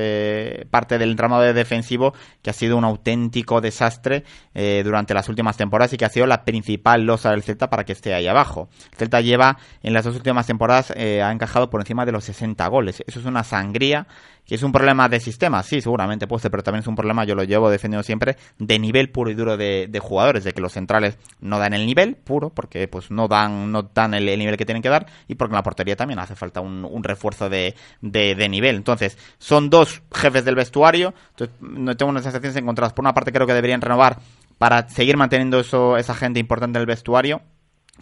parte 0.69 0.99
del 0.99 1.09
entramado 1.09 1.41
defensivo 1.55 2.13
que 2.43 2.51
ha 2.51 2.53
sido 2.53 2.77
un 2.77 2.83
auténtico 2.83 3.61
desastre 3.61 4.23
durante 4.53 5.15
las 5.15 5.27
últimas 5.27 5.57
temporadas 5.57 5.91
y 5.91 5.97
que 5.97 6.05
ha 6.05 6.09
sido 6.09 6.27
la 6.27 6.45
principal 6.45 7.03
losa 7.03 7.31
del 7.31 7.41
Celta 7.41 7.67
para 7.71 7.83
que 7.83 7.93
esté 7.93 8.13
ahí 8.13 8.27
abajo. 8.27 8.69
El 8.91 8.97
Celta 8.99 9.21
lleva 9.21 9.57
en 9.81 9.93
las 9.93 10.05
dos 10.05 10.15
últimas 10.15 10.45
temporadas 10.45 10.91
ha 10.91 11.31
encajado 11.31 11.71
por 11.71 11.81
encima 11.81 12.05
de 12.05 12.11
los 12.11 12.25
60 12.25 12.67
goles. 12.67 13.03
Eso 13.07 13.19
es 13.19 13.25
una 13.25 13.43
sangría 13.43 14.05
que 14.45 14.55
es 14.55 14.63
un 14.63 14.71
problema 14.71 15.07
de 15.09 15.19
sistema, 15.19 15.63
sí, 15.63 15.81
seguramente 15.81 16.27
puede 16.27 16.41
ser, 16.41 16.51
pero 16.51 16.63
también 16.63 16.81
es 16.81 16.87
un 16.87 16.95
problema, 16.95 17.23
yo 17.23 17.35
lo 17.35 17.43
llevo 17.43 17.69
defendiendo 17.69 18.03
siempre, 18.03 18.37
de 18.57 18.79
nivel 18.79 19.09
puro 19.09 19.29
y 19.31 19.35
duro 19.35 19.57
de, 19.57 19.99
jugadores, 20.01 20.43
de 20.43 20.51
que 20.51 20.61
los 20.61 20.73
centrales 20.73 21.17
no 21.39 21.59
dan 21.59 21.73
el 21.73 21.85
nivel 21.85 22.15
puro, 22.15 22.49
porque 22.49 22.87
pues 22.87 23.09
no 23.11 23.27
dan, 23.27 23.71
no 23.71 23.83
dan 23.83 24.13
el, 24.13 24.25
nivel 24.25 24.57
que 24.57 24.65
tienen 24.65 24.81
que 24.81 24.89
dar, 24.89 25.07
y 25.27 25.35
porque 25.35 25.53
en 25.53 25.57
la 25.57 25.63
portería 25.63 25.95
también 25.95 26.19
hace 26.19 26.35
falta 26.35 26.61
un, 26.61 27.03
refuerzo 27.03 27.49
de, 27.49 27.75
de, 28.01 28.49
nivel. 28.49 28.77
Entonces, 28.77 29.17
son 29.37 29.69
dos 29.69 30.01
jefes 30.13 30.45
del 30.45 30.55
vestuario, 30.55 31.13
entonces 31.31 31.55
tengo 31.97 32.09
unas 32.09 32.23
sensaciones 32.23 32.55
encontradas. 32.55 32.93
Por 32.93 33.03
una 33.03 33.13
parte 33.13 33.31
creo 33.31 33.47
que 33.47 33.53
deberían 33.53 33.81
renovar 33.81 34.19
para 34.57 34.87
seguir 34.87 35.17
manteniendo 35.17 35.59
eso, 35.59 35.97
esa 35.97 36.13
gente 36.13 36.39
importante 36.39 36.79
del 36.79 36.85
vestuario, 36.85 37.41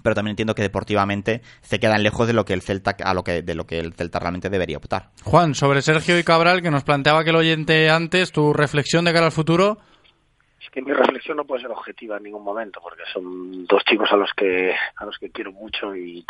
pero 0.03 0.15
también 0.15 0.33
entiendo 0.33 0.55
que 0.55 0.61
deportivamente 0.61 1.41
se 1.61 1.79
quedan 1.79 2.03
lejos 2.03 2.27
de 2.27 2.33
lo 2.33 2.45
que 2.45 2.53
el 2.53 2.61
Celta 2.61 2.95
a 3.03 3.13
lo 3.13 3.23
que 3.23 3.41
de 3.41 3.55
lo 3.55 3.65
que 3.65 3.79
el 3.79 3.93
Celta 3.93 4.19
realmente 4.19 4.49
debería 4.49 4.77
optar. 4.77 5.09
Juan, 5.23 5.55
sobre 5.55 5.81
Sergio 5.81 6.17
y 6.17 6.23
Cabral 6.23 6.61
que 6.61 6.71
nos 6.71 6.83
planteaba 6.83 7.23
que 7.23 7.31
el 7.31 7.35
oyente 7.35 7.89
antes, 7.89 8.31
tu 8.31 8.53
reflexión 8.53 9.05
de 9.05 9.13
cara 9.13 9.27
al 9.27 9.31
futuro. 9.31 9.77
Es 10.61 10.69
que 10.69 10.81
mi 10.81 10.93
reflexión 10.93 11.37
no 11.37 11.45
puede 11.45 11.61
ser 11.61 11.71
objetiva 11.71 12.17
en 12.17 12.23
ningún 12.23 12.43
momento 12.43 12.79
porque 12.81 13.01
son 13.11 13.65
dos 13.65 13.83
chicos 13.83 14.11
a 14.11 14.15
los 14.15 14.31
que 14.33 14.73
a 14.95 15.05
los 15.05 15.17
que 15.17 15.31
quiero 15.31 15.51
mucho 15.51 15.95
y, 15.95 16.25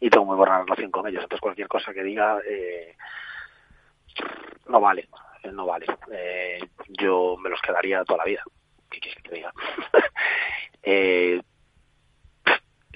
y 0.00 0.10
tengo 0.10 0.24
muy 0.24 0.36
buena 0.36 0.62
relación 0.62 0.90
con 0.90 1.06
ellos. 1.06 1.22
Entonces 1.22 1.40
cualquier 1.40 1.68
cosa 1.68 1.92
que 1.92 2.02
diga 2.02 2.38
eh, 2.48 2.94
no 4.68 4.80
vale, 4.80 5.08
no 5.52 5.66
vale. 5.66 5.86
Eh, 6.12 6.60
yo 6.88 7.36
me 7.38 7.50
los 7.50 7.60
quedaría 7.60 8.04
toda 8.04 8.18
la 8.18 8.24
vida. 8.24 8.42
¿Qué 8.90 9.00
quieres 9.00 9.22
que 9.22 9.28
te 9.28 9.34
diga? 9.34 9.52
eh, 10.82 11.40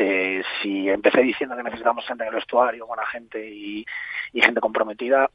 eh, 0.02 0.42
si 0.62 0.88
empecé 0.88 1.20
diciendo 1.20 1.54
que 1.54 1.62
necesitamos 1.62 2.06
gente 2.06 2.24
en 2.24 2.30
el 2.30 2.36
vestuario, 2.36 2.86
buena 2.86 3.04
gente 3.04 3.46
y, 3.46 3.84
gente 4.32 4.58
comprometida, 4.58 5.30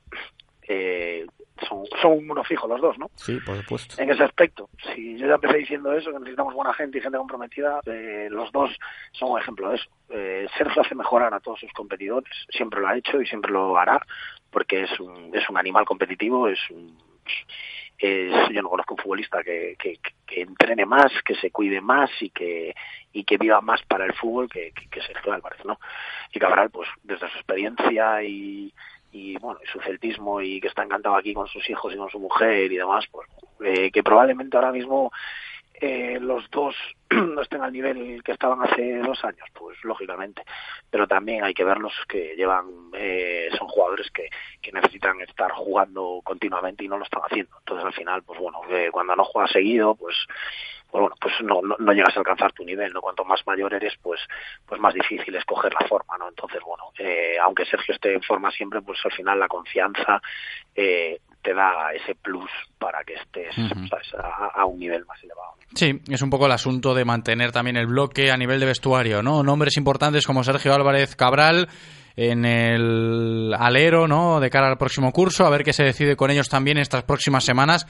eh, 0.67 1.27
son, 1.69 1.85
son 2.01 2.27
uno 2.27 2.43
fijo 2.43 2.67
los 2.67 2.81
dos, 2.81 2.97
¿no? 2.97 3.11
Sí, 3.13 3.39
por 3.45 3.57
supuesto. 3.57 4.01
En 4.01 4.09
ese 4.09 4.23
aspecto, 4.23 4.67
si 4.95 5.19
yo 5.19 5.27
ya 5.27 5.35
empecé 5.35 5.57
diciendo 5.57 5.93
eso, 5.93 6.11
que 6.11 6.17
necesitamos 6.17 6.55
buena 6.55 6.73
gente 6.73 6.97
y 6.97 7.01
gente 7.01 7.15
comprometida, 7.15 7.79
eh, 7.85 8.27
los 8.31 8.51
dos 8.51 8.75
son 9.11 9.33
un 9.33 9.39
ejemplo 9.39 9.69
de 9.69 9.75
eso. 9.75 9.85
Eh, 10.09 10.47
Sergio 10.57 10.81
hace 10.81 10.95
mejorar 10.95 11.31
a 11.35 11.39
todos 11.41 11.59
sus 11.59 11.71
competidores, 11.73 12.33
siempre 12.49 12.81
lo 12.81 12.87
ha 12.87 12.97
hecho 12.97 13.21
y 13.21 13.27
siempre 13.27 13.51
lo 13.51 13.77
hará, 13.77 14.03
porque 14.49 14.81
es 14.81 14.99
un, 14.99 15.29
es 15.31 15.47
un 15.47 15.59
animal 15.59 15.85
competitivo, 15.85 16.47
es 16.47 16.59
un 16.71 16.97
yo 17.99 18.61
no 18.61 18.69
conozco 18.69 18.95
un 18.95 19.01
futbolista 19.01 19.41
que, 19.41 19.77
que, 19.79 19.99
entrene 20.41 20.85
más, 20.85 21.11
que 21.23 21.35
se 21.35 21.49
cuide 21.49 21.81
más 21.81 22.09
y 22.19 22.29
que, 22.29 22.75
y 23.15 23.23
que 23.23 23.37
viva 23.37 23.61
más 23.61 23.81
para 23.83 24.05
el 24.05 24.13
fútbol 24.13 24.49
que, 24.49 24.73
que, 24.91 25.01
Sergio 25.01 25.31
Álvarez, 25.31 25.63
¿no? 25.63 25.79
Y 26.33 26.39
Cabral, 26.39 26.69
pues 26.69 26.89
desde 27.01 27.29
su 27.29 27.37
experiencia 27.37 28.21
y, 28.21 28.73
y 29.13 29.37
bueno, 29.37 29.61
y 29.63 29.67
su 29.67 29.79
celtismo 29.79 30.41
y 30.41 30.59
que 30.59 30.67
está 30.67 30.83
encantado 30.83 31.15
aquí 31.15 31.33
con 31.33 31.47
sus 31.47 31.67
hijos 31.69 31.93
y 31.93 31.97
con 31.97 32.09
su 32.09 32.19
mujer 32.19 32.69
y 32.69 32.75
demás, 32.75 33.05
pues 33.09 33.29
eh, 33.63 33.89
que 33.89 34.03
probablemente 34.03 34.57
ahora 34.57 34.73
mismo 34.73 35.13
eh, 35.75 36.17
los 36.19 36.49
dos 36.51 36.75
no 37.09 37.41
estén 37.41 37.61
al 37.61 37.71
nivel 37.71 38.21
que 38.21 38.33
estaban 38.33 38.61
hace 38.61 38.97
dos 38.97 39.23
años, 39.23 39.47
pues 39.53 39.81
lógicamente. 39.85 40.43
Pero 40.89 41.07
también 41.07 41.45
hay 41.45 41.53
que 41.53 41.63
verlos 41.63 41.93
que 42.09 42.35
llevan, 42.35 42.65
eh, 42.95 43.47
son 43.57 43.69
jugadores 43.69 44.11
que, 44.11 44.27
que 44.61 44.73
necesitan 44.73 45.21
estar 45.21 45.51
jugando 45.51 46.19
continuamente 46.21 46.83
y 46.83 46.89
no 46.89 46.97
lo 46.97 47.05
están 47.05 47.21
haciendo. 47.23 47.55
Entonces 47.59 47.85
al 47.85 47.93
final, 47.93 48.23
pues 48.23 48.41
bueno, 48.41 48.59
cuando 48.91 49.15
no 49.15 49.23
juegas 49.23 49.51
seguido, 49.51 49.95
pues 49.95 50.17
pues 50.95 51.01
bueno, 51.01 51.15
pues 51.19 51.33
no, 51.43 51.75
no, 51.77 51.91
llegas 51.91 52.15
a 52.15 52.19
alcanzar 52.19 52.53
tu 52.53 52.63
nivel, 52.63 52.93
¿no? 52.93 53.01
Cuanto 53.01 53.25
más 53.25 53.45
mayor 53.45 53.73
eres, 53.73 53.93
pues, 54.01 54.21
pues 54.65 54.79
más 54.79 54.93
difícil 54.93 55.35
es 55.35 55.43
coger 55.43 55.73
la 55.73 55.85
forma, 55.89 56.17
¿no? 56.17 56.29
Entonces, 56.29 56.61
bueno, 56.65 56.85
eh, 56.97 57.35
aunque 57.43 57.65
Sergio 57.65 57.93
esté 57.93 58.13
en 58.13 58.21
forma 58.21 58.49
siempre, 58.51 58.81
pues 58.81 58.99
al 59.03 59.11
final 59.11 59.37
la 59.37 59.49
confianza 59.49 60.21
eh, 60.73 61.19
te 61.41 61.53
da 61.53 61.91
ese 61.93 62.15
plus 62.15 62.49
para 62.79 63.03
que 63.03 63.15
estés 63.15 63.53
A, 64.53 64.63
un 64.65 64.79
nivel 64.79 65.05
más 65.05 65.21
elevado. 65.21 65.55
Sí, 65.73 65.99
es 66.09 66.21
un 66.21 66.29
poco 66.29 66.45
el 66.45 66.53
asunto 66.53 66.93
de 66.93 67.03
mantener 67.03 67.51
también 67.51 67.75
el 67.75 67.87
bloque 67.87 68.31
a 68.31 68.37
nivel 68.37 68.61
de 68.61 68.67
vestuario, 68.67 69.21
¿no? 69.21 69.43
Nombres 69.43 69.75
importantes 69.75 70.25
como 70.25 70.45
Sergio 70.45 70.73
Álvarez 70.73 71.17
Cabral 71.17 71.67
en 72.15 72.45
el 72.45 73.53
alero, 73.53 74.07
¿no? 74.07 74.39
De 74.39 74.49
cara 74.49 74.69
al 74.69 74.77
próximo 74.77 75.11
curso, 75.11 75.45
a 75.45 75.49
ver 75.49 75.65
qué 75.65 75.73
se 75.73 75.83
decide 75.83 76.15
con 76.15 76.31
ellos 76.31 76.47
también 76.47 76.77
estas 76.77 77.03
próximas 77.03 77.43
semanas 77.43 77.85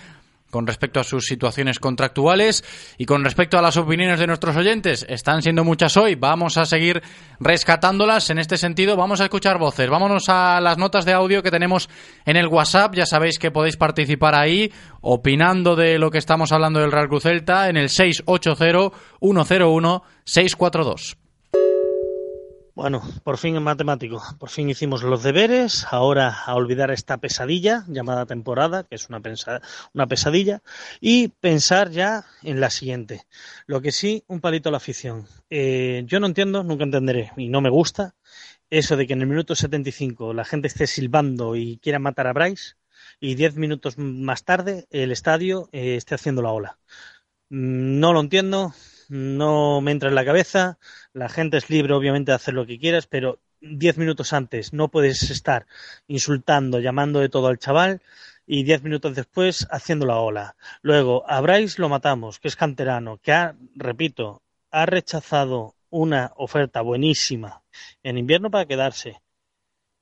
con 0.50 0.68
respecto 0.68 1.00
a 1.00 1.04
sus 1.04 1.26
situaciones 1.26 1.80
contractuales 1.80 2.64
y 2.98 3.06
con 3.06 3.24
respecto 3.24 3.58
a 3.58 3.62
las 3.62 3.78
opiniones 3.78 4.20
de 4.20 4.28
nuestros 4.28 4.56
oyentes. 4.56 5.06
Están 5.10 5.41
siendo 5.41 5.64
muchas 5.64 5.98
hoy, 5.98 6.16
vamos 6.16 6.58
a 6.58 6.66
seguir 6.66 7.02
rescatándolas. 7.39 8.30
En 8.30 8.39
este 8.39 8.58
sentido, 8.58 8.96
vamos 8.96 9.22
a 9.22 9.26
escuchar 9.26 9.58
voces. 9.58 9.89
Vámonos 9.89 10.30
a 10.30 10.62
las 10.62 10.78
notas 10.78 11.06
de 11.06 11.14
audio 11.14 11.43
que 11.43 11.52
tenemos 11.52 11.89
en 12.26 12.38
el 12.38 12.48
WhatsApp. 12.48 12.96
Ya 12.96 13.06
sabéis 13.06 13.39
que 13.39 13.52
podéis 13.52 13.78
participar 13.78 14.36
ahí 14.36 14.72
opinando 15.02 15.76
de 15.76 16.00
lo 16.00 16.12
que 16.12 16.20
estamos 16.20 16.52
hablando 16.52 16.80
del 16.80 16.91
Real 16.91 17.10
Cruz 17.10 17.24
Celta 17.24 17.70
en 17.70 17.78
el 17.78 17.89
680 17.89 18.96
101 19.20 20.04
642. 20.24 21.25
Bueno, 22.76 23.02
por 23.24 23.38
fin 23.38 23.56
en 23.56 23.64
matemático, 23.64 24.22
por 24.38 24.50
fin 24.50 24.70
hicimos 24.70 25.02
los 25.02 25.24
deberes, 25.24 25.86
ahora 25.92 26.28
a 26.46 26.56
olvidar 26.56 26.92
esta 26.92 27.18
pesadilla 27.18 27.86
llamada 27.88 28.26
temporada, 28.26 28.84
que 28.84 28.96
es 28.96 29.08
una, 29.08 29.22
una 29.94 30.08
pesadilla, 30.08 30.62
y 31.00 31.30
pensar 31.30 31.90
ya 31.92 32.26
en 32.44 32.60
la 32.60 32.70
siguiente. 32.70 33.28
Lo 33.66 33.82
que 33.82 33.94
sí, 33.94 34.26
un 34.28 34.42
palito 34.42 34.68
a 34.70 34.72
la 34.74 34.78
afición. 34.78 35.26
Eh, 35.50 36.04
yo 36.06 36.20
no 36.20 36.28
entiendo, 36.28 36.64
nunca 36.64 36.84
entenderé, 36.84 37.32
y 37.38 37.48
no 37.48 37.62
me 37.62 37.70
gusta, 37.70 38.14
eso 38.70 38.98
de 38.98 39.08
que 39.08 39.14
en 39.14 39.22
el 39.22 39.28
minuto 39.28 39.56
75 39.56 40.34
la 40.34 40.44
gente 40.46 40.68
esté 40.68 40.86
silbando 40.88 41.56
y 41.56 41.78
quiera 41.78 42.00
matar 42.00 42.28
a 42.28 42.34
Bryce, 42.34 42.76
y 43.22 43.36
diez 43.36 43.56
minutos 43.56 43.98
más 43.98 44.44
tarde 44.44 44.86
el 44.92 45.14
estadio 45.14 45.70
eh, 45.72 45.96
esté 45.96 46.16
haciendo 46.16 46.42
la 46.42 46.52
ola. 46.52 46.78
Mm, 47.50 48.00
no 48.00 48.14
lo 48.14 48.20
entiendo, 48.22 48.74
no 49.10 49.82
me 49.82 49.91
entra 49.91 50.10
en 50.10 50.16
la 50.16 50.26
cabeza. 50.26 50.78
La 51.14 51.30
gente 51.30 51.58
es 51.58 51.70
libre, 51.70 51.93
obviamente, 51.93 52.32
de 52.32 52.36
hacer 52.36 52.53
lo 52.53 52.66
que 52.66 52.80
quieras, 52.80 53.08
pero 53.08 53.39
diez 53.62 53.97
minutos 53.97 54.34
antes 54.34 54.74
no 54.74 54.89
puedes 54.89 55.30
estar 55.30 55.66
insultando, 56.08 56.80
llamando 56.80 57.20
de 57.20 57.30
todo 57.30 57.47
al 57.47 57.58
chaval 57.58 58.01
y 58.45 58.64
diez 58.64 58.84
minutos 58.84 59.16
después 59.16 59.68
haciendo 59.72 60.06
la 60.06 60.20
ola. 60.20 60.56
Luego, 60.82 61.24
a 61.28 61.41
lo 61.41 61.89
matamos, 61.89 62.39
que 62.39 62.47
es 62.47 62.56
canterano, 62.56 63.18
que 63.18 63.32
ha, 63.32 63.56
repito, 63.76 64.43
ha 64.72 64.86
rechazado 64.86 65.76
una 65.89 66.34
oferta 66.36 66.82
buenísima 66.82 67.64
en 68.03 68.18
invierno 68.18 68.51
para 68.51 68.66
quedarse. 68.66 69.22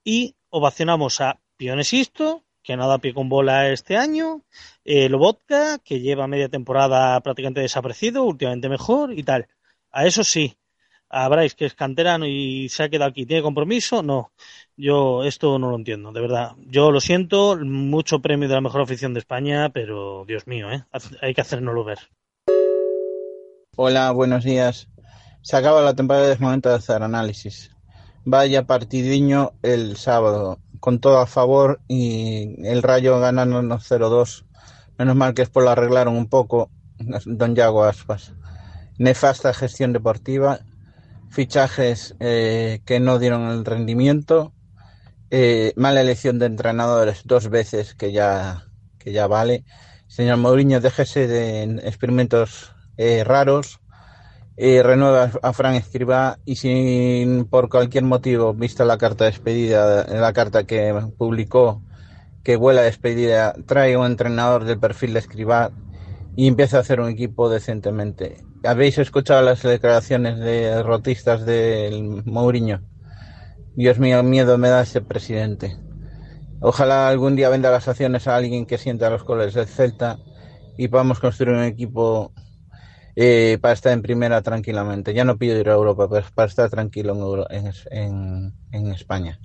Y 0.04 0.36
ovacionamos 0.50 1.22
a 1.22 1.40
Pionesisto, 1.56 2.44
que 2.64 2.78
no 2.78 2.88
da 2.88 2.98
pie 2.98 3.14
con 3.14 3.30
bola 3.30 3.70
este 3.70 3.98
año, 3.98 4.42
eh, 4.86 5.10
Lobotka, 5.10 5.80
que 5.80 6.00
lleva 6.00 6.28
media 6.28 6.50
temporada 6.50 7.20
prácticamente 7.22 7.62
desaparecido, 7.62 8.24
últimamente 8.24 8.70
mejor 8.70 9.14
y 9.14 9.24
tal. 9.24 9.48
A 9.92 10.06
eso 10.06 10.24
sí. 10.24 10.58
A 11.10 11.30
Bryce, 11.30 11.56
que 11.56 11.66
es 11.66 11.76
canterano 11.76 12.26
y 12.26 12.70
se 12.70 12.82
ha 12.82 12.90
quedado 12.90 13.12
aquí, 13.12 13.28
¿tiene 13.28 13.44
compromiso? 13.44 14.02
No. 14.02 14.32
Yo 14.76 15.24
esto 15.24 15.60
no 15.60 15.70
lo 15.70 15.76
entiendo, 15.76 16.12
de 16.12 16.22
verdad. 16.22 16.54
Yo 16.66 16.90
lo 16.90 17.00
siento, 17.00 17.56
mucho 17.64 18.20
premio 18.20 18.50
de 18.50 18.56
la 18.56 18.62
mejor 18.62 18.82
afición 18.82 19.14
de 19.14 19.20
España, 19.20 19.70
pero 19.70 20.26
Dios 20.26 20.48
mío, 20.48 20.72
¿eh? 20.72 20.86
hay 21.22 21.36
que 21.36 21.42
hacernoslo 21.42 21.84
ver. 21.84 22.00
Hola, 23.76 24.12
buenos 24.12 24.44
días. 24.44 24.88
Se 25.42 25.58
acaba 25.58 25.82
la 25.82 25.94
temporada, 25.94 26.32
es 26.32 26.40
momento 26.40 26.70
de 26.70 26.76
hacer 26.76 27.04
análisis. 27.04 27.70
Vaya 28.26 28.66
partidiño 28.66 29.52
el 29.62 29.98
sábado 29.98 30.60
con 30.84 31.00
todo 31.00 31.20
a 31.20 31.28
favor 31.28 31.80
y 31.88 32.68
el 32.68 32.84
Rayo 32.84 33.18
ganándonos 33.18 33.90
0-2. 33.90 34.44
Menos 34.98 35.16
mal 35.16 35.34
que 35.34 35.44
después 35.44 35.64
lo 35.64 35.70
arreglaron 35.70 36.18
un 36.18 36.28
poco 36.28 36.70
Don 37.26 37.56
Yago 37.56 37.86
Aspas. 37.86 38.34
Nefasta 38.98 39.54
gestión 39.54 39.94
deportiva, 39.94 40.60
fichajes 41.30 42.18
eh, 42.20 42.82
que 42.84 43.00
no 43.00 43.18
dieron 43.18 43.44
el 43.50 43.64
rendimiento, 43.64 44.52
eh, 45.32 45.72
mala 45.78 46.02
elección 46.02 46.38
de 46.38 46.48
entrenadores 46.48 47.22
dos 47.24 47.48
veces 47.48 47.96
que 47.96 48.12
ya, 48.12 48.66
que 49.00 49.14
ya 49.14 49.26
vale. 49.28 49.64
Señor 50.08 50.36
Mourinho, 50.36 50.82
déjese 50.82 51.30
de 51.30 51.64
experimentos 51.88 52.76
eh, 52.98 53.24
raros 53.24 53.80
eh, 54.56 54.84
renueva 54.84 55.32
a 55.42 55.54
Fran 55.54 55.76
Escriba 55.76 56.38
y 56.46 56.58
si 56.58 57.46
por 57.50 57.70
cualquier 57.70 58.04
motivo, 58.04 58.54
vista 58.54 58.86
la 58.86 58.98
carta 58.98 59.26
de 59.26 59.32
despedida, 59.32 60.06
la 60.06 60.34
carta 60.34 60.66
que 60.66 60.94
publicó, 61.18 61.82
que 62.44 62.56
vuela 62.56 62.82
despedida, 62.82 63.56
trae 63.66 63.98
un 63.98 64.06
entrenador 64.06 64.66
del 64.66 64.80
perfil 64.80 65.14
de 65.14 65.20
Escriba 65.20 65.72
y 66.36 66.48
empieza 66.48 66.78
a 66.78 66.82
hacer 66.82 67.00
un 67.00 67.10
equipo 67.10 67.50
decentemente. 67.50 68.44
¿Habéis 68.64 68.98
escuchado 68.98 69.42
las 69.42 69.62
declaraciones 69.62 70.40
de 70.40 70.82
rotistas 70.84 71.46
del 71.46 72.24
Mourinho? 72.26 72.82
Dios 73.76 73.98
mío, 74.00 74.22
miedo 74.24 74.58
me 74.58 74.70
da 74.70 74.84
ese 74.84 75.02
presidente. 75.02 75.76
Ojalá 76.62 77.10
algún 77.10 77.36
día 77.36 77.50
venda 77.50 77.72
las 77.72 77.88
acciones 77.88 78.28
a 78.28 78.36
alguien 78.36 78.66
que 78.66 78.78
sienta 78.78 79.10
los 79.10 79.24
colores 79.24 79.54
del 79.56 79.68
Celta 79.68 80.20
y 80.78 80.88
podamos 80.88 81.20
construir 81.20 81.56
un 81.56 81.64
equipo 81.64 82.32
eh, 83.16 83.58
para 83.62 83.74
estar 83.74 83.94
en 83.94 84.02
primera 84.02 84.42
tranquilamente. 84.42 85.14
Ya 85.14 85.24
no 85.26 85.38
pido 85.38 85.58
ir 85.60 85.70
a 85.70 85.74
Europa, 85.74 86.08
pero 86.10 86.26
para 86.34 86.48
estar 86.50 86.70
tranquilo 86.70 87.48
en- 87.50 88.54
en 88.72 88.92
España. 88.92 89.40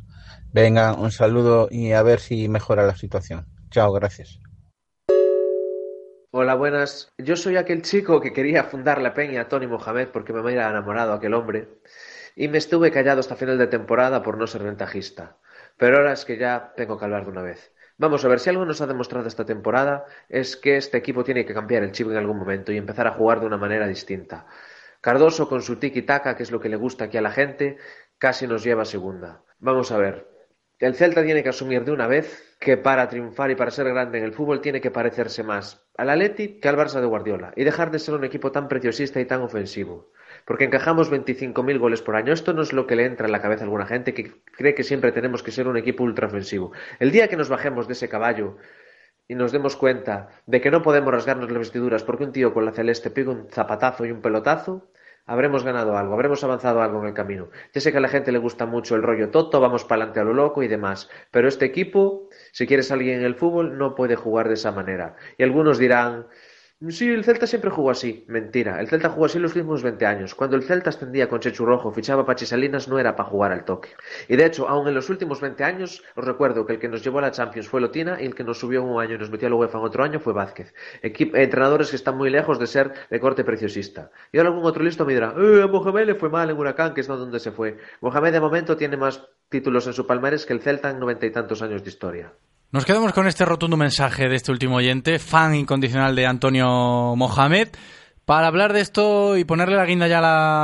Venga, 0.52 0.94
un 0.94 1.10
saludo 1.10 1.68
y 1.70 1.92
a 1.92 2.02
ver 2.02 2.20
si 2.20 2.48
mejora 2.48 2.86
la 2.86 2.96
situación. 2.96 3.46
Chao, 3.70 3.92
gracias. 3.92 4.40
Hola, 6.30 6.54
buenas. 6.54 7.12
Yo 7.18 7.36
soy 7.36 7.56
aquel 7.56 7.82
chico 7.82 8.20
que 8.20 8.32
quería 8.32 8.64
fundar 8.64 9.00
la 9.00 9.14
peña 9.14 9.48
Tony 9.48 9.66
Mohamed 9.66 10.08
porque 10.08 10.32
me 10.32 10.40
había 10.40 10.68
enamorado 10.68 11.12
aquel 11.12 11.34
hombre 11.34 11.68
y 12.36 12.48
me 12.48 12.58
estuve 12.58 12.90
callado 12.90 13.20
hasta 13.20 13.36
final 13.36 13.58
de 13.58 13.66
temporada 13.66 14.22
por 14.22 14.36
no 14.38 14.46
ser 14.46 14.62
ventajista. 14.62 15.36
Pero 15.76 15.98
ahora 15.98 16.12
es 16.12 16.24
que 16.24 16.36
ya 16.38 16.72
tengo 16.76 16.98
que 16.98 17.04
hablar 17.04 17.24
de 17.24 17.30
una 17.30 17.42
vez. 17.42 17.72
Vamos 18.00 18.24
a 18.24 18.28
ver, 18.28 18.38
si 18.38 18.48
algo 18.48 18.64
nos 18.64 18.80
ha 18.80 18.86
demostrado 18.86 19.26
esta 19.26 19.44
temporada 19.44 20.04
es 20.28 20.56
que 20.56 20.76
este 20.76 20.96
equipo 20.98 21.24
tiene 21.24 21.44
que 21.44 21.52
cambiar 21.52 21.82
el 21.82 21.90
chip 21.90 22.08
en 22.08 22.16
algún 22.16 22.38
momento 22.38 22.70
y 22.70 22.76
empezar 22.76 23.08
a 23.08 23.14
jugar 23.14 23.40
de 23.40 23.46
una 23.46 23.56
manera 23.56 23.88
distinta. 23.88 24.46
Cardoso 25.00 25.48
con 25.48 25.62
su 25.62 25.80
tiki-taka, 25.80 26.36
que 26.36 26.44
es 26.44 26.52
lo 26.52 26.60
que 26.60 26.68
le 26.68 26.76
gusta 26.76 27.06
aquí 27.06 27.16
a 27.16 27.22
la 27.22 27.32
gente, 27.32 27.76
casi 28.16 28.46
nos 28.46 28.62
lleva 28.62 28.82
a 28.82 28.84
segunda. 28.84 29.42
Vamos 29.58 29.90
a 29.90 29.98
ver. 29.98 30.28
El 30.78 30.94
Celta 30.94 31.24
tiene 31.24 31.42
que 31.42 31.48
asumir 31.48 31.84
de 31.84 31.90
una 31.90 32.06
vez 32.06 32.56
que 32.60 32.76
para 32.76 33.08
triunfar 33.08 33.50
y 33.50 33.56
para 33.56 33.72
ser 33.72 33.88
grande 33.88 34.18
en 34.18 34.24
el 34.24 34.32
fútbol 34.32 34.60
tiene 34.60 34.80
que 34.80 34.92
parecerse 34.92 35.42
más 35.42 35.84
al 35.96 36.10
Atleti 36.10 36.60
que 36.60 36.68
al 36.68 36.76
Barça 36.76 37.00
de 37.00 37.06
Guardiola 37.06 37.52
y 37.56 37.64
dejar 37.64 37.90
de 37.90 37.98
ser 37.98 38.14
un 38.14 38.24
equipo 38.24 38.52
tan 38.52 38.68
preciosista 38.68 39.20
y 39.20 39.24
tan 39.24 39.42
ofensivo. 39.42 40.12
Porque 40.48 40.64
encajamos 40.64 41.12
25.000 41.12 41.78
goles 41.78 42.00
por 42.00 42.16
año. 42.16 42.32
Esto 42.32 42.54
no 42.54 42.62
es 42.62 42.72
lo 42.72 42.86
que 42.86 42.96
le 42.96 43.04
entra 43.04 43.26
en 43.26 43.32
la 43.32 43.42
cabeza 43.42 43.60
a 43.60 43.64
alguna 43.64 43.84
gente 43.84 44.14
que 44.14 44.32
cree 44.56 44.74
que 44.74 44.82
siempre 44.82 45.12
tenemos 45.12 45.42
que 45.42 45.50
ser 45.50 45.68
un 45.68 45.76
equipo 45.76 46.04
ultraofensivo. 46.04 46.72
El 46.98 47.10
día 47.10 47.28
que 47.28 47.36
nos 47.36 47.50
bajemos 47.50 47.86
de 47.86 47.92
ese 47.92 48.08
caballo 48.08 48.56
y 49.28 49.34
nos 49.34 49.52
demos 49.52 49.76
cuenta 49.76 50.30
de 50.46 50.62
que 50.62 50.70
no 50.70 50.80
podemos 50.80 51.12
rasgarnos 51.12 51.50
las 51.50 51.58
vestiduras 51.58 52.02
porque 52.02 52.24
un 52.24 52.32
tío 52.32 52.54
con 52.54 52.64
la 52.64 52.72
celeste 52.72 53.10
pega 53.10 53.30
un 53.30 53.50
zapatazo 53.50 54.06
y 54.06 54.10
un 54.10 54.22
pelotazo, 54.22 54.90
habremos 55.26 55.64
ganado 55.64 55.98
algo, 55.98 56.14
habremos 56.14 56.42
avanzado 56.42 56.80
algo 56.80 57.02
en 57.02 57.08
el 57.08 57.14
camino. 57.14 57.50
Ya 57.74 57.82
sé 57.82 57.92
que 57.92 57.98
a 57.98 58.00
la 58.00 58.08
gente 58.08 58.32
le 58.32 58.38
gusta 58.38 58.64
mucho 58.64 58.96
el 58.96 59.02
rollo 59.02 59.28
toto, 59.28 59.60
vamos 59.60 59.84
para 59.84 60.04
adelante 60.04 60.20
a 60.20 60.24
lo 60.24 60.32
loco 60.32 60.62
y 60.62 60.68
demás, 60.68 61.10
pero 61.30 61.46
este 61.46 61.66
equipo, 61.66 62.30
si 62.52 62.66
quieres 62.66 62.90
alguien 62.90 63.18
en 63.18 63.26
el 63.26 63.34
fútbol, 63.34 63.76
no 63.76 63.94
puede 63.94 64.16
jugar 64.16 64.48
de 64.48 64.54
esa 64.54 64.72
manera. 64.72 65.14
Y 65.36 65.42
algunos 65.42 65.76
dirán, 65.76 66.26
Sí, 66.90 67.08
el 67.12 67.24
Celta 67.24 67.46
siempre 67.48 67.70
jugó 67.70 67.90
así. 67.90 68.24
Mentira. 68.28 68.78
El 68.80 68.86
Celta 68.88 69.08
jugó 69.08 69.26
así 69.26 69.38
los 69.40 69.52
últimos 69.56 69.82
20 69.82 70.06
años. 70.06 70.34
Cuando 70.36 70.54
el 70.56 70.62
Celta 70.62 70.90
ascendía 70.90 71.28
con 71.28 71.40
Chechu 71.40 71.64
Rojo, 71.66 71.90
fichaba 71.90 72.24
para 72.24 72.36
Chisalinas, 72.36 72.86
no 72.86 73.00
era 73.00 73.16
para 73.16 73.28
jugar 73.28 73.50
al 73.50 73.64
toque. 73.64 73.90
Y 74.28 74.36
de 74.36 74.46
hecho, 74.46 74.68
aún 74.68 74.86
en 74.86 74.94
los 74.94 75.08
últimos 75.10 75.40
20 75.40 75.64
años, 75.64 76.04
os 76.14 76.24
recuerdo 76.24 76.66
que 76.66 76.74
el 76.74 76.78
que 76.78 76.88
nos 76.88 77.02
llevó 77.02 77.18
a 77.18 77.22
la 77.22 77.30
Champions 77.32 77.68
fue 77.68 77.80
Lotina 77.80 78.22
y 78.22 78.26
el 78.26 78.34
que 78.36 78.44
nos 78.44 78.58
subió 78.60 78.84
un 78.84 79.00
año 79.00 79.16
y 79.16 79.18
nos 79.18 79.28
metió 79.30 79.48
a 79.48 79.50
la 79.50 79.56
UEFA 79.56 79.78
en 79.78 79.84
otro 79.84 80.04
año 80.04 80.20
fue 80.20 80.32
Vázquez. 80.32 80.72
Equip- 81.02 81.36
entrenadores 81.36 81.90
que 81.90 81.96
están 81.96 82.16
muy 82.16 82.30
lejos 82.30 82.60
de 82.60 82.66
ser 82.68 82.92
de 83.10 83.20
corte 83.20 83.42
preciosista. 83.42 84.12
Y 84.30 84.38
ahora 84.38 84.50
algún 84.50 84.64
otro 84.64 84.84
listo 84.84 85.04
me 85.04 85.14
dirá, 85.14 85.34
eh, 85.36 85.66
Mohamed 85.68 86.06
le 86.06 86.14
fue 86.14 86.28
mal 86.30 86.48
en 86.48 86.56
Huracán, 86.58 86.94
que 86.94 87.00
es 87.00 87.08
donde 87.08 87.40
se 87.40 87.50
fue. 87.50 87.76
Mohamed 88.00 88.32
de 88.32 88.40
momento 88.40 88.76
tiene 88.76 88.96
más 88.96 89.28
títulos 89.48 89.86
en 89.88 89.94
su 89.94 90.06
palmarés 90.06 90.46
que 90.46 90.52
el 90.52 90.60
Celta 90.60 90.90
en 90.90 91.00
noventa 91.00 91.26
y 91.26 91.32
tantos 91.32 91.60
años 91.60 91.82
de 91.82 91.88
historia. 91.88 92.32
Nos 92.70 92.84
quedamos 92.84 93.12
con 93.12 93.26
este 93.26 93.44
rotundo 93.46 93.76
mensaje 93.76 94.28
de 94.28 94.36
este 94.36 94.52
último 94.52 94.76
oyente, 94.76 95.18
fan 95.18 95.54
incondicional 95.54 96.14
de 96.14 96.26
Antonio 96.26 97.14
Mohamed, 97.16 97.68
para 98.26 98.46
hablar 98.46 98.74
de 98.74 98.80
esto 98.82 99.38
y 99.38 99.44
ponerle 99.44 99.76
la 99.76 99.86
guinda 99.86 100.06
ya 100.06 100.18
a 100.18 100.20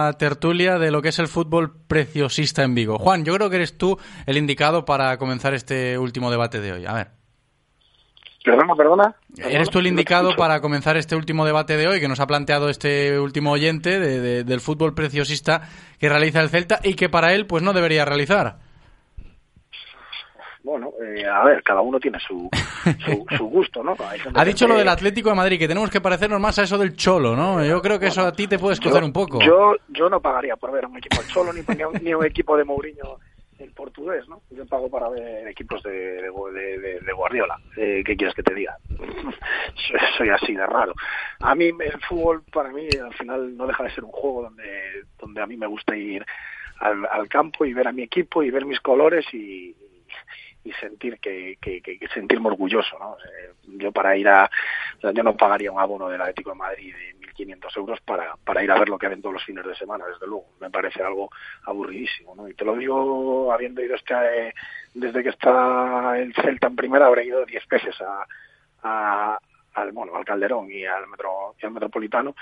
la 0.08 0.12
tertulia 0.18 0.78
de 0.78 0.90
lo 0.90 1.00
que 1.00 1.08
es 1.08 1.18
el 1.18 1.28
fútbol 1.28 1.74
preciosista 1.86 2.62
en 2.62 2.74
Vigo. 2.74 2.98
Juan, 2.98 3.24
yo 3.24 3.34
creo 3.34 3.48
que 3.48 3.56
eres 3.56 3.78
tú 3.78 3.98
el 4.26 4.36
indicado 4.36 4.84
para 4.84 5.16
comenzar 5.16 5.54
este 5.54 5.96
último 5.96 6.30
debate 6.30 6.60
de 6.60 6.72
hoy. 6.72 6.84
A 6.86 6.92
ver. 6.92 7.08
Perdona, 8.44 8.74
perdona. 8.74 9.16
Eres 9.38 9.70
tú 9.70 9.78
el 9.78 9.86
indicado 9.86 10.36
para 10.36 10.60
comenzar 10.60 10.98
este 10.98 11.16
último 11.16 11.46
debate 11.46 11.78
de 11.78 11.88
hoy 11.88 12.00
que 12.00 12.08
nos 12.08 12.20
ha 12.20 12.26
planteado 12.26 12.68
este 12.68 13.18
último 13.18 13.52
oyente 13.52 13.98
de- 13.98 14.20
de- 14.20 14.44
del 14.44 14.60
fútbol 14.60 14.92
preciosista 14.94 15.62
que 15.98 16.10
realiza 16.10 16.42
el 16.42 16.50
Celta 16.50 16.80
y 16.84 16.92
que 16.92 17.08
para 17.08 17.32
él 17.32 17.46
pues 17.46 17.62
no 17.62 17.72
debería 17.72 18.04
realizar. 18.04 18.58
Bueno, 20.64 20.92
eh, 21.00 21.24
a 21.26 21.44
ver, 21.44 21.62
cada 21.62 21.82
uno 21.82 22.00
tiene 22.00 22.18
su, 22.18 22.48
su, 23.04 23.24
su 23.36 23.44
gusto, 23.48 23.84
¿no? 23.84 23.94
Ha 24.34 24.44
dicho 24.44 24.66
lo 24.66 24.78
del 24.78 24.88
Atlético 24.88 25.28
de 25.28 25.34
Madrid, 25.36 25.58
que 25.58 25.68
tenemos 25.68 25.90
que 25.90 26.00
parecernos 26.00 26.40
más 26.40 26.58
a 26.58 26.62
eso 26.62 26.78
del 26.78 26.96
Cholo, 26.96 27.36
¿no? 27.36 27.62
Yo 27.64 27.80
creo 27.82 28.00
que 28.00 28.06
eso 28.06 28.22
a 28.22 28.32
ti 28.32 28.46
te 28.48 28.58
puede 28.58 28.72
escocer 28.74 29.04
un 29.04 29.12
poco. 29.12 29.40
Yo, 29.42 29.76
yo 29.88 30.08
no 30.08 30.20
pagaría 30.20 30.56
por 30.56 30.72
ver 30.72 30.86
un 30.86 30.96
equipo 30.96 31.20
del 31.20 31.28
Cholo 31.30 31.52
ni, 31.52 31.60
ni 32.00 32.14
un- 32.14 32.24
equipo 32.24 32.56
de 32.56 32.64
Mourinho 32.64 33.18
el 33.58 33.70
portugués, 33.72 34.26
¿no? 34.28 34.40
Yo 34.50 34.66
pago 34.66 34.88
para 34.90 35.08
ver 35.10 35.46
equipos 35.46 35.82
de, 35.82 35.90
de, 35.92 36.30
de- 36.54 36.78
de- 36.80 37.00
de 37.00 37.12
Guardiola. 37.12 37.56
Eh, 37.76 38.02
¿Qué 38.04 38.16
quieres 38.16 38.34
que 38.34 38.42
te 38.42 38.54
diga? 38.54 38.76
soy, 38.98 40.00
soy 40.18 40.28
así 40.30 40.54
de 40.54 40.66
raro. 40.66 40.94
A 41.40 41.54
mí 41.54 41.66
el 41.66 42.00
fútbol, 42.08 42.42
para 42.52 42.70
mí, 42.70 42.88
al 42.96 43.14
final 43.14 43.56
no 43.56 43.66
deja 43.66 43.84
de 43.84 43.90
ser 43.94 44.02
un 44.04 44.10
juego 44.12 44.42
donde, 44.42 45.04
donde 45.20 45.42
a 45.42 45.46
mí 45.46 45.56
me 45.56 45.66
gusta 45.66 45.94
ir 45.96 46.24
al, 46.80 47.06
al 47.10 47.28
campo 47.28 47.64
y 47.64 47.72
ver 47.74 47.86
a 47.86 47.92
mi 47.92 48.02
equipo 48.02 48.42
y 48.42 48.50
ver 48.50 48.64
mis 48.64 48.80
colores 48.80 49.24
y, 49.32 49.76
y 50.64 50.72
sentir 50.72 51.18
que, 51.20 51.58
que, 51.60 51.80
que- 51.82 51.98
que 51.98 52.08
sentirme 52.08 52.48
orgulloso, 52.48 52.98
¿no? 52.98 53.16
Eh, 53.18 53.52
yo 53.78 53.92
para 53.92 54.16
ir 54.16 54.28
a, 54.28 54.50
o 54.96 55.00
sea, 55.00 55.12
yo 55.12 55.22
no 55.22 55.36
pagaría 55.36 55.70
un 55.70 55.78
abono 55.80 56.08
del 56.08 56.20
Atlético 56.20 56.50
de 56.50 56.56
Madrid 56.56 56.94
de 56.94 57.14
1.500 57.28 57.76
euros 57.76 58.00
para, 58.00 58.34
para 58.44 58.62
ir 58.64 58.70
a 58.70 58.78
ver 58.78 58.88
lo 58.88 58.98
que 58.98 59.08
ven 59.08 59.20
todos 59.20 59.34
los 59.34 59.44
fines 59.44 59.64
de 59.66 59.74
semana, 59.76 60.06
desde 60.06 60.26
luego. 60.26 60.46
Me 60.60 60.70
parece 60.70 61.02
algo 61.02 61.30
aburridísimo, 61.64 62.34
¿no? 62.34 62.48
Y 62.48 62.54
te 62.54 62.64
lo 62.64 62.76
digo 62.76 63.52
habiendo 63.52 63.82
ido 63.82 63.94
este, 63.94 64.14
eh, 64.48 64.54
desde 64.94 65.22
que 65.22 65.28
está 65.30 66.14
el 66.18 66.32
Celta 66.34 66.68
en 66.68 66.76
primera, 66.76 67.06
habré 67.06 67.24
ido 67.26 67.44
10 67.44 67.66
veces 67.68 67.94
a, 68.00 69.38
al, 69.74 69.92
bueno, 69.92 70.14
al 70.16 70.24
Calderón 70.24 70.70
y 70.70 70.84
al, 70.86 71.06
metro, 71.08 71.56
y 71.60 71.66
al 71.66 71.72
Metropolitano 71.72 72.34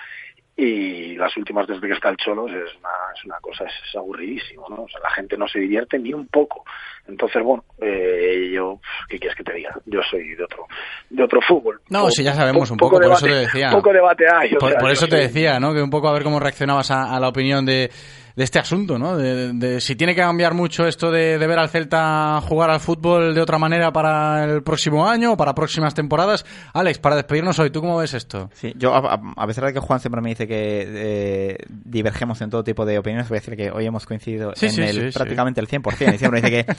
y 0.56 1.14
las 1.16 1.34
últimas 1.36 1.66
desde 1.66 1.86
que 1.86 1.94
está 1.94 2.10
el 2.10 2.16
Cholos 2.18 2.50
es 2.50 2.76
una, 2.78 2.90
es 3.16 3.24
una 3.24 3.36
cosa, 3.40 3.64
es, 3.64 3.72
es 3.88 3.96
aburridísimo, 3.96 4.66
¿no? 4.68 4.82
O 4.82 4.88
sea, 4.88 5.00
la 5.00 5.10
gente 5.10 5.36
no 5.38 5.48
se 5.48 5.58
divierte 5.60 5.98
ni 5.98 6.12
un 6.12 6.26
poco. 6.28 6.64
Entonces, 7.08 7.42
bueno, 7.42 7.64
eh, 7.80 8.50
yo, 8.54 8.78
¿qué 9.08 9.18
quieres 9.18 9.36
que 9.36 9.42
te 9.44 9.54
diga? 9.54 9.74
Yo 9.86 10.00
soy 10.08 10.34
de 10.34 10.44
otro, 10.44 10.66
de 11.10 11.22
otro 11.24 11.40
fútbol. 11.40 11.80
No, 11.88 12.02
Po- 12.02 12.10
sí, 12.10 12.22
ya 12.22 12.34
sabemos 12.34 12.68
po- 12.68 12.74
un 12.74 12.78
poco, 12.78 12.92
por 12.96 13.02
debate, 13.02 13.26
eso 13.26 13.34
te 13.34 13.40
decía. 13.40 13.70
Poco 13.70 13.92
debate 13.92 14.24
hay. 14.32 14.54
o 14.54 14.58
Por, 14.58 14.70
sea, 14.70 14.78
por 14.80 14.90
eso 14.90 15.06
te 15.06 15.16
soy- 15.16 15.20
decía, 15.26 15.58
¿no? 15.58 15.72
Que 15.74 15.82
un 15.82 15.90
poco 15.90 16.08
a 16.08 16.12
ver 16.12 16.22
cómo 16.22 16.38
reaccionabas 16.38 16.90
a, 16.90 17.14
a 17.16 17.18
la 17.18 17.28
opinión 17.28 17.64
de, 17.64 17.90
de 18.36 18.44
este 18.44 18.58
asunto, 18.58 18.98
¿no? 18.98 19.16
De, 19.16 19.52
de 19.52 19.80
si 19.80 19.96
tiene 19.96 20.14
que 20.14 20.20
cambiar 20.22 20.54
mucho 20.54 20.86
esto 20.86 21.10
de, 21.10 21.38
de 21.38 21.46
ver 21.46 21.58
al 21.58 21.68
Celta 21.68 22.40
jugar 22.42 22.70
al 22.70 22.80
fútbol 22.80 23.34
de 23.34 23.40
otra 23.40 23.58
manera 23.58 23.92
para 23.92 24.44
el 24.44 24.62
próximo 24.62 25.06
año 25.06 25.32
o 25.32 25.36
para 25.36 25.54
próximas 25.54 25.94
temporadas. 25.94 26.44
Alex, 26.72 26.98
para 26.98 27.16
despedirnos 27.16 27.58
hoy, 27.58 27.70
¿tú 27.70 27.80
cómo 27.80 27.96
ves 27.98 28.14
esto? 28.14 28.50
Sí, 28.54 28.72
yo, 28.76 28.94
a, 28.94 29.20
a- 29.36 29.46
pesar 29.46 29.64
de 29.66 29.72
que 29.74 29.80
Juan 29.80 30.00
siempre 30.00 30.20
me 30.22 30.30
dice 30.30 30.46
que 30.48 30.86
eh, 30.88 31.56
divergemos 31.68 32.40
en 32.40 32.50
todo 32.50 32.64
tipo 32.64 32.86
de 32.86 32.98
opiniones, 32.98 33.28
voy 33.28 33.36
a 33.36 33.40
decir 33.40 33.56
que 33.56 33.70
hoy 33.70 33.86
hemos 33.86 34.06
coincidido 34.06 34.52
Sí, 34.54 34.66
en 34.66 34.72
sí, 34.72 34.82
el, 34.82 34.88
sí, 34.96 35.12
sí. 35.12 35.18
prácticamente 35.18 35.60
el 35.60 35.68
100%. 35.68 36.14
Y 36.14 36.18
siempre 36.18 36.40
me 36.42 36.50
dice 36.50 36.64
que... 36.64 36.72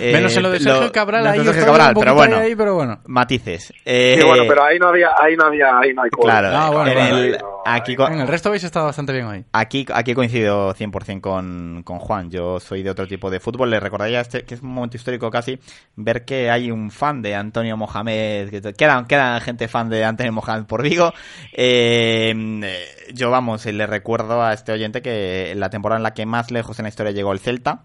eh, 0.00 0.12
Menos 0.12 0.36
en 0.36 0.42
lo 0.42 0.50
de 0.50 0.60
Sergio 0.60 0.90
Cabral, 0.92 1.22
menos 1.22 1.38
ahí 1.38 1.44
Sergio 1.44 1.66
Cabral, 1.66 1.94
pero 1.98 2.14
bueno, 2.14 2.36
ahí, 2.38 2.54
pero 2.56 2.74
bueno. 2.74 2.98
matices. 3.06 3.66
Sí, 3.66 3.74
Eh, 3.84 4.20
bueno, 4.26 4.44
pero 4.48 4.64
ahí 4.64 4.78
no 4.78 4.88
había, 4.88 5.08
ahí 5.22 5.36
no 5.36 5.46
había, 5.46 5.78
ahí 5.78 5.92
no 5.94 6.02
hay. 6.02 6.10
Claro, 6.10 6.48
Ah, 6.52 6.70
bueno, 6.70 6.90
en 6.90 6.96
bueno, 6.98 7.18
el- 7.18 7.38
aquí, 7.64 7.94
co- 7.96 8.08
En 8.08 8.20
el 8.20 8.28
resto 8.28 8.48
habéis 8.48 8.64
estado 8.64 8.86
bastante 8.86 9.12
bien 9.12 9.26
hoy. 9.26 9.44
Aquí, 9.52 9.86
aquí 9.92 10.14
coincido 10.14 10.74
100% 10.74 10.95
con, 11.20 11.82
con 11.84 11.98
Juan. 11.98 12.30
Yo 12.30 12.60
soy 12.60 12.82
de 12.82 12.90
otro 12.90 13.06
tipo 13.06 13.30
de 13.30 13.40
fútbol. 13.40 13.70
Le 13.70 13.80
recordaría 13.80 14.20
este, 14.20 14.44
que 14.44 14.54
es 14.54 14.62
un 14.62 14.70
momento 14.70 14.96
histórico 14.96 15.30
casi 15.30 15.58
ver 15.94 16.24
que 16.24 16.50
hay 16.50 16.70
un 16.70 16.90
fan 16.90 17.22
de 17.22 17.34
Antonio 17.34 17.76
Mohamed. 17.76 18.50
Que 18.50 18.74
queda, 18.74 19.06
queda 19.06 19.40
gente 19.40 19.68
fan 19.68 19.88
de 19.88 20.04
Antonio 20.04 20.32
Mohamed 20.32 20.64
por 20.66 20.82
Vigo. 20.82 21.12
Eh, 21.52 22.34
yo, 23.14 23.30
vamos, 23.30 23.66
le 23.66 23.86
recuerdo 23.86 24.42
a 24.42 24.52
este 24.52 24.72
oyente 24.72 25.02
que 25.02 25.54
la 25.56 25.70
temporada 25.70 25.98
en 25.98 26.02
la 26.02 26.14
que 26.14 26.26
más 26.26 26.50
lejos 26.50 26.78
en 26.78 26.84
la 26.84 26.88
historia 26.88 27.12
llegó 27.12 27.32
el 27.32 27.40
Celta 27.40 27.84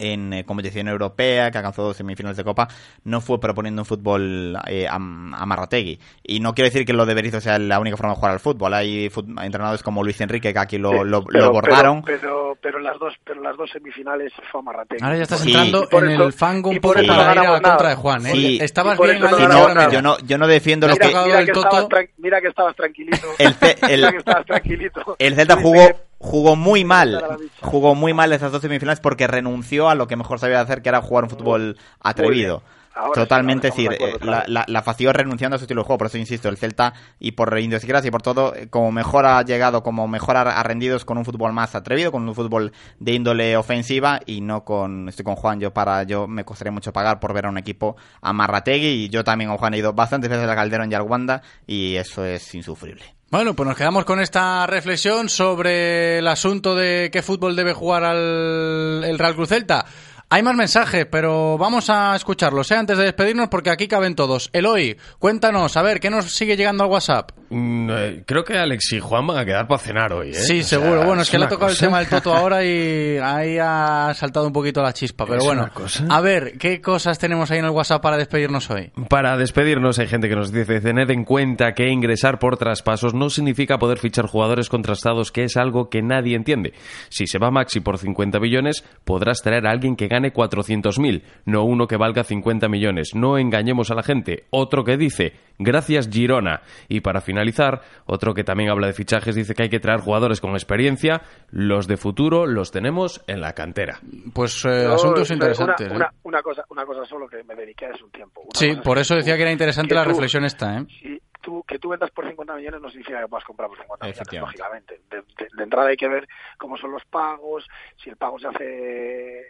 en 0.00 0.32
eh, 0.32 0.44
competición 0.44 0.88
europea, 0.88 1.50
que 1.50 1.58
alcanzó 1.58 1.82
dos 1.84 1.96
semifinales 1.96 2.36
de 2.36 2.44
Copa, 2.44 2.66
no 3.04 3.20
fue 3.20 3.38
proponiendo 3.38 3.82
un 3.82 3.86
fútbol 3.86 4.56
eh, 4.66 4.88
a, 4.88 4.94
a 4.94 4.98
Marrategui. 4.98 6.00
Y 6.24 6.40
no 6.40 6.54
quiero 6.54 6.68
decir 6.70 6.84
que 6.84 6.92
lo 6.92 7.06
de 7.06 7.14
Berizzo 7.14 7.40
sea 7.40 7.58
la 7.58 7.78
única 7.78 7.96
forma 7.96 8.12
de 8.14 8.16
jugar 8.16 8.32
al 8.32 8.40
fútbol. 8.40 8.74
Hay 8.74 9.08
fut- 9.10 9.28
entrenadores 9.44 9.82
como 9.82 10.02
Luis 10.02 10.20
Enrique 10.20 10.52
que 10.52 10.58
aquí 10.58 10.78
lo, 10.78 11.04
lo, 11.04 11.24
Pero- 11.24 11.40
lo 11.40 11.46
abordaron. 11.46 12.02
Pero, 12.02 12.20
pero, 12.20 12.56
pero 12.60 12.78
las 12.80 12.98
dos, 12.98 13.14
pero 13.24 13.40
las 13.42 13.56
dos 13.56 13.70
semifinales 13.70 14.32
fue 14.50 14.60
a 14.60 14.62
Marrategui. 14.64 15.02
Ahora 15.04 15.16
ya 15.16 15.22
estás 15.24 15.40
Sí. 15.40 15.48
entrando 15.50 15.88
en 15.90 16.08
eso- 16.10 16.24
el 16.24 16.32
fango 16.32 16.70
un 16.70 16.78
poco 16.78 16.94
para 16.94 17.06
no 17.06 17.12
ir 17.32 17.38
a 17.38 17.52
la 17.52 17.60
contra 17.60 17.88
de 17.90 17.94
Juan, 17.94 18.26
¿eh? 18.26 18.30
Sí. 18.32 18.58
Estabas 18.60 18.98
bien 18.98 19.20
no 19.20 19.28
mira. 19.36 19.88
yo 19.90 20.02
no, 20.02 20.18
yo 20.20 20.38
no 20.38 20.46
defiendo 20.46 20.88
lo 20.88 20.96
que... 20.96 21.06
mira, 21.08 21.24
que 21.24 21.30
el 21.42 21.48
estabas 21.48 21.70
Toto. 21.70 21.88
tran- 21.88 22.10
mira 22.18 22.40
que 22.40 22.48
estabas 22.48 22.76
tranquilito. 22.76 23.26
El 23.38 23.54
el- 23.88 24.00
Mira 24.00 24.10
que 24.12 24.18
estabas 24.18 24.46
tranquilito. 24.46 25.16
El 25.18 25.34
Celta 25.34 25.56
jugó, 25.56 25.80
jugó 26.20 26.54
muy 26.54 26.84
mal, 26.84 27.12
la 27.12 27.38
jugó 27.62 27.94
muy 27.94 28.12
mal 28.12 28.32
esas 28.32 28.52
dos 28.52 28.60
semifinales 28.60 29.00
porque 29.00 29.26
renunció 29.26 29.88
a 29.88 29.94
lo 29.94 30.06
que 30.06 30.16
mejor 30.16 30.38
sabía 30.38 30.60
hacer, 30.60 30.82
que 30.82 30.90
era 30.90 31.00
jugar 31.00 31.24
un 31.24 31.30
fútbol 31.30 31.78
atrevido. 31.98 32.62
Ahora 32.92 33.12
Totalmente, 33.14 33.70
sí, 33.70 33.86
acuerdo, 33.86 34.16
eh, 34.16 34.18
la, 34.22 34.44
la, 34.48 34.64
la 34.66 35.12
renunciando 35.12 35.54
a 35.54 35.58
su 35.58 35.64
estilo 35.64 35.80
de 35.80 35.86
juego, 35.86 35.98
por 35.98 36.08
eso 36.08 36.18
insisto, 36.18 36.48
el 36.48 36.58
Celta 36.58 36.92
y 37.18 37.32
por 37.32 37.56
idiosincrasia 37.58 38.08
y 38.08 38.10
por 38.10 38.20
todo, 38.20 38.54
eh, 38.54 38.68
como 38.68 38.92
mejor 38.92 39.24
ha 39.24 39.40
llegado, 39.42 39.82
como 39.82 40.08
mejor 40.08 40.36
ha, 40.36 40.62
rendido 40.62 40.96
es 40.96 41.04
con 41.04 41.16
un 41.16 41.24
fútbol 41.24 41.52
más 41.52 41.74
atrevido, 41.74 42.12
con 42.12 42.28
un 42.28 42.34
fútbol 42.34 42.72
de 42.98 43.12
índole 43.12 43.56
ofensiva 43.56 44.20
y 44.26 44.40
no 44.42 44.64
con, 44.64 45.08
estoy 45.08 45.24
con 45.24 45.36
Juan, 45.36 45.60
yo 45.60 45.72
para, 45.72 46.02
yo 46.02 46.26
me 46.26 46.44
costaría 46.44 46.72
mucho 46.72 46.92
pagar 46.92 47.20
por 47.20 47.32
ver 47.32 47.46
a 47.46 47.48
un 47.48 47.58
equipo 47.58 47.96
a 48.20 48.32
Marrategui 48.32 49.04
y 49.04 49.08
yo 49.08 49.24
también 49.24 49.48
con 49.48 49.58
Juan 49.58 49.74
he 49.74 49.78
ido 49.78 49.92
bastantes 49.94 50.28
veces 50.28 50.48
a 50.48 50.54
Calderón 50.54 50.90
y 50.90 50.94
al 50.94 51.02
Wanda 51.02 51.42
y 51.66 51.94
eso 51.94 52.24
es 52.24 52.54
insufrible. 52.54 53.19
Bueno, 53.30 53.54
pues 53.54 53.68
nos 53.68 53.76
quedamos 53.76 54.04
con 54.04 54.18
esta 54.20 54.66
reflexión 54.66 55.28
sobre 55.28 56.18
el 56.18 56.26
asunto 56.26 56.74
de 56.74 57.10
qué 57.12 57.22
fútbol 57.22 57.54
debe 57.54 57.72
jugar 57.72 58.02
al, 58.02 59.04
el 59.04 59.18
Real 59.20 59.36
Cruz 59.36 59.50
Celta. 59.50 59.86
Hay 60.32 60.44
más 60.44 60.54
mensajes, 60.54 61.06
pero 61.10 61.58
vamos 61.58 61.90
a 61.90 62.14
escucharlos 62.14 62.70
¿eh? 62.70 62.76
antes 62.76 62.96
de 62.96 63.02
despedirnos 63.02 63.48
porque 63.48 63.68
aquí 63.70 63.88
caben 63.88 64.14
todos. 64.14 64.48
Eloy, 64.52 64.96
cuéntanos, 65.18 65.76
a 65.76 65.82
ver, 65.82 65.98
¿qué 65.98 66.08
nos 66.08 66.30
sigue 66.30 66.56
llegando 66.56 66.84
al 66.84 66.90
WhatsApp? 66.90 67.32
Mm, 67.48 67.90
eh, 67.90 68.22
creo 68.24 68.44
que 68.44 68.56
Alex 68.56 68.92
y 68.92 69.00
Juan 69.00 69.26
van 69.26 69.38
a 69.38 69.44
quedar 69.44 69.66
para 69.66 69.80
cenar 69.82 70.12
hoy, 70.12 70.28
¿eh? 70.30 70.34
Sí, 70.34 70.60
O 70.60 70.62
sea, 70.62 70.78
seguro. 70.78 71.02
Bueno, 71.02 71.22
es 71.22 71.30
que 71.30 71.36
le 71.36 71.46
ha 71.46 71.48
tocado 71.48 71.72
cosa- 71.72 71.84
el 71.84 71.88
tema 71.90 71.98
del 71.98 72.08
Toto 72.10 72.32
ahora 72.32 72.64
y 72.64 73.18
ahí 73.20 73.58
ha 73.60 74.12
saltado 74.14 74.46
un 74.46 74.52
poquito 74.52 74.80
la 74.84 74.92
chispa. 74.92 75.26
Pero 75.26 75.38
Es 75.40 75.44
bueno, 75.44 75.68
a 76.08 76.20
ver, 76.20 76.56
¿qué 76.58 76.80
cosas 76.80 77.18
tenemos 77.18 77.50
ahí 77.50 77.58
en 77.58 77.64
el 77.64 77.72
WhatsApp 77.72 78.00
para 78.00 78.16
despedirnos 78.16 78.70
hoy? 78.70 78.92
Para 79.08 79.36
despedirnos 79.36 79.98
hay 79.98 80.06
gente 80.06 80.28
que 80.28 80.36
nos 80.36 80.52
dice 80.52 80.80
tened 80.80 81.10
en 81.10 81.24
cuenta 81.24 81.72
que 81.74 81.88
ingresar 81.88 82.38
por 82.38 82.56
traspasos 82.56 83.14
no 83.14 83.30
significa 83.30 83.78
poder 83.78 83.98
fichar 83.98 84.26
jugadores 84.26 84.68
contrastados, 84.68 85.32
que 85.32 85.42
es 85.42 85.56
algo 85.56 85.90
que 85.90 86.02
nadie 86.02 86.36
entiende. 86.36 86.72
Si 87.08 87.26
se 87.26 87.40
va 87.40 87.50
Maxi 87.50 87.80
por 87.80 87.98
50 87.98 88.38
millones, 88.38 88.84
podrás 89.04 89.42
traer 89.42 89.66
a 89.66 89.72
alguien 89.72 89.96
que 89.96 90.06
gane 90.06 90.19
400.000, 90.32 91.22
no 91.46 91.64
uno 91.64 91.86
que 91.86 91.96
valga 91.96 92.22
50 92.24 92.68
millones. 92.68 93.14
No 93.14 93.38
engañemos 93.38 93.90
a 93.90 93.94
la 93.94 94.02
gente. 94.02 94.44
Otro 94.50 94.84
que 94.84 94.96
dice, 94.96 95.32
gracias 95.58 96.08
Girona. 96.10 96.62
Y 96.88 97.00
para 97.00 97.20
finalizar, 97.20 97.80
otro 98.06 98.34
que 98.34 98.44
también 98.44 98.70
habla 98.70 98.86
de 98.86 98.92
fichajes 98.92 99.34
dice 99.34 99.54
que 99.54 99.64
hay 99.64 99.68
que 99.70 99.80
traer 99.80 100.00
jugadores 100.00 100.40
con 100.40 100.50
experiencia. 100.52 101.22
Los 101.50 101.86
de 101.88 101.96
futuro 101.96 102.46
los 102.46 102.70
tenemos 102.70 103.22
en 103.26 103.40
la 103.40 103.54
cantera. 103.54 103.98
Pues 104.34 104.62
Yo, 104.62 104.92
asuntos 104.94 105.28
una- 105.30 105.34
interesantes. 105.36 105.90
Una, 105.90 106.06
¿eh? 106.06 106.18
una 106.24 106.42
cosa, 106.42 106.64
una 106.68 106.84
cosa 106.84 107.04
solo 107.06 107.26
que 107.26 107.42
me 107.44 107.54
dediqué 107.54 107.86
hace 107.86 108.04
un 108.04 108.10
tiempo. 108.10 108.42
Una 108.42 108.50
Sí, 108.54 108.76
por 108.84 108.98
eso 108.98 109.14
tú- 109.14 109.18
decía 109.18 109.36
que 109.36 109.42
era 109.42 109.52
interesante 109.52 109.88
que 109.88 109.94
la 109.94 110.04
tú- 110.04 110.10
reflexión 110.10 110.44
esta, 110.44 110.78
¿eh? 110.78 110.84
si 111.00 111.20
tú, 111.40 111.62
que 111.66 111.78
tú 111.78 111.88
vendas 111.88 112.10
por 112.10 112.28
50 112.28 112.54
millones 112.54 112.80
no 112.82 112.90
significa 112.90 113.20
que 113.20 113.26
puedas 113.28 113.44
comprar 113.44 113.68
por 113.68 113.78
50 113.78 114.06
millones, 114.06 114.40
lógicamente. 114.40 115.00
De, 115.10 115.16
de- 115.18 115.48
de 115.56 115.62
entrada 115.64 115.88
hay 115.88 115.96
que 115.96 116.08
ver 116.08 116.28
cómo 116.58 116.76
son 116.76 116.92
los 116.92 117.04
pagos, 117.06 117.66
si 118.02 118.10
el 118.10 118.16
pago 118.16 118.38
se 118.38 118.48
hace 118.48 119.42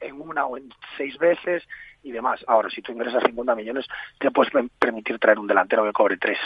en 0.00 0.20
una 0.20 0.46
o 0.46 0.56
en 0.56 0.68
seis 0.96 1.16
veces 1.18 1.66
y 2.02 2.12
demás. 2.12 2.44
Ahora, 2.46 2.70
si 2.70 2.82
tú 2.82 2.92
ingresas 2.92 3.22
50 3.24 3.54
millones, 3.54 3.86
te 4.18 4.30
puedes 4.30 4.52
per- 4.52 4.68
permitir 4.78 5.18
traer 5.18 5.38
un 5.38 5.46
delantero 5.46 5.84
que 5.84 5.92
cobre 5.92 6.16
tres 6.16 6.38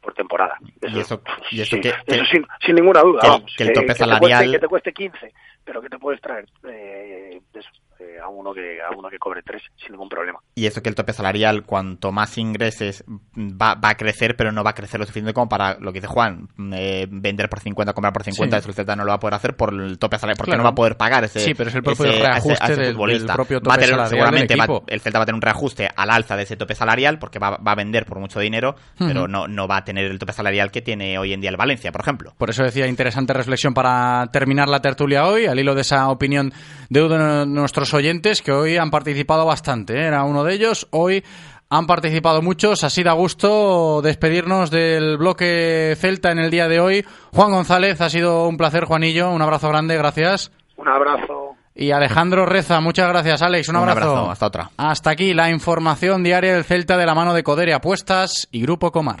por 0.00 0.12
temporada. 0.14 0.56
Y 0.82 0.98
eso, 1.00 1.20
y 1.50 1.60
eso 1.62 1.76
sí, 1.76 1.80
que, 1.82 1.92
que- 2.06 2.14
eso 2.16 2.24
sin, 2.26 2.46
sin 2.64 2.74
ninguna 2.74 3.00
duda. 3.00 3.20
que 3.22 3.28
vamos. 3.28 3.54
que 3.56 3.62
el 3.64 3.72
tope 3.72 3.86
te 3.86 3.92
cueste- 3.94 4.04
salarial- 4.04 4.50
que 4.52 4.58
te 4.58 4.68
cueste 4.68 4.92
15, 4.92 5.32
pero 5.64 5.80
que 5.80 5.88
te 5.88 5.98
puedes 5.98 6.20
traer 6.20 6.46
eh, 6.68 7.40
eso, 7.54 7.68
eh, 8.00 8.18
a 8.22 8.28
uno 8.28 8.52
que 8.52 8.78
a 8.82 8.96
uno 8.96 9.08
que 9.08 9.18
cobre 9.18 9.42
tres 9.42 9.62
sin 9.76 9.92
ningún 9.92 10.08
problema. 10.08 10.38
Y 10.54 10.66
eso 10.66 10.82
que 10.82 10.88
el 10.88 10.94
tope 10.94 11.12
salarial, 11.12 11.64
cuanto 11.64 12.12
más 12.12 12.36
ingreses, 12.38 13.04
va, 13.36 13.74
va 13.74 13.90
a 13.90 13.94
crecer, 13.96 14.36
pero 14.36 14.52
no 14.52 14.62
va 14.64 14.70
a 14.70 14.74
crecer 14.74 14.98
lo 15.00 15.06
suficiente 15.06 15.32
como 15.34 15.48
para 15.48 15.78
lo 15.78 15.92
que 15.92 16.00
dice 16.00 16.06
Juan, 16.12 16.48
eh, 16.72 17.06
vender 17.10 17.48
por 17.48 17.60
50, 17.60 17.92
comprar 17.92 18.12
por 18.12 18.22
50, 18.24 18.56
Sí. 18.56 18.60
eso 18.60 18.68
el 18.68 18.74
Celta 18.74 18.96
no 18.96 19.04
lo 19.04 19.10
va 19.10 19.14
a 19.16 19.20
poder 19.20 19.34
hacer 19.34 19.56
por 19.56 19.72
el 19.72 19.98
tope 19.98 20.18
salarial, 20.18 20.36
porque 20.36 20.50
Claro. 20.50 20.62
no 20.62 20.64
va 20.68 20.70
a 20.72 20.74
poder 20.74 20.96
pagar 20.96 21.24
ese 21.24 21.40
Sí, 21.40 21.54
pero 21.54 21.70
es 21.70 21.74
el 21.76 21.82
propio 21.82 22.04
ese- 22.06 22.14
a 22.14 22.16
ese- 22.16 22.26
reajuste 22.28 22.58
a 22.64 22.66
ese 22.66 22.80
del- 22.80 22.92
futbolista. 22.94 23.26
del 23.26 23.34
propio 23.34 23.56
Va 23.56 23.58
a 23.58 23.62
tope 23.62 23.74
tener- 23.74 23.88
salarial 23.90 24.08
seguramente 24.08 24.54
del 24.54 24.60
va- 24.60 24.82
el 24.86 25.00
Celta 25.00 25.18
va 25.18 25.22
a 25.22 25.26
tener 25.26 25.36
un 25.36 25.42
reajuste 25.42 25.88
al 25.94 26.10
alza 26.10 26.36
de 26.36 26.42
ese 26.42 26.56
tope 26.56 26.74
salarial, 26.74 27.18
porque 27.18 27.38
va, 27.38 27.56
va 27.58 27.72
a 27.72 27.74
vender 27.74 28.06
por 28.06 28.18
mucho 28.18 28.40
dinero, 28.40 28.74
pero 28.98 29.20
Ujú. 29.22 29.28
no, 29.28 29.48
no 29.48 29.68
va 29.68 29.78
a 29.78 29.84
tener 29.84 30.04
el 30.06 30.18
tope 30.18 30.32
salarial 30.32 30.70
que 30.70 30.82
tiene 30.82 31.18
hoy 31.18 31.32
en 31.32 31.40
día 31.40 31.50
el 31.50 31.56
Valencia, 31.56 31.92
por 31.92 32.00
ejemplo. 32.00 32.34
Por 32.38 32.50
eso 32.50 32.62
decía, 32.64 32.86
interesante 32.86 33.32
reflexión 33.32 33.74
para 33.74 34.26
terminar 34.32 34.68
la 34.68 34.80
tertulia 34.80 35.26
hoy, 35.26 35.46
al 35.46 35.58
hilo 35.58 35.74
de 35.74 35.80
esa 35.82 36.08
opinión 36.08 36.52
de 36.90 37.02
uno 37.02 37.38
de 37.40 37.46
nuestros 37.46 37.93
oyentes 37.94 38.42
que 38.42 38.52
hoy 38.52 38.76
han 38.76 38.90
participado 38.90 39.46
bastante. 39.46 39.94
¿eh? 39.94 40.06
Era 40.06 40.24
uno 40.24 40.44
de 40.44 40.54
ellos. 40.54 40.86
Hoy 40.90 41.24
han 41.70 41.86
participado 41.86 42.42
muchos. 42.42 42.84
Así 42.84 43.02
da 43.02 43.12
gusto 43.12 44.02
despedirnos 44.02 44.70
del 44.70 45.16
bloque 45.16 45.96
Celta 45.98 46.30
en 46.32 46.38
el 46.38 46.50
día 46.50 46.68
de 46.68 46.80
hoy. 46.80 47.04
Juan 47.32 47.50
González, 47.52 48.00
ha 48.00 48.10
sido 48.10 48.46
un 48.48 48.56
placer, 48.56 48.84
Juanillo. 48.84 49.30
Un 49.30 49.40
abrazo 49.42 49.68
grande, 49.68 49.96
gracias. 49.96 50.50
Un 50.76 50.88
abrazo. 50.88 51.52
Y 51.76 51.90
Alejandro 51.90 52.46
Reza, 52.46 52.80
muchas 52.80 53.08
gracias, 53.08 53.42
Alex. 53.42 53.68
Un 53.68 53.76
Un 53.76 53.88
abrazo. 53.88 54.10
abrazo, 54.10 54.30
hasta 54.30 54.46
otra. 54.46 54.70
Hasta 54.76 55.10
aquí 55.10 55.34
la 55.34 55.50
información 55.50 56.22
diaria 56.22 56.54
del 56.54 56.64
Celta 56.64 56.96
de 56.96 57.06
la 57.06 57.14
mano 57.14 57.34
de 57.34 57.42
Codere 57.42 57.74
Apuestas 57.74 58.46
y 58.52 58.62
Grupo 58.62 58.92
Comar. 58.92 59.20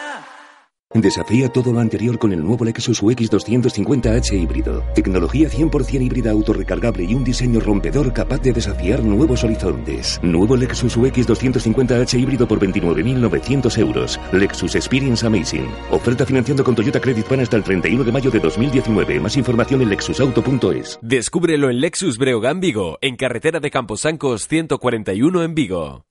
Desafía 0.93 1.47
todo 1.47 1.71
lo 1.71 1.79
anterior 1.79 2.19
con 2.19 2.33
el 2.33 2.43
nuevo 2.43 2.65
Lexus 2.65 3.01
UX 3.01 3.31
250h 3.31 4.33
híbrido. 4.33 4.83
Tecnología 4.93 5.49
100% 5.49 6.01
híbrida 6.01 6.31
autorrecargable 6.31 7.05
y 7.05 7.15
un 7.15 7.23
diseño 7.23 7.61
rompedor 7.61 8.11
capaz 8.11 8.41
de 8.41 8.51
desafiar 8.51 9.01
nuevos 9.01 9.43
horizontes. 9.45 10.19
Nuevo 10.21 10.57
Lexus 10.57 10.97
UX 10.97 11.29
250h 11.29 12.19
híbrido 12.19 12.45
por 12.45 12.59
29.900 12.59 13.77
euros. 13.77 14.19
Lexus 14.33 14.75
Experience 14.75 15.25
Amazing. 15.25 15.69
Oferta 15.91 16.25
financiando 16.25 16.63
con 16.63 16.75
Toyota 16.75 16.99
Credit 16.99 17.25
Pan 17.25 17.39
hasta 17.39 17.55
el 17.55 17.63
31 17.63 18.03
de 18.03 18.11
mayo 18.11 18.29
de 18.29 18.39
2019. 18.39 19.19
Más 19.21 19.37
información 19.37 19.81
en 19.81 19.89
lexusauto.es. 19.89 20.99
Descúbrelo 21.01 21.69
en 21.69 21.79
Lexus 21.79 22.17
Breogán 22.17 22.59
Vigo, 22.59 22.97
en 23.01 23.15
carretera 23.15 23.61
de 23.61 23.71
Camposancos 23.71 24.47
141 24.47 25.43
en 25.43 25.55
Vigo. 25.55 26.10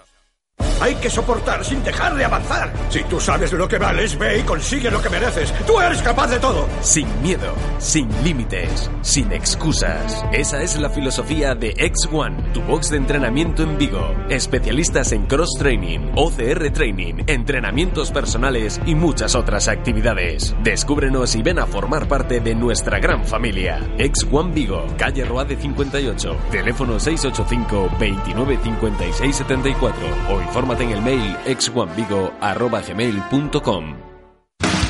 Hay 0.81 0.95
que 0.95 1.11
soportar 1.11 1.63
sin 1.63 1.83
dejar 1.83 2.15
de 2.15 2.25
avanzar. 2.25 2.73
Si 2.89 3.03
tú 3.03 3.19
sabes 3.19 3.53
lo 3.53 3.67
que 3.67 3.77
vales, 3.77 4.17
ve 4.17 4.39
y 4.39 4.41
consigue 4.41 4.89
lo 4.89 4.99
que 4.99 5.11
mereces. 5.11 5.53
Tú 5.67 5.79
eres 5.79 6.01
capaz 6.01 6.27
de 6.27 6.39
todo. 6.39 6.67
Sin 6.81 7.07
miedo, 7.21 7.53
sin 7.77 8.09
límites, 8.23 8.89
sin 9.01 9.31
excusas. 9.31 10.25
Esa 10.31 10.63
es 10.63 10.79
la 10.79 10.89
filosofía 10.89 11.53
de 11.53 11.75
X1, 11.75 12.53
tu 12.53 12.61
box 12.63 12.89
de 12.89 12.97
entrenamiento 12.97 13.61
en 13.61 13.77
Vigo. 13.77 14.15
Especialistas 14.29 15.11
en 15.11 15.27
cross 15.27 15.51
training, 15.59 16.13
OCR 16.15 16.71
training, 16.73 17.25
entrenamientos 17.27 18.11
personales 18.11 18.81
y 18.87 18.95
muchas 18.95 19.35
otras 19.35 19.67
actividades. 19.67 20.55
Descúbrenos 20.63 21.35
y 21.35 21.43
ven 21.43 21.59
a 21.59 21.67
formar 21.67 22.07
parte 22.07 22.39
de 22.39 22.55
nuestra 22.55 22.97
gran 22.97 23.23
familia. 23.23 23.79
X1 23.97 24.51
Vigo, 24.51 24.87
calle 24.97 25.25
Roade 25.25 25.57
58, 25.57 26.37
teléfono 26.49 26.99
685 26.99 27.97
29 27.99 28.59
56 28.63 29.35
74 29.35 30.07
o 30.31 30.41
infórmate 30.71 30.83
en 30.83 30.91
el 30.91 31.01
mail 31.01 31.35
x1vigo@gmail.com. 31.45 34.10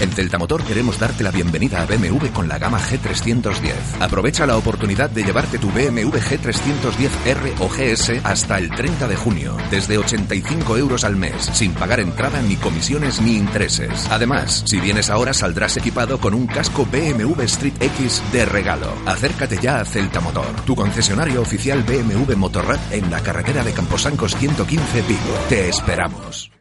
En 0.02 0.11
Celta 0.11 0.40
Motor 0.40 0.64
queremos 0.64 0.98
darte 0.98 1.23
la 1.23 1.30
bienvenida 1.30 1.84
a 1.84 1.86
BMW 1.86 2.26
con 2.34 2.48
la 2.48 2.57
gama 2.57 2.80
G310. 2.80 4.02
Aprovecha 4.02 4.48
la 4.48 4.57
oportunidad 4.57 5.11
de 5.11 5.23
llevarte 5.23 5.60
tu 5.60 5.69
BMW 5.69 6.10
G310R 6.10 7.53
o 7.60 7.69
GS 7.69 8.26
hasta 8.26 8.57
el 8.57 8.72
30 8.72 9.07
de 9.07 9.15
junio, 9.15 9.56
desde 9.69 9.99
85 9.99 10.76
euros 10.78 11.03
al 11.03 11.15
mes, 11.15 11.52
sin 11.53 11.73
pagar 11.73 11.99
entrada 11.99 12.41
ni 12.41 12.56
comisiones 12.56 13.22
ni 13.22 13.36
intereses. 13.36 14.07
Además, 14.10 14.64
si 14.65 14.80
vienes 14.80 15.11
ahora 15.11 15.36
saldrás 15.36 15.78
equipado 15.78 16.19
con 16.19 16.34
un 16.34 16.48
casco 16.48 16.88
BMW 16.91 17.40
Street 17.44 17.76
X 17.80 18.23
de 18.34 18.45
regalo. 18.45 18.91
Acércate 19.06 19.60
ya 19.61 19.82
a 19.82 19.86
Celta 19.86 20.19
Motor, 20.19 20.61
tu 20.65 20.76
concesionario 20.76 21.44
oficial 21.44 21.84
BMW 21.84 22.36
Motorrad 22.38 22.80
en 22.91 23.11
la 23.11 23.19
carretera 23.19 23.64
de 23.64 23.73
Camposancos 23.73 24.36
115 24.36 25.02
Vigo. 25.03 25.45
Te 25.48 25.69
esperamos. 25.69 26.61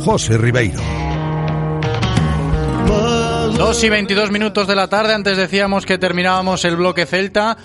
José 0.00 0.38
Ribeiro. 0.38 0.80
2 3.56 3.84
y 3.84 3.88
22 3.90 4.30
minutos 4.30 4.66
de 4.66 4.74
la 4.74 4.88
tarde, 4.88 5.12
antes 5.12 5.36
decíamos 5.36 5.84
que 5.84 5.98
terminábamos 5.98 6.64
el 6.64 6.76
bloque 6.76 7.04
Celta. 7.04 7.58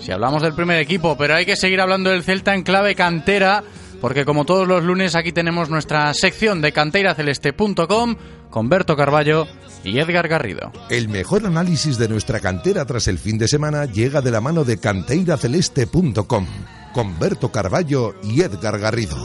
Si 0.00 0.12
hablamos 0.12 0.42
del 0.42 0.54
primer 0.54 0.78
equipo, 0.78 1.16
pero 1.16 1.34
hay 1.34 1.44
que 1.44 1.56
seguir 1.56 1.80
hablando 1.80 2.10
del 2.10 2.22
Celta 2.22 2.54
en 2.54 2.62
clave 2.62 2.94
cantera, 2.94 3.64
porque 4.00 4.24
como 4.24 4.44
todos 4.44 4.68
los 4.68 4.84
lunes 4.84 5.16
aquí 5.16 5.32
tenemos 5.32 5.68
nuestra 5.68 6.14
sección 6.14 6.60
de 6.60 6.72
canteiraceleste.com 6.72 8.16
con 8.50 8.68
Berto 8.68 8.96
Carballo 8.96 9.46
y 9.82 9.98
Edgar 9.98 10.28
Garrido. 10.28 10.70
El 10.88 11.08
mejor 11.08 11.44
análisis 11.44 11.98
de 11.98 12.08
nuestra 12.08 12.38
cantera 12.38 12.84
tras 12.84 13.08
el 13.08 13.18
fin 13.18 13.38
de 13.38 13.48
semana 13.48 13.86
llega 13.86 14.20
de 14.20 14.30
la 14.30 14.40
mano 14.40 14.64
de 14.64 14.78
canteiraceleste.com 14.78 16.46
con 16.92 17.18
Berto 17.18 17.50
Carballo 17.50 18.14
y 18.22 18.42
Edgar 18.42 18.78
Garrido. 18.78 19.16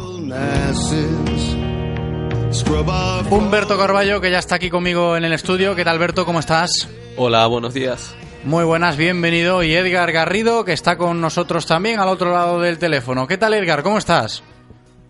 Humberto 3.29 3.77
Carballo, 3.77 4.21
que 4.21 4.31
ya 4.31 4.39
está 4.39 4.55
aquí 4.55 4.69
conmigo 4.69 5.17
en 5.17 5.25
el 5.25 5.33
estudio. 5.33 5.75
¿Qué 5.75 5.83
tal, 5.83 5.99
Berto? 5.99 6.25
¿Cómo 6.25 6.39
estás? 6.39 6.89
Hola, 7.17 7.45
buenos 7.47 7.73
días. 7.73 8.15
Muy 8.45 8.63
buenas, 8.63 8.95
bienvenido. 8.95 9.63
Y 9.63 9.73
Edgar 9.73 10.13
Garrido, 10.13 10.63
que 10.63 10.71
está 10.71 10.97
con 10.97 11.19
nosotros 11.19 11.65
también 11.65 11.99
al 11.99 12.07
otro 12.07 12.31
lado 12.31 12.61
del 12.61 12.79
teléfono. 12.79 13.27
¿Qué 13.27 13.37
tal, 13.37 13.53
Edgar? 13.53 13.83
¿Cómo 13.83 13.97
estás? 13.97 14.43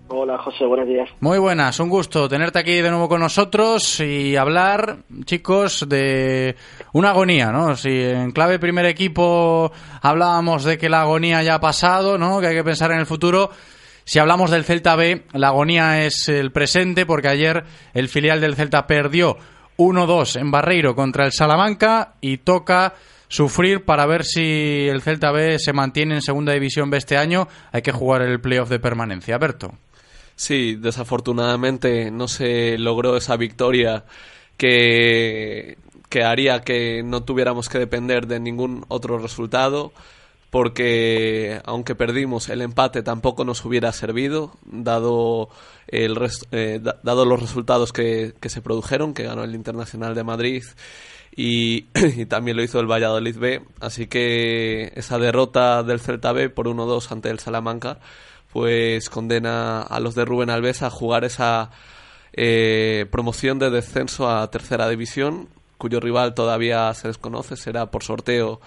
Hola, 0.08 0.40
José, 0.40 0.66
buenos 0.66 0.88
días. 0.88 1.10
Muy 1.20 1.38
buenas, 1.38 1.80
un 1.80 1.90
gusto 1.90 2.28
tenerte 2.28 2.60
aquí 2.60 2.82
de 2.82 2.90
nuevo 2.90 3.10
con 3.10 3.20
nosotros 3.20 4.00
y 4.00 4.36
hablar, 4.36 5.00
chicos, 5.26 5.86
de 5.88 6.56
una 6.94 7.10
agonía, 7.10 7.52
¿no? 7.52 7.76
Si 7.76 7.90
en 7.90 8.32
clave 8.32 8.58
primer 8.58 8.86
equipo 8.86 9.72
hablábamos 10.02 10.64
de 10.64 10.78
que 10.78 10.90
la 10.90 11.02
agonía 11.02 11.44
ya 11.44 11.56
ha 11.56 11.60
pasado, 11.60 12.18
¿no? 12.18 12.40
Que 12.40 12.48
hay 12.48 12.56
que 12.56 12.64
pensar 12.64 12.92
en 12.92 13.00
el 13.00 13.06
futuro. 13.06 13.52
Si 14.08 14.20
hablamos 14.20 14.52
del 14.52 14.64
Celta 14.64 14.96
B, 14.96 15.26
la 15.34 15.50
agonía 15.50 16.06
es 16.06 16.30
el 16.30 16.54
presente 16.54 17.06
porque 17.06 17.28
ayer 17.28 17.66
el 17.94 18.08
filial 18.08 18.40
del 18.40 18.56
Celta 18.56 18.88
perdió 18.88 19.36
1-2 19.76 20.40
en 20.40 20.50
Barreiro 20.50 20.96
contra 20.96 21.26
el 21.26 21.34
Salamanca 21.34 22.14
y 22.22 22.38
toca 22.38 22.94
sufrir 23.28 23.84
para 23.84 24.06
ver 24.06 24.24
si 24.24 24.88
el 24.88 25.02
Celta 25.02 25.34
B 25.34 25.60
se 25.60 25.74
mantiene 25.74 26.16
en 26.16 26.22
segunda 26.22 26.54
división 26.54 26.90
B 26.90 26.98
este 26.98 27.18
año. 27.18 27.50
Hay 27.74 27.82
que 27.82 27.92
jugar 27.92 28.22
el 28.22 28.40
playoff 28.40 28.70
de 28.70 28.80
permanencia. 28.80 29.38
Berto. 29.38 29.74
Sí, 30.38 30.76
desafortunadamente 30.76 32.10
no 32.10 32.30
se 32.30 32.78
logró 32.78 33.18
esa 33.18 33.36
victoria 33.36 34.06
que, 34.56 35.78
que 36.08 36.24
haría 36.24 36.62
que 36.62 37.04
no 37.04 37.24
tuviéramos 37.24 37.68
que 37.68 37.78
depender 37.78 38.26
de 38.26 38.40
ningún 38.40 38.86
otro 38.88 39.18
resultado 39.18 39.92
porque 40.50 41.62
aunque 41.66 41.96
perdimos 41.96 42.50
el 42.50 42.62
empate 42.62 43.04
tampoco 43.04 43.44
nos 43.44 43.64
hubiera 43.66 43.92
servido 43.92 44.54
dado 44.66 45.50
el 45.88 46.18
eh, 46.52 46.80
dado 47.04 47.26
los 47.26 47.42
resultados 47.42 47.92
que, 47.92 48.34
que, 48.40 48.50
se 48.50 48.62
produjeron 48.62 49.14
que 49.14 49.24
ganó 49.24 49.44
el 49.44 49.56
Internacional 49.56 50.16
de 50.16 50.24
Madrid 50.24 50.64
y, 51.36 51.86
y, 51.94 52.26
también 52.26 52.58
lo 52.58 52.64
hizo 52.64 52.80
el 52.80 52.92
Valladolid 52.92 53.38
B. 53.38 53.62
Así 53.80 54.08
que 54.08 54.92
esa 54.96 55.20
derrota 55.20 55.84
del 55.84 56.00
Celta 56.00 56.32
B 56.32 56.50
por 56.50 56.68
1-2 56.68 57.12
ante 57.12 57.30
el 57.30 57.40
Salamanca 57.40 58.00
pues 58.52 59.10
condena 59.10 59.82
a 59.82 60.00
los 60.00 60.16
de 60.16 60.26
Rubén 60.26 60.50
Alves 60.50 60.82
a 60.82 60.90
jugar 60.90 61.26
esa 61.26 61.70
eh, 62.34 63.06
promoción 63.12 63.60
de 63.60 63.70
descenso 63.70 64.30
a 64.30 64.50
tercera 64.50 64.90
división 64.90 65.50
cuyo 65.78 66.00
rival 66.00 66.34
todavía 66.34 66.92
se 66.94 67.08
desconoce 67.08 67.56
será 67.56 67.92
por 67.92 68.04
sorteo 68.04 68.60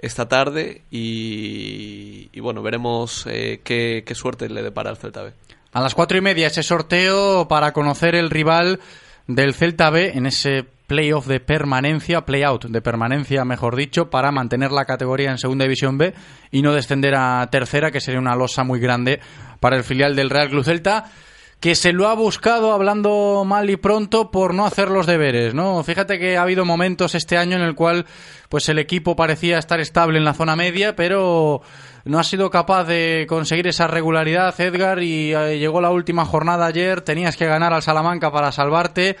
esta 0.00 0.28
tarde 0.28 0.82
y, 0.90 2.38
bueno, 2.40 2.62
veremos 2.62 3.26
eh, 3.28 3.60
qué, 3.62 4.02
qué, 4.06 4.14
suerte 4.14 4.48
le 4.48 4.62
depara 4.62 4.90
al 4.90 4.96
Celta 4.96 5.22
B. 5.22 5.32
A 5.72 5.80
las 5.80 5.94
cuatro 5.94 6.18
y 6.18 6.20
media 6.20 6.48
ese 6.48 6.62
sorteo 6.62 7.46
para 7.46 7.72
conocer 7.72 8.14
el 8.14 8.30
rival 8.30 8.80
del 9.26 9.54
Celta 9.54 9.90
B 9.90 10.12
en 10.14 10.26
ese 10.26 10.64
playoff 10.86 11.28
de 11.28 11.38
permanencia, 11.38 12.22
playout 12.22 12.64
de 12.64 12.82
permanencia, 12.82 13.44
mejor 13.44 13.76
dicho, 13.76 14.10
para 14.10 14.32
mantener 14.32 14.72
la 14.72 14.86
categoría 14.86 15.30
en 15.30 15.38
Segunda 15.38 15.64
División 15.64 15.98
B 15.98 16.14
y 16.50 16.62
no 16.62 16.72
descender 16.72 17.14
a 17.14 17.46
tercera, 17.48 17.92
que 17.92 18.00
sería 18.00 18.18
una 18.18 18.34
losa 18.34 18.64
muy 18.64 18.80
grande 18.80 19.20
para 19.60 19.76
el 19.76 19.84
filial 19.84 20.16
del 20.16 20.30
Real 20.30 20.48
Club 20.48 20.64
Celta 20.64 21.12
que 21.60 21.74
se 21.74 21.92
lo 21.92 22.08
ha 22.08 22.14
buscado 22.14 22.72
hablando 22.72 23.44
mal 23.46 23.68
y 23.68 23.76
pronto 23.76 24.30
por 24.30 24.54
no 24.54 24.64
hacer 24.64 24.90
los 24.90 25.06
deberes, 25.06 25.54
¿no? 25.54 25.84
Fíjate 25.84 26.18
que 26.18 26.38
ha 26.38 26.42
habido 26.42 26.64
momentos 26.64 27.14
este 27.14 27.36
año 27.36 27.56
en 27.56 27.62
el 27.62 27.74
cual 27.74 28.06
pues 28.48 28.68
el 28.70 28.78
equipo 28.78 29.14
parecía 29.14 29.58
estar 29.58 29.78
estable 29.78 30.18
en 30.18 30.24
la 30.24 30.32
zona 30.32 30.56
media, 30.56 30.96
pero 30.96 31.60
no 32.06 32.18
ha 32.18 32.24
sido 32.24 32.48
capaz 32.50 32.84
de 32.84 33.26
conseguir 33.28 33.68
esa 33.68 33.86
regularidad, 33.86 34.58
Edgar, 34.58 35.02
y 35.02 35.34
eh, 35.34 35.58
llegó 35.58 35.82
la 35.82 35.90
última 35.90 36.24
jornada 36.24 36.64
ayer, 36.64 37.02
tenías 37.02 37.36
que 37.36 37.46
ganar 37.46 37.74
al 37.74 37.82
Salamanca 37.82 38.32
para 38.32 38.52
salvarte 38.52 39.18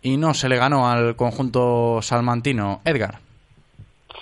y 0.00 0.16
no 0.16 0.34
se 0.34 0.48
le 0.48 0.58
ganó 0.58 0.88
al 0.88 1.16
conjunto 1.16 2.00
salmantino. 2.00 2.80
Edgar. 2.84 3.31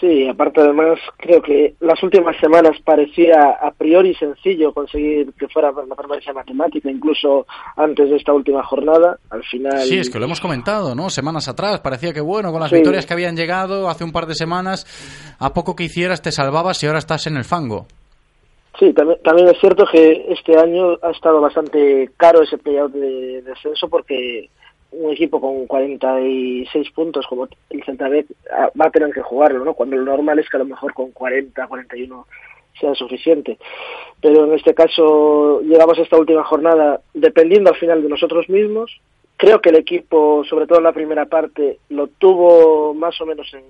Sí, 0.00 0.26
aparte 0.26 0.62
además 0.62 0.98
creo 1.18 1.42
que 1.42 1.74
las 1.80 2.02
últimas 2.02 2.34
semanas 2.40 2.78
parecía 2.82 3.58
a 3.60 3.70
priori 3.70 4.14
sencillo 4.14 4.72
conseguir 4.72 5.34
que 5.34 5.46
fuera 5.48 5.70
la 5.72 5.94
permanencia 5.94 6.32
matemática, 6.32 6.90
incluso 6.90 7.46
antes 7.76 8.08
de 8.08 8.16
esta 8.16 8.32
última 8.32 8.64
jornada. 8.64 9.18
Al 9.28 9.44
final. 9.44 9.82
Sí, 9.82 9.98
es 9.98 10.08
que 10.08 10.18
lo 10.18 10.24
hemos 10.24 10.40
comentado, 10.40 10.94
¿no? 10.94 11.10
Semanas 11.10 11.48
atrás 11.48 11.80
parecía 11.80 12.14
que 12.14 12.22
bueno, 12.22 12.50
con 12.50 12.60
las 12.60 12.70
sí. 12.70 12.76
victorias 12.76 13.04
que 13.04 13.12
habían 13.12 13.36
llegado 13.36 13.90
hace 13.90 14.02
un 14.02 14.12
par 14.12 14.24
de 14.24 14.34
semanas, 14.34 14.86
a 15.38 15.52
poco 15.52 15.76
que 15.76 15.84
hicieras 15.84 16.22
te 16.22 16.32
salvabas 16.32 16.82
y 16.82 16.86
ahora 16.86 16.98
estás 16.98 17.26
en 17.26 17.36
el 17.36 17.44
fango. 17.44 17.86
Sí, 18.78 18.94
también, 18.94 19.18
también 19.22 19.48
es 19.48 19.60
cierto 19.60 19.84
que 19.92 20.24
este 20.30 20.56
año 20.56 20.96
ha 21.02 21.10
estado 21.10 21.42
bastante 21.42 22.08
caro 22.16 22.40
ese 22.42 22.56
playout 22.56 22.92
de 22.92 23.42
descenso 23.42 23.88
porque 23.90 24.48
un 24.92 25.12
equipo 25.12 25.40
con 25.40 25.66
46 25.66 26.90
puntos 26.90 27.26
como 27.26 27.48
el 27.70 27.84
Celta 27.84 28.08
B 28.08 28.26
va 28.50 28.86
a 28.86 28.90
tener 28.90 29.12
que 29.12 29.22
jugarlo, 29.22 29.64
¿no? 29.64 29.74
Cuando 29.74 29.96
lo 29.96 30.04
normal 30.04 30.38
es 30.38 30.48
que 30.48 30.56
a 30.56 30.60
lo 30.60 30.66
mejor 30.66 30.92
con 30.92 31.12
40, 31.12 31.66
41 31.66 32.26
sea 32.78 32.94
suficiente. 32.94 33.58
Pero 34.20 34.44
en 34.44 34.54
este 34.54 34.74
caso 34.74 35.60
llegamos 35.62 35.98
a 35.98 36.02
esta 36.02 36.18
última 36.18 36.44
jornada 36.44 37.00
dependiendo 37.14 37.70
al 37.70 37.76
final 37.76 38.02
de 38.02 38.08
nosotros 38.08 38.48
mismos. 38.48 39.00
Creo 39.36 39.60
que 39.60 39.70
el 39.70 39.76
equipo, 39.76 40.44
sobre 40.44 40.66
todo 40.66 40.78
en 40.78 40.84
la 40.84 40.92
primera 40.92 41.26
parte, 41.26 41.78
lo 41.88 42.08
tuvo 42.08 42.92
más 42.92 43.18
o 43.20 43.26
menos 43.26 43.52
en, 43.54 43.64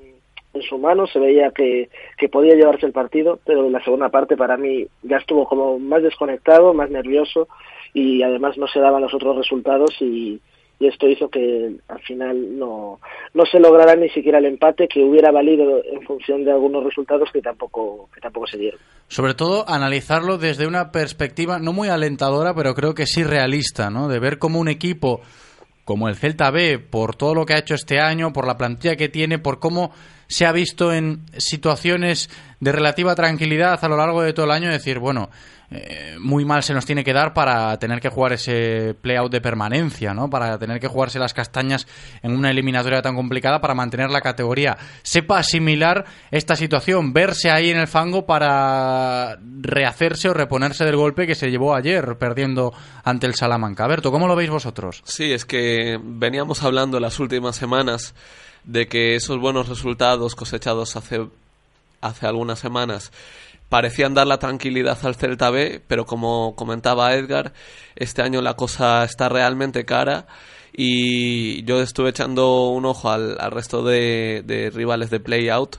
en 0.53 0.63
su 0.63 0.79
mano, 0.79 1.07
se 1.07 1.21
veía 1.21 1.53
que, 1.53 1.89
que 2.19 2.29
podía 2.29 2.57
llevarse 2.57 2.87
el 2.87 2.93
partido, 2.93 3.39
pero 3.45 3.67
en 3.67 3.73
la 3.73 3.85
segunda 3.85 4.09
parte 4.09 4.37
para 4.37 4.57
mí 4.57 4.87
ya 5.03 5.19
estuvo 5.19 5.47
como 5.47 5.79
más 5.79 6.03
desconectado, 6.03 6.75
más 6.75 6.91
nervioso 6.91 7.47
y 7.95 8.23
además 8.23 8.57
no 8.59 8.67
se 8.67 8.81
daban 8.81 9.03
los 9.03 9.15
otros 9.15 9.37
resultados 9.37 9.95
y, 10.01 10.41
y 10.81 10.86
esto 10.86 11.07
hizo 11.07 11.28
que 11.28 11.77
al 11.89 12.01
final 12.01 12.59
no, 12.59 13.01
no 13.35 13.44
se 13.44 13.61
lograra 13.61 13.94
ni 13.94 14.09
siquiera 14.09 14.39
el 14.39 14.47
empate 14.47 14.89
que 14.89 15.05
hubiera 15.05 15.31
valido 15.31 15.85
en 15.85 16.01
función 16.02 16.43
de 16.43 16.52
algunos 16.52 16.82
resultados 16.82 17.28
que 17.31 17.43
tampoco, 17.43 18.09
que 18.15 18.20
tampoco 18.20 18.47
se 18.47 18.57
dieron. 18.57 18.81
Sobre 19.07 19.35
todo 19.35 19.69
analizarlo 19.69 20.39
desde 20.39 20.66
una 20.66 20.90
perspectiva 20.90 21.59
no 21.59 21.74
muy 21.74 21.89
alentadora, 21.89 22.55
pero 22.55 22.74
creo 22.74 22.94
que 22.94 23.05
sí 23.05 23.23
realista, 23.23 23.90
¿no? 23.90 24.09
De 24.09 24.19
ver 24.19 24.39
cómo 24.39 24.59
un 24.59 24.69
equipo 24.69 25.20
como 25.85 26.09
el 26.09 26.16
Celta 26.16 26.51
B, 26.51 26.78
por 26.78 27.15
todo 27.15 27.35
lo 27.35 27.44
que 27.44 27.55
ha 27.55 27.59
hecho 27.59 27.74
este 27.74 28.01
año, 28.01 28.32
por 28.32 28.47
la 28.47 28.57
plantilla 28.57 28.97
que 28.97 29.11
tiene, 29.11 29.39
por 29.39 29.59
cómo 29.59 29.93
se 30.31 30.47
ha 30.47 30.52
visto 30.52 30.93
en 30.93 31.27
situaciones 31.36 32.31
de 32.61 32.70
relativa 32.70 33.16
tranquilidad 33.16 33.85
a 33.85 33.89
lo 33.89 33.97
largo 33.97 34.23
de 34.23 34.32
todo 34.32 34.47
el 34.47 34.52
año, 34.52 34.70
decir, 34.70 35.01
bueno, 35.01 35.28
eh, 35.73 36.16
muy 36.20 36.44
mal 36.44 36.62
se 36.62 36.73
nos 36.73 36.86
tiene 36.86 37.02
que 37.02 37.12
dar 37.12 37.35
para 37.35 37.77
tener 37.81 38.01
que 38.01 38.11
jugar 38.11 38.35
ese 38.35 38.94
playout 39.01 39.32
de 39.32 39.40
permanencia, 39.40 40.15
¿no? 40.15 40.31
Para 40.31 40.57
tener 40.57 40.78
que 40.78 40.86
jugarse 40.86 41.19
las 41.19 41.35
castañas 41.35 41.89
en 42.23 42.31
una 42.31 42.51
eliminatoria 42.51 43.02
tan 43.02 43.16
complicada 43.16 43.61
para 43.61 43.74
mantener 43.74 44.11
la 44.11 44.20
categoría. 44.20 44.78
Sepa 45.02 45.39
asimilar 45.39 46.05
esta 46.31 46.55
situación, 46.55 47.12
verse 47.12 47.51
ahí 47.51 47.70
en 47.70 47.78
el 47.78 47.89
fango 47.89 48.24
para 48.24 49.36
rehacerse 49.61 50.28
o 50.28 50.35
reponerse 50.35 50.85
del 50.85 50.97
golpe 50.97 51.27
que 51.27 51.35
se 51.35 51.51
llevó 51.51 51.74
ayer 51.74 52.19
perdiendo 52.19 52.73
ante 53.02 53.27
el 53.27 53.35
Salamanca. 53.35 53.89
Berto, 53.89 54.12
¿cómo 54.12 54.28
lo 54.28 54.36
veis 54.36 54.51
vosotros? 54.51 55.02
Sí, 55.05 55.32
es 55.32 55.44
que 55.44 55.98
veníamos 56.01 56.62
hablando 56.62 57.01
las 57.01 57.19
últimas 57.19 57.57
semanas 57.57 58.15
de 58.65 58.89
que 58.89 59.15
esos 59.15 59.39
buenos 59.39 59.69
resultados 59.69 60.35
cosechados 60.35 60.97
hace, 60.97 61.27
hace 62.01 62.27
algunas 62.27 62.59
semanas 62.59 63.12
parecían 63.70 64.15
dar 64.15 64.27
la 64.27 64.39
tranquilidad 64.39 64.99
al 65.05 65.15
Celta 65.15 65.49
B, 65.51 65.81
pero 65.87 66.05
como 66.05 66.55
comentaba 66.57 67.15
Edgar, 67.15 67.55
este 67.97 68.20
año 68.20 68.43
la 68.43 68.55
cosa 68.55 69.05
está 69.05 69.28
realmente 69.28 69.85
cara 69.85 70.27
y 70.73 71.62
yo 71.65 71.81
estuve 71.81 72.11
echando 72.11 72.69
un 72.69 72.85
ojo 72.85 73.11
al, 73.11 73.39
resto 73.51 73.82
de, 73.82 74.70
rivales 74.74 75.11
de 75.11 75.20
play-out. 75.20 75.77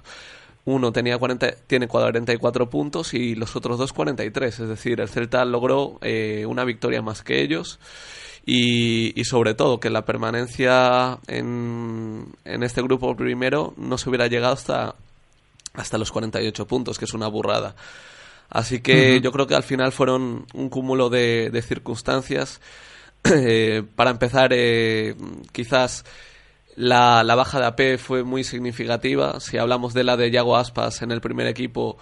Uno 0.63 0.91
tenía 0.91 1.17
40, 1.17 1.51
tiene 1.67 1.87
44 1.87 2.69
puntos 2.69 3.13
y 3.13 3.35
los 3.35 3.55
otros 3.55 3.77
dos 3.77 3.93
43, 3.93 4.59
es 4.59 4.69
decir, 4.69 5.01
el 5.01 5.09
Celta 5.09 5.43
logró 5.43 5.97
eh, 6.01 6.45
una 6.47 6.63
victoria 6.63 7.01
más 7.01 7.23
que 7.23 7.41
ellos. 7.41 7.79
Y, 8.45 9.19
y, 9.19 9.25
sobre 9.25 9.53
todo 9.53 9.79
que 9.79 9.91
la 9.91 10.03
permanencia 10.03 11.19
en, 11.27 12.25
en 12.43 12.63
este 12.63 12.81
grupo 12.81 13.15
primero 13.15 13.75
no 13.77 13.99
se 13.99 14.09
hubiera 14.09 14.25
llegado 14.25 14.53
hasta 14.53 14.95
hasta 15.73 15.97
los 15.97 16.11
48 16.11 16.67
puntos, 16.67 16.97
que 16.97 17.05
es 17.05 17.13
una 17.13 17.27
burrada. 17.27 17.75
Así 18.49 18.81
que 18.81 19.21
yo 19.21 19.31
creo 19.31 19.47
que 19.47 19.55
al 19.55 19.63
final 19.63 19.91
fueron 19.93 20.45
un 20.53 20.69
cúmulo 20.69 21.09
de, 21.09 21.49
de 21.51 21.61
circunstancias. 21.61 22.61
Eh, 23.23 23.83
para 23.95 24.09
empezar, 24.09 24.49
eh, 24.51 25.13
quizás 25.51 26.05
la, 26.75 27.23
la, 27.23 27.35
baja 27.35 27.59
de 27.59 27.65
AP 27.67 27.99
fue 27.99 28.23
muy 28.23 28.43
significativa. 28.43 29.39
Si 29.39 29.59
hablamos 29.59 29.93
de 29.93 30.03
la 30.03 30.17
de 30.17 30.31
Yago 30.31 30.57
Aspas 30.57 31.03
en 31.03 31.11
el 31.11 31.21
primer 31.21 31.45
equipo, 31.45 31.99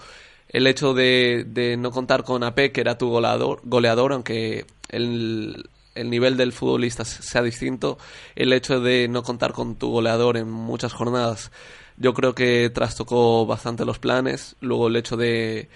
el 0.48 0.66
hecho 0.66 0.94
de, 0.94 1.44
de 1.45 1.76
no 1.76 1.91
contar 1.91 2.24
con 2.24 2.45
AP, 2.45 2.72
que 2.72 2.80
era 2.80 2.98
tu 2.98 3.10
goleador, 3.10 3.60
goleador 3.66 4.14
aunque 4.14 4.66
el, 4.88 5.70
el 5.99 6.09
nivel 6.09 6.38
del 6.38 6.53
futbolista 6.53 7.05
sea 7.05 7.41
distinto, 7.41 7.97
el 8.35 8.53
hecho 8.53 8.80
de 8.80 9.07
no 9.07 9.23
contar 9.23 9.53
con 9.53 9.76
tu 9.76 9.89
goleador 9.89 10.38
en 10.38 10.49
muchas 10.49 10.93
jornadas 10.93 11.51
yo 11.99 12.13
creo 12.13 12.34
que 12.34 12.69
trastocó 12.69 13.45
bastante 13.45 13.85
los 13.85 13.99
planes. 13.99 14.55
Luego 14.61 14.88
el 14.88 14.95
hecho 14.95 15.17
de, 15.17 15.69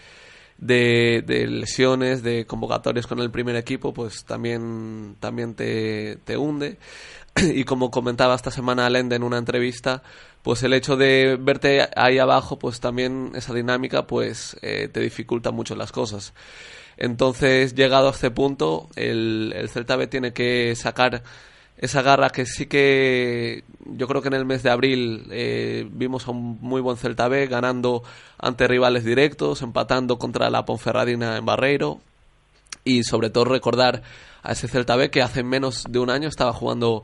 de, 0.58 1.48
lesiones, 1.50 2.24
de 2.24 2.46
convocatorias 2.48 3.06
con 3.06 3.20
el 3.20 3.30
primer 3.30 3.58
equipo, 3.58 3.94
pues 3.94 4.24
también, 4.24 5.18
también 5.20 5.54
te, 5.54 6.18
te 6.24 6.38
hunde. 6.38 6.80
Y 7.36 7.64
como 7.66 7.92
comentaba 7.92 8.36
esta 8.36 8.52
semana 8.52 8.90
Lende 8.90 9.16
en 9.16 9.24
una 9.24 9.38
entrevista, 9.40 10.04
pues 10.44 10.62
el 10.64 10.74
hecho 10.74 10.96
de 10.96 11.38
verte 11.40 11.90
ahí 11.96 12.20
abajo, 12.20 12.60
pues 12.60 12.80
también 12.80 13.32
esa 13.36 13.54
dinámica, 13.54 14.08
pues 14.08 14.56
eh, 14.62 14.88
te 14.88 15.00
dificulta 15.02 15.52
mucho 15.52 15.76
las 15.76 15.92
cosas. 15.92 16.34
Entonces, 16.98 17.76
llegado 17.76 18.08
a 18.08 18.12
este 18.12 18.32
punto, 18.32 18.90
el, 18.96 19.54
el 19.56 19.70
Celta 19.70 19.96
B 19.96 20.08
tiene 20.08 20.34
que 20.34 20.76
sacar 20.76 21.24
esa 21.78 22.02
garra 22.02 22.30
que 22.30 22.46
sí 22.46 22.68
que 22.68 23.64
yo 23.86 24.08
creo 24.08 24.22
que 24.22 24.28
en 24.30 24.36
el 24.36 24.46
mes 24.46 24.64
de 24.64 24.70
abril 24.70 25.28
eh, 25.32 25.88
vimos 25.92 26.28
a 26.28 26.32
un 26.32 26.58
muy 26.62 26.82
buen 26.82 26.98
Celta 26.98 27.28
B 27.28 27.48
ganando 27.48 28.04
ante 28.38 28.68
rivales 28.68 29.04
directos, 29.04 29.62
empatando 29.62 30.18
contra 30.18 30.50
la 30.50 30.66
Ponferradina 30.66 31.38
en 31.38 31.46
Barreiro. 31.46 32.00
Y 32.86 33.04
sobre 33.04 33.30
todo 33.30 33.46
recordar 33.46 34.04
a 34.44 34.52
ese 34.52 34.68
Celta 34.68 34.96
B 34.96 35.10
que 35.10 35.22
hace 35.22 35.44
menos 35.44 35.86
de 35.90 36.00
un 36.00 36.10
año 36.10 36.28
estaba 36.28 36.54
jugando 36.54 37.04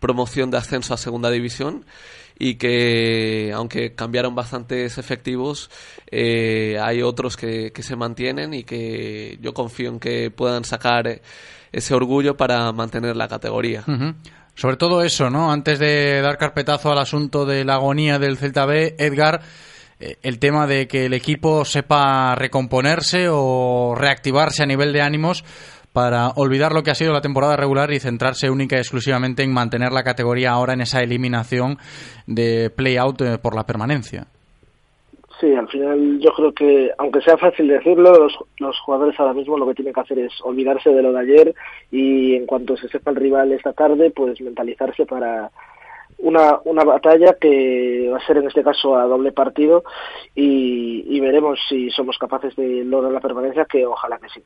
promoción 0.00 0.50
de 0.50 0.58
ascenso 0.58 0.94
a 0.94 0.96
segunda 0.96 1.30
división 1.30 1.84
y 2.38 2.54
que 2.54 3.52
aunque 3.54 3.94
cambiaron 3.94 4.34
bastantes 4.34 4.96
efectivos 4.96 5.70
eh, 6.10 6.78
hay 6.80 7.02
otros 7.02 7.36
que, 7.36 7.72
que 7.72 7.82
se 7.82 7.96
mantienen 7.96 8.54
y 8.54 8.64
que 8.64 9.38
yo 9.40 9.52
confío 9.52 9.90
en 9.90 9.98
que 9.98 10.30
puedan 10.30 10.64
sacar 10.64 11.20
ese 11.72 11.94
orgullo 11.94 12.36
para 12.36 12.70
mantener 12.72 13.16
la 13.16 13.28
categoría. 13.28 13.84
Sobre 14.54 14.76
todo 14.76 15.02
eso, 15.02 15.30
¿no? 15.30 15.52
Antes 15.52 15.78
de 15.78 16.20
dar 16.20 16.38
carpetazo 16.38 16.90
al 16.90 16.98
asunto 16.98 17.46
de 17.46 17.64
la 17.64 17.74
agonía 17.74 18.18
del 18.18 18.36
Celta 18.36 18.66
B, 18.66 18.96
Edgar, 18.98 19.40
eh, 20.00 20.16
el 20.22 20.38
tema 20.38 20.66
de 20.66 20.88
que 20.88 21.06
el 21.06 21.14
equipo 21.14 21.64
sepa 21.64 22.34
recomponerse 22.34 23.28
o 23.30 23.94
reactivarse 23.96 24.62
a 24.62 24.66
nivel 24.66 24.92
de 24.92 25.02
ánimos 25.02 25.44
para 25.98 26.28
olvidar 26.36 26.70
lo 26.72 26.84
que 26.84 26.92
ha 26.92 26.94
sido 26.94 27.12
la 27.12 27.20
temporada 27.20 27.56
regular 27.56 27.90
y 27.90 27.98
centrarse 27.98 28.48
única 28.48 28.76
y 28.76 28.78
exclusivamente 28.78 29.42
en 29.42 29.52
mantener 29.52 29.90
la 29.90 30.04
categoría 30.04 30.52
ahora 30.52 30.74
en 30.74 30.80
esa 30.80 31.02
eliminación 31.02 31.76
de 32.24 32.70
play-out 32.70 33.20
eh, 33.22 33.38
por 33.42 33.56
la 33.56 33.64
permanencia. 33.64 34.28
Sí, 35.40 35.52
al 35.52 35.66
final 35.66 36.20
yo 36.20 36.30
creo 36.30 36.52
que, 36.52 36.92
aunque 36.98 37.20
sea 37.22 37.36
fácil 37.36 37.66
decirlo, 37.66 38.12
los, 38.60 38.78
jugadores 38.78 39.18
ahora 39.18 39.34
mismo 39.34 39.58
lo 39.58 39.66
que 39.66 39.74
tienen 39.74 39.92
que 39.92 40.00
hacer 40.00 40.20
es 40.20 40.32
olvidarse 40.44 40.90
de 40.90 41.02
lo 41.02 41.12
de 41.12 41.18
ayer 41.18 41.54
y 41.90 42.36
en 42.36 42.46
cuanto 42.46 42.76
se 42.76 42.86
sepa 42.86 43.10
el 43.10 43.16
rival 43.16 43.50
esta 43.50 43.72
tarde, 43.72 44.12
pues 44.12 44.40
mentalizarse 44.40 45.04
para 45.04 45.50
una, 46.18 46.60
una 46.64 46.84
batalla 46.84 47.34
que 47.40 48.08
va 48.08 48.18
a 48.18 48.26
ser 48.26 48.36
en 48.36 48.46
este 48.46 48.62
caso 48.62 48.96
a 48.96 49.02
doble 49.06 49.32
partido 49.32 49.82
y, 50.32 51.02
y 51.08 51.18
veremos 51.18 51.58
si 51.68 51.90
somos 51.90 52.18
capaces 52.18 52.54
de 52.54 52.84
lograr 52.84 53.10
la 53.10 53.20
permanencia, 53.20 53.64
que 53.64 53.84
ojalá 53.84 54.16
que 54.18 54.28
sí. 54.28 54.44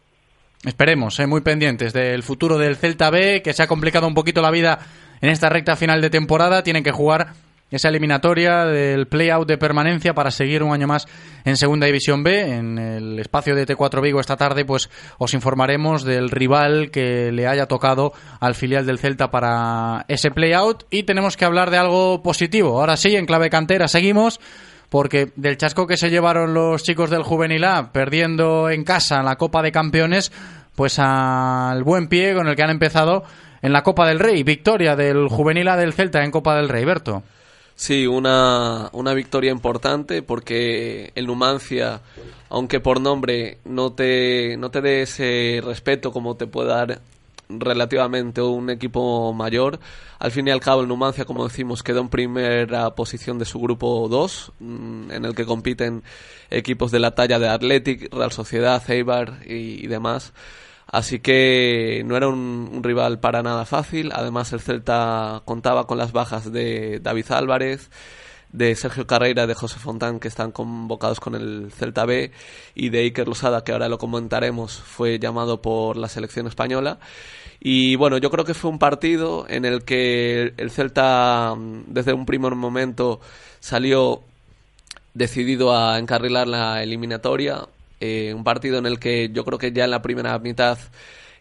Esperemos, 0.65 1.19
eh, 1.19 1.27
muy 1.27 1.41
pendientes 1.41 1.93
del 1.93 2.23
futuro 2.23 2.57
del 2.57 2.77
Celta 2.77 3.11
B, 3.11 3.43
que 3.43 3.53
se 3.53 3.65
ha 3.65 3.67
complicado 3.67 4.07
un 4.07 4.15
poquito 4.15 4.41
la 4.41 4.53
vida 4.53 4.79
en 5.21 5.31
esta 5.31 5.49
recta 5.49 5.75
final 5.75 6.01
de 6.01 6.09
temporada. 6.09 6.63
Tienen 6.63 6.85
que 6.85 6.93
jugar 6.93 7.33
esa 7.73 7.89
eliminatoria 7.89 8.67
del 8.67 9.09
play-out 9.09 9.49
de 9.49 9.59
permanencia 9.59 10.15
para 10.15 10.31
seguir 10.31 10.63
un 10.63 10.73
año 10.73 10.87
más 10.87 11.09
en 11.45 11.57
Segunda 11.57 11.87
División 11.87 12.23
B. 12.23 12.55
En 12.55 12.79
el 12.79 13.19
espacio 13.19 13.57
de 13.57 13.67
T4 13.67 14.01
Vigo 14.01 14.21
esta 14.21 14.37
tarde, 14.37 14.65
pues 14.65 14.89
os 15.19 15.35
informaremos 15.35 16.05
del 16.05 16.31
rival 16.31 16.93
que 16.93 17.33
le 17.33 17.49
haya 17.49 17.67
tocado 17.67 18.13
al 18.39 18.55
filial 18.55 18.87
del 18.87 19.01
Celta 19.01 19.33
para 19.33 20.05
ese 20.07 20.31
play-out. 20.31 20.85
Y 20.91 21.03
tenemos 21.03 21.37
que 21.37 21.45
hablar 21.45 21.71
de 21.71 21.79
algo 21.79 22.23
positivo. 22.23 22.79
Ahora 22.79 22.97
sí, 22.97 23.17
en 23.17 23.27
clave 23.27 23.51
cantera 23.51 23.89
seguimos. 23.89 24.39
Porque 24.93 25.33
del 25.37 25.57
chasco 25.57 25.87
que 25.87 25.97
se 25.97 26.11
llevaron 26.11 26.53
los 26.53 26.83
chicos 26.83 27.09
del 27.09 27.23
Juvenil 27.23 27.65
A, 27.65 27.93
perdiendo 27.93 28.69
en 28.69 28.85
casa 28.85 29.23
la 29.23 29.37
Copa 29.37 29.63
de 29.63 29.73
Campeones, 29.73 30.31
pues 30.77 30.99
al 30.99 31.83
buen 31.83 32.09
pie 32.09 32.35
con 32.35 32.47
el 32.47 32.55
que 32.55 32.63
han 32.63 32.69
empezado 32.69 33.25
en 33.63 33.73
la 33.73 33.83
Copa 33.83 34.07
del 34.07 34.19
Rey. 34.19 34.43
Victoria 34.43 34.95
del 34.95 35.29
Juvenil 35.29 35.69
A 35.69 35.79
del 35.79 35.95
Celta 35.95 36.23
en 36.23 36.31
Copa 36.31 36.57
del 36.57 36.69
Rey, 36.69 36.85
Berto. 36.85 37.23
Sí, 37.75 38.07
una, 38.07 38.91
una 38.93 39.15
victoria 39.15 39.51
importante 39.51 40.21
porque 40.21 41.11
el 41.15 41.27
Numancia, 41.27 42.03
aunque 42.51 42.81
por 42.81 43.01
nombre 43.01 43.61
no 43.65 43.95
te, 43.95 44.59
no 44.59 44.71
te 44.71 44.83
dé 44.83 45.01
ese 45.01 45.63
respeto 45.65 46.13
como 46.13 46.37
te 46.37 46.47
puede 46.47 46.69
dar 46.69 47.01
relativamente 47.59 48.41
un 48.43 48.71
equipo 48.71 49.33
mayor. 49.33 49.81
Al 50.19 50.31
fin 50.31 50.49
y 50.49 50.51
al 50.51 50.61
cabo, 50.61 50.83
el 50.83 50.89
Numancia, 50.89 51.25
como 51.25 51.47
decimos, 51.47 51.83
quedó 51.83 52.01
en 52.01 52.09
primera 52.09 52.95
posición 52.95 53.39
de 53.39 53.45
su 53.45 53.59
grupo 53.61 54.09
2, 54.09 54.53
mm, 54.59 55.11
en 55.11 55.25
el 55.25 55.35
que 55.35 55.47
compiten 55.47 56.03
equipos 56.51 56.91
de 56.91 57.01
la 57.01 57.15
talla 57.15 57.39
de 57.39 57.49
Athletic, 57.49 58.13
Real 58.13 58.33
Sociedad, 58.33 58.83
Eibar 58.91 59.41
y 59.47 59.87
demás. 59.87 60.33
Así 60.93 61.21
que 61.21 62.03
no 62.05 62.19
era 62.19 62.29
un, 62.29 62.81
rival 62.83 63.19
para 63.19 63.43
nada 63.43 63.65
fácil. 63.65 64.11
Además, 64.13 64.53
el 64.53 64.61
Celta 64.61 65.43
contaba 65.47 65.87
con 65.87 65.97
las 65.97 66.13
bajas 66.13 66.53
de 66.53 67.01
David 67.01 67.33
Álvarez, 67.33 67.91
de 68.53 68.75
Sergio 68.77 69.07
Carreira, 69.07 69.47
de 69.47 69.55
José 69.55 69.79
Fontán, 69.79 70.21
que 70.21 70.29
están 70.29 70.53
convocados 70.53 71.19
con 71.19 71.35
el 71.35 71.73
Celta 71.73 72.05
B, 72.05 72.33
y 72.75 72.91
de 72.91 73.01
Iker 73.01 73.27
Losada, 73.27 73.65
que 73.65 73.73
ahora 73.73 73.89
lo 73.89 73.97
comentaremos, 73.97 74.75
fue 74.75 75.19
llamado 75.19 75.63
por 75.63 75.97
la 75.97 76.09
selección 76.09 76.47
española. 76.47 76.99
Y 77.65 77.95
bueno, 77.95 78.19
yo 78.19 78.29
creo 78.29 78.45
que 78.45 78.55
fue 78.55 78.71
un 78.71 78.81
partido 78.81 79.47
en 79.49 79.65
el 79.65 79.85
que 79.85 80.53
el 80.57 80.71
Celta, 80.73 81.55
desde 81.87 82.13
un 82.13 82.27
primer 82.27 82.57
momento, 82.57 83.21
salió 83.61 84.23
decidido 85.15 85.73
a 85.73 86.01
encarrilar 86.01 86.49
la 86.49 86.83
eliminatoria, 86.83 87.69
eh, 88.01 88.35
un 88.35 88.43
partido 88.43 88.79
en 88.79 88.87
el 88.87 88.99
que 88.99 89.31
yo 89.33 89.45
creo 89.45 89.61
que 89.61 89.71
ya 89.71 89.85
en 89.85 89.93
la 89.93 90.03
primera 90.03 90.37
mitad 90.41 90.77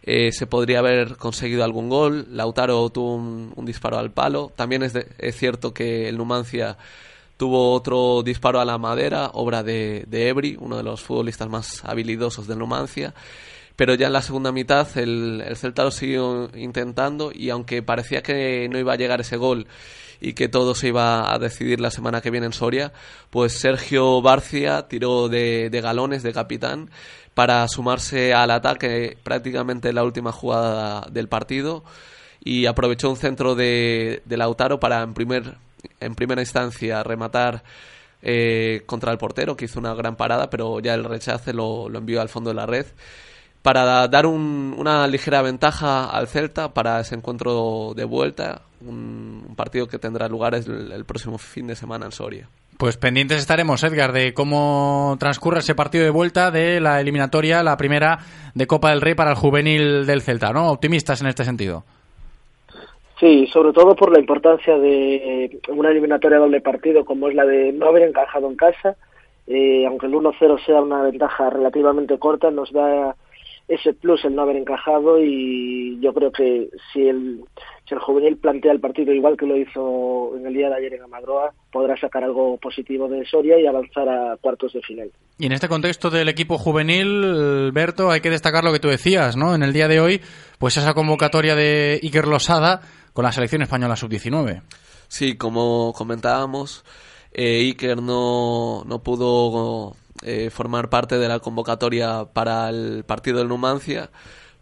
eh, 0.04 0.30
se 0.30 0.46
podría 0.46 0.78
haber 0.78 1.16
conseguido 1.16 1.64
algún 1.64 1.88
gol. 1.88 2.28
Lautaro 2.30 2.88
tuvo 2.90 3.16
un, 3.16 3.64
disparo 3.64 3.98
al 3.98 4.12
palo. 4.12 4.52
También 4.54 4.84
es, 4.84 4.94
es, 4.94 5.36
cierto 5.36 5.74
que 5.74 6.08
el 6.08 6.16
Numancia 6.16 6.76
tuvo 7.36 7.72
otro 7.72 8.22
disparo 8.22 8.60
a 8.60 8.64
la 8.64 8.78
madera, 8.78 9.30
obra 9.34 9.64
de, 9.64 10.04
de 10.06 10.28
Ebri, 10.28 10.56
uno 10.60 10.76
de 10.76 10.84
los 10.84 11.00
futbolistas 11.00 11.48
más 11.48 11.84
habilidosos 11.84 12.46
del 12.46 12.60
Numancia. 12.60 13.12
Pero 13.76 13.94
ya 13.94 14.06
en 14.06 14.12
la 14.12 14.22
segunda 14.22 14.52
mitad 14.52 14.86
el, 14.98 15.42
el 15.46 15.56
Celta 15.56 15.84
lo 15.84 15.90
siguió 15.90 16.50
intentando 16.54 17.32
y 17.34 17.50
aunque 17.50 17.82
parecía 17.82 18.22
que 18.22 18.68
no 18.70 18.78
iba 18.78 18.92
a 18.92 18.96
llegar 18.96 19.20
ese 19.20 19.36
gol 19.36 19.66
y 20.20 20.34
que 20.34 20.48
todo 20.48 20.74
se 20.74 20.88
iba 20.88 21.34
a 21.34 21.38
decidir 21.38 21.80
la 21.80 21.90
semana 21.90 22.20
que 22.20 22.30
viene 22.30 22.46
en 22.46 22.52
Soria, 22.52 22.92
pues 23.30 23.54
Sergio 23.54 24.22
Barcia 24.22 24.82
tiró 24.88 25.28
de, 25.28 25.68
de 25.68 25.80
galones 25.80 26.22
de 26.22 26.32
capitán 26.32 26.90
para 27.34 27.66
sumarse 27.66 28.32
al 28.32 28.50
ataque 28.52 29.18
prácticamente 29.22 29.88
en 29.88 29.96
la 29.96 30.04
última 30.04 30.30
jugada 30.30 31.06
del 31.10 31.28
partido 31.28 31.82
y 32.44 32.66
aprovechó 32.66 33.10
un 33.10 33.16
centro 33.16 33.54
de, 33.54 34.22
de 34.24 34.36
Lautaro 34.36 34.78
para 34.78 35.02
en, 35.02 35.14
primer, 35.14 35.54
en 35.98 36.14
primera 36.14 36.42
instancia 36.42 37.02
rematar 37.02 37.64
eh, 38.22 38.82
contra 38.86 39.10
el 39.10 39.18
portero, 39.18 39.56
que 39.56 39.64
hizo 39.64 39.80
una 39.80 39.94
gran 39.94 40.14
parada, 40.14 40.50
pero 40.50 40.78
ya 40.78 40.94
el 40.94 41.04
rechace 41.04 41.52
lo, 41.52 41.88
lo 41.88 41.98
envió 41.98 42.20
al 42.20 42.28
fondo 42.28 42.50
de 42.50 42.54
la 42.54 42.66
red 42.66 42.86
para 43.62 44.06
dar 44.08 44.26
un- 44.26 44.74
una 44.76 45.06
ligera 45.06 45.40
ventaja 45.42 46.10
al 46.10 46.26
Celta 46.26 46.74
para 46.74 47.00
ese 47.00 47.14
encuentro 47.14 47.92
de 47.94 48.04
vuelta, 48.04 48.62
un, 48.80 49.44
un 49.48 49.54
partido 49.56 49.86
que 49.86 49.98
tendrá 49.98 50.28
lugar 50.28 50.54
el, 50.54 50.90
el 50.92 51.04
próximo 51.04 51.38
fin 51.38 51.66
de 51.68 51.76
semana 51.76 52.06
en 52.06 52.12
Soria. 52.12 52.48
Pues 52.78 52.96
pendientes 52.96 53.38
estaremos, 53.38 53.84
Edgar, 53.84 54.10
de 54.12 54.34
cómo 54.34 55.16
transcurre 55.20 55.60
ese 55.60 55.76
partido 55.76 56.02
de 56.02 56.10
vuelta 56.10 56.50
de 56.50 56.80
la 56.80 57.00
eliminatoria, 57.00 57.62
la 57.62 57.76
primera 57.76 58.18
de 58.54 58.66
Copa 58.66 58.90
del 58.90 59.00
Rey 59.00 59.14
para 59.14 59.30
el 59.30 59.36
juvenil 59.36 60.04
del 60.06 60.22
Celta, 60.22 60.52
¿no? 60.52 60.68
Optimistas 60.70 61.20
en 61.20 61.28
este 61.28 61.44
sentido. 61.44 61.84
Sí, 63.20 63.46
sobre 63.52 63.72
todo 63.72 63.94
por 63.94 64.10
la 64.10 64.18
importancia 64.18 64.76
de 64.76 65.60
una 65.68 65.90
eliminatoria 65.90 66.38
doble 66.38 66.60
partido 66.60 67.04
como 67.04 67.28
es 67.28 67.36
la 67.36 67.44
de 67.44 67.72
no 67.72 67.86
haber 67.86 68.02
encajado 68.08 68.48
en 68.48 68.56
casa. 68.56 68.96
Eh, 69.46 69.84
aunque 69.86 70.06
el 70.06 70.14
1-0 70.14 70.64
sea 70.64 70.80
una 70.80 71.02
ventaja 71.02 71.50
relativamente 71.50 72.18
corta, 72.18 72.50
nos 72.50 72.72
da 72.72 73.14
ese 73.68 73.94
plus 73.94 74.24
el 74.24 74.34
no 74.34 74.42
haber 74.42 74.56
encajado 74.56 75.18
y 75.22 75.98
yo 76.00 76.12
creo 76.12 76.32
que 76.32 76.68
si 76.92 77.08
el, 77.08 77.40
si 77.88 77.94
el 77.94 78.00
juvenil 78.00 78.36
plantea 78.36 78.72
el 78.72 78.80
partido 78.80 79.12
igual 79.12 79.36
que 79.36 79.46
lo 79.46 79.56
hizo 79.56 80.36
en 80.36 80.46
el 80.46 80.54
día 80.54 80.68
de 80.68 80.76
ayer 80.76 80.94
en 80.94 81.02
Amadroa, 81.02 81.52
podrá 81.70 81.96
sacar 81.96 82.24
algo 82.24 82.58
positivo 82.58 83.08
de 83.08 83.24
Soria 83.24 83.58
y 83.60 83.66
avanzar 83.66 84.08
a 84.08 84.36
cuartos 84.40 84.72
de 84.72 84.82
final. 84.82 85.10
Y 85.38 85.46
en 85.46 85.52
este 85.52 85.68
contexto 85.68 86.10
del 86.10 86.28
equipo 86.28 86.58
juvenil, 86.58 87.70
Berto, 87.72 88.10
hay 88.10 88.20
que 88.20 88.30
destacar 88.30 88.64
lo 88.64 88.72
que 88.72 88.80
tú 88.80 88.88
decías, 88.88 89.36
¿no? 89.36 89.54
En 89.54 89.62
el 89.62 89.72
día 89.72 89.88
de 89.88 90.00
hoy, 90.00 90.20
pues 90.58 90.76
esa 90.76 90.94
convocatoria 90.94 91.54
de 91.54 92.00
Iker 92.02 92.26
Losada 92.26 92.80
con 93.12 93.24
la 93.24 93.32
selección 93.32 93.62
española 93.62 93.96
sub-19. 93.96 94.62
Sí, 95.08 95.36
como 95.36 95.92
comentábamos, 95.92 96.84
eh, 97.32 97.60
Iker 97.60 98.02
no, 98.02 98.84
no 98.84 99.02
pudo 99.02 99.94
eh, 100.22 100.50
formar 100.50 100.88
parte 100.88 101.18
de 101.18 101.28
la 101.28 101.40
convocatoria 101.40 102.26
para 102.32 102.68
el 102.68 103.04
partido 103.04 103.38
del 103.38 103.48
Numancia 103.48 104.10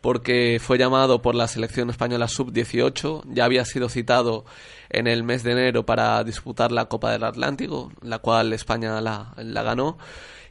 porque 0.01 0.59
fue 0.61 0.79
llamado 0.79 1.21
por 1.21 1.35
la 1.35 1.49
selección 1.49 1.91
española 1.91 2.29
sub-18, 2.29 3.23
ya 3.27 3.45
había 3.45 3.65
sido 3.65 3.89
citado 3.89 4.45
en 4.89 5.07
el 5.07 5.23
mes 5.23 5.43
de 5.43 5.53
enero 5.53 5.85
para 5.85 6.23
disputar 6.25 6.73
la 6.73 6.87
Copa 6.87 7.13
del 7.13 7.25
Atlántico, 7.25 7.93
la 8.03 8.19
cual 8.19 8.53
España 8.53 9.01
la, 9.01 9.35
ganó. 9.37 9.99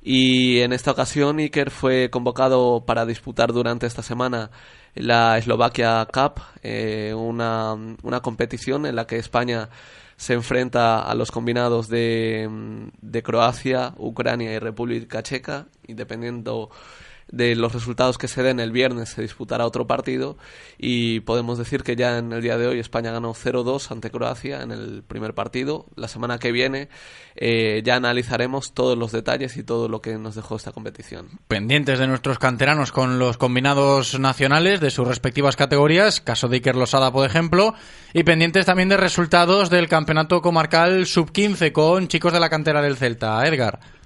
Y 0.02 0.60
en 0.60 0.72
esta 0.72 0.92
ocasión 0.92 1.40
Iker 1.40 1.72
fue 1.72 2.10
convocado 2.10 2.86
para 2.86 3.06
disputar 3.06 3.52
durante 3.52 3.88
esta 3.88 4.04
semana 4.04 4.52
la 4.96 5.38
Eslovaquia 5.38 6.08
Cup, 6.12 6.42
eh, 6.64 7.14
una, 7.16 7.74
una 8.04 8.22
competición 8.22 8.86
en 8.86 8.96
la 8.96 9.08
que 9.08 9.18
España 9.18 9.70
se 10.20 10.34
enfrenta 10.34 11.02
a 11.02 11.16
los 11.16 11.32
combinados 11.32 11.88
de, 11.88 12.50
de 13.02 13.24
Croacia, 13.24 13.94
Ucrania 13.98 14.54
y 14.54 14.60
República 14.60 15.24
Checa, 15.24 15.68
y 15.88 15.94
dependiendo 15.94 16.70
de 17.32 17.56
los 17.56 17.74
resultados 17.74 18.18
que 18.18 18.28
se 18.28 18.44
den 18.44 18.60
el 18.60 18.72
viernes 18.72 19.10
se 19.10 19.22
disputará 19.22 19.66
otro 19.66 19.88
partido 19.88 20.38
y 20.78 21.22
podemos 21.22 21.58
decir 21.58 21.84
que 21.84 21.96
ya 21.96 22.18
en 22.18 22.34
el 22.34 22.42
día 22.42 22.58
de 22.58 22.68
hoy 22.68 22.80
España 22.80 23.12
ganó 23.12 23.34
0-2 23.34 23.92
ante 23.92 24.12
Croacia 24.12 24.62
en 24.62 24.72
el 24.72 25.04
primer 25.04 25.34
partido. 25.34 25.86
La 25.96 26.08
semana 26.08 26.40
que 26.40 26.52
viene 26.52 26.90
eh, 27.36 27.82
ya 27.86 27.96
analizaremos 27.96 28.74
todos 28.74 28.98
los 28.98 29.12
detalles 29.12 29.58
y 29.58 29.64
todo 29.64 29.88
lo 29.88 30.02
que 30.02 30.18
nos 30.18 30.36
dejó 30.36 30.56
esta 30.56 30.72
competición. 30.72 31.28
Pendientes 31.48 32.00
de 32.00 32.08
nuestros 32.08 32.40
canteranos 32.40 32.92
con 32.92 33.20
los 33.20 33.38
combinados 33.38 34.20
nacionales 34.20 34.80
de 34.80 34.90
sus 34.90 35.08
respectivas 35.08 35.56
categorías, 35.56 36.22
caso 36.22 36.48
de 36.48 36.58
Iker 36.58 36.76
Losada, 36.76 37.12
por 37.12 37.26
ejemplo, 37.26 37.74
y 38.14 38.24
pendientes 38.24 38.66
también 38.66 38.90
de 38.90 38.98
resultados 38.98 39.70
del 39.70 39.88
campeonato 39.88 40.42
comarcal 40.42 41.06
sub-15 41.06 41.72
con 41.72 42.08
chicos 42.08 42.34
de 42.34 42.40
la 42.40 42.50
cantera 42.50 42.82
del 42.82 42.98
Celta. 42.98 43.46
Edgar. 43.46 43.99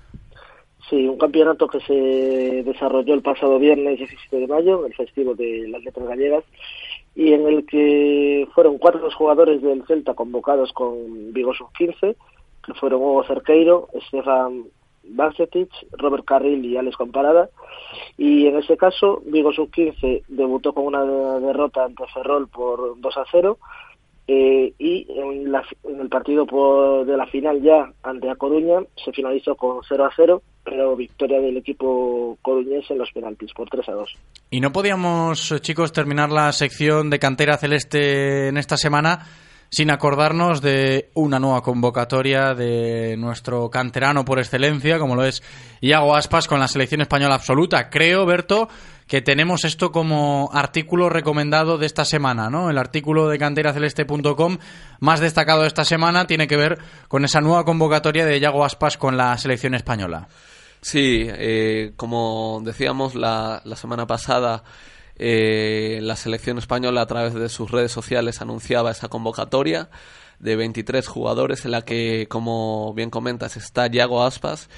Sí, 0.94 1.08
un 1.08 1.18
campeonato 1.18 1.68
que 1.68 1.80
se 1.80 2.62
desarrolló 2.62 3.16
el 3.16 3.24
pasado 3.24 3.58
viernes 3.58 3.98
17 3.98 4.38
de 4.38 4.46
mayo, 4.48 4.86
el 4.86 4.94
festivo 4.94 5.34
de 5.34 5.68
las 5.68 5.84
letras 5.84 6.08
gallegas, 6.08 6.44
y 7.16 7.34
en 7.34 7.48
el 7.48 7.66
que 7.66 8.48
fueron 8.54 8.78
cuatro 8.78 9.02
los 9.02 9.16
jugadores 9.16 9.60
del 9.64 9.84
Celta 9.88 10.14
convocados 10.14 10.72
con 10.72 11.34
Vigo 11.34 11.52
Sub-15, 11.56 12.16
que 12.64 12.74
fueron 12.76 13.02
Hugo 13.02 13.24
Cerqueiro, 13.24 13.88
Stefan 14.08 14.66
Bancetic, 15.04 15.72
Robert 15.94 16.26
Carril 16.26 16.64
y 16.64 16.78
Alex 16.78 16.96
Comparada. 16.96 17.50
Y 18.16 18.46
en 18.46 18.58
ese 18.58 18.78
caso, 18.78 19.24
Vigo 19.26 19.52
Sub-15 19.52 20.26
debutó 20.28 20.74
con 20.74 20.86
una 20.86 21.04
derrota 21.40 21.86
ante 21.86 22.06
Ferrol 22.14 22.48
por 22.50 23.02
2 23.02 23.18
a 23.18 23.26
0. 23.32 23.58
Eh, 24.28 24.74
y 24.80 25.06
en, 25.10 25.52
la- 25.52 25.64
en 25.84 26.00
el 26.00 26.10
partido 26.10 26.46
por- 26.46 27.06
de 27.06 27.18
la 27.18 27.26
final 27.28 27.62
ya 27.62 27.92
ante 28.04 28.30
A 28.30 28.36
Coruña 28.36 28.80
se 29.04 29.12
finalizó 29.12 29.56
con 29.56 29.80
0 29.88 30.06
a 30.06 30.10
0, 30.16 30.42
pero 30.64 30.96
victoria 30.96 31.40
del 31.42 31.58
equipo 31.58 32.38
coruñés 32.42 32.90
en 32.90 33.00
los 33.00 33.12
penaltis 33.12 33.52
por 33.54 33.68
3 33.70 33.90
a 33.90 33.92
2. 33.94 34.10
Y 34.52 34.62
no 34.62 34.72
podíamos, 34.72 35.52
eh, 35.52 35.60
chicos, 35.60 35.92
terminar 35.92 36.32
la 36.32 36.52
sección 36.54 37.10
de 37.10 37.20
cantera 37.20 37.58
celeste 37.58 38.48
en 38.48 38.58
esta 38.58 38.78
semana 38.78 39.26
sin 39.70 39.90
acordarnos 39.90 40.62
de 40.62 41.10
una 41.16 41.40
nueva 41.40 41.64
convocatoria 41.64 42.54
de 42.54 43.18
nuestro 43.18 43.72
canterano 43.72 44.24
por 44.24 44.38
excelencia, 44.38 45.00
como 45.00 45.16
lo 45.16 45.26
es 45.26 45.42
Iago 45.82 46.16
Aspas 46.16 46.48
con 46.48 46.60
la 46.60 46.68
selección 46.68 47.02
española 47.02 47.34
absoluta. 47.34 47.90
Creo, 47.90 48.24
Berto, 48.28 48.70
que 49.08 49.22
tenemos 49.22 49.66
esto 49.66 49.92
como 49.92 50.50
artículo 50.54 51.10
recomendado 51.10 51.78
de 51.78 51.86
esta 51.86 52.06
semana, 52.06 52.50
¿no? 52.50 52.70
El 52.70 52.78
artículo 52.78 53.28
de 53.30 53.38
canteraceleste.com 53.38 54.58
más 55.00 55.20
destacado 55.20 55.62
de 55.62 55.68
esta 55.68 55.86
semana 55.86 56.28
tiene 56.28 56.48
que 56.48 56.58
ver 56.58 56.80
con 57.08 57.26
esa 57.26 57.42
nueva 57.42 57.66
convocatoria 57.66 58.26
de 58.26 58.40
Iago 58.40 58.66
Aspas 58.66 58.98
con 58.98 59.18
la 59.18 59.38
selección 59.38 59.74
española. 59.76 60.28
Sí, 60.82 61.26
eh, 61.28 61.94
como 61.96 62.62
decíamos 62.64 63.16
la, 63.16 63.62
la 63.64 63.76
semana 63.76 64.06
pasada, 64.06 64.64
eh, 65.16 66.00
la 66.02 66.16
selección 66.16 66.58
española 66.58 67.02
a 67.02 67.06
través 67.06 67.34
de 67.34 67.50
sus 67.50 67.72
redes 67.72 67.92
sociales 67.92 68.42
anunciaba 68.42 68.92
esa 68.92 69.10
convocatoria 69.10 69.90
de 70.40 70.56
23 70.56 71.08
jugadores 71.08 71.66
en 71.66 71.72
la 71.72 71.84
que, 71.84 72.28
como 72.30 72.94
bien 72.94 73.10
comentas, 73.10 73.56
está 73.56 73.88
Yago 73.88 74.24
Aspas, 74.24 74.70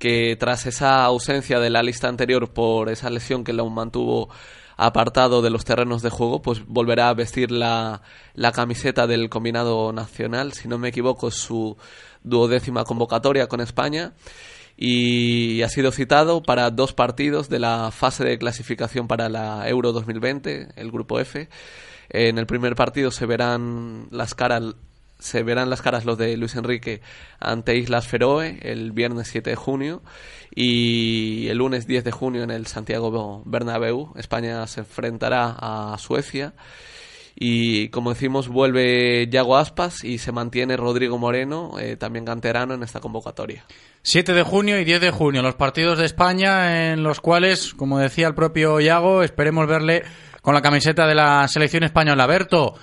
que 0.00 0.34
tras 0.34 0.66
esa 0.66 1.04
ausencia 1.04 1.60
de 1.60 1.70
la 1.70 1.84
lista 1.84 2.08
anterior 2.08 2.52
por 2.52 2.88
esa 2.88 3.10
lesión 3.10 3.44
que 3.44 3.52
lo 3.52 3.68
mantuvo 3.70 4.30
apartado 4.76 5.42
de 5.42 5.50
los 5.50 5.66
terrenos 5.66 6.00
de 6.00 6.08
juego, 6.08 6.40
pues 6.40 6.66
volverá 6.66 7.10
a 7.10 7.14
vestir 7.14 7.52
la, 7.52 8.00
la 8.34 8.50
camiseta 8.50 9.06
del 9.06 9.28
combinado 9.28 9.92
nacional. 9.92 10.54
Si 10.54 10.68
no 10.68 10.78
me 10.78 10.88
equivoco, 10.88 11.30
su 11.30 11.76
duodécima 12.24 12.84
convocatoria 12.84 13.46
con 13.46 13.60
España 13.60 14.14
y 14.76 15.60
ha 15.60 15.68
sido 15.68 15.92
citado 15.92 16.42
para 16.42 16.70
dos 16.70 16.94
partidos 16.94 17.50
de 17.50 17.58
la 17.58 17.90
fase 17.90 18.24
de 18.24 18.38
clasificación 18.38 19.06
para 19.06 19.28
la 19.28 19.68
Euro 19.68 19.92
2020, 19.92 20.68
el 20.76 20.90
grupo 20.90 21.20
F. 21.20 21.50
En 22.08 22.38
el 22.38 22.46
primer 22.46 22.74
partido 22.74 23.10
se 23.10 23.26
verán 23.26 24.08
las 24.10 24.34
caras 24.34 24.74
se 25.20 25.42
verán 25.42 25.70
las 25.70 25.82
caras 25.82 26.04
los 26.04 26.18
de 26.18 26.36
Luis 26.36 26.56
Enrique 26.56 27.00
ante 27.38 27.76
Islas 27.76 28.06
Feroe 28.06 28.58
el 28.62 28.92
viernes 28.92 29.28
7 29.28 29.50
de 29.50 29.56
junio 29.56 30.02
y 30.54 31.48
el 31.48 31.58
lunes 31.58 31.86
10 31.86 32.04
de 32.04 32.10
junio 32.10 32.42
en 32.42 32.50
el 32.50 32.66
Santiago 32.66 33.42
Bernabéu 33.46 34.12
España 34.16 34.66
se 34.66 34.80
enfrentará 34.80 35.56
a 35.58 35.96
Suecia 35.98 36.54
y 37.34 37.88
como 37.90 38.10
decimos 38.10 38.48
vuelve 38.48 39.28
Yago 39.30 39.56
Aspas 39.56 40.04
y 40.04 40.18
se 40.18 40.32
mantiene 40.32 40.76
Rodrigo 40.76 41.18
Moreno 41.18 41.78
eh, 41.78 41.96
también 41.96 42.24
canterano 42.24 42.74
en 42.74 42.82
esta 42.82 43.00
convocatoria 43.00 43.64
7 44.02 44.32
de 44.32 44.42
junio 44.42 44.80
y 44.80 44.84
10 44.84 45.00
de 45.02 45.10
junio, 45.10 45.42
los 45.42 45.56
partidos 45.56 45.98
de 45.98 46.06
España 46.06 46.90
en 46.90 47.02
los 47.02 47.20
cuales, 47.20 47.74
como 47.74 47.98
decía 47.98 48.28
el 48.28 48.34
propio 48.34 48.80
Iago, 48.80 49.22
esperemos 49.22 49.66
verle 49.66 50.04
con 50.40 50.54
la 50.54 50.62
camiseta 50.62 51.06
de 51.06 51.14
la 51.14 51.46
selección 51.48 51.82
española. 51.82 52.26
Berto, 52.26 52.74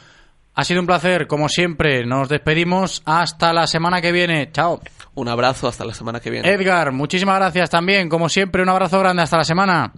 ha 0.58 0.64
sido 0.64 0.82
un 0.82 0.88
placer, 0.88 1.28
como 1.28 1.50
siempre, 1.50 2.04
nos 2.04 2.30
despedimos 2.30 3.04
hasta 3.06 3.54
la 3.54 3.68
semana 3.68 4.02
que 4.02 4.12
viene. 4.12 4.52
Chao. 4.52 4.82
un 5.14 5.28
abrazo 5.28 5.68
hasta 5.68 5.86
la 5.86 5.94
semana 5.94 6.20
que 6.20 6.32
viene 6.32 6.52
Edgar, 6.52 6.92
muchísimas 6.92 7.38
gracias 7.38 7.70
también, 7.70 8.10
como 8.10 8.28
siempre, 8.28 8.64
un 8.64 8.70
abrazo 8.70 9.00
grande 9.00 9.22
hasta 9.22 9.38
la 9.38 9.44
semana. 9.44 9.94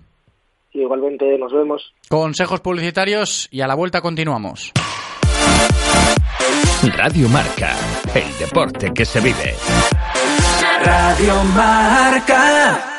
Y 0.74 0.82
igualmente 0.82 1.38
nos 1.38 1.54
vemos. 1.54 1.94
Consejos 2.10 2.60
publicitarios 2.60 3.48
y 3.52 3.62
a 3.62 3.68
la 3.68 3.76
vuelta 3.76 4.02
continuamos. 4.02 4.74
Radio 6.98 7.30
Marca, 7.30 7.74
el 8.14 8.38
deporte 8.38 8.92
que 8.94 9.06
se 9.06 9.22
vive. 9.22 9.56
Radio 10.84 11.42
Marca. 11.56 12.99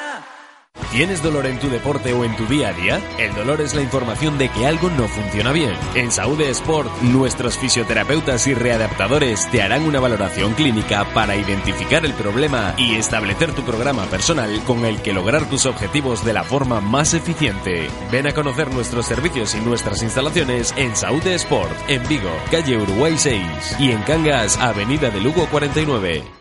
¿Tienes 0.91 1.23
dolor 1.23 1.47
en 1.47 1.61
tu 1.61 1.71
deporte 1.71 2.13
o 2.13 2.25
en 2.25 2.35
tu 2.35 2.47
día 2.47 2.71
a 2.71 2.73
día? 2.73 3.01
El 3.17 3.33
dolor 3.37 3.61
es 3.61 3.77
la 3.77 3.81
información 3.81 4.39
de 4.39 4.49
que 4.49 4.67
algo 4.67 4.91
no 4.91 5.07
funciona 5.07 5.53
bien. 5.53 5.73
En 5.95 6.11
Saúde 6.11 6.51
Sport, 6.51 6.91
nuestros 7.03 7.57
fisioterapeutas 7.57 8.49
y 8.49 8.55
readaptadores 8.55 9.49
te 9.53 9.63
harán 9.63 9.85
una 9.85 10.01
valoración 10.01 10.53
clínica 10.55 11.05
para 11.15 11.37
identificar 11.37 12.05
el 12.05 12.13
problema 12.15 12.75
y 12.77 12.97
establecer 12.97 13.53
tu 13.53 13.63
programa 13.63 14.07
personal 14.07 14.65
con 14.65 14.85
el 14.85 15.01
que 15.01 15.13
lograr 15.13 15.49
tus 15.49 15.65
objetivos 15.65 16.25
de 16.25 16.33
la 16.33 16.43
forma 16.43 16.81
más 16.81 17.15
eficiente. 17.15 17.89
Ven 18.11 18.27
a 18.27 18.35
conocer 18.35 18.75
nuestros 18.75 19.07
servicios 19.07 19.55
y 19.55 19.61
nuestras 19.61 20.03
instalaciones 20.03 20.75
en 20.77 20.97
Saúde 20.97 21.37
Sport, 21.37 21.73
en 21.89 22.07
Vigo, 22.09 22.33
calle 22.51 22.77
Uruguay 22.77 23.15
6 23.17 23.77
y 23.79 23.93
en 23.93 24.03
Cangas, 24.03 24.59
avenida 24.59 25.09
de 25.11 25.21
Lugo 25.21 25.47
49. 25.47 26.41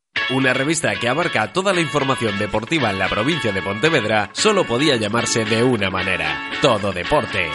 Una 0.31 0.53
revista 0.53 0.95
que 0.95 1.09
abarca 1.09 1.51
toda 1.51 1.73
la 1.73 1.81
información 1.81 2.39
deportiva 2.39 2.89
en 2.89 2.99
la 2.99 3.09
provincia 3.09 3.51
de 3.51 3.61
Pontevedra 3.61 4.29
solo 4.31 4.63
podía 4.63 4.95
llamarse 4.95 5.43
de 5.43 5.61
una 5.61 5.89
manera, 5.89 6.49
Todo 6.61 6.93
Deporte. 6.93 7.49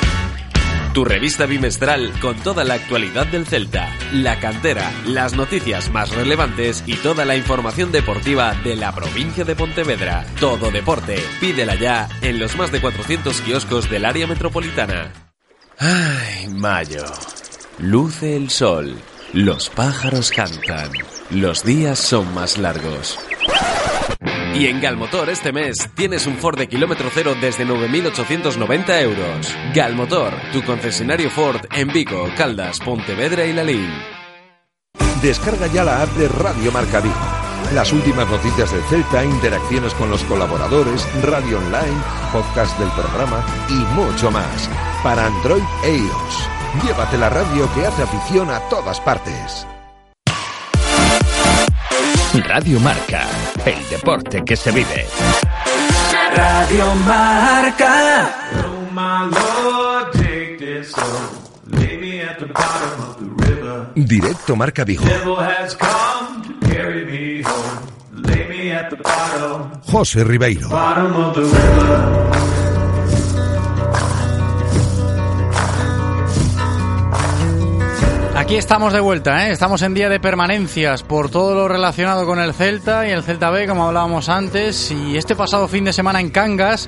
Tu 0.93 1.03
revista 1.03 1.47
bimestral 1.47 2.13
con 2.21 2.37
toda 2.37 2.65
la 2.65 2.75
actualidad 2.75 3.27
del 3.27 3.47
Celta, 3.47 3.89
la 4.13 4.41
cantera, 4.41 4.91
las 5.07 5.35
noticias 5.35 5.91
más 5.91 6.11
relevantes 6.15 6.85
y 6.87 6.97
toda 6.97 7.25
la 7.25 7.37
información 7.37 7.93
deportiva 7.93 8.55
de 8.63 8.77
la 8.77 8.95
provincia 8.95 9.45
de 9.45 9.57
Pontevedra. 9.57 10.27
Todo 10.39 10.71
Deporte. 10.71 11.17
Pídela 11.41 11.77
ya 11.77 12.09
en 12.21 12.39
los 12.39 12.57
más 12.57 12.73
de 12.73 12.83
400 12.83 13.41
kioscos 13.41 13.89
del 13.89 14.05
área 14.05 14.27
metropolitana. 14.27 15.13
Ay, 15.79 16.49
mayo. 16.49 17.05
Luce 17.79 18.37
el 18.37 18.51
sol. 18.51 18.97
Los 19.33 19.69
pájaros 19.71 20.31
cantan. 20.31 20.91
Los 21.31 21.65
días 21.65 21.99
son 21.99 22.33
más 22.35 22.59
largos. 22.59 23.19
Y 24.55 24.67
en 24.67 24.81
Galmotor 24.81 25.29
este 25.29 25.53
mes 25.53 25.91
tienes 25.95 26.27
un 26.27 26.37
Ford 26.37 26.57
de 26.57 26.69
kilómetro 26.69 27.11
cero 27.13 27.35
desde 27.41 27.67
9.890 27.67 29.03
euros. 29.03 29.55
Galmotor, 29.75 30.33
tu 30.53 30.63
concesionario 30.63 31.29
Ford 31.31 31.61
en 31.73 31.89
Vigo, 31.89 32.31
Caldas, 32.37 32.79
Pontevedra 32.81 33.45
y 33.45 33.53
Lalín. 33.53 33.91
Descarga 35.21 35.67
ya 35.67 35.85
la 35.85 36.03
app 36.03 36.11
de 36.17 36.29
Radio 36.29 36.73
Marca 36.73 37.01
Vigo. 37.01 37.15
Las 37.75 37.93
últimas 37.93 38.29
noticias 38.31 38.73
del 38.73 38.83
Celta, 38.85 39.25
interacciones 39.25 39.93
con 39.95 40.09
los 40.09 40.23
colaboradores, 40.25 41.07
radio 41.23 41.59
online, 41.59 42.01
podcast 42.33 42.79
del 42.79 42.91
programa 42.91 43.45
y 43.69 43.75
mucho 43.95 44.31
más. 44.31 44.71
Para 45.03 45.27
Android 45.27 45.65
e 45.85 45.97
iOS. 45.97 46.56
Llévate 46.85 47.17
la 47.19 47.29
radio 47.31 47.69
que 47.75 47.87
hace 47.87 48.03
afición 48.03 48.51
a 48.51 48.61
todas 48.69 49.01
partes. 49.01 49.67
Radio 52.47 52.79
Marca, 52.81 53.27
el 53.65 53.89
deporte 53.89 54.45
que 54.45 54.57
se 54.57 54.71
vive. 54.71 55.07
Radio 56.35 56.95
Marca. 57.07 58.31
Directo 63.95 64.57
Marca 64.57 64.85
Vigo. 64.85 65.05
José 69.87 70.25
Ribeiro. 70.25 70.69
Aquí 78.37 78.57
estamos 78.57 78.93
de 78.93 79.01
vuelta, 79.01 79.49
¿eh? 79.49 79.53
estamos 79.53 79.81
en 79.81 79.95
día 79.95 80.11
de 80.11 80.21
permanencias 80.21 81.03
por 81.03 81.31
todo 81.31 81.55
lo 81.55 81.69
relacionado 81.69 82.27
con 82.27 82.39
el 82.39 82.53
Celta 82.53 83.09
y 83.09 83.11
el 83.11 83.23
Celta 83.23 83.49
B, 83.49 83.67
como 83.67 83.87
hablábamos 83.87 84.29
antes, 84.29 84.91
y 84.91 85.17
este 85.17 85.35
pasado 85.35 85.67
fin 85.69 85.85
de 85.85 85.95
semana 85.95 86.21
en 86.21 86.29
Cangas 86.29 86.87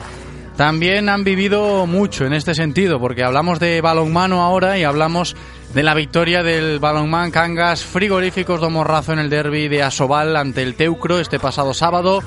también 0.58 1.08
han 1.08 1.24
vivido 1.24 1.86
mucho 1.86 2.26
en 2.26 2.34
este 2.34 2.54
sentido, 2.54 3.00
porque 3.00 3.24
hablamos 3.24 3.60
de 3.60 3.80
balonmano 3.80 4.42
ahora 4.42 4.76
y 4.78 4.84
hablamos 4.84 5.36
de 5.72 5.82
la 5.82 5.94
victoria 5.94 6.42
del 6.42 6.80
balonmán 6.80 7.30
Cangas 7.30 7.82
frigoríficos 7.82 8.60
de 8.60 8.68
Morrazo 8.68 9.14
en 9.14 9.18
el 9.18 9.30
derby 9.30 9.68
de 9.68 9.82
Asobal 9.82 10.36
ante 10.36 10.62
el 10.62 10.74
Teucro 10.74 11.18
este 11.18 11.38
pasado 11.38 11.72
sábado. 11.72 12.20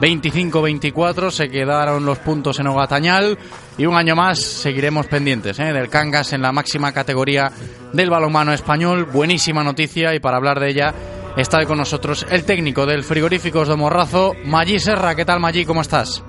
25-24 0.00 1.30
se 1.30 1.48
quedaron 1.48 2.04
los 2.04 2.18
puntos 2.18 2.58
en 2.60 2.66
Ogatañal 2.66 3.38
y 3.78 3.86
un 3.86 3.96
año 3.96 4.14
más 4.14 4.38
seguiremos 4.38 5.06
pendientes 5.06 5.58
¿eh? 5.58 5.72
del 5.72 5.88
Cangas 5.88 6.34
en 6.34 6.42
la 6.42 6.52
máxima 6.52 6.92
categoría 6.92 7.50
del 7.92 8.10
balonmano 8.10 8.52
español. 8.52 9.06
Buenísima 9.06 9.64
noticia 9.64 10.14
y 10.14 10.20
para 10.20 10.36
hablar 10.36 10.60
de 10.60 10.68
ella 10.68 10.94
está 11.36 11.58
hoy 11.58 11.66
con 11.66 11.78
nosotros 11.78 12.26
el 12.30 12.44
técnico 12.44 12.84
del 12.84 13.04
Frigoríficos 13.04 13.68
de 13.68 13.76
Morrazo, 13.76 14.34
Maggi 14.44 14.78
Serra. 14.78 15.14
¿Qué 15.14 15.24
tal 15.24 15.40
Maggi? 15.40 15.64
¿Cómo 15.64 15.80
estás? 15.80 16.22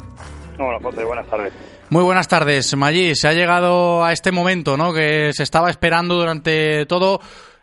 Hola, 0.57 0.79
José, 0.81 1.03
buenas 1.03 1.27
tardes. 1.27 1.53
Muy 1.89 2.03
buenas 2.03 2.27
tardes, 2.27 2.75
Maggi. 2.75 3.15
Se 3.15 3.27
ha 3.27 3.33
llegado 3.33 4.03
a 4.03 4.13
este 4.13 4.31
momento, 4.31 4.77
¿no? 4.77 4.93
Que 4.93 5.31
se 5.33 5.43
estaba 5.43 5.69
esperando 5.69 6.15
durante 6.15 6.85
todo 6.85 7.19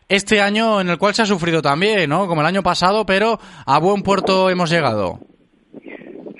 este 0.06 0.40
año 0.40 0.80
en 0.82 0.90
el 0.90 0.98
cual 0.98 1.14
se 1.14 1.22
ha 1.22 1.26
sufrido 1.26 1.62
también, 1.62 2.10
¿no? 2.10 2.26
Como 2.26 2.42
el 2.42 2.46
año 2.46 2.62
pasado, 2.62 3.06
pero 3.06 3.38
a 3.64 3.78
buen 3.78 4.02
puerto 4.02 4.50
hemos 4.50 4.70
llegado. 4.70 5.18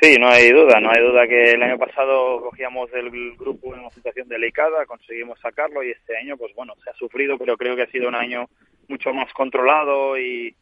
Sí, 0.04 0.18
no 0.18 0.28
hay 0.28 0.50
duda, 0.50 0.80
no 0.80 0.90
hay 0.90 1.02
duda 1.02 1.26
que 1.26 1.52
el 1.52 1.62
año 1.62 1.78
pasado 1.78 2.38
cogíamos 2.42 2.92
el 2.92 3.10
grupo 3.38 3.72
en 3.72 3.80
una 3.80 3.88
situación 3.88 4.28
delicada, 4.28 4.84
conseguimos 4.84 5.40
sacarlo 5.40 5.82
y 5.82 5.92
este 5.92 6.14
año, 6.14 6.36
pues 6.36 6.54
bueno, 6.54 6.74
se 6.84 6.90
ha 6.90 6.92
sufrido, 6.92 7.38
pero 7.38 7.56
creo 7.56 7.74
que 7.74 7.84
ha 7.84 7.90
sido 7.90 8.08
un 8.08 8.14
año 8.14 8.50
mucho 8.86 9.14
más 9.14 9.32
controlado 9.32 10.18
y, 10.18 10.54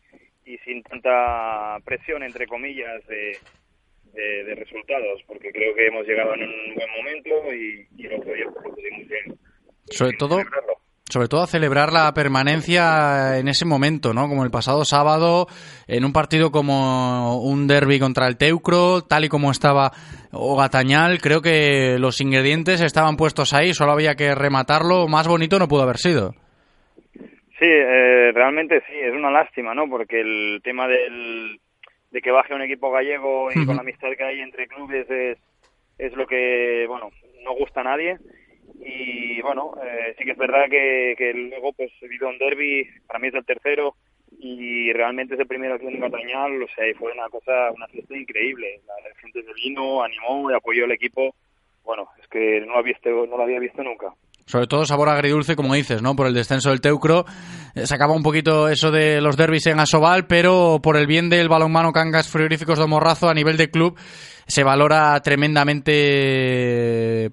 y 0.45 0.59
sin 0.59 0.85
tanta 0.85 1.77
presión, 1.85 2.23
entre 2.23 2.47
comillas, 2.47 3.05
de, 3.09 3.37
de, 4.13 4.45
de, 4.45 4.55
resultados, 4.55 5.21
porque 5.27 5.51
creo 5.51 5.75
que 5.75 5.89
hemos 5.89 6.07
llegado 6.07 6.35
en 6.35 6.45
un 6.45 6.75
buen 6.77 6.91
momento 6.97 7.53
y, 7.53 7.89
y 7.97 8.07
el 8.07 8.21
otro 8.21 8.35
día 8.35 8.45
lo 8.45 8.53
pudimos 8.53 9.09
bien. 9.09 9.39
Sobre 9.87 10.17
todo, 10.19 10.39
sobre 11.13 11.29
todo 11.29 11.43
a 11.43 11.47
celebrar 11.47 11.93
la 11.93 12.11
permanencia 12.15 13.39
en 13.39 13.47
ese 13.47 13.67
momento, 13.67 14.15
¿no? 14.15 14.29
Como 14.29 14.45
el 14.45 14.51
pasado 14.51 14.83
sábado, 14.87 15.47
en 15.87 16.07
un 16.07 16.13
partido 16.15 16.51
como 16.51 17.39
un 17.43 17.67
derby 17.67 17.99
contra 18.01 18.27
el 18.29 18.39
Teucro, 18.39 19.03
tal 19.03 19.27
y 19.27 19.29
como 19.29 19.51
estaba 19.51 19.91
Ogatañal, 20.33 21.21
creo 21.21 21.43
que 21.43 21.99
los 21.99 22.23
ingredientes 22.23 22.81
estaban 22.81 23.19
puestos 23.19 23.53
ahí, 23.53 23.75
solo 23.75 23.93
había 23.93 24.15
que 24.15 24.35
rematarlo, 24.35 25.07
más 25.07 25.29
bonito 25.29 25.59
no 25.59 25.69
pudo 25.69 25.83
haber 25.83 25.99
sido. 25.99 26.33
Sí, 27.59 27.69
eh, 27.69 28.33
realmente 28.33 28.83
sí, 28.89 28.95
es 28.99 29.13
una 29.13 29.31
lástima, 29.31 29.75
¿no? 29.75 29.89
Porque 29.91 30.19
el 30.19 30.63
tema 30.65 30.89
del, 30.89 31.61
de 32.11 32.21
que 32.23 32.31
baje 32.31 32.55
un 32.55 32.63
equipo 32.63 32.91
gallego 32.91 33.51
y 33.53 33.67
con 33.67 33.77
la 33.77 33.83
amistad 33.83 34.09
que 34.17 34.25
hay 34.25 34.41
entre 34.41 34.67
clubes 34.67 35.09
es, 35.11 35.39
es 35.99 36.17
lo 36.17 36.27
que, 36.27 36.87
bueno, 36.89 37.11
no 37.45 37.55
gusta 37.55 37.83
a 37.83 37.85
nadie 37.85 38.17
y 38.85 39.41
bueno, 39.43 39.75
eh, 39.83 40.15
sí 40.19 40.25
que 40.25 40.33
es 40.33 40.39
verdad 40.39 40.65
que, 40.69 41.33
luego 41.35 41.73
pues 41.73 41.91
he 42.01 42.09
vivido 42.09 42.29
un 42.29 42.39
derby, 42.39 42.89
para 43.07 43.21
mí 43.21 43.29
es 43.29 43.35
el 43.35 43.45
tercero 43.45 43.95
y 44.39 44.93
realmente 44.93 45.35
es 45.35 45.41
el 45.41 45.47
primero 45.47 45.75
aquí 45.75 45.87
en 45.87 46.01
Catañal, 46.01 46.63
o 46.63 46.67
sea, 46.75 46.85
fue 46.99 47.13
una 47.13 47.29
cosa, 47.29 47.71
una 47.75 47.87
fiesta 47.89 48.17
increíble, 48.17 48.81
la 48.87 49.21
gente 49.21 49.43
se 49.43 49.53
vino, 49.55 50.03
animó 50.03 50.51
y 50.51 50.55
apoyó 50.55 50.85
al 50.85 50.93
equipo, 50.93 51.35
bueno, 51.85 52.09
es 52.21 52.27
que 52.29 52.61
no 52.61 52.73
lo 52.73 52.79
había 52.79 52.93
visto, 52.95 53.11
no 53.11 53.37
lo 53.37 53.43
había 53.43 53.61
visto 53.61 53.83
nunca. 53.83 54.13
Sobre 54.47 54.67
todo 54.67 54.85
sabor 54.85 55.09
agridulce, 55.09 55.55
como 55.55 55.75
dices, 55.75 56.03
¿no? 56.03 56.17
Por 56.17 56.27
el 56.27 56.35
descenso 56.35 56.71
del 56.71 56.81
Teucro. 56.81 57.25
Se 57.75 57.95
acaba 57.95 58.15
un 58.15 58.25
poquito 58.25 58.69
eso 58.69 58.91
de 58.91 59.21
los 59.21 59.37
derbis 59.37 59.69
en 59.69 59.79
Asobal, 59.79 60.27
pero 60.27 60.81
por 60.83 60.97
el 60.97 61.07
bien 61.07 61.31
del 61.31 61.49
balonmano 61.49 61.93
Cangas 61.93 62.29
Frigoríficos 62.29 62.79
de 62.79 62.87
Morrazo 62.87 63.29
a 63.29 63.35
nivel 63.35 63.57
de 63.57 63.71
club 63.71 63.97
se 64.47 64.65
valora 64.65 65.21
tremendamente 65.21 65.93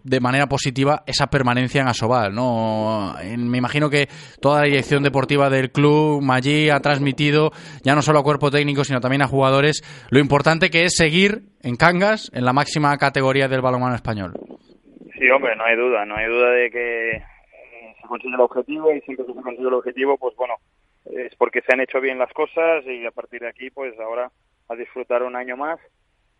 de 0.03 0.19
manera 0.19 0.48
positiva 0.48 1.03
esa 1.06 1.27
permanencia 1.27 1.81
en 1.81 1.88
Asobal, 1.88 2.34
¿no? 2.34 3.15
Me 3.38 3.57
imagino 3.57 3.90
que 3.90 4.07
toda 4.41 4.61
la 4.61 4.68
dirección 4.68 5.03
deportiva 5.03 5.49
del 5.49 5.72
club, 5.72 6.22
Maggi, 6.22 6.69
ha 6.69 6.80
transmitido 6.80 7.52
ya 7.84 7.95
no 7.95 8.02
solo 8.02 8.19
a 8.19 8.23
cuerpo 8.23 8.52
técnico, 8.52 8.84
sino 8.84 8.99
también 8.99 9.22
a 9.22 9.27
jugadores 9.27 9.81
lo 10.10 10.19
importante 10.19 10.69
que 10.69 10.84
es 10.84 10.95
seguir 10.95 11.44
en 11.61 11.76
Cangas, 11.76 12.31
en 12.34 12.45
la 12.45 12.53
máxima 12.53 12.98
categoría 12.98 13.48
del 13.48 13.61
balonmano 13.61 13.95
español. 13.95 14.34
Sí, 15.18 15.30
hombre, 15.30 15.56
no 15.56 15.65
hay 15.65 15.76
duda, 15.76 16.06
no 16.06 16.15
hay 16.15 16.27
duda 16.27 16.52
de 16.52 16.72
que 16.72 17.23
se 18.02 18.07
consigue 18.07 18.36
el 18.36 18.41
objetivo 18.41 18.94
y 18.94 19.02
siempre 19.02 19.26
que 19.26 19.34
se 19.34 19.41
consigue 19.41 19.68
el 19.68 19.73
objetivo, 19.73 20.18
pues 20.18 20.36
bueno, 20.38 20.56
es 21.06 21.36
porque 21.36 21.61
se 21.61 21.73
han 21.73 21.81
hecho 21.81 21.99
bien 21.99 22.18
las 22.18 22.31
cosas 22.34 22.86
y 22.86 23.06
a 23.06 23.11
partir 23.11 23.41
de 23.41 23.49
aquí, 23.49 23.69
pues 23.69 23.99
ahora 23.99 24.31
a 24.69 24.76
disfrutar 24.76 25.23
un 25.23 25.36
año 25.36 25.57
más 25.57 25.80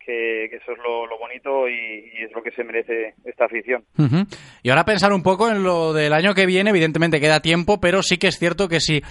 que, 0.10 0.56
eso 0.56 0.72
es 0.72 0.78
lo, 0.78 1.18
bonito 1.18 1.68
y, 1.68 2.24
es 2.24 2.32
lo 2.34 2.42
que 2.42 2.52
se 2.52 2.64
merece 2.64 3.14
esta 3.26 3.46
afición. 3.46 3.84
Ujú. 3.98 4.26
Y 4.64 4.70
ahora 4.70 4.86
pensar 4.86 5.14
un 5.14 5.24
poco 5.24 5.50
en 5.50 5.64
lo 5.64 5.94
del 5.94 6.14
año 6.14 6.34
que 6.34 6.46
viene, 6.46 6.72
evidentemente 6.72 7.20
queda 7.20 7.42
tiempo, 7.42 7.80
pero 7.80 8.02
sí 8.02 8.18
que 8.18 8.28
es 8.28 8.38
cierto 8.38 8.68
que 8.68 8.80
si 8.80 9.02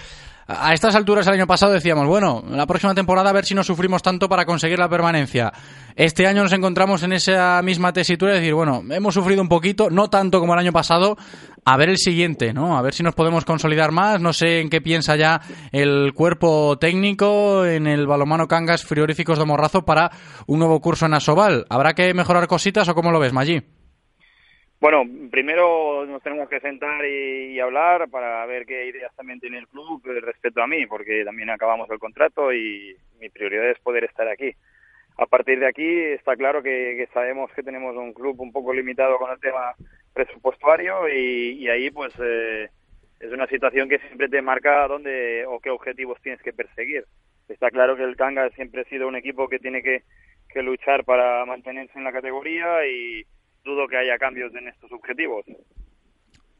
a 0.51 0.73
estas 0.73 0.95
alturas 0.95 1.27
el 1.27 1.35
año 1.35 1.45
pasado 1.45 1.73
decíamos, 1.73 2.07
bueno, 2.07 2.43
la 2.49 2.65
próxima 2.65 2.95
temporada 2.95 3.29
a 3.29 3.33
ver 3.33 3.45
si 3.45 3.53
no 3.53 3.63
sufrimos 3.63 4.01
tanto 4.01 4.27
para 4.27 4.45
conseguir 4.45 4.79
la 4.79 4.89
permanencia. 4.89 5.53
Este 5.95 6.25
año 6.25 6.41
nos 6.41 6.53
encontramos 6.53 7.03
en 7.03 7.13
esa 7.13 7.61
misma 7.61 7.93
tesitura 7.93 8.33
de 8.33 8.39
decir, 8.39 8.55
bueno, 8.55 8.81
hemos 8.89 9.13
sufrido 9.13 9.43
un 9.43 9.47
poquito, 9.47 9.91
no 9.91 10.09
tanto 10.09 10.39
como 10.39 10.53
el 10.53 10.59
año 10.59 10.71
pasado, 10.71 11.17
a 11.65 11.77
ver 11.77 11.89
el 11.89 11.97
siguiente, 11.97 12.51
¿no? 12.51 12.79
A 12.79 12.81
ver 12.81 12.95
si 12.95 13.03
nos 13.03 13.13
podemos 13.13 13.45
consolidar 13.45 13.91
más, 13.91 14.21
no 14.21 14.33
sé 14.33 14.61
en 14.61 14.71
qué 14.71 14.81
piensa 14.81 15.15
ya 15.15 15.39
el 15.71 16.13
cuerpo 16.15 16.79
técnico 16.79 17.63
en 17.65 17.85
el 17.85 18.07
balomano 18.07 18.47
Cangas 18.47 18.83
Frigoríficos 18.83 19.37
de 19.37 19.45
Morrazo 19.45 19.85
para 19.85 20.09
un 20.47 20.57
nuevo 20.57 20.81
curso 20.81 21.05
en 21.05 21.13
Asobal. 21.13 21.67
¿Habrá 21.69 21.93
que 21.93 22.11
mejorar 22.15 22.47
cositas 22.47 22.89
o 22.89 22.95
cómo 22.95 23.11
lo 23.11 23.19
ves, 23.19 23.33
Maggi? 23.33 23.78
Bueno, 24.81 25.03
primero 25.29 26.05
nos 26.05 26.23
tenemos 26.23 26.47
que 26.47 26.61
sentar 26.61 27.03
y, 27.05 27.59
hablar 27.59 28.09
para 28.09 28.45
ver 28.45 28.65
qué 28.65 28.85
ideas 28.87 29.13
también 29.13 29.41
tiene 29.41 29.57
el 29.57 29.67
club 29.67 30.01
respecto 30.05 30.61
a 30.61 30.67
mí, 30.67 30.85
porque 30.87 31.25
también 31.25 31.49
acabamos 31.49 31.89
el 31.89 31.99
contrato 31.99 32.53
y 32.53 32.95
mi 33.19 33.29
prioridad 33.29 33.69
es 33.69 33.79
poder 33.79 34.05
estar 34.05 34.29
aquí. 34.29 34.53
A 35.17 35.25
partir 35.25 35.59
de 35.59 35.67
aquí 35.67 35.85
está 35.85 36.37
claro 36.37 36.63
que, 36.63 37.09
sabemos 37.13 37.51
que 37.51 37.61
tenemos 37.61 37.93
un 37.97 38.13
club 38.13 38.39
un 38.39 38.53
poco 38.53 38.73
limitado 38.73 39.17
con 39.17 39.29
el 39.31 39.39
tema 39.41 39.73
presupuestario 40.13 41.09
y, 41.09 41.67
ahí 41.67 41.91
pues 41.91 42.13
eh, 42.23 42.69
es 43.19 43.31
una 43.33 43.47
situación 43.47 43.89
que 43.89 43.99
siempre 43.99 44.29
te 44.29 44.41
marca 44.41 44.87
dónde 44.87 45.45
o 45.45 45.59
qué 45.59 45.71
objetivos 45.71 46.21
tienes 46.21 46.41
que 46.41 46.53
perseguir. 46.53 47.03
Está 47.49 47.69
claro 47.69 47.97
que 47.97 48.03
el 48.03 48.15
Cangas 48.15 48.53
siempre 48.53 48.81
ha 48.81 48.85
sido 48.85 49.09
un 49.09 49.17
equipo 49.17 49.49
que 49.49 49.59
tiene 49.59 49.83
que 49.83 50.03
luchar 50.63 51.03
para 51.03 51.45
mantenerse 51.45 51.97
en 51.97 52.05
la 52.05 52.13
categoría 52.13 52.87
y 52.87 53.25
dudo 53.63 53.87
que 53.87 53.97
haya 53.97 54.17
cambios 54.17 54.53
en 54.55 54.67
estos 54.67 54.91
objetivos. 54.91 55.45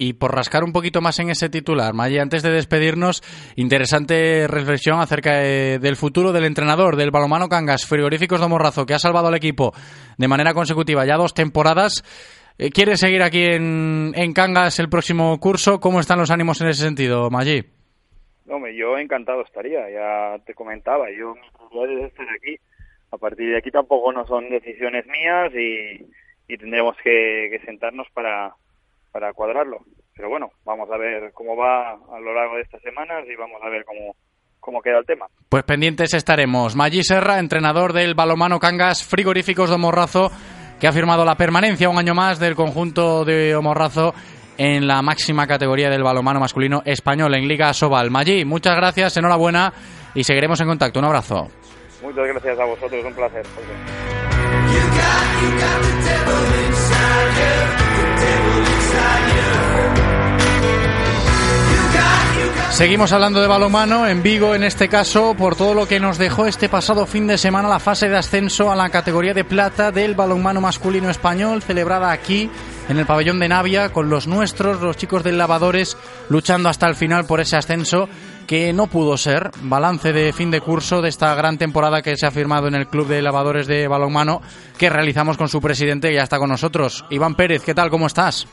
Y 0.02 0.14
por 0.14 0.34
rascar 0.34 0.64
un 0.64 0.72
poquito 0.72 1.02
más 1.02 1.20
en 1.20 1.30
ese 1.30 1.50
titular, 1.50 1.94
Maggi, 1.94 2.20
antes 2.20 2.42
de 2.42 2.52
despedirnos, 2.52 3.22
interesante 3.58 4.48
reflexión 4.48 5.00
acerca 5.02 5.40
de- 5.40 5.78
del 5.80 5.98
futuro 5.98 6.32
del 6.32 6.46
entrenador 6.46 6.96
del 6.96 7.12
balomano 7.12 7.50
Cangas, 7.50 7.86
Frigoríficos 7.86 8.40
de 8.40 8.48
Morrazo, 8.48 8.86
que 8.86 8.94
ha 8.94 9.00
salvado 9.00 9.28
al 9.28 9.36
equipo 9.36 9.74
de 10.18 10.28
manera 10.30 10.54
consecutiva 10.54 11.06
ya 11.06 11.18
dos 11.18 11.34
temporadas. 11.34 12.04
Eh, 12.58 12.70
¿Quiere 12.70 12.96
seguir 12.96 13.22
aquí 13.22 13.44
en, 13.44 14.14
en 14.16 14.32
Cangas 14.34 14.80
el 14.80 14.88
próximo 14.90 15.38
curso? 15.38 15.82
¿Cómo 15.82 16.00
están 16.00 16.20
los 16.20 16.32
ánimos 16.32 16.62
en 16.62 16.70
ese 16.70 16.84
sentido, 16.84 17.30
Maggi? 17.30 17.62
Hombre, 18.50 18.76
yo 18.78 18.98
encantado 18.98 19.42
estaría, 19.44 19.82
ya 19.92 20.42
te 20.46 20.54
comentaba, 20.54 21.06
yo 21.12 21.36
mi 21.36 21.70
prioridad 21.70 22.06
es 22.06 22.12
estar 22.14 22.26
aquí. 22.30 22.56
A 23.12 23.18
partir 23.18 23.50
de 23.50 23.58
aquí 23.58 23.70
tampoco 23.70 24.12
no 24.14 24.26
son 24.26 24.50
decisiones 24.50 25.06
mías 25.08 25.52
y, 25.54 26.06
y 26.50 26.58
tendremos 26.58 26.98
que, 27.02 27.48
que 27.52 27.60
sentarnos 27.66 28.08
para, 28.14 28.54
para 29.12 29.32
cuadrarlo. 29.32 29.80
Pero 30.16 30.30
bueno, 30.30 30.52
vamos 30.66 30.90
a 30.92 30.98
ver 30.98 31.32
cómo 31.32 31.56
va 31.56 31.92
a 31.92 32.20
lo 32.20 32.34
largo 32.34 32.56
de 32.56 32.64
estas 32.64 32.82
semanas 32.82 33.24
y 33.32 33.36
vamos 33.36 33.62
a 33.64 33.70
ver 33.70 33.86
cómo, 33.86 34.16
cómo 34.60 34.82
queda 34.82 34.98
el 34.98 35.06
tema. 35.06 35.28
Pues 35.48 35.64
pendientes 35.64 36.14
estaremos. 36.14 36.76
Maggi 36.76 37.04
Serra, 37.04 37.40
entrenador 37.40 37.94
del 37.94 38.16
balomano 38.16 38.60
Cangas 38.60 39.06
Frigoríficos 39.06 39.70
de 39.70 39.78
Morrazo, 39.78 40.32
que 40.80 40.88
ha 40.88 40.92
firmado 40.92 41.24
la 41.24 41.36
permanencia 41.36 41.88
un 41.88 42.00
año 42.00 42.16
más 42.16 42.40
del 42.40 42.56
conjunto 42.56 43.24
de 43.24 43.56
Omorrazo 43.56 44.14
en 44.58 44.88
la 44.88 45.02
máxima 45.02 45.48
categoría 45.48 45.90
del 45.90 46.04
balomano 46.04 46.40
masculino 46.40 46.82
español 46.84 47.36
en 47.36 47.48
Liga 47.48 47.74
Sobal. 47.74 48.12
Maggi, 48.12 48.44
muchas 48.44 48.76
gracias, 48.76 49.16
enhorabuena 49.16 49.72
y 50.16 50.24
seguiremos 50.24 50.60
en 50.60 50.68
contacto. 50.68 51.00
Un 51.00 51.06
abrazo. 51.06 51.48
Muchas 52.02 52.28
gracias 52.28 52.60
a 52.60 52.66
vosotros, 52.66 53.06
un 53.06 53.14
placer. 53.14 53.46
Seguimos 62.80 63.12
hablando 63.12 63.42
de 63.42 63.48
balomano 63.48 64.08
en 64.08 64.24
Vigo, 64.24 64.56
en 64.56 64.64
este 64.64 64.88
caso, 64.88 65.36
por 65.38 65.58
todo 65.58 65.74
lo 65.74 65.86
que 65.86 66.00
nos 66.00 66.18
dejó 66.18 66.46
este 66.46 66.70
pasado 66.70 67.06
fin 67.06 67.28
de 67.28 67.38
semana 67.38 67.68
la 67.68 67.82
fase 67.82 68.08
de 68.08 68.16
ascenso 68.16 68.72
a 68.72 68.76
la 68.78 68.88
categoría 68.88 69.34
de 69.34 69.44
plata 69.44 69.92
del 69.92 70.16
balonmano 70.16 70.62
masculino 70.62 71.10
español, 71.10 71.62
celebrada 71.62 72.10
aquí 72.10 72.50
en 72.88 72.98
el 72.98 73.06
pabellón 73.06 73.38
de 73.38 73.50
Navia 73.50 73.90
con 73.90 74.10
los 74.10 74.28
nuestros, 74.28 74.80
los 74.80 74.96
chicos 74.96 75.26
del 75.26 75.38
Lavadores, 75.38 75.98
luchando 76.30 76.70
hasta 76.70 76.88
el 76.88 76.96
final 76.96 77.26
por 77.26 77.42
ese 77.42 77.58
ascenso 77.58 78.08
que 78.50 78.74
no 78.74 78.88
pudo 78.88 79.16
ser. 79.16 79.52
Balance 79.62 80.12
de 80.12 80.34
fin 80.34 80.50
de 80.50 80.60
curso 80.60 81.04
de 81.04 81.10
esta 81.10 81.36
gran 81.36 81.60
temporada 81.60 82.02
que 82.02 82.18
se 82.18 82.26
ha 82.26 82.32
firmado 82.32 82.68
en 82.68 82.74
el 82.74 82.88
Club 82.88 83.06
de 83.06 83.22
Lavadores 83.22 83.68
de 83.68 83.88
Balonmano 83.88 84.42
que 84.76 84.90
realizamos 84.90 85.38
con 85.38 85.50
su 85.50 85.62
presidente 85.62 86.10
que 86.10 86.16
ya 86.16 86.24
está 86.24 86.40
con 86.40 86.50
nosotros. 86.50 87.06
Iván 87.12 87.36
Pérez, 87.36 87.64
¿qué 87.64 87.76
tal? 87.76 87.92
¿Cómo 87.92 88.08
estás? 88.08 88.48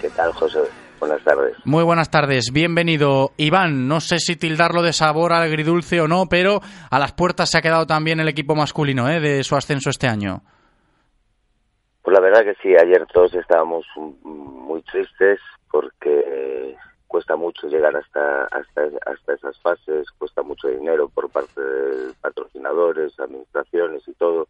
¿Qué 0.00 0.08
tal, 0.10 0.32
José? 0.34 0.60
Buenas 1.00 1.20
tardes. 1.24 1.56
Muy 1.64 1.82
buenas 1.82 2.12
tardes, 2.12 2.52
bienvenido. 2.52 3.32
Iván, 3.38 3.88
no 3.88 3.98
sé 3.98 4.20
si 4.20 4.36
tildarlo 4.36 4.82
de 4.82 4.92
sabor 4.92 5.32
agridulce 5.32 6.00
o 6.00 6.06
no, 6.06 6.26
pero 6.30 6.60
a 6.88 7.00
las 7.00 7.10
puertas 7.10 7.50
se 7.50 7.58
ha 7.58 7.62
quedado 7.62 7.86
también 7.86 8.20
el 8.20 8.28
equipo 8.28 8.54
masculino 8.54 9.10
¿eh? 9.10 9.18
de 9.18 9.42
su 9.42 9.56
ascenso 9.56 9.90
este 9.90 10.06
año. 10.06 10.42
Pues 12.02 12.14
la 12.14 12.20
verdad 12.20 12.44
que 12.44 12.54
sí, 12.62 12.72
ayer 12.80 13.04
todos 13.12 13.34
estábamos 13.34 13.84
muy 14.22 14.80
tristes 14.82 15.40
porque 15.72 16.76
cuesta 17.08 17.36
mucho 17.36 17.66
llegar 17.66 17.96
hasta, 17.96 18.44
hasta, 18.44 18.82
hasta 19.06 19.34
esas 19.34 19.58
fases, 19.60 20.10
cuesta 20.12 20.42
mucho 20.42 20.68
dinero 20.68 21.08
por 21.08 21.30
parte 21.30 21.60
de 21.60 22.12
patrocinadores, 22.20 23.18
administraciones 23.18 24.06
y 24.06 24.12
todo. 24.12 24.46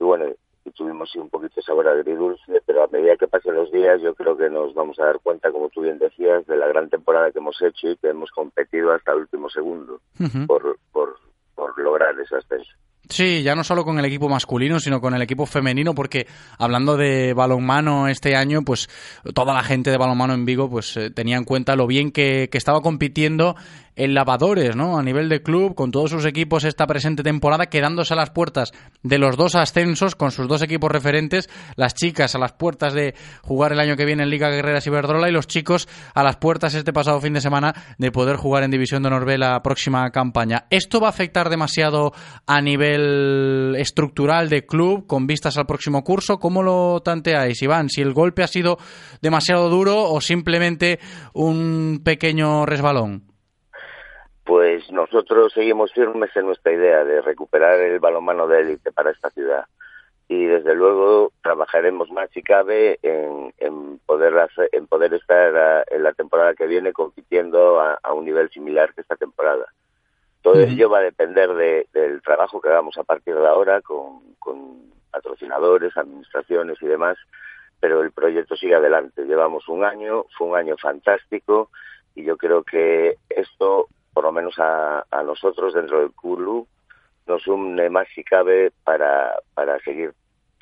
Y 0.00 0.04
bueno, 0.04 0.26
y 0.64 0.70
tuvimos 0.70 1.10
sí, 1.10 1.18
un 1.18 1.28
poquito 1.28 1.56
de 1.56 1.62
sabor 1.62 1.88
agridulce, 1.88 2.62
pero 2.66 2.84
a 2.84 2.88
medida 2.88 3.16
que 3.16 3.28
pasen 3.28 3.54
los 3.54 3.70
días 3.70 4.00
yo 4.00 4.14
creo 4.14 4.36
que 4.36 4.48
nos 4.48 4.74
vamos 4.74 4.98
a 4.98 5.04
dar 5.04 5.20
cuenta, 5.20 5.50
como 5.52 5.68
tú 5.68 5.82
bien 5.82 5.98
decías, 5.98 6.46
de 6.46 6.56
la 6.56 6.68
gran 6.68 6.88
temporada 6.88 7.30
que 7.30 7.38
hemos 7.38 7.60
hecho 7.60 7.90
y 7.90 7.96
que 7.96 8.08
hemos 8.08 8.30
competido 8.30 8.92
hasta 8.92 9.12
el 9.12 9.18
último 9.18 9.50
segundo 9.50 10.00
por, 10.46 10.78
por, 10.92 11.18
por 11.54 11.78
lograr 11.78 12.18
ese 12.18 12.36
ascenso. 12.36 12.72
Sí, 13.08 13.42
ya 13.42 13.54
no 13.54 13.64
solo 13.64 13.84
con 13.84 13.98
el 13.98 14.04
equipo 14.04 14.28
masculino, 14.28 14.80
sino 14.80 15.00
con 15.00 15.14
el 15.14 15.22
equipo 15.22 15.44
femenino, 15.44 15.94
porque 15.94 16.26
hablando 16.56 16.96
de 16.96 17.34
balonmano 17.34 18.08
este 18.08 18.36
año, 18.36 18.62
pues 18.62 18.88
toda 19.34 19.52
la 19.52 19.62
gente 19.62 19.90
de 19.90 19.98
balonmano 19.98 20.34
en 20.34 20.46
Vigo 20.46 20.70
pues 20.70 20.96
eh, 20.96 21.10
tenía 21.10 21.36
en 21.36 21.44
cuenta 21.44 21.76
lo 21.76 21.86
bien 21.86 22.12
que, 22.12 22.48
que 22.50 22.58
estaba 22.58 22.80
compitiendo 22.80 23.56
en 23.96 24.14
lavadores, 24.14 24.74
¿no? 24.74 24.98
A 24.98 25.02
nivel 25.02 25.28
de 25.28 25.42
club, 25.42 25.74
con 25.74 25.90
todos 25.90 26.10
sus 26.10 26.24
equipos 26.24 26.64
esta 26.64 26.86
presente 26.86 27.22
temporada, 27.22 27.66
quedándose 27.66 28.14
a 28.14 28.16
las 28.16 28.30
puertas 28.30 28.72
de 29.02 29.18
los 29.18 29.36
dos 29.36 29.54
ascensos 29.54 30.14
con 30.14 30.30
sus 30.30 30.48
dos 30.48 30.62
equipos 30.62 30.90
referentes, 30.90 31.50
las 31.76 31.94
chicas 31.94 32.34
a 32.34 32.38
las 32.38 32.52
puertas 32.52 32.94
de 32.94 33.14
jugar 33.42 33.72
el 33.72 33.80
año 33.80 33.96
que 33.96 34.04
viene 34.04 34.22
en 34.22 34.30
Liga 34.30 34.50
Guerreras 34.50 34.86
Iberdrola 34.86 35.28
y 35.28 35.32
los 35.32 35.46
chicos 35.46 35.88
a 36.14 36.22
las 36.22 36.36
puertas 36.36 36.74
este 36.74 36.92
pasado 36.92 37.20
fin 37.20 37.34
de 37.34 37.40
semana 37.40 37.74
de 37.98 38.10
poder 38.10 38.36
jugar 38.36 38.62
en 38.62 38.70
División 38.70 39.02
de 39.02 39.08
Honor 39.08 39.26
B 39.26 39.38
la 39.38 39.62
próxima 39.62 40.10
campaña. 40.10 40.66
¿Esto 40.70 41.00
va 41.00 41.08
a 41.08 41.10
afectar 41.10 41.50
demasiado 41.50 42.12
a 42.46 42.60
nivel 42.60 43.74
estructural 43.78 44.48
de 44.48 44.64
club 44.66 45.06
con 45.06 45.26
vistas 45.26 45.58
al 45.58 45.66
próximo 45.66 46.02
curso? 46.02 46.38
¿Cómo 46.38 46.62
lo 46.62 47.00
tanteáis, 47.02 47.60
Iván? 47.62 47.88
¿Si 47.90 48.00
el 48.00 48.12
golpe 48.12 48.42
ha 48.42 48.48
sido 48.48 48.78
demasiado 49.20 49.68
duro 49.68 50.10
o 50.10 50.20
simplemente 50.20 50.98
un 51.34 52.00
pequeño 52.04 52.66
resbalón? 52.66 53.31
Pues 54.44 54.90
nosotros 54.90 55.52
seguimos 55.52 55.92
firmes 55.92 56.34
en 56.36 56.46
nuestra 56.46 56.72
idea 56.72 57.04
de 57.04 57.22
recuperar 57.22 57.78
el 57.80 58.00
balonmano 58.00 58.46
de 58.48 58.60
élite 58.60 58.92
para 58.92 59.10
esta 59.10 59.30
ciudad 59.30 59.66
y 60.32 60.46
desde 60.46 60.74
luego 60.74 61.32
trabajaremos 61.42 62.10
más 62.10 62.30
si 62.30 62.42
cabe 62.42 62.98
en, 63.02 63.52
en 63.58 63.98
poder 63.98 64.38
hacer, 64.38 64.68
en 64.72 64.86
poder 64.86 65.12
estar 65.12 65.54
a, 65.54 65.84
en 65.90 66.02
la 66.02 66.14
temporada 66.14 66.54
que 66.54 66.66
viene 66.66 66.94
compitiendo 66.94 67.80
a, 67.80 67.98
a, 68.02 68.14
un 68.14 68.24
nivel 68.24 68.48
similar 68.50 68.94
que 68.94 69.02
esta 69.02 69.16
temporada. 69.16 69.66
Todo 70.40 70.54
uh 70.54 70.56
-huh. 70.64 70.72
ello 70.72 70.88
va 70.88 70.98
a 71.00 71.02
depender 71.02 71.52
de, 71.52 71.86
del 71.92 72.22
trabajo 72.22 72.60
que 72.60 72.70
hagamos 72.70 72.96
a 72.96 73.04
partir 73.04 73.34
de 73.34 73.46
ahora 73.46 73.82
con, 73.82 74.34
con 74.38 74.90
patrocinadores, 75.10 75.94
administraciones 75.96 76.80
y 76.80 76.86
demás, 76.86 77.18
pero 77.78 78.00
el 78.00 78.10
proyecto 78.10 78.56
sigue 78.56 78.74
adelante. 78.74 79.26
Llevamos 79.26 79.68
un 79.68 79.84
año, 79.84 80.24
fue 80.36 80.46
un 80.48 80.56
año 80.56 80.76
fantástico 80.78 81.68
y 82.14 82.24
yo 82.24 82.36
creo 82.38 82.62
que 82.62 83.16
esto 83.28 83.88
por 84.12 84.24
lo 84.24 84.32
menos 84.32 84.54
a, 84.58 85.04
a 85.10 85.22
nosotros 85.22 85.74
dentro 85.74 86.00
del 86.00 86.12
club 86.12 86.66
nos 87.26 87.46
une 87.46 87.88
más 87.88 88.08
si 88.14 88.24
cabe 88.24 88.72
para, 88.84 89.34
para 89.54 89.78
seguir 89.80 90.12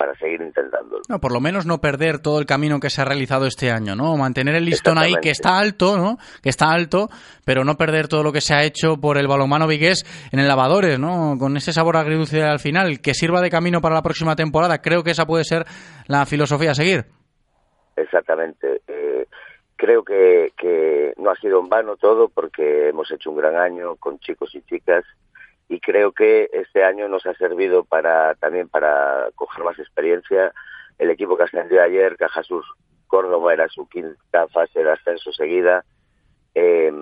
para 0.00 0.14
seguir 0.14 0.40
intentándolo. 0.40 1.02
No, 1.10 1.20
por 1.20 1.30
lo 1.30 1.40
menos 1.40 1.66
no 1.66 1.82
perder 1.82 2.20
todo 2.20 2.40
el 2.40 2.46
camino 2.46 2.80
que 2.80 2.88
se 2.88 3.02
ha 3.02 3.04
realizado 3.04 3.44
este 3.44 3.70
año, 3.70 3.94
¿no? 3.94 4.16
Mantener 4.16 4.54
el 4.54 4.64
listón 4.64 4.96
ahí 4.96 5.12
que 5.20 5.28
está 5.28 5.58
alto, 5.58 5.98
¿no? 5.98 6.16
Que 6.42 6.48
está 6.48 6.70
alto, 6.70 7.10
pero 7.44 7.64
no 7.64 7.74
perder 7.74 8.08
todo 8.08 8.22
lo 8.22 8.32
que 8.32 8.40
se 8.40 8.54
ha 8.54 8.64
hecho 8.64 8.96
por 8.96 9.18
el 9.18 9.28
balonmano 9.28 9.66
vigués 9.66 10.06
en 10.32 10.40
el 10.40 10.48
lavadores, 10.48 10.98
¿no? 10.98 11.36
Con 11.38 11.54
ese 11.58 11.74
sabor 11.74 11.98
agridulce 11.98 12.42
al 12.42 12.60
final, 12.60 13.02
que 13.02 13.12
sirva 13.12 13.42
de 13.42 13.50
camino 13.50 13.82
para 13.82 13.94
la 13.94 14.00
próxima 14.00 14.34
temporada. 14.36 14.80
Creo 14.80 15.02
que 15.02 15.10
esa 15.10 15.26
puede 15.26 15.44
ser 15.44 15.66
la 16.06 16.24
filosofía 16.24 16.70
a 16.70 16.74
seguir. 16.74 17.04
Exactamente. 17.94 18.80
Eh, 18.88 18.99
creo 19.80 20.04
que, 20.04 20.52
que 20.58 21.14
no 21.16 21.30
ha 21.30 21.36
sido 21.36 21.58
en 21.58 21.70
vano 21.70 21.96
todo 21.96 22.28
porque 22.28 22.90
hemos 22.90 23.10
hecho 23.10 23.30
un 23.30 23.38
gran 23.38 23.56
año 23.56 23.96
con 23.96 24.18
chicos 24.18 24.54
y 24.54 24.60
chicas 24.60 25.06
y 25.70 25.80
creo 25.80 26.12
que 26.12 26.50
este 26.52 26.84
año 26.84 27.08
nos 27.08 27.24
ha 27.24 27.32
servido 27.32 27.84
para 27.84 28.34
también 28.34 28.68
para 28.68 29.30
coger 29.36 29.64
más 29.64 29.78
experiencia. 29.78 30.52
El 30.98 31.08
equipo 31.08 31.34
que 31.34 31.44
ascendió 31.44 31.82
ayer, 31.82 32.18
Cajasur 32.18 32.62
Córdoba, 33.06 33.54
era 33.54 33.68
su 33.68 33.88
quinta 33.88 34.48
fase 34.48 34.84
de 34.84 34.90
ascenso 34.90 35.32
seguida 35.32 35.82
eh, 36.54 36.92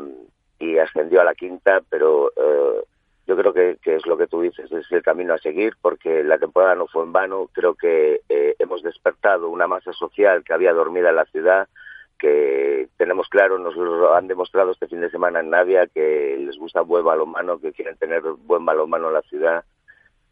y 0.60 0.78
ascendió 0.78 1.20
a 1.20 1.24
la 1.24 1.34
quinta, 1.34 1.80
pero 1.90 2.30
eh, 2.36 2.84
yo 3.26 3.36
creo 3.36 3.52
que, 3.52 3.76
es 3.82 4.06
lo 4.06 4.16
que 4.16 4.28
tú 4.28 4.42
dices, 4.42 4.70
es 4.70 4.86
el 4.92 5.02
camino 5.02 5.34
a 5.34 5.38
seguir 5.38 5.74
porque 5.82 6.22
la 6.22 6.38
temporada 6.38 6.76
no 6.76 6.86
fue 6.86 7.02
en 7.02 7.12
vano. 7.12 7.50
Creo 7.52 7.74
que 7.74 8.20
eh, 8.28 8.54
hemos 8.60 8.84
despertado 8.84 9.48
una 9.48 9.66
masa 9.66 9.92
social 9.94 10.44
que 10.44 10.52
había 10.52 10.72
dormida 10.72 11.08
en 11.10 11.16
la 11.16 11.24
ciudad 11.24 11.66
que 12.18 12.88
tenemos 12.96 13.28
claro, 13.28 13.58
nos 13.58 13.74
han 14.16 14.26
demostrado 14.26 14.72
este 14.72 14.88
fin 14.88 15.00
de 15.00 15.10
semana 15.10 15.40
en 15.40 15.50
Navia, 15.50 15.86
que 15.86 16.36
les 16.38 16.58
gusta 16.58 16.82
buen 16.82 17.04
balonmano, 17.04 17.58
que 17.58 17.72
quieren 17.72 17.96
tener 17.96 18.22
buen 18.22 18.64
balonmano 18.64 19.08
en 19.08 19.14
la 19.14 19.22
ciudad 19.22 19.64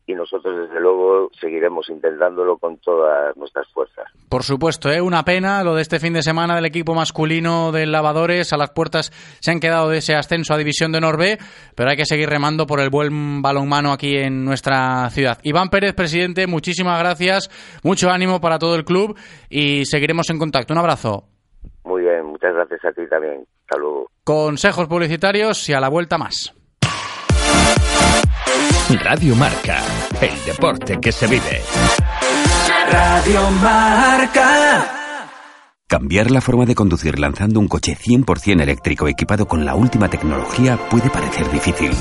y 0.06 0.14
nosotros 0.14 0.68
desde 0.68 0.80
luego 0.80 1.30
seguiremos 1.40 1.88
intentándolo 1.90 2.58
con 2.58 2.78
todas 2.78 3.36
nuestras 3.36 3.66
fuerzas. 3.72 4.04
Por 4.28 4.44
supuesto, 4.44 4.90
¿eh? 4.90 5.00
una 5.00 5.24
pena 5.24 5.64
lo 5.64 5.74
de 5.74 5.82
este 5.82 5.98
fin 5.98 6.12
de 6.12 6.22
semana 6.22 6.54
del 6.54 6.64
equipo 6.64 6.94
masculino 6.94 7.72
de 7.72 7.86
Lavadores. 7.86 8.52
A 8.52 8.56
las 8.56 8.70
puertas 8.70 9.10
se 9.40 9.50
han 9.50 9.58
quedado 9.58 9.88
de 9.88 9.98
ese 9.98 10.14
ascenso 10.14 10.54
a 10.54 10.58
División 10.58 10.92
de 10.92 11.00
Norbe, 11.00 11.38
pero 11.74 11.90
hay 11.90 11.96
que 11.96 12.06
seguir 12.06 12.28
remando 12.28 12.66
por 12.66 12.80
el 12.80 12.90
buen 12.90 13.42
balonmano 13.42 13.92
aquí 13.92 14.16
en 14.16 14.44
nuestra 14.44 15.10
ciudad. 15.10 15.38
Iván 15.42 15.70
Pérez, 15.70 15.94
presidente, 15.94 16.46
muchísimas 16.46 17.00
gracias, 17.00 17.50
mucho 17.82 18.10
ánimo 18.10 18.40
para 18.40 18.58
todo 18.58 18.76
el 18.76 18.84
club 18.84 19.18
y 19.50 19.86
seguiremos 19.86 20.30
en 20.30 20.38
contacto. 20.38 20.72
Un 20.72 20.78
abrazo. 20.78 21.35
Muy 21.86 22.02
bien, 22.02 22.26
muchas 22.26 22.52
gracias 22.52 22.84
a 22.84 22.92
ti 22.92 23.08
también. 23.08 23.46
Luego. 23.78 24.10
Consejos 24.24 24.88
publicitarios 24.88 25.68
y 25.68 25.72
a 25.72 25.80
la 25.80 25.88
vuelta 25.88 26.18
más. 26.18 26.52
Radio 29.04 29.36
Marca, 29.36 29.78
el 30.20 30.44
deporte 30.44 30.98
que 31.00 31.12
se 31.12 31.28
vive. 31.28 31.62
Radio 32.90 33.50
Marca. 33.62 34.92
Cambiar 35.86 36.32
la 36.32 36.40
forma 36.40 36.66
de 36.66 36.74
conducir 36.74 37.20
lanzando 37.20 37.60
un 37.60 37.68
coche 37.68 37.96
100% 37.96 38.60
eléctrico 38.60 39.06
equipado 39.06 39.46
con 39.46 39.64
la 39.64 39.76
última 39.76 40.08
tecnología 40.08 40.76
puede 40.90 41.08
parecer 41.08 41.48
difícil. 41.50 41.92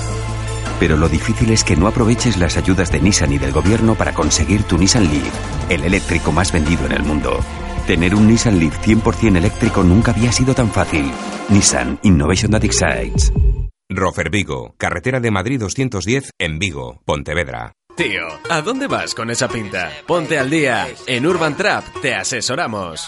Pero 0.80 0.98
lo 0.98 1.08
difícil 1.08 1.52
es 1.52 1.64
que 1.64 1.76
no 1.76 1.88
aproveches 1.88 2.38
las 2.38 2.58
ayudas 2.58 2.92
de 2.92 3.02
Nissan 3.02 3.34
y 3.34 3.38
del 3.38 3.52
gobierno 3.52 3.94
para 3.94 4.14
conseguir 4.14 4.64
tu 4.64 4.80
Nissan 4.80 5.04
Leaf, 5.04 5.70
el 5.72 5.84
eléctrico 5.84 6.32
más 6.32 6.52
vendido 6.52 6.88
en 6.88 6.94
el 6.94 7.04
mundo. 7.04 7.40
Tener 7.88 8.16
un 8.16 8.28
Nissan 8.28 8.60
Leaf 8.60 8.80
100% 8.80 9.38
eléctrico 9.38 9.84
nunca 9.84 10.12
había 10.12 10.32
sido 10.32 10.56
tan 10.56 10.72
fácil. 10.72 11.12
Nissan 11.50 12.00
Innovation 12.02 12.52
That 12.52 12.64
Excites. 12.64 13.32
Rofer 13.90 14.32
Vigo, 14.32 14.74
carretera 14.78 15.20
de 15.20 15.30
Madrid 15.30 15.60
210 15.60 16.32
en 16.40 16.58
Vigo, 16.58 17.02
Pontevedra. 17.06 17.74
Tío, 17.96 18.28
¿a 18.50 18.62
dónde 18.62 18.88
vas 18.88 19.16
con 19.16 19.30
esa 19.30 19.48
pinta? 19.48 19.90
Ponte 20.06 20.38
al 20.38 20.50
día. 20.50 20.88
En 21.06 21.26
Urban 21.26 21.56
Trap 21.56 22.02
te 22.02 22.14
asesoramos. 22.14 23.08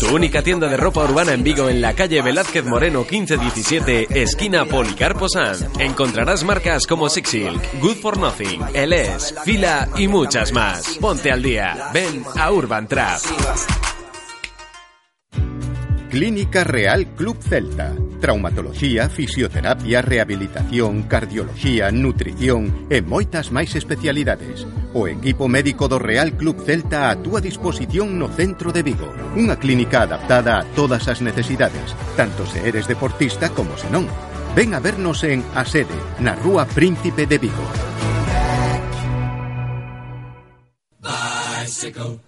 Tu 0.00 0.14
única 0.14 0.42
tienda 0.42 0.68
de 0.68 0.76
ropa 0.76 1.04
urbana 1.04 1.32
en 1.32 1.42
Vigo 1.42 1.68
en 1.70 1.80
la 1.80 1.94
calle 1.94 2.20
Velázquez 2.20 2.64
Moreno 2.66 3.06
1517, 3.08 4.20
esquina 4.20 4.66
Policarpo 4.66 5.28
Sanz. 5.30 5.64
Encontrarás 5.78 6.44
marcas 6.44 6.86
como 6.86 7.08
Six 7.08 7.28
Silk, 7.28 7.80
Good 7.80 7.96
for 7.96 8.18
Nothing, 8.18 8.60
LS, 8.74 9.34
Fila 9.44 9.88
y 9.96 10.08
muchas 10.08 10.52
más. 10.52 10.98
Ponte 11.00 11.30
al 11.30 11.42
día. 11.42 11.90
Ven 11.94 12.22
a 12.36 12.52
Urban 12.52 12.86
Trap. 12.86 13.20
Clínica 16.08 16.64
Real 16.64 17.06
Club 17.08 17.36
Celta. 17.42 17.94
Traumatología, 18.18 19.10
fisioterapia, 19.10 20.00
rehabilitación, 20.00 21.02
cardiología, 21.02 21.92
nutrición 21.92 22.88
e 22.88 23.04
moitas 23.04 23.52
máis 23.52 23.76
especialidades. 23.76 24.64
O 24.96 25.04
equipo 25.04 25.52
médico 25.52 25.84
do 25.84 26.00
Real 26.00 26.32
Club 26.32 26.64
Celta 26.64 27.12
a 27.12 27.18
túa 27.20 27.44
disposición 27.44 28.16
no 28.16 28.32
centro 28.32 28.72
de 28.72 28.80
Vigo. 28.80 29.12
Unha 29.36 29.60
clínica 29.60 30.08
adaptada 30.08 30.56
a 30.56 30.64
todas 30.72 31.12
as 31.12 31.20
necesidades, 31.20 31.92
tanto 32.16 32.48
se 32.48 32.64
eres 32.64 32.88
deportista 32.88 33.52
como 33.52 33.76
se 33.76 33.92
non. 33.92 34.08
Ven 34.56 34.72
a 34.72 34.80
vernos 34.80 35.28
en 35.28 35.44
A 35.52 35.68
Sede, 35.68 35.92
na 36.24 36.32
Rúa 36.40 36.64
Príncipe 36.64 37.28
de 37.28 37.36
Vigo. 37.36 37.66
Bicycle. 41.04 42.27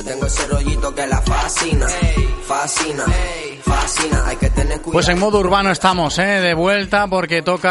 Yo 0.00 0.06
tengo 0.06 0.24
ese 0.24 0.46
rollito 0.46 0.94
que 0.94 1.06
la 1.06 1.20
fascina, 1.20 1.86
fascina, 2.46 3.04
fascina. 3.62 4.28
Hay 4.28 4.36
que 4.36 4.48
tener 4.48 4.80
cuidado. 4.80 4.92
Pues 4.92 5.08
en 5.10 5.18
modo 5.18 5.40
urbano 5.40 5.70
estamos, 5.70 6.18
¿eh? 6.18 6.40
de 6.40 6.54
vuelta 6.54 7.06
porque 7.06 7.42
toca 7.42 7.68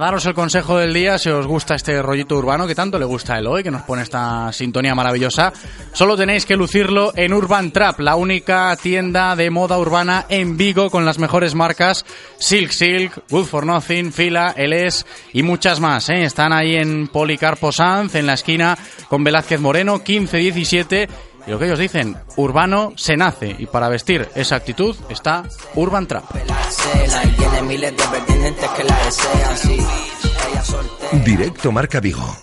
daros 0.00 0.26
el 0.26 0.34
consejo 0.34 0.78
del 0.78 0.92
día 0.92 1.18
si 1.18 1.30
os 1.30 1.46
gusta 1.46 1.76
este 1.76 2.02
rollito 2.02 2.36
urbano 2.36 2.66
que 2.66 2.74
tanto 2.74 2.98
le 2.98 3.04
gusta 3.04 3.34
a 3.34 3.38
Eloy, 3.38 3.62
que 3.62 3.70
nos 3.70 3.82
pone 3.82 4.02
esta 4.02 4.52
sintonía 4.52 4.96
maravillosa. 4.96 5.52
Solo 5.92 6.16
tenéis 6.16 6.46
que 6.46 6.56
lucirlo 6.56 7.12
en 7.14 7.32
Urban 7.32 7.70
Trap, 7.70 8.00
la 8.00 8.16
única 8.16 8.76
tienda 8.82 9.36
de 9.36 9.48
moda 9.50 9.78
urbana 9.78 10.26
en 10.28 10.56
Vigo 10.56 10.90
con 10.90 11.04
las 11.04 11.20
mejores 11.20 11.54
marcas 11.54 12.04
Silk 12.40 12.72
Silk, 12.72 13.22
Good 13.30 13.46
for 13.46 13.64
Nothing, 13.64 14.12
Fila, 14.12 14.52
LS 14.56 15.06
y 15.32 15.44
muchas 15.44 15.78
más. 15.78 16.08
¿eh? 16.08 16.24
Están 16.24 16.52
ahí 16.52 16.74
en 16.74 17.06
Policarpo 17.06 17.70
Sanz, 17.70 18.16
en 18.16 18.26
la 18.26 18.34
esquina 18.34 18.76
con 19.08 19.22
Velázquez 19.22 19.60
Moreno, 19.60 20.02
15-17. 20.02 21.08
Y 21.46 21.50
lo 21.50 21.58
que 21.58 21.66
ellos 21.66 21.78
dicen, 21.78 22.16
urbano 22.36 22.92
se 22.96 23.16
nace. 23.16 23.54
Y 23.58 23.66
para 23.66 23.88
vestir 23.88 24.28
esa 24.34 24.56
actitud 24.56 24.96
está 25.08 25.44
Urban 25.74 26.06
Trap. 26.06 26.24
Directo 31.24 31.72
Marca 31.72 32.00
Vigo. 32.00 32.36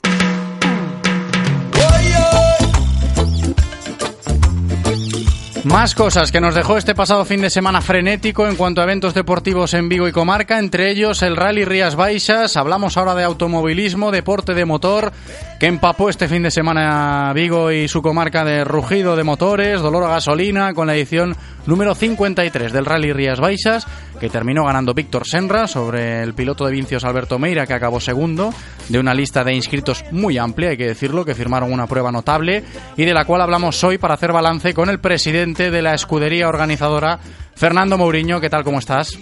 Más 5.69 5.93
cosas 5.93 6.31
que 6.31 6.41
nos 6.41 6.55
dejó 6.55 6.77
este 6.77 6.95
pasado 6.95 7.23
fin 7.25 7.41
de 7.41 7.51
semana 7.51 7.79
frenético 7.79 8.47
en 8.47 8.55
cuanto 8.55 8.81
a 8.81 8.85
eventos 8.85 9.13
deportivos 9.13 9.75
en 9.75 9.87
Vigo 9.87 10.07
y 10.07 10.11
comarca, 10.11 10.57
entre 10.57 10.89
ellos 10.89 11.21
el 11.21 11.37
Rally 11.37 11.63
Rías 11.63 11.95
Baixas. 11.95 12.57
Hablamos 12.57 12.97
ahora 12.97 13.13
de 13.13 13.23
automovilismo, 13.23 14.09
deporte 14.09 14.55
de 14.55 14.65
motor, 14.65 15.13
que 15.59 15.67
empapó 15.67 16.09
este 16.09 16.27
fin 16.27 16.41
de 16.41 16.49
semana 16.49 17.31
Vigo 17.33 17.71
y 17.71 17.87
su 17.87 18.01
comarca 18.01 18.43
de 18.43 18.63
rugido 18.63 19.15
de 19.15 19.23
motores, 19.23 19.79
dolor 19.81 20.05
a 20.05 20.09
gasolina, 20.09 20.73
con 20.73 20.87
la 20.87 20.95
edición 20.95 21.35
número 21.67 21.93
53 21.93 22.73
del 22.73 22.85
Rally 22.85 23.13
Rías 23.13 23.39
Baixas, 23.39 23.85
que 24.19 24.29
terminó 24.29 24.65
ganando 24.65 24.93
Víctor 24.93 25.25
Senra 25.25 25.67
sobre 25.67 26.21
el 26.21 26.33
piloto 26.33 26.65
de 26.65 26.73
Vincios 26.73 27.03
Alberto 27.05 27.39
Meira, 27.39 27.65
que 27.65 27.73
acabó 27.73 27.99
segundo, 27.99 28.53
de 28.89 28.99
una 28.99 29.13
lista 29.13 29.43
de 29.43 29.55
inscritos 29.55 30.03
muy 30.11 30.37
amplia, 30.37 30.69
hay 30.69 30.77
que 30.77 30.87
decirlo, 30.87 31.25
que 31.25 31.33
firmaron 31.33 31.71
una 31.71 31.87
prueba 31.87 32.11
notable 32.11 32.63
y 32.97 33.05
de 33.05 33.13
la 33.13 33.25
cual 33.25 33.41
hablamos 33.41 33.83
hoy 33.83 33.97
para 33.97 34.15
hacer 34.15 34.33
balance 34.33 34.73
con 34.73 34.89
el 34.89 34.99
presidente 34.99 35.71
de 35.71 35.81
la 35.81 35.93
escudería 35.93 36.49
organizadora, 36.49 37.19
Fernando 37.55 37.97
Mourinho. 37.97 38.41
¿Qué 38.41 38.49
tal? 38.49 38.63
¿Cómo 38.63 38.79
estás? 38.79 39.17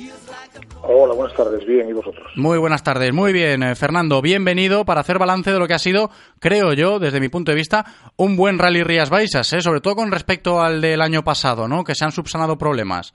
Hola, 0.90 1.14
buenas 1.14 1.36
tardes. 1.36 1.66
Bien, 1.66 1.90
¿y 1.90 1.94
vosotros? 1.94 2.26
Muy 2.36 2.58
buenas 2.58 2.82
tardes. 2.82 3.14
Muy 3.14 3.34
bien, 3.34 3.62
eh, 3.62 3.76
Fernando. 3.76 4.22
Bienvenido 4.22 4.86
para 4.86 5.02
hacer 5.02 5.20
balance 5.20 5.52
de 5.52 5.60
lo 5.60 5.68
que 5.68 5.74
ha 5.74 5.80
sido, 5.80 6.10
creo 6.40 6.74
yo, 6.74 6.98
desde 6.98 7.20
mi 7.20 7.30
punto 7.30 7.52
de 7.52 7.58
vista, 7.58 7.86
un 8.16 8.38
buen 8.38 8.58
Rally 8.58 8.84
Rías 8.84 9.10
Baixas, 9.10 9.52
¿eh? 9.54 9.62
sobre 9.62 9.82
todo 9.82 9.96
con 9.96 10.12
respecto 10.12 10.62
al 10.62 10.80
del 10.80 11.02
año 11.02 11.24
pasado, 11.24 11.68
¿no? 11.68 11.84
Que 11.84 11.94
se 11.94 12.06
han 12.06 12.12
subsanado 12.12 12.58
problemas. 12.58 13.14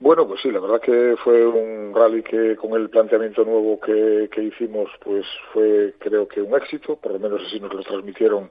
Bueno, 0.00 0.28
pues 0.28 0.40
sí, 0.40 0.50
la 0.52 0.60
verdad 0.60 0.80
que 0.80 1.16
fue 1.24 1.44
un 1.44 1.92
rally 1.92 2.22
que 2.22 2.54
con 2.54 2.80
el 2.80 2.88
planteamiento 2.88 3.44
nuevo 3.44 3.80
que, 3.80 4.28
que 4.30 4.44
hicimos, 4.44 4.88
pues 5.04 5.26
fue 5.52 5.94
creo 5.98 6.28
que 6.28 6.40
un 6.40 6.54
éxito, 6.54 6.96
por 6.96 7.12
lo 7.12 7.18
menos 7.18 7.42
así 7.44 7.58
nos 7.58 7.74
lo 7.74 7.82
transmitieron 7.82 8.48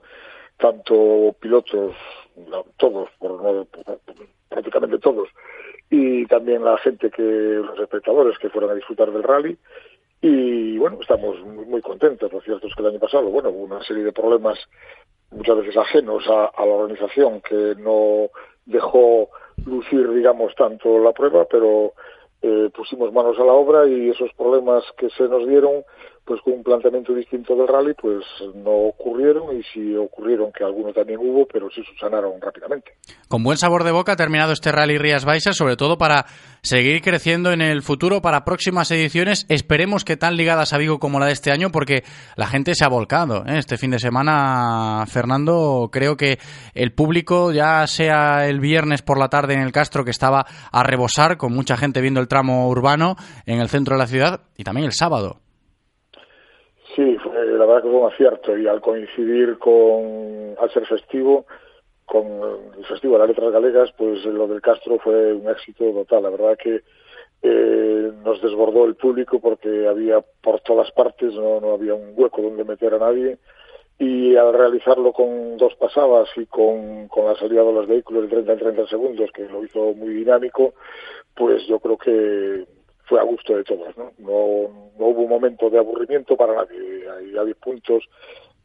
tanto 0.58 1.34
pilotos, 1.40 1.96
todos, 2.76 3.10
por 3.18 3.42
no, 3.42 3.66
prácticamente 4.50 5.00
todos, 5.00 5.30
y 5.90 6.26
también 6.26 6.66
la 6.66 6.78
gente 6.80 7.10
que, 7.10 7.22
los 7.22 7.80
espectadores 7.80 8.38
que 8.40 8.50
fueron 8.50 8.72
a 8.72 8.76
disfrutar 8.76 9.12
del 9.12 9.24
rally. 9.24 9.58
Y 10.20 10.78
bueno, 10.80 10.98
estamos 11.00 11.40
muy, 11.42 11.66
muy 11.66 11.82
contentos. 11.82 12.34
Lo 12.34 12.42
cierto 12.42 12.68
es 12.68 12.74
que 12.74 12.82
el 12.82 12.90
año 12.90 13.00
pasado, 13.00 13.30
bueno, 13.30 13.50
hubo 13.50 13.64
una 13.64 13.84
serie 13.84 14.04
de 14.04 14.12
problemas 14.12 14.58
muchas 15.30 15.58
veces 15.58 15.78
ajenos 15.78 16.28
a 16.28 16.66
la 16.66 16.72
organización 16.74 17.40
que 17.42 17.76
no 17.78 18.30
dejó 18.66 19.30
lucir, 19.66 20.12
digamos, 20.12 20.54
tanto 20.56 21.00
la 21.00 21.12
prueba, 21.12 21.46
pero 21.46 21.94
eh, 22.42 22.70
pusimos 22.76 23.12
manos 23.12 23.38
a 23.40 23.44
la 23.44 23.54
obra 23.54 23.88
y 23.88 24.10
esos 24.10 24.32
problemas 24.34 24.84
que 24.98 25.10
se 25.10 25.24
nos 25.24 25.48
dieron, 25.48 25.84
pues 26.28 26.42
con 26.42 26.54
un 26.54 26.64
planteamiento 26.64 27.14
distinto 27.14 27.56
del 27.56 27.68
rally, 27.68 27.94
pues 27.94 28.24
no 28.54 28.72
ocurrieron 28.72 29.58
y 29.58 29.64
si 29.64 29.96
ocurrieron 29.96 30.52
que 30.52 30.66
algunos 30.66 30.94
también 30.94 31.20
hubo, 31.20 31.48
pero 31.48 31.70
se 31.72 31.82
subsanaron 31.84 32.34
rápidamente. 32.42 32.92
Con 33.30 33.44
buen 33.44 33.58
sabor 33.58 33.86
de 33.86 33.92
boca 33.92 34.12
ha 34.12 34.16
terminado 34.18 34.52
este 34.52 34.72
Rally 34.74 34.98
Rías 34.98 35.24
Baixas, 35.24 35.56
sobre 35.56 35.78
todo 35.78 35.98
para 35.98 36.26
seguir 36.62 37.02
creciendo 37.02 37.54
en 37.54 37.62
el 37.62 37.82
futuro 37.82 38.22
para 38.22 38.44
próximas 38.44 38.92
ediciones. 38.92 39.46
Esperemos 39.48 40.04
que 40.04 40.18
tan 40.18 40.36
ligadas 40.36 40.74
a 40.74 40.78
Vigo 40.78 41.00
como 41.00 41.18
la 41.20 41.28
de 41.28 41.32
este 41.32 41.52
año, 41.52 41.72
porque 41.72 42.04
la 42.36 42.48
gente 42.48 42.76
se 42.76 42.84
ha 42.84 42.90
volcado. 42.90 43.46
¿eh? 43.46 43.58
Este 43.58 43.78
fin 43.78 43.92
de 43.92 44.00
semana, 44.00 45.06
Fernando, 45.08 45.90
creo 45.92 46.18
que 46.18 46.40
el 46.74 46.92
público, 46.92 47.54
ya 47.54 47.88
sea 47.88 48.50
el 48.50 48.60
viernes 48.60 49.02
por 49.02 49.18
la 49.18 49.30
tarde 49.30 49.54
en 49.54 49.62
el 49.62 49.72
Castro, 49.72 50.04
que 50.04 50.12
estaba 50.12 50.46
a 50.74 50.84
rebosar, 50.84 51.38
con 51.38 51.54
mucha 51.54 51.78
gente 51.78 52.02
viendo 52.02 52.20
el 52.20 52.28
tramo 52.28 52.68
urbano 52.68 53.16
en 53.46 53.60
el 53.60 53.70
centro 53.70 53.96
de 53.96 54.00
la 54.00 54.08
ciudad, 54.08 54.42
y 54.58 54.66
también 54.66 54.86
el 54.86 54.94
sábado. 54.94 55.47
Sí, 56.98 57.16
fue, 57.22 57.46
la 57.46 57.68
verdad 57.68 57.84
que 57.84 57.90
fue 57.90 58.00
un 58.00 58.12
acierto 58.12 58.58
y 58.58 58.66
al 58.66 58.82
coincidir 58.82 59.60
con, 59.60 60.56
al 60.60 60.72
ser 60.74 60.84
festivo, 60.88 61.46
con 62.06 62.26
el 62.76 62.86
festivo 62.88 63.14
de 63.14 63.20
las 63.20 63.28
letras 63.28 63.52
galegas, 63.52 63.92
pues 63.96 64.26
lo 64.26 64.48
del 64.48 64.62
Castro 64.62 64.98
fue 64.98 65.32
un 65.32 65.48
éxito 65.48 65.92
total. 65.92 66.24
La 66.24 66.32
verdad 66.32 66.58
que 66.58 66.82
eh, 67.44 68.12
nos 68.26 68.42
desbordó 68.42 68.86
el 68.86 68.96
público 68.96 69.40
porque 69.40 69.88
había 69.88 70.22
por 70.42 70.62
todas 70.62 70.90
partes, 70.92 71.36
no, 71.36 71.62
no 71.62 71.74
había 71.74 71.94
un 71.94 72.14
hueco 72.16 72.42
donde 72.42 72.64
meter 72.64 72.96
a 72.96 72.98
nadie 72.98 73.38
y 74.00 74.36
al 74.36 74.54
realizarlo 74.54 75.14
con 75.14 75.56
dos 75.58 75.76
pasadas 75.76 76.30
y 76.36 76.48
con, 76.48 77.10
con 77.10 77.26
la 77.26 77.36
salida 77.36 77.62
de 77.62 77.74
los 77.74 77.86
vehículos 77.86 78.24
de 78.24 78.30
30 78.30 78.54
en 78.54 78.60
30 78.60 78.88
segundos, 78.88 79.30
que 79.32 79.48
lo 79.48 79.64
hizo 79.64 79.94
muy 79.94 80.16
dinámico, 80.16 80.74
pues 81.36 81.64
yo 81.68 81.80
creo 81.80 81.98
que 82.00 82.66
fue 83.08 83.20
a 83.20 83.24
gusto 83.24 83.56
de 83.56 83.64
todos, 83.64 83.98
¿no? 83.98 84.12
No, 84.20 84.92
no 85.00 85.06
hubo 85.06 85.22
un 85.22 85.30
momento 85.30 85.70
de 85.70 85.80
aburrimiento 85.80 86.36
para 86.36 86.54
nadie. 86.54 87.08
Hay, 87.40 87.54
puntos 87.54 88.04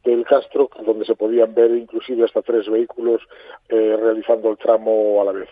del 0.03 0.25
Castro 0.25 0.69
donde 0.85 1.05
se 1.05 1.15
podían 1.15 1.53
ver 1.53 1.71
inclusive 1.71 2.25
hasta 2.25 2.41
tres 2.41 2.69
vehículos 2.69 3.21
eh, 3.69 3.97
realizando 3.97 4.49
el 4.51 4.57
tramo 4.57 5.21
a 5.21 5.25
la 5.25 5.31
vez. 5.31 5.49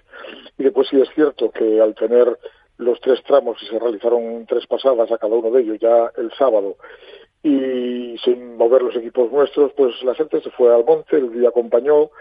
Y 0.58 0.64
después 0.64 0.90
sí 0.90 1.00
es 1.00 1.10
cierto 1.16 1.52
que 1.52 1.80
al 1.80 1.96
tener 1.96 2.38
los 2.78 3.00
tres 3.00 3.24
tramos 3.24 3.62
y 3.64 3.68
se 3.68 3.80
realizaron 3.80 4.46
tres 4.48 4.68
pasadas 4.68 5.12
a 5.12 5.18
cada 5.18 5.36
uno 5.36 5.52
de 5.52 5.62
ellos 5.62 5.78
ya 5.80 6.12
el 6.18 6.32
sábado 6.34 6.76
y 7.44 8.18
sin 8.24 8.56
mover 8.56 8.84
los 8.84 8.96
equipos 8.96 9.32
nuestros, 9.32 9.72
pues 9.74 9.96
la 10.04 10.14
gente 10.14 10.42
se 10.42 10.52
fue 10.52 10.74
al 10.74 10.86
monte, 10.86 11.18
el 11.18 11.32
día 11.34 11.50
acompañó, 11.50 12.12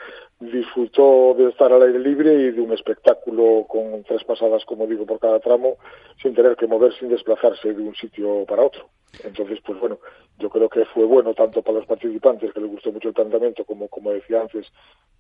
disfrutó 0.41 1.35
de 1.37 1.51
estar 1.51 1.71
al 1.73 1.83
aire 1.83 1.99
libre 1.99 2.33
y 2.33 2.51
de 2.53 2.61
un 2.61 2.73
espectáculo 2.73 3.67
con 3.69 4.03
tres 4.05 4.25
pasadas, 4.25 4.65
como 4.65 4.87
digo, 4.87 5.05
por 5.05 5.19
cada 5.19 5.39
tramo, 5.41 5.77
sin 6.23 6.35
tener 6.35 6.57
que 6.57 6.67
mover, 6.67 6.95
sin 6.99 7.11
desplazarse 7.11 7.75
de 7.75 7.83
un 7.83 7.95
sitio 7.95 8.47
para 8.47 8.63
otro. 8.63 8.89
Entonces, 9.23 9.59
pues 9.67 9.79
bueno, 9.79 9.99
yo 10.39 10.49
creo 10.49 10.71
que 10.71 10.87
fue 10.87 11.05
bueno 11.05 11.35
tanto 11.35 11.61
para 11.61 11.79
los 11.79 11.87
participantes, 11.87 12.53
que 12.55 12.61
les 12.61 12.71
gustó 12.71 12.91
mucho 12.91 13.09
el 13.09 13.15
planteamiento, 13.15 13.65
como, 13.65 13.89
como 13.89 14.13
decía 14.13 14.41
antes, 14.41 14.67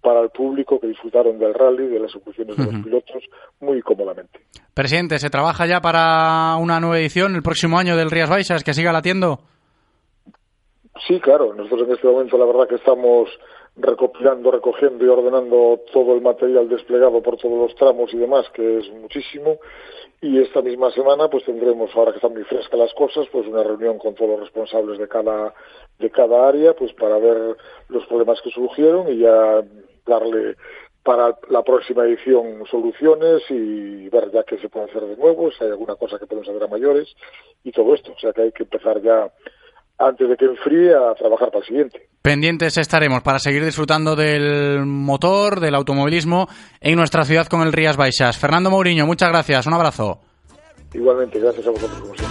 para 0.00 0.20
el 0.20 0.30
público, 0.30 0.80
que 0.80 0.86
disfrutaron 0.86 1.38
del 1.38 1.52
rally, 1.52 1.88
de 1.88 2.00
las 2.00 2.10
ejecuciones 2.10 2.56
de 2.56 2.64
los 2.64 2.82
pilotos, 2.82 3.22
muy 3.60 3.82
cómodamente. 3.82 4.40
Presidente, 4.72 5.18
¿se 5.18 5.28
trabaja 5.28 5.66
ya 5.66 5.82
para 5.82 6.56
una 6.56 6.80
nueva 6.80 6.98
edición 6.98 7.34
el 7.34 7.42
próximo 7.42 7.78
año 7.78 7.96
del 7.96 8.10
Rías 8.10 8.30
Baixas, 8.30 8.64
que 8.64 8.72
siga 8.72 8.92
latiendo? 8.92 9.40
Sí, 11.06 11.20
claro. 11.20 11.54
Nosotros 11.54 11.88
en 11.88 11.94
este 11.94 12.06
momento 12.06 12.36
la 12.36 12.44
verdad 12.44 12.68
que 12.68 12.74
estamos 12.76 13.28
recopilando, 13.76 14.50
recogiendo 14.50 15.04
y 15.04 15.08
ordenando 15.08 15.80
todo 15.92 16.14
el 16.14 16.20
material 16.20 16.68
desplegado 16.68 17.22
por 17.22 17.36
todos 17.36 17.58
los 17.58 17.74
tramos 17.76 18.12
y 18.12 18.18
demás, 18.18 18.48
que 18.50 18.78
es 18.78 18.90
muchísimo. 18.90 19.58
Y 20.20 20.38
esta 20.38 20.60
misma 20.60 20.90
semana, 20.90 21.28
pues 21.28 21.44
tendremos, 21.44 21.90
ahora 21.94 22.12
que 22.12 22.18
están 22.18 22.34
muy 22.34 22.44
frescas 22.44 22.78
las 22.78 22.92
cosas, 22.92 23.26
pues 23.32 23.46
una 23.46 23.62
reunión 23.62 23.98
con 23.98 24.14
todos 24.14 24.32
los 24.32 24.40
responsables 24.40 24.98
de 24.98 25.08
cada, 25.08 25.54
de 25.98 26.10
cada 26.10 26.46
área, 26.48 26.74
pues 26.74 26.92
para 26.92 27.18
ver 27.18 27.56
los 27.88 28.04
problemas 28.06 28.40
que 28.42 28.50
surgieron 28.50 29.08
y 29.08 29.18
ya 29.18 29.64
darle 30.06 30.56
para 31.02 31.38
la 31.48 31.62
próxima 31.62 32.04
edición 32.04 32.64
soluciones 32.70 33.42
y 33.48 34.10
ver 34.10 34.30
ya 34.30 34.42
qué 34.42 34.58
se 34.58 34.68
puede 34.68 34.86
hacer 34.90 35.06
de 35.06 35.16
nuevo, 35.16 35.50
si 35.50 35.64
hay 35.64 35.70
alguna 35.70 35.96
cosa 35.96 36.18
que 36.18 36.26
podemos 36.26 36.48
hacer 36.50 36.62
a 36.62 36.66
mayores 36.66 37.14
y 37.64 37.72
todo 37.72 37.94
esto. 37.94 38.12
O 38.12 38.18
sea 38.18 38.34
que 38.34 38.42
hay 38.42 38.52
que 38.52 38.64
empezar 38.64 39.00
ya 39.00 39.32
antes 40.00 40.28
de 40.28 40.36
que 40.36 40.46
enfríe 40.46 40.94
a 40.94 41.14
trabajar 41.14 41.48
para 41.48 41.60
el 41.60 41.66
siguiente. 41.66 42.08
Pendientes 42.22 42.76
estaremos 42.78 43.22
para 43.22 43.38
seguir 43.38 43.64
disfrutando 43.64 44.16
del 44.16 44.84
motor, 44.86 45.60
del 45.60 45.74
automovilismo 45.74 46.48
en 46.80 46.96
nuestra 46.96 47.24
ciudad 47.24 47.46
con 47.46 47.62
el 47.62 47.72
Rías 47.72 47.96
Baixas. 47.96 48.38
Fernando 48.38 48.70
Mourinho, 48.70 49.06
muchas 49.06 49.28
gracias, 49.28 49.66
un 49.66 49.74
abrazo. 49.74 50.20
Igualmente, 50.92 51.38
gracias 51.38 51.66
a 51.66 51.70
vosotros 51.70 52.00
como 52.00 52.14
siempre. 52.16 52.30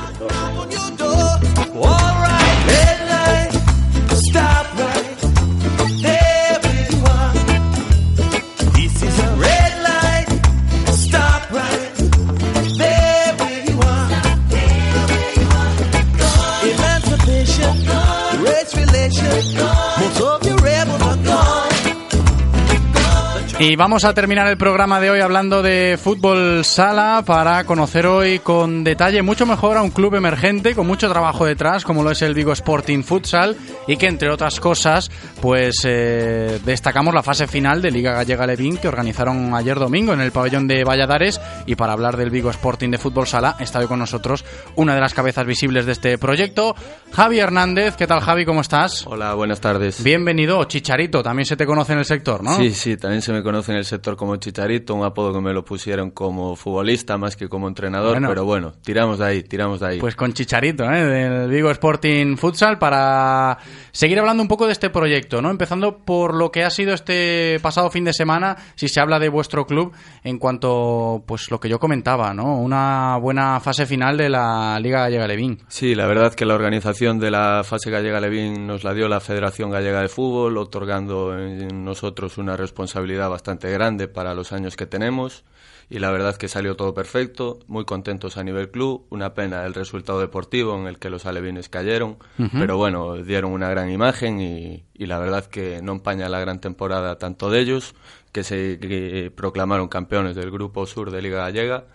Y 23.61 23.75
vamos 23.75 24.05
a 24.05 24.13
terminar 24.13 24.47
el 24.47 24.57
programa 24.57 25.01
de 25.01 25.09
hoy 25.09 25.19
hablando 25.19 25.61
de 25.61 25.99
fútbol 26.01 26.63
sala 26.63 27.23
para 27.25 27.65
conocer 27.65 28.07
hoy 28.07 28.39
con 28.39 28.85
detalle 28.85 29.21
mucho 29.21 29.45
mejor 29.45 29.75
a 29.75 29.81
un 29.81 29.89
club 29.89 30.15
emergente 30.15 30.73
con 30.73 30.87
mucho 30.87 31.09
trabajo 31.09 31.45
detrás 31.45 31.83
como 31.83 32.01
lo 32.01 32.11
es 32.11 32.21
el 32.21 32.33
Vigo 32.33 32.53
Sporting 32.53 33.03
Futsal 33.03 33.57
y 33.85 33.97
que 33.97 34.05
entre 34.05 34.31
otras 34.31 34.61
cosas 34.61 35.11
pues 35.41 35.81
eh, 35.83 36.57
destacamos 36.63 37.13
la 37.13 37.21
fase 37.21 37.47
final 37.47 37.81
de 37.81 37.91
Liga 37.91 38.13
Gallega 38.13 38.47
Levín 38.47 38.77
que 38.77 38.87
organizaron 38.87 39.53
ayer 39.53 39.77
domingo 39.77 40.13
en 40.13 40.21
el 40.21 40.31
pabellón 40.31 40.65
de 40.65 40.85
Valladares 40.85 41.41
y 41.65 41.75
para 41.75 41.91
hablar 41.91 42.15
del 42.15 42.29
Vigo 42.29 42.51
Sporting 42.51 42.91
de 42.91 42.97
fútbol 42.97 43.27
sala 43.27 43.57
está 43.59 43.79
hoy 43.79 43.87
con 43.87 43.99
nosotros 43.99 44.45
una 44.77 44.95
de 44.95 45.01
las 45.01 45.13
cabezas 45.13 45.45
visibles 45.45 45.85
de 45.85 45.91
este 45.91 46.17
proyecto, 46.17 46.75
Javi 47.11 47.39
Hernández. 47.39 47.97
¿Qué 47.97 48.07
tal 48.07 48.21
Javi? 48.21 48.45
¿Cómo 48.45 48.61
estás? 48.61 49.05
Hola, 49.05 49.33
buenas 49.33 49.59
tardes. 49.59 50.01
Bienvenido, 50.01 50.63
Chicharito, 50.63 51.21
también 51.21 51.45
se 51.45 51.57
te 51.57 51.65
conoce 51.65 51.91
en 51.91 51.99
el 51.99 52.05
sector, 52.05 52.41
¿no? 52.41 52.55
Sí, 52.55 52.71
sí, 52.71 52.95
también 52.95 53.21
se 53.21 53.33
me 53.33 53.43
conoce 53.43 53.48
en 53.49 53.75
el 53.75 53.85
sector 53.85 54.15
como 54.15 54.35
Chicharito, 54.35 54.93
un 54.93 55.03
apodo 55.03 55.33
que 55.33 55.41
me 55.41 55.53
lo 55.53 55.65
pusieron 55.65 56.11
como 56.11 56.55
futbolista 56.55 57.17
más 57.17 57.35
que 57.35 57.49
como 57.49 57.67
entrenador, 57.67 58.11
Bueno. 58.13 58.27
pero 58.29 58.45
bueno, 58.45 58.73
tiramos 58.83 59.17
de 59.19 59.25
ahí, 59.25 59.43
tiramos 59.43 59.79
de 59.79 59.87
ahí. 59.87 59.99
Pues 59.99 60.15
con 60.15 60.33
Chicharito, 60.33 60.83
¿eh? 60.85 61.03
del 61.03 61.49
Vigo 61.49 61.71
Sporting 61.71 62.37
Futsal, 62.37 62.77
para 62.77 63.57
seguir 63.91 64.19
hablando 64.19 64.43
un 64.43 64.47
poco 64.47 64.67
de 64.67 64.73
este 64.73 64.89
proyecto, 64.91 65.41
¿no? 65.41 65.49
Empezando 65.49 65.97
por 65.97 66.35
lo 66.35 66.51
que 66.51 66.63
ha 66.63 66.69
sido 66.69 66.93
este 66.93 67.59
pasado 67.61 67.89
fin 67.89 68.03
de 68.05 68.13
semana, 68.13 68.55
si 68.75 68.87
se 68.87 68.99
habla 69.01 69.17
de 69.17 69.29
vuestro 69.29 69.65
club, 69.65 69.91
en 70.23 70.37
cuanto, 70.37 71.23
pues 71.25 71.49
lo 71.49 71.59
que 71.59 71.69
yo 71.69 71.79
comentaba, 71.79 72.33
¿no? 72.33 72.59
Una 72.59 73.17
buena 73.17 73.59
fase 73.59 73.85
final 73.87 74.15
de 74.17 74.29
la 74.29 74.79
Liga 74.79 74.99
Gallega 75.01 75.27
Levín. 75.27 75.57
Sí, 75.67 75.95
la 75.95 76.05
verdad 76.05 76.33
que 76.35 76.45
la 76.45 76.53
organización 76.53 77.19
de 77.19 77.31
la 77.31 77.63
fase 77.63 77.89
gallega 77.89 78.19
Levín 78.19 78.67
nos 78.67 78.83
la 78.83 78.93
dio 78.93 79.07
la 79.07 79.19
Federación 79.19 79.71
Gallega 79.71 80.01
de 80.01 80.07
Fútbol, 80.09 80.57
otorgando 80.57 81.37
en 81.37 81.83
nosotros 81.83 82.37
una 82.37 82.55
responsabilidad 82.55 83.29
bastante 83.29 83.38
grande 83.43 84.07
para 84.07 84.33
los 84.33 84.51
años 84.51 84.75
que 84.75 84.85
tenemos. 84.85 85.43
Y 85.91 85.97
la 85.97 86.11
verdad 86.11 86.35
que 86.35 86.47
salió 86.47 86.75
todo 86.75 86.93
perfecto, 86.93 87.57
muy 87.65 87.83
contentos 87.83 88.37
a 88.37 88.43
nivel 88.43 88.69
club. 88.69 89.07
Una 89.09 89.33
pena 89.33 89.65
el 89.65 89.73
resultado 89.73 90.19
deportivo 90.19 90.77
en 90.79 90.85
el 90.85 90.99
que 90.99 91.09
los 91.09 91.25
alevines 91.25 91.67
cayeron, 91.67 92.17
pero 92.59 92.77
bueno, 92.77 93.15
dieron 93.17 93.51
una 93.51 93.69
gran 93.71 93.89
imagen 93.89 94.39
y, 94.39 94.83
y 94.93 95.07
la 95.07 95.17
verdad 95.17 95.45
que 95.45 95.81
no 95.81 95.93
empaña 95.93 96.29
la 96.29 96.39
gran 96.39 96.61
temporada 96.61 97.17
tanto 97.17 97.49
de 97.49 97.59
ellos, 97.61 97.95
que 98.31 98.43
se 98.43 98.77
que 98.79 99.31
proclamaron 99.35 99.87
campeones 99.87 100.35
del 100.35 100.51
Grupo 100.51 100.85
Sur 100.85 101.09
de 101.09 101.23
Liga 101.23 101.37
Gallega, 101.39 101.85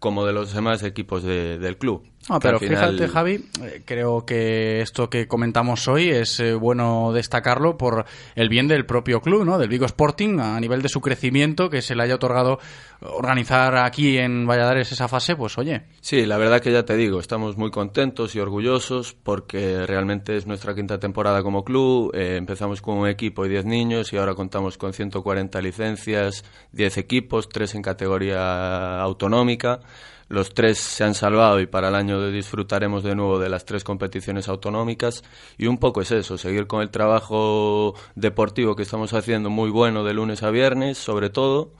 como 0.00 0.26
de 0.26 0.32
los 0.32 0.52
demás 0.52 0.82
equipos 0.82 1.22
de- 1.22 1.58
del 1.60 1.78
club. 1.78 2.02
Ah, 2.30 2.38
pero 2.40 2.58
final- 2.58 2.92
fíjate, 2.96 3.08
Javi, 3.12 3.44
eh, 3.62 3.82
creo 3.84 4.24
que 4.24 4.80
esto 4.80 5.10
que 5.10 5.28
comentamos 5.28 5.86
hoy 5.88 6.08
es 6.08 6.40
eh, 6.40 6.54
bueno 6.54 7.12
destacarlo 7.12 7.76
por 7.76 8.06
el 8.34 8.48
bien 8.48 8.66
del 8.66 8.86
propio 8.86 9.20
club, 9.20 9.44
¿no? 9.44 9.58
Del 9.58 9.68
Vigo 9.68 9.84
Sporting, 9.84 10.38
a 10.40 10.58
nivel 10.58 10.80
de 10.80 10.88
su 10.88 11.02
crecimiento, 11.02 11.68
que 11.68 11.82
se 11.82 11.94
le 11.94 12.02
haya 12.04 12.14
otorgado 12.14 12.58
organizar 13.00 13.76
aquí 13.76 14.16
en 14.16 14.46
Valladares 14.46 14.90
esa 14.92 15.08
fase, 15.08 15.36
pues 15.36 15.58
oye. 15.58 15.82
Sí, 16.00 16.24
la 16.24 16.38
verdad 16.38 16.60
que 16.60 16.72
ya 16.72 16.84
te 16.84 16.96
digo, 16.96 17.20
estamos 17.20 17.58
muy 17.58 17.70
contentos 17.70 18.34
y 18.34 18.40
orgullosos 18.40 19.12
porque 19.22 19.84
realmente 19.86 20.36
es 20.36 20.46
nuestra 20.46 20.74
quinta 20.74 20.98
temporada 20.98 21.42
como 21.42 21.62
club. 21.64 22.10
eh, 22.14 22.36
empezamos 22.36 22.80
con 22.80 22.96
un 22.98 23.08
equipo 23.08 23.44
y 23.44 23.50
10 23.50 23.66
niños 23.66 24.12
y 24.12 24.16
ahora 24.16 24.34
contamos 24.34 24.78
con 24.78 24.94
140 24.94 25.60
licencias, 25.60 26.44
10 26.72 26.96
equipos, 26.96 27.48
3 27.50 27.74
en 27.74 27.82
categoría 27.82 29.00
autonómica. 29.02 29.80
Los 30.28 30.54
tres 30.54 30.78
se 30.78 31.04
han 31.04 31.14
salvado 31.14 31.60
y 31.60 31.66
para 31.66 31.88
el 31.88 31.94
año 31.94 32.30
disfrutaremos 32.30 33.02
de 33.02 33.14
nuevo 33.14 33.38
de 33.38 33.48
las 33.48 33.64
tres 33.64 33.84
competiciones 33.84 34.48
autonómicas. 34.48 35.22
Y 35.58 35.66
un 35.66 35.78
poco 35.78 36.00
es 36.00 36.10
eso, 36.10 36.38
seguir 36.38 36.66
con 36.66 36.80
el 36.82 36.90
trabajo 36.90 37.94
deportivo 38.14 38.74
que 38.76 38.82
estamos 38.84 39.12
haciendo 39.14 39.50
muy 39.50 39.70
bueno 39.70 40.02
de 40.04 40.14
lunes 40.14 40.42
a 40.42 40.50
viernes, 40.50 40.98
sobre 40.98 41.30
todo, 41.30 41.72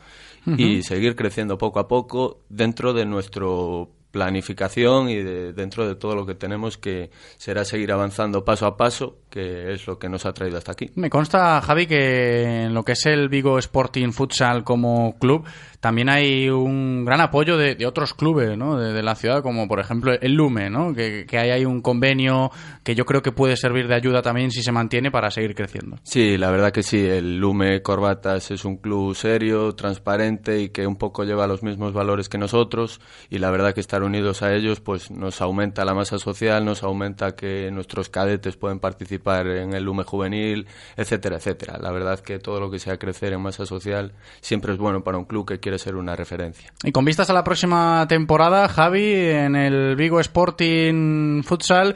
y 0.58 0.82
seguir 0.82 1.16
creciendo 1.16 1.56
poco 1.56 1.78
a 1.80 1.88
poco 1.88 2.40
dentro 2.50 2.92
de 2.92 3.06
nuestro 3.06 3.88
planificación 4.10 5.08
y 5.08 5.16
de- 5.16 5.52
dentro 5.52 5.88
de 5.88 5.96
todo 5.96 6.14
lo 6.14 6.24
que 6.24 6.34
tenemos 6.36 6.76
que 6.78 7.10
será 7.36 7.64
seguir 7.64 7.90
avanzando 7.90 8.44
paso 8.44 8.64
a 8.66 8.76
paso, 8.76 9.16
que 9.28 9.72
es 9.72 9.86
lo 9.88 9.98
que 9.98 10.08
nos 10.08 10.24
ha 10.24 10.32
traído 10.32 10.56
hasta 10.58 10.70
aquí. 10.72 10.90
Me 10.94 11.10
consta, 11.10 11.60
Javi, 11.60 11.86
que 11.88 12.62
en 12.64 12.74
lo 12.74 12.84
que 12.84 12.92
es 12.92 13.06
el 13.06 13.28
Vigo 13.28 13.58
Sporting 13.58 14.12
Futsal 14.12 14.62
como 14.62 15.18
club, 15.18 15.44
también 15.84 16.08
hay 16.08 16.48
un 16.48 17.04
gran 17.04 17.20
apoyo 17.20 17.58
de, 17.58 17.84
otros 17.84 18.14
clubes 18.14 18.56
¿no? 18.56 18.78
de, 18.78 19.02
la 19.02 19.14
ciudad, 19.16 19.42
como 19.42 19.68
por 19.68 19.80
ejemplo 19.80 20.14
el 20.18 20.32
Lume, 20.32 20.70
que, 20.96 21.26
que 21.26 21.36
ahí 21.36 21.50
hay 21.50 21.66
un 21.66 21.82
convenio 21.82 22.50
que 22.82 22.94
yo 22.94 23.04
creo 23.04 23.20
que 23.20 23.32
puede 23.32 23.54
servir 23.58 23.86
de 23.86 23.94
ayuda 23.94 24.22
también 24.22 24.50
si 24.50 24.62
se 24.62 24.72
mantiene 24.72 25.10
para 25.10 25.30
seguir 25.30 25.54
creciendo. 25.54 25.98
Sí, 26.02 26.38
la 26.38 26.50
verdad 26.50 26.72
que 26.72 26.82
sí, 26.82 27.04
el 27.04 27.36
Lume 27.36 27.82
Corbatas 27.82 28.50
es 28.50 28.64
un 28.64 28.78
club 28.78 29.14
serio, 29.14 29.74
transparente 29.74 30.58
y 30.58 30.70
que 30.70 30.86
un 30.86 30.96
poco 30.96 31.22
lleva 31.24 31.46
los 31.46 31.62
mismos 31.62 31.92
valores 31.92 32.30
que 32.30 32.38
nosotros 32.38 33.02
y 33.28 33.36
la 33.36 33.50
verdad 33.50 33.74
que 33.74 33.80
estar 33.80 34.02
unidos 34.02 34.40
a 34.40 34.54
ellos 34.54 34.80
pues 34.80 35.10
nos 35.10 35.42
aumenta 35.42 35.84
la 35.84 35.92
masa 35.92 36.18
social, 36.18 36.64
nos 36.64 36.82
aumenta 36.82 37.36
que 37.36 37.70
nuestros 37.70 38.08
cadetes 38.08 38.56
pueden 38.56 38.80
participar 38.80 39.48
en 39.48 39.74
el 39.74 39.84
Lume 39.84 40.04
juvenil, 40.04 40.66
etcétera, 40.96 41.36
etcétera. 41.36 41.76
La 41.78 41.92
verdad 41.92 42.20
que 42.20 42.38
todo 42.38 42.58
lo 42.58 42.70
que 42.70 42.78
sea 42.78 42.96
crecer 42.96 43.34
en 43.34 43.42
masa 43.42 43.66
social 43.66 44.14
siempre 44.40 44.72
es 44.72 44.78
bueno 44.78 45.04
para 45.04 45.18
un 45.18 45.26
club 45.26 45.46
que 45.46 45.60
quiere 45.60 45.73
ser 45.78 45.96
una 45.96 46.16
referencia. 46.16 46.72
Y 46.82 46.92
con 46.92 47.04
vistas 47.04 47.30
a 47.30 47.32
la 47.32 47.44
próxima 47.44 48.06
temporada, 48.08 48.68
Javi, 48.68 49.12
en 49.14 49.56
el 49.56 49.96
Vigo 49.96 50.20
Sporting 50.20 51.42
Futsal, 51.42 51.94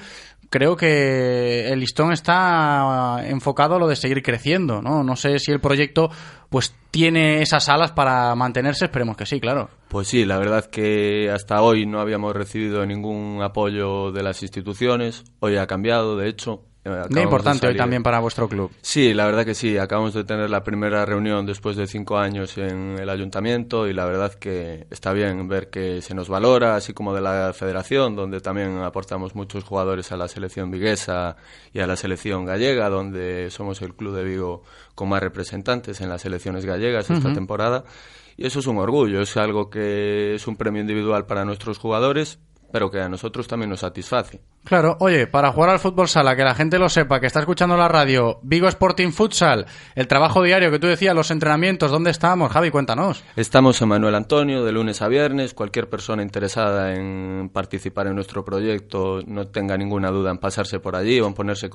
creo 0.51 0.77
que 0.77 1.69
el 1.69 1.81
listón 1.81 2.13
está 2.13 3.23
enfocado 3.27 3.77
a 3.77 3.79
lo 3.79 3.89
de 3.89 3.97
seguir 3.97 4.23
creciendo, 4.23 4.83
¿no? 4.83 5.03
No 5.03 5.17
sé 5.17 5.39
si 5.39 5.53
el 5.53 5.61
proyecto 5.61 6.11
pues 6.49 6.75
tiene 6.91 7.43
esas 7.43 7.69
alas 7.69 7.93
para 7.93 8.35
mantenerse, 8.35 8.87
esperemos 8.87 9.17
que 9.17 9.27
sí, 9.27 9.41
claro. 9.41 9.69
Pues 9.89 10.09
sí, 10.09 10.25
la 10.25 10.39
verdad 10.39 10.65
que 10.67 11.31
hasta 11.31 11.61
hoy 11.61 11.87
no 11.87 12.01
habíamos 12.01 12.35
recibido 12.35 12.85
ningún 12.87 13.41
apoyo 13.43 14.13
de 14.13 14.23
las 14.23 14.43
instituciones. 14.43 15.25
Hoy 15.41 15.57
ha 15.57 15.67
cambiado, 15.67 16.17
de 16.17 16.29
hecho. 16.29 16.65
Muy 17.11 17.23
importante 17.23 17.67
hoy 17.67 17.77
también 17.77 18.03
para 18.03 18.21
vuestro 18.21 18.49
club. 18.49 18.71
Sí, 18.81 19.15
la 19.15 19.27
verdad 19.27 19.45
que 19.45 19.55
sí. 19.55 19.79
Acabamos 19.79 20.15
de 20.15 20.25
tener 20.25 20.51
la 20.51 20.63
primera 20.63 21.05
reunión 21.05 21.47
después 21.47 21.77
de 21.77 21.87
cinco 21.87 22.19
años 22.19 22.59
en 22.59 22.99
el 22.99 23.09
ayuntamiento 23.09 23.87
y 23.87 23.93
la 23.93 24.05
verdad 24.05 24.35
que 24.35 24.87
está 24.91 25.13
bien 25.13 25.49
ver 25.49 25.71
que 25.71 26.03
se 26.03 26.15
nos 26.15 26.29
valora, 26.29 26.77
así 26.77 26.93
como 26.93 27.15
de 27.15 27.21
la 27.21 27.53
federación, 27.53 28.17
donde 28.17 28.41
también 28.41 28.79
aportamos 28.79 29.35
muchos 29.35 29.65
jugadores 29.65 30.13
a 30.13 30.17
la 30.17 30.29
selección 30.29 30.71
viguesa 30.71 31.37
y 31.73 31.81
a 31.81 31.87
la 31.87 31.97
selección 31.97 32.45
gallega, 32.45 32.89
donde 32.89 33.51
somos 33.51 33.83
el 33.83 33.95
club 33.95 34.15
de 34.15 34.25
Vigo 34.25 34.63
con 34.95 35.09
más 35.09 35.23
representantes 35.23 36.01
en 36.01 36.09
las 36.09 36.23
selecciones 36.23 36.65
gallegas 36.65 37.11
esta 37.11 37.33
temporada. 37.33 37.85
Y 38.37 38.47
eso 38.47 38.61
es 38.61 38.69
un 38.69 38.79
orgullo, 38.79 39.21
es 39.21 39.37
algo 39.37 39.69
que 39.69 40.37
es 40.37 40.47
un 40.47 40.57
premio 40.57 40.81
individual 40.81 41.27
para 41.27 41.45
nuestros 41.45 41.79
jugadores, 41.79 42.39
pero 42.71 42.91
que 42.91 43.01
a 43.01 43.09
nosotros 43.09 43.49
también 43.49 43.71
nos 43.71 43.81
satisface. 43.81 44.41
Claro, 44.65 44.97
oye, 45.01 45.27
para 45.27 45.53
jugar 45.53 45.71
al 45.71 45.79
fútbol 45.79 46.09
sala, 46.09 46.37
que 46.37 46.43
la 46.43 46.55
gente 46.55 46.79
lo 46.79 46.89
sepa, 46.89 47.21
que 47.21 47.27
está 47.27 47.41
escuchando 47.41 47.77
la 47.77 47.89
radio, 47.89 48.39
Vigo 48.43 48.69
Sporting 48.69 49.13
Futsal, 49.13 49.67
el 49.95 50.07
trabajo 50.07 50.43
diario 50.43 50.71
que 50.71 50.79
tú 50.79 50.87
decías, 50.87 51.15
los 51.15 51.31
entrenamientos, 51.31 51.91
¿dónde 51.91 52.11
estamos? 52.11 52.53
Javi, 52.53 52.71
cuéntanos. 52.71 53.25
Estamos 53.37 53.81
en 53.81 53.89
Manuel 53.89 54.15
Antonio 54.15 54.65
de 54.65 54.73
lunes 54.73 55.01
a 55.01 55.09
viernes. 55.09 55.55
Cualquier 55.55 55.89
persona 55.89 56.23
interesada 56.23 56.95
en 56.95 57.51
participar 57.53 58.09
en 58.09 58.15
nuestro 58.15 58.45
proyecto 58.45 59.21
no 59.27 59.49
tenga 59.49 59.77
ninguna 59.79 60.11
duda 60.11 60.31
en 60.31 60.39
pasarse 60.39 60.81
por 60.81 60.97
allí 60.97 61.21
o 61.21 61.27
en 61.27 61.35
ponerse 61.35 61.71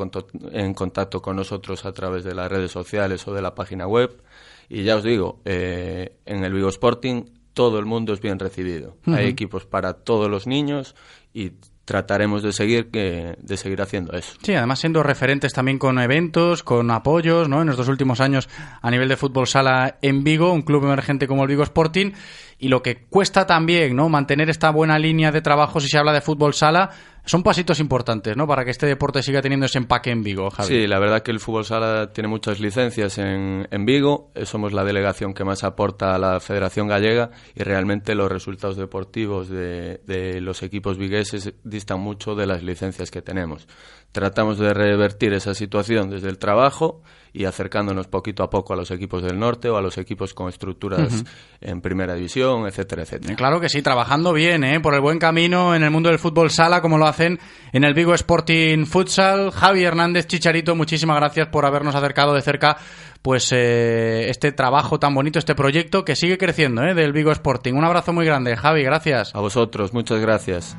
en 0.52 0.74
contacto 0.74 1.22
con 1.22 1.36
nosotros 1.36 1.86
a 1.86 1.92
través 1.94 2.24
de 2.24 2.36
las 2.36 2.52
redes 2.52 2.72
sociales 2.72 3.28
o 3.28 3.34
de 3.34 3.42
la 3.42 3.56
página 3.56 3.88
web. 3.88 4.22
Y 4.70 4.84
ya 4.84 4.96
os 4.96 5.04
digo, 5.04 5.42
eh, 5.46 6.18
en 6.26 6.44
el 6.44 6.54
Vigo 6.54 6.70
Sporting 6.70 7.24
todo 7.54 7.80
el 7.80 7.86
mundo 7.86 8.14
es 8.14 8.22
bien 8.22 8.40
recibido. 8.40 8.98
Hay 9.06 9.28
equipos 9.28 9.66
para 9.66 9.94
todos 9.94 10.30
los 10.30 10.48
niños 10.48 10.96
y 11.34 11.52
trataremos 11.86 12.42
de 12.44 12.54
seguir 12.54 12.90
que 12.92 13.36
de 13.40 13.58
seguir 13.58 13.82
haciendo 13.82 14.14
eso. 14.14 14.36
Sí, 14.42 14.54
además 14.54 14.80
siendo 14.80 15.04
referentes 15.04 15.52
también 15.54 15.78
con 15.78 16.00
eventos, 16.00 16.64
con 16.64 16.90
apoyos, 16.92 17.50
¿no? 17.50 17.62
En 17.62 17.70
estos 17.70 17.90
últimos 17.90 18.22
años 18.22 18.48
a 18.82 18.90
nivel 18.90 19.10
de 19.10 19.18
fútbol 19.18 19.48
sala 19.48 19.98
en 20.02 20.24
Vigo, 20.24 20.54
un 20.54 20.62
club 20.62 20.86
emergente 20.86 21.28
como 21.28 21.44
el 21.44 21.50
Vigo 21.50 21.64
Sporting, 21.64 22.12
y 22.58 22.70
lo 22.70 22.82
que 22.82 23.04
cuesta 23.10 23.46
también, 23.46 23.96
¿no? 23.96 24.08
Mantener 24.08 24.50
esta 24.50 24.70
buena 24.70 24.98
línea 24.98 25.32
de 25.32 25.42
trabajo 25.42 25.82
si 25.82 25.90
se 25.90 25.98
habla 25.98 26.14
de 26.14 26.22
fútbol 26.22 26.54
sala, 26.54 26.92
son 27.26 27.42
pasitos 27.44 27.80
importantes, 27.80 28.36
¿no? 28.36 28.46
Para 28.48 28.66
que 28.66 28.72
este 28.72 28.86
deporte 28.86 29.24
siga 29.24 29.42
teniendo 29.42 29.66
ese 29.66 29.78
empaque 29.78 30.12
en 30.12 30.24
Vigo, 30.24 30.50
Javi. 30.50 30.68
Sí, 30.68 30.88
la 30.88 31.00
verdad 31.00 31.22
que 31.24 31.32
el 31.32 31.40
fútbol 31.40 31.64
sala 31.66 32.12
tiene 32.12 32.28
muchas 32.28 32.60
licencias 32.60 33.18
en, 33.18 33.68
en 33.72 33.86
Vigo. 33.86 34.32
Eh, 34.36 34.46
Somos 34.46 34.74
la 34.74 34.84
delegación 34.84 35.34
que 35.34 35.44
más 35.44 35.64
aporta 35.64 36.16
a 36.16 36.18
la 36.18 36.40
Federación 36.40 36.88
Gallega 36.88 37.32
y 37.56 37.64
realmente 37.64 38.14
los 38.16 38.32
resultados 38.32 38.76
deportivos 38.78 39.50
de, 39.50 40.02
de 40.06 40.42
los 40.42 40.64
equipos 40.64 40.98
vigueses 40.98 41.54
distan 41.64 42.00
mucho 42.00 42.36
de 42.36 42.46
las 42.46 42.62
licencias 42.62 43.10
que 43.10 43.22
tenemos. 43.22 43.68
Tratamos 44.14 44.60
de 44.60 44.74
revertir 44.76 45.34
esa 45.34 45.56
situación 45.56 46.12
desde 46.12 46.30
el 46.30 46.38
trabajo 46.38 47.02
y 47.34 47.46
acercándonos 47.46 48.06
poquito 48.06 48.44
a 48.44 48.50
poco 48.52 48.74
a 48.74 48.76
los 48.76 48.92
equipos 48.92 49.24
del 49.24 49.40
norte 49.40 49.68
o 49.68 49.76
a 49.76 49.82
los 49.82 49.98
equipos 49.98 50.36
con 50.36 50.50
estructuras 50.50 51.14
Ujú. 51.14 51.24
en 51.62 51.82
primera 51.82 52.14
división, 52.14 52.68
etcétera, 52.68 53.02
etcétera. 53.02 53.36
Claro 53.36 53.60
que 53.60 53.70
sí, 53.70 53.82
trabajando 53.82 54.32
bien, 54.32 54.64
¿eh? 54.64 54.80
por 54.80 54.94
el 54.94 55.02
buen 55.02 55.18
camino 55.18 55.74
en 55.74 55.84
el 55.84 55.90
mundo 55.90 56.10
del 56.10 56.20
fútbol 56.20 56.52
sala, 56.52 56.80
como 56.80 57.00
lo 57.00 57.08
hacen 57.08 57.40
en 57.72 57.84
el 57.84 57.96
Vigo 57.96 58.14
Sporting 58.14 58.86
Futsal. 58.86 59.50
Javi 59.52 59.84
Hernández 59.84 60.28
Chicharito, 60.28 60.76
muchísimas 60.76 61.18
gracias 61.18 61.48
por 61.48 61.66
habernos 61.66 61.96
acercado 61.96 62.36
de 62.36 62.42
cerca 62.44 62.78
pues 63.24 63.52
eh, 63.52 64.30
este 64.30 64.52
trabajo 64.52 65.00
tan 65.00 65.16
bonito, 65.16 65.40
este 65.40 65.56
proyecto 65.56 66.06
que 66.06 66.16
sigue 66.16 66.38
creciendo 66.38 66.84
¿eh? 66.84 66.94
del 66.94 67.14
Vigo 67.14 67.32
Sporting. 67.32 67.74
Un 67.74 67.86
abrazo 67.86 68.14
muy 68.14 68.28
grande, 68.28 68.56
Javi, 68.56 68.84
gracias. 68.84 69.34
A 69.34 69.40
vosotros, 69.40 69.92
muchas 69.92 70.20
gracias. 70.20 70.78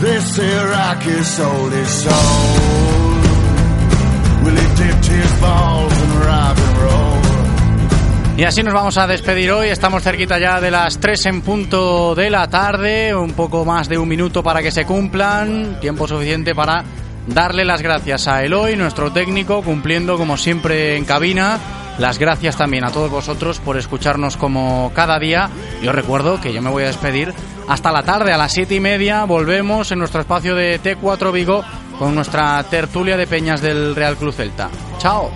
This 0.00 0.38
Iraqi 0.38 1.22
sold 1.24 1.74
his 1.74 1.88
soul. 1.88 2.80
Balls 5.40 5.92
in 5.92 6.20
rock 6.20 6.58
and 6.58 6.78
roll. 6.78 8.38
Y 8.38 8.44
así 8.44 8.62
nos 8.62 8.72
vamos 8.72 8.96
a 8.96 9.06
despedir 9.06 9.52
hoy. 9.52 9.68
Estamos 9.68 10.02
cerquita 10.02 10.38
ya 10.38 10.60
de 10.60 10.70
las 10.70 10.98
3 10.98 11.26
en 11.26 11.42
punto 11.42 12.14
de 12.14 12.30
la 12.30 12.48
tarde. 12.48 13.14
Un 13.14 13.32
poco 13.32 13.66
más 13.66 13.90
de 13.90 13.98
un 13.98 14.08
minuto 14.08 14.42
para 14.42 14.62
que 14.62 14.70
se 14.70 14.86
cumplan. 14.86 15.78
Tiempo 15.80 16.08
suficiente 16.08 16.54
para 16.54 16.82
darle 17.26 17.66
las 17.66 17.82
gracias 17.82 18.26
a 18.26 18.42
Eloy, 18.42 18.76
nuestro 18.76 19.12
técnico, 19.12 19.62
cumpliendo 19.62 20.16
como 20.16 20.38
siempre 20.38 20.96
en 20.96 21.04
cabina. 21.04 21.58
Las 21.98 22.18
gracias 22.18 22.56
también 22.56 22.84
a 22.84 22.90
todos 22.90 23.10
vosotros 23.10 23.58
por 23.58 23.76
escucharnos 23.76 24.38
como 24.38 24.90
cada 24.94 25.18
día. 25.18 25.50
Y 25.82 25.88
os 25.88 25.94
recuerdo 25.94 26.40
que 26.40 26.54
yo 26.54 26.62
me 26.62 26.70
voy 26.70 26.84
a 26.84 26.86
despedir 26.86 27.34
hasta 27.70 27.92
la 27.92 28.02
tarde, 28.02 28.32
a 28.32 28.36
las 28.36 28.52
7 28.52 28.74
y 28.74 28.80
media, 28.80 29.24
volvemos 29.26 29.92
en 29.92 30.00
nuestro 30.00 30.20
espacio 30.20 30.56
de 30.56 30.80
T4 30.82 31.30
Vigo 31.30 31.64
con 32.00 32.16
nuestra 32.16 32.60
tertulia 32.64 33.16
de 33.16 33.28
peñas 33.28 33.60
del 33.60 33.94
Real 33.94 34.16
Club 34.16 34.32
Celta. 34.34 34.68
Chao. 34.98 35.30